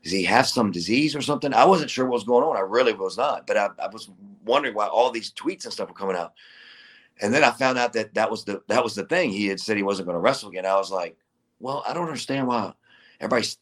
Does 0.04 0.12
he 0.12 0.24
have 0.24 0.48
some 0.48 0.72
disease 0.72 1.16
or 1.16 1.22
something? 1.22 1.52
I 1.54 1.66
wasn't 1.66 1.90
sure 1.90 2.06
what 2.06 2.14
was 2.14 2.24
going 2.24 2.44
on. 2.44 2.56
I 2.56 2.60
really 2.60 2.94
was 2.94 3.18
not, 3.18 3.48
but 3.48 3.58
I, 3.58 3.70
I 3.80 3.88
was 3.88 4.10
wondering 4.46 4.76
why 4.76 4.86
all 4.86 5.10
these 5.10 5.32
tweets 5.32 5.64
and 5.64 5.74
stuff 5.74 5.90
were 5.90 5.96
coming 5.96 6.16
out. 6.16 6.34
And 7.22 7.34
then 7.34 7.44
I 7.44 7.50
found 7.50 7.80
out 7.80 7.94
that 7.94 8.14
that 8.14 8.30
was 8.30 8.44
the 8.44 8.62
that 8.68 8.84
was 8.84 8.94
the 8.94 9.06
thing. 9.06 9.32
He 9.32 9.48
had 9.48 9.60
said 9.60 9.78
he 9.78 9.84
wasn't 9.84 10.06
going 10.06 10.16
to 10.16 10.22
wrestle 10.22 10.50
again. 10.50 10.66
I 10.66 10.76
was 10.76 10.92
like, 10.92 11.18
well, 11.60 11.84
I 11.88 11.94
don't 11.94 12.08
understand 12.08 12.48
why 12.48 12.74
everybody's 13.20 13.58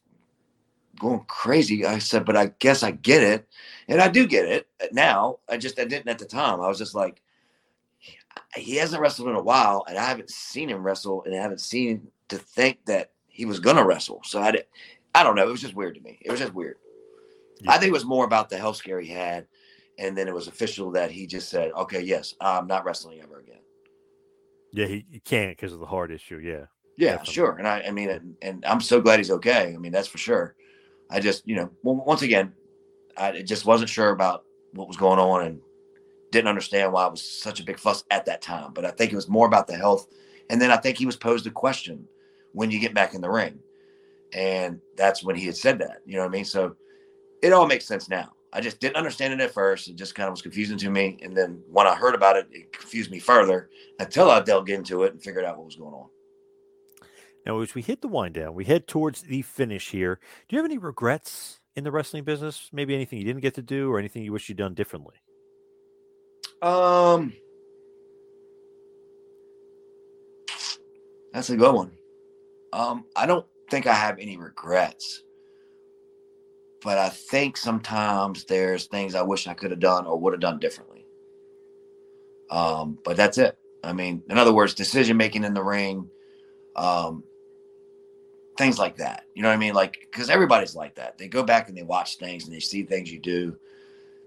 going 0.99 1.23
crazy. 1.27 1.85
I 1.85 1.99
said, 1.99 2.25
but 2.25 2.35
I 2.35 2.47
guess 2.59 2.83
I 2.83 2.91
get 2.91 3.23
it, 3.23 3.47
and 3.87 4.01
I 4.01 4.09
do 4.09 4.27
get 4.27 4.45
it 4.45 4.67
uh, 4.81 4.87
now. 4.91 5.37
I 5.47 5.55
just 5.55 5.79
I 5.79 5.85
didn't 5.85 6.09
at 6.09 6.19
the 6.19 6.25
time. 6.25 6.59
I 6.59 6.67
was 6.67 6.77
just 6.77 6.93
like, 6.93 7.21
he 8.55 8.75
hasn't 8.75 9.01
wrestled 9.01 9.29
in 9.29 9.35
a 9.35 9.41
while, 9.41 9.83
and 9.87 9.97
I 9.97 10.05
haven't 10.05 10.29
seen 10.29 10.69
him 10.69 10.83
wrestle, 10.83 11.23
and 11.25 11.35
I 11.35 11.41
haven't 11.41 11.61
seen 11.61 11.89
him 11.89 12.07
to 12.29 12.37
think 12.37 12.85
that 12.85 13.11
he 13.27 13.45
was 13.45 13.59
gonna 13.59 13.85
wrestle. 13.85 14.21
So 14.23 14.41
I 14.41 14.51
did, 14.51 14.65
I 15.15 15.23
don't 15.23 15.35
know. 15.35 15.47
It 15.47 15.51
was 15.51 15.61
just 15.61 15.75
weird 15.75 15.95
to 15.95 16.01
me. 16.01 16.19
It 16.21 16.31
was 16.31 16.39
just 16.39 16.53
weird. 16.53 16.77
I 17.67 17.77
think 17.77 17.89
it 17.89 17.93
was 17.93 18.05
more 18.05 18.25
about 18.25 18.49
the 18.49 18.57
health 18.57 18.75
scare 18.75 18.99
he 18.99 19.11
had, 19.11 19.47
and 19.97 20.17
then 20.17 20.27
it 20.27 20.33
was 20.33 20.47
official 20.47 20.91
that 20.91 21.11
he 21.11 21.27
just 21.27 21.49
said, 21.49 21.71
"Okay, 21.71 22.01
yes, 22.01 22.33
I'm 22.41 22.67
not 22.67 22.83
wrestling 22.83 23.21
ever 23.21 23.39
again." 23.39 23.59
Yeah, 24.73 24.87
he, 24.87 25.05
he 25.09 25.19
can't 25.19 25.51
because 25.55 25.71
of 25.71 25.79
the 25.79 25.85
heart 25.85 26.11
issue. 26.11 26.39
Yeah. 26.39 26.65
Yeah, 26.97 27.11
Definitely. 27.11 27.33
sure. 27.33 27.55
And 27.57 27.67
I, 27.67 27.81
I 27.87 27.91
mean, 27.91 28.09
and, 28.09 28.35
and 28.41 28.65
I'm 28.65 28.81
so 28.81 29.01
glad 29.01 29.19
he's 29.19 29.31
okay. 29.31 29.73
I 29.73 29.77
mean, 29.77 29.91
that's 29.91 30.07
for 30.07 30.17
sure. 30.17 30.55
I 31.09 31.19
just, 31.19 31.47
you 31.47 31.55
know, 31.55 31.71
once 31.83 32.21
again, 32.21 32.53
I 33.17 33.43
just 33.43 33.65
wasn't 33.65 33.89
sure 33.89 34.09
about 34.09 34.43
what 34.73 34.87
was 34.87 34.97
going 34.97 35.19
on 35.19 35.45
and 35.45 35.61
didn't 36.33 36.49
understand 36.49 36.91
why 36.91 37.05
it 37.05 37.11
was 37.11 37.41
such 37.41 37.61
a 37.61 37.63
big 37.63 37.79
fuss 37.79 38.03
at 38.11 38.25
that 38.25 38.41
time. 38.41 38.73
But 38.73 38.85
I 38.85 38.91
think 38.91 39.13
it 39.13 39.15
was 39.15 39.29
more 39.29 39.47
about 39.47 39.67
the 39.67 39.77
health. 39.77 40.07
And 40.49 40.61
then 40.61 40.71
I 40.71 40.77
think 40.77 40.97
he 40.97 41.05
was 41.05 41.15
posed 41.15 41.47
a 41.47 41.51
question 41.51 42.05
when 42.51 42.71
you 42.71 42.79
get 42.79 42.93
back 42.93 43.13
in 43.13 43.21
the 43.21 43.29
ring. 43.29 43.59
And 44.33 44.81
that's 44.97 45.23
when 45.23 45.35
he 45.35 45.45
had 45.45 45.55
said 45.55 45.79
that. 45.79 45.99
You 46.05 46.15
know 46.15 46.23
what 46.23 46.29
I 46.29 46.31
mean? 46.31 46.45
So 46.45 46.75
it 47.41 47.53
all 47.53 47.67
makes 47.67 47.85
sense 47.85 48.09
now. 48.09 48.31
I 48.51 48.61
just 48.61 48.79
didn't 48.79 48.97
understand 48.97 49.33
it 49.33 49.39
at 49.41 49.53
first. 49.53 49.87
It 49.87 49.95
just 49.95 50.15
kind 50.15 50.27
of 50.27 50.33
was 50.33 50.41
confusing 50.41 50.77
to 50.79 50.89
me. 50.89 51.17
And 51.21 51.37
then 51.37 51.61
when 51.71 51.87
I 51.87 51.95
heard 51.95 52.15
about 52.15 52.35
it, 52.35 52.47
it 52.51 52.73
confused 52.73 53.09
me 53.09 53.19
further 53.19 53.69
until 53.99 54.29
I 54.29 54.41
delved 54.41 54.69
into 54.69 55.03
it 55.03 55.13
and 55.13 55.21
figured 55.21 55.45
out 55.45 55.57
what 55.57 55.65
was 55.65 55.75
going 55.75 55.93
on. 55.93 56.07
Now, 57.45 57.59
as 57.61 57.75
we 57.75 57.81
hit 57.81 58.01
the 58.01 58.07
wind 58.07 58.35
down, 58.35 58.53
we 58.53 58.65
head 58.65 58.87
towards 58.87 59.23
the 59.23 59.41
finish 59.41 59.89
here. 59.89 60.19
Do 60.47 60.55
you 60.55 60.61
have 60.61 60.69
any 60.69 60.77
regrets 60.77 61.59
in 61.75 61.83
the 61.83 61.91
wrestling 61.91 62.23
business? 62.23 62.69
Maybe 62.71 62.95
anything 62.95 63.19
you 63.19 63.25
didn't 63.25 63.41
get 63.41 63.55
to 63.55 63.61
do 63.61 63.91
or 63.91 63.99
anything 63.99 64.23
you 64.23 64.31
wish 64.31 64.49
you'd 64.49 64.57
done 64.57 64.73
differently? 64.73 65.15
Um, 66.63 67.33
that's 71.33 71.49
a 71.49 71.57
good 71.57 71.75
one. 71.75 71.91
Um, 72.73 73.05
I 73.15 73.25
don't 73.25 73.45
think 73.69 73.87
I 73.87 73.93
have 73.93 74.19
any 74.19 74.37
regrets, 74.37 75.23
but 76.81 76.97
I 76.97 77.09
think 77.09 77.57
sometimes 77.57 78.45
there's 78.45 78.87
things 78.87 79.15
I 79.15 79.21
wish 79.23 79.47
I 79.47 79.53
could 79.53 79.71
have 79.71 79.79
done 79.79 80.05
or 80.05 80.19
would 80.19 80.33
have 80.33 80.41
done 80.41 80.59
differently. 80.59 81.05
Um, 82.51 82.99
but 83.03 83.17
that's 83.17 83.37
it. 83.37 83.57
I 83.83 83.93
mean, 83.93 84.23
in 84.29 84.37
other 84.37 84.53
words, 84.53 84.73
decision 84.73 85.17
making 85.17 85.43
in 85.43 85.53
the 85.53 85.63
ring, 85.63 86.09
Um, 86.75 87.23
things 88.57 88.77
like 88.79 88.97
that. 88.97 89.25
You 89.33 89.41
know 89.43 89.49
what 89.49 89.55
I 89.55 89.59
mean? 89.59 89.73
Like, 89.73 89.97
because 90.11 90.29
everybody's 90.29 90.75
like 90.75 90.95
that. 90.95 91.17
They 91.17 91.27
go 91.27 91.43
back 91.43 91.69
and 91.69 91.77
they 91.77 91.83
watch 91.83 92.17
things 92.17 92.45
and 92.45 92.53
they 92.55 92.59
see 92.59 92.83
things 92.83 93.11
you 93.11 93.19
do, 93.19 93.57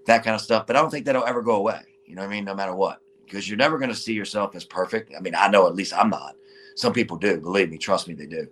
that 0.05 0.23
kind 0.23 0.35
of 0.35 0.41
stuff. 0.41 0.67
But 0.67 0.75
I 0.75 0.81
don't 0.81 0.91
think 0.91 1.05
that'll 1.05 1.25
ever 1.25 1.41
go 1.41 1.55
away. 1.55 1.81
You 2.07 2.15
know 2.15 2.21
what 2.21 2.29
I 2.29 2.31
mean? 2.31 2.45
No 2.45 2.55
matter 2.55 2.73
what, 2.73 3.01
because 3.25 3.47
you're 3.47 3.57
never 3.57 3.77
going 3.77 3.89
to 3.89 3.95
see 3.95 4.13
yourself 4.13 4.55
as 4.55 4.63
perfect. 4.63 5.11
I 5.15 5.19
mean, 5.19 5.35
I 5.35 5.49
know 5.49 5.67
at 5.67 5.75
least 5.75 5.93
I'm 5.93 6.09
not. 6.09 6.35
Some 6.75 6.93
people 6.93 7.17
do. 7.17 7.39
Believe 7.39 7.69
me, 7.69 7.77
trust 7.77 8.07
me, 8.07 8.13
they 8.13 8.25
do. 8.25 8.47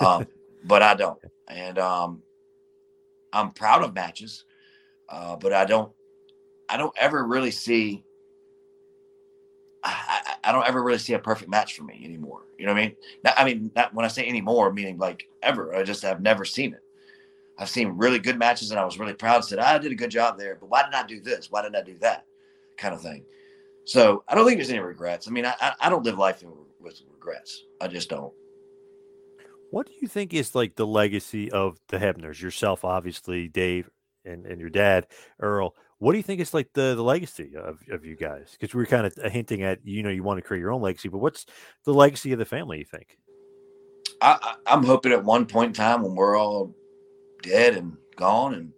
Um, 0.00 0.26
but 0.64 0.82
I 0.82 0.94
don't. 0.94 1.18
And 1.46 1.78
um, 1.78 2.22
I'm 3.32 3.52
proud 3.52 3.84
of 3.84 3.94
matches, 3.94 4.44
uh, 5.08 5.36
but 5.36 5.52
I 5.52 5.64
don't. 5.64 5.92
I 6.68 6.76
don't 6.76 6.94
ever 6.98 7.24
really 7.24 7.52
see. 7.52 8.02
I, 9.84 10.34
I 10.42 10.50
don't 10.50 10.66
ever 10.66 10.82
really 10.82 10.98
see 10.98 11.12
a 11.12 11.18
perfect 11.18 11.48
match 11.48 11.76
for 11.76 11.84
me 11.84 12.00
anymore. 12.04 12.42
You 12.58 12.66
know 12.66 12.72
what 12.72 12.80
I 12.80 12.86
mean? 12.86 12.96
Not, 13.22 13.34
I 13.38 13.44
mean, 13.44 13.70
not 13.76 13.94
when 13.94 14.04
I 14.04 14.08
say 14.08 14.26
anymore, 14.26 14.72
meaning 14.72 14.98
like 14.98 15.28
ever. 15.42 15.76
I 15.76 15.84
just 15.84 16.02
have 16.02 16.20
never 16.20 16.44
seen 16.44 16.74
it. 16.74 16.82
I've 17.58 17.68
seen 17.68 17.90
really 17.90 18.18
good 18.18 18.38
matches, 18.38 18.72
and 18.72 18.80
I 18.80 18.84
was 18.84 18.98
really 18.98 19.14
proud. 19.14 19.44
Said 19.44 19.60
I 19.60 19.78
did 19.78 19.92
a 19.92 19.96
good 19.96 20.10
job 20.10 20.38
there, 20.38 20.56
but 20.56 20.68
why 20.68 20.82
did 20.82 20.94
I 20.94 21.06
do 21.06 21.20
this? 21.20 21.52
Why 21.52 21.62
didn't 21.62 21.76
I 21.76 21.82
do 21.82 21.96
that? 22.00 22.26
Kind 22.78 22.94
of 22.94 23.02
thing. 23.02 23.24
So 23.84 24.24
I 24.28 24.34
don't 24.34 24.46
think 24.46 24.58
there's 24.58 24.70
any 24.70 24.80
regrets. 24.80 25.28
I 25.28 25.30
mean, 25.30 25.46
I 25.46 25.72
I 25.80 25.88
don't 25.88 26.04
live 26.04 26.18
life 26.18 26.42
with 26.80 27.00
regrets. 27.12 27.62
I 27.80 27.88
just 27.88 28.08
don't. 28.08 28.32
What 29.70 29.86
do 29.86 29.92
you 30.00 30.08
think 30.08 30.32
is 30.32 30.54
like 30.54 30.76
the 30.76 30.86
legacy 30.86 31.50
of 31.50 31.78
the 31.88 31.98
Hebners? 31.98 32.40
Yourself, 32.40 32.84
obviously, 32.84 33.48
Dave, 33.48 33.90
and, 34.24 34.46
and 34.46 34.60
your 34.60 34.70
dad, 34.70 35.06
Earl. 35.40 35.74
What 35.98 36.12
do 36.12 36.18
you 36.18 36.22
think 36.22 36.40
is 36.40 36.52
like 36.52 36.68
the, 36.74 36.94
the 36.94 37.02
legacy 37.02 37.52
of, 37.56 37.80
of 37.90 38.04
you 38.04 38.16
guys? 38.16 38.50
Because 38.52 38.74
we 38.74 38.82
are 38.82 38.86
kind 38.86 39.06
of 39.06 39.32
hinting 39.32 39.62
at, 39.62 39.78
you 39.84 40.02
know, 40.02 40.10
you 40.10 40.22
want 40.22 40.38
to 40.38 40.42
create 40.42 40.60
your 40.60 40.72
own 40.72 40.82
legacy, 40.82 41.08
but 41.08 41.18
what's 41.18 41.46
the 41.84 41.94
legacy 41.94 42.32
of 42.32 42.38
the 42.38 42.44
family, 42.44 42.78
you 42.78 42.84
think? 42.84 43.18
I, 44.20 44.56
I'm 44.66 44.82
hoping 44.82 45.12
at 45.12 45.24
one 45.24 45.46
point 45.46 45.68
in 45.68 45.72
time 45.74 46.02
when 46.02 46.14
we're 46.14 46.38
all 46.38 46.74
dead 47.42 47.76
and 47.76 47.96
gone, 48.16 48.54
and 48.54 48.72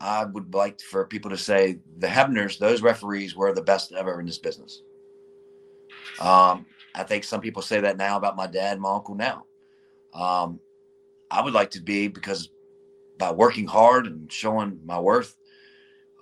I 0.00 0.24
would 0.24 0.54
like 0.54 0.80
for 0.80 1.06
people 1.06 1.30
to 1.30 1.38
say 1.38 1.80
the 1.98 2.06
Hebners, 2.06 2.58
those 2.58 2.82
referees 2.82 3.34
were 3.34 3.52
the 3.52 3.62
best 3.62 3.92
ever 3.92 4.20
in 4.20 4.26
this 4.26 4.38
business. 4.38 4.82
Um, 6.20 6.66
I 6.94 7.02
think 7.02 7.24
some 7.24 7.40
people 7.40 7.62
say 7.62 7.80
that 7.80 7.96
now 7.96 8.16
about 8.16 8.36
my 8.36 8.46
dad 8.46 8.78
my 8.80 8.92
uncle 8.92 9.14
now. 9.14 9.44
Um, 10.14 10.60
I 11.30 11.42
would 11.42 11.52
like 11.52 11.70
to 11.72 11.80
be 11.80 12.08
because 12.08 12.50
by 13.18 13.32
working 13.32 13.66
hard 13.66 14.06
and 14.06 14.32
showing 14.32 14.80
my 14.84 14.98
worth, 14.98 15.36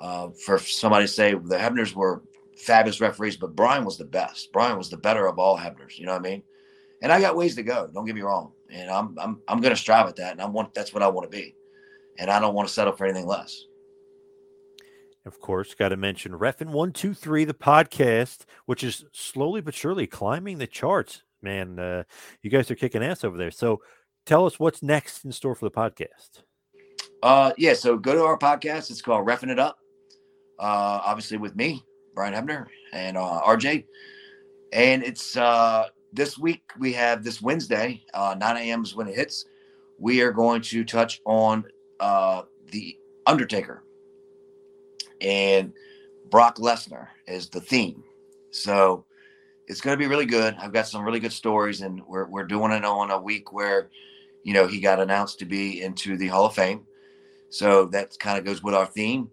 uh, 0.00 0.28
for 0.44 0.58
somebody 0.58 1.04
to 1.06 1.12
say 1.12 1.34
the 1.34 1.56
Hebners 1.56 1.94
were 1.94 2.22
fabulous 2.56 3.00
referees, 3.00 3.36
but 3.36 3.54
Brian 3.56 3.84
was 3.84 3.98
the 3.98 4.04
best. 4.04 4.52
Brian 4.52 4.76
was 4.76 4.90
the 4.90 4.96
better 4.96 5.26
of 5.26 5.38
all 5.38 5.58
Hebners. 5.58 5.98
You 5.98 6.06
know 6.06 6.12
what 6.12 6.26
I 6.26 6.30
mean? 6.30 6.42
And 7.02 7.12
I 7.12 7.20
got 7.20 7.36
ways 7.36 7.54
to 7.56 7.62
go. 7.62 7.88
Don't 7.92 8.06
get 8.06 8.14
me 8.14 8.22
wrong. 8.22 8.52
And 8.70 8.90
I'm 8.90 9.16
I'm 9.18 9.40
I'm 9.48 9.60
going 9.60 9.74
to 9.74 9.80
strive 9.80 10.08
at 10.08 10.16
that, 10.16 10.32
and 10.32 10.40
I 10.40 10.46
want 10.46 10.74
that's 10.74 10.92
what 10.92 11.02
I 11.02 11.08
want 11.08 11.30
to 11.30 11.36
be, 11.36 11.54
and 12.18 12.30
I 12.30 12.40
don't 12.40 12.54
want 12.54 12.68
to 12.68 12.74
settle 12.74 12.94
for 12.94 13.04
anything 13.04 13.26
less. 13.26 13.64
Of 15.24 15.40
course, 15.40 15.74
got 15.74 15.88
to 15.88 15.96
mention 15.96 16.32
Refin 16.32 16.68
One 16.70 16.92
Two 16.92 17.12
Three, 17.12 17.44
the 17.44 17.54
podcast, 17.54 18.44
which 18.66 18.84
is 18.84 19.04
slowly 19.12 19.60
but 19.60 19.74
surely 19.74 20.06
climbing 20.06 20.58
the 20.58 20.66
charts. 20.66 21.22
Man, 21.42 21.78
uh, 21.78 22.04
you 22.42 22.50
guys 22.50 22.70
are 22.70 22.76
kicking 22.76 23.02
ass 23.02 23.24
over 23.24 23.36
there. 23.36 23.50
So, 23.50 23.82
tell 24.24 24.46
us 24.46 24.60
what's 24.60 24.82
next 24.82 25.24
in 25.24 25.32
store 25.32 25.54
for 25.54 25.64
the 25.64 25.70
podcast. 25.70 26.42
Uh, 27.22 27.52
yeah. 27.58 27.74
So 27.74 27.96
go 27.96 28.14
to 28.14 28.22
our 28.22 28.38
podcast. 28.38 28.90
It's 28.90 29.02
called 29.02 29.26
Refin 29.26 29.50
It 29.50 29.58
Up 29.58 29.78
uh, 30.58 31.00
obviously 31.04 31.38
with 31.38 31.56
me, 31.56 31.82
Brian 32.14 32.34
Hebner, 32.34 32.66
and 32.92 33.16
uh, 33.16 33.40
RJ. 33.44 33.84
And 34.72 35.02
it's 35.02 35.36
uh, 35.36 35.86
this 36.12 36.38
week 36.38 36.62
we 36.78 36.92
have 36.94 37.22
this 37.22 37.40
Wednesday, 37.40 38.02
uh, 38.14 38.34
9 38.38 38.56
a.m. 38.56 38.82
is 38.82 38.94
when 38.94 39.08
it 39.08 39.14
hits. 39.16 39.44
We 39.98 40.20
are 40.22 40.32
going 40.32 40.62
to 40.62 40.84
touch 40.84 41.20
on 41.24 41.64
uh, 42.00 42.42
the 42.70 42.98
Undertaker, 43.26 43.82
and 45.20 45.72
Brock 46.30 46.56
Lesnar 46.56 47.08
is 47.26 47.48
the 47.48 47.60
theme. 47.60 48.02
So 48.50 49.04
it's 49.66 49.80
going 49.80 49.96
to 49.96 50.02
be 50.02 50.08
really 50.08 50.26
good. 50.26 50.56
I've 50.58 50.72
got 50.72 50.88
some 50.88 51.04
really 51.04 51.20
good 51.20 51.32
stories, 51.32 51.80
and 51.80 52.02
we're 52.06 52.26
we're 52.26 52.44
doing 52.46 52.72
it 52.72 52.84
on 52.84 53.10
a 53.10 53.20
week 53.20 53.52
where, 53.52 53.90
you 54.42 54.54
know, 54.54 54.66
he 54.66 54.80
got 54.80 55.00
announced 55.00 55.38
to 55.40 55.44
be 55.44 55.82
into 55.82 56.16
the 56.16 56.28
Hall 56.28 56.46
of 56.46 56.54
Fame. 56.54 56.86
So 57.48 57.86
that 57.86 58.18
kind 58.18 58.38
of 58.38 58.44
goes 58.44 58.62
with 58.62 58.74
our 58.74 58.86
theme 58.86 59.30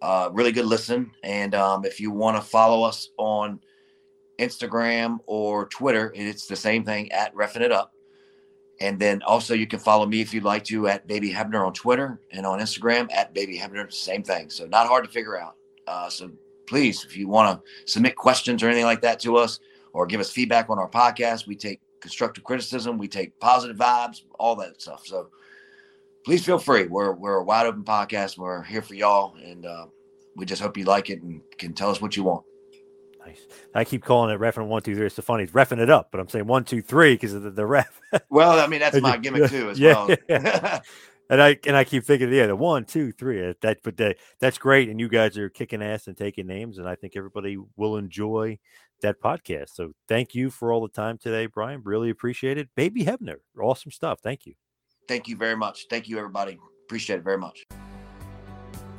uh, 0.00 0.30
really 0.32 0.52
good 0.52 0.66
listen. 0.66 1.10
And 1.22 1.54
um, 1.54 1.84
if 1.84 2.00
you 2.00 2.10
want 2.10 2.36
to 2.36 2.42
follow 2.42 2.82
us 2.82 3.10
on 3.16 3.60
Instagram 4.38 5.18
or 5.26 5.66
Twitter, 5.66 6.12
it's 6.14 6.46
the 6.46 6.56
same 6.56 6.84
thing 6.84 7.10
at 7.12 7.34
Refing 7.34 7.62
It 7.62 7.72
Up. 7.72 7.92
And 8.80 8.98
then 8.98 9.22
also 9.22 9.54
you 9.54 9.66
can 9.66 9.78
follow 9.80 10.06
me 10.06 10.20
if 10.20 10.32
you'd 10.32 10.44
like 10.44 10.64
to 10.64 10.86
at 10.86 11.06
Baby 11.06 11.32
Hebner 11.32 11.66
on 11.66 11.72
Twitter 11.72 12.20
and 12.30 12.46
on 12.46 12.60
Instagram 12.60 13.12
at 13.12 13.34
Baby 13.34 13.58
Hebner, 13.58 13.92
same 13.92 14.22
thing. 14.22 14.50
So 14.50 14.66
not 14.66 14.86
hard 14.86 15.04
to 15.04 15.10
figure 15.10 15.38
out. 15.38 15.56
Uh, 15.86 16.08
so 16.08 16.30
please, 16.66 17.04
if 17.04 17.16
you 17.16 17.28
want 17.28 17.64
to 17.64 17.92
submit 17.92 18.14
questions 18.14 18.62
or 18.62 18.66
anything 18.66 18.84
like 18.84 19.02
that 19.02 19.18
to 19.20 19.36
us 19.36 19.58
or 19.92 20.06
give 20.06 20.20
us 20.20 20.30
feedback 20.30 20.70
on 20.70 20.78
our 20.78 20.88
podcast, 20.88 21.46
we 21.46 21.56
take 21.56 21.80
constructive 22.00 22.44
criticism, 22.44 22.98
we 22.98 23.08
take 23.08 23.38
positive 23.40 23.76
vibes, 23.76 24.22
all 24.38 24.54
that 24.56 24.80
stuff. 24.80 25.06
So 25.06 25.30
please 26.24 26.44
feel 26.44 26.58
free. 26.58 26.86
We're 26.86 27.12
we're 27.12 27.36
a 27.36 27.44
wide 27.44 27.66
open 27.66 27.84
podcast. 27.84 28.38
We're 28.38 28.62
here 28.62 28.82
for 28.82 28.94
y'all, 28.94 29.34
and 29.36 29.66
uh, 29.66 29.86
we 30.36 30.44
just 30.44 30.62
hope 30.62 30.76
you 30.76 30.84
like 30.84 31.10
it 31.10 31.22
and 31.22 31.40
can 31.56 31.72
tell 31.72 31.90
us 31.90 32.00
what 32.00 32.16
you 32.16 32.22
want. 32.22 32.44
Nice. 33.28 33.46
I 33.74 33.84
keep 33.84 34.04
calling 34.04 34.34
it 34.34 34.40
refing 34.40 34.68
one 34.68 34.82
two 34.82 34.94
three. 34.94 35.06
It's 35.06 35.16
so 35.16 35.22
funny. 35.22 35.44
It's 35.44 35.52
refing 35.52 35.78
it 35.78 35.90
up, 35.90 36.08
but 36.10 36.20
I'm 36.20 36.28
saying 36.28 36.46
one 36.46 36.64
two 36.64 36.82
three 36.82 37.14
because 37.14 37.34
of 37.34 37.42
the, 37.42 37.50
the 37.50 37.66
ref. 37.66 38.00
well, 38.30 38.58
I 38.58 38.66
mean 38.66 38.80
that's 38.80 39.00
my 39.00 39.16
gimmick 39.16 39.50
too 39.50 39.70
as 39.70 39.78
yeah, 39.80 40.06
well. 40.06 40.16
Yeah. 40.28 40.80
and 41.30 41.42
I 41.42 41.58
and 41.66 41.76
I 41.76 41.84
keep 41.84 42.04
thinking, 42.04 42.32
yeah, 42.32 42.46
the 42.46 42.56
one, 42.56 42.84
two, 42.84 43.12
three. 43.12 43.50
Uh, 43.50 43.54
that 43.60 43.78
but 43.82 43.96
the, 43.96 44.16
that's 44.40 44.58
great, 44.58 44.88
and 44.88 44.98
you 44.98 45.08
guys 45.08 45.36
are 45.36 45.48
kicking 45.48 45.82
ass 45.82 46.06
and 46.06 46.16
taking 46.16 46.46
names, 46.46 46.78
and 46.78 46.88
I 46.88 46.94
think 46.94 47.14
everybody 47.16 47.58
will 47.76 47.96
enjoy 47.96 48.58
that 49.02 49.20
podcast. 49.20 49.70
So 49.74 49.92
thank 50.08 50.34
you 50.34 50.50
for 50.50 50.72
all 50.72 50.80
the 50.80 50.88
time 50.88 51.18
today, 51.18 51.46
Brian. 51.46 51.82
Really 51.84 52.10
appreciate 52.10 52.58
it. 52.58 52.68
Baby 52.74 53.04
Hebner, 53.04 53.36
awesome 53.60 53.92
stuff. 53.92 54.20
Thank 54.22 54.46
you. 54.46 54.54
Thank 55.06 55.28
you 55.28 55.36
very 55.36 55.56
much. 55.56 55.86
Thank 55.88 56.08
you, 56.08 56.18
everybody. 56.18 56.58
Appreciate 56.86 57.16
it 57.16 57.24
very 57.24 57.38
much. 57.38 57.64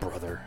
brother. 0.00 0.40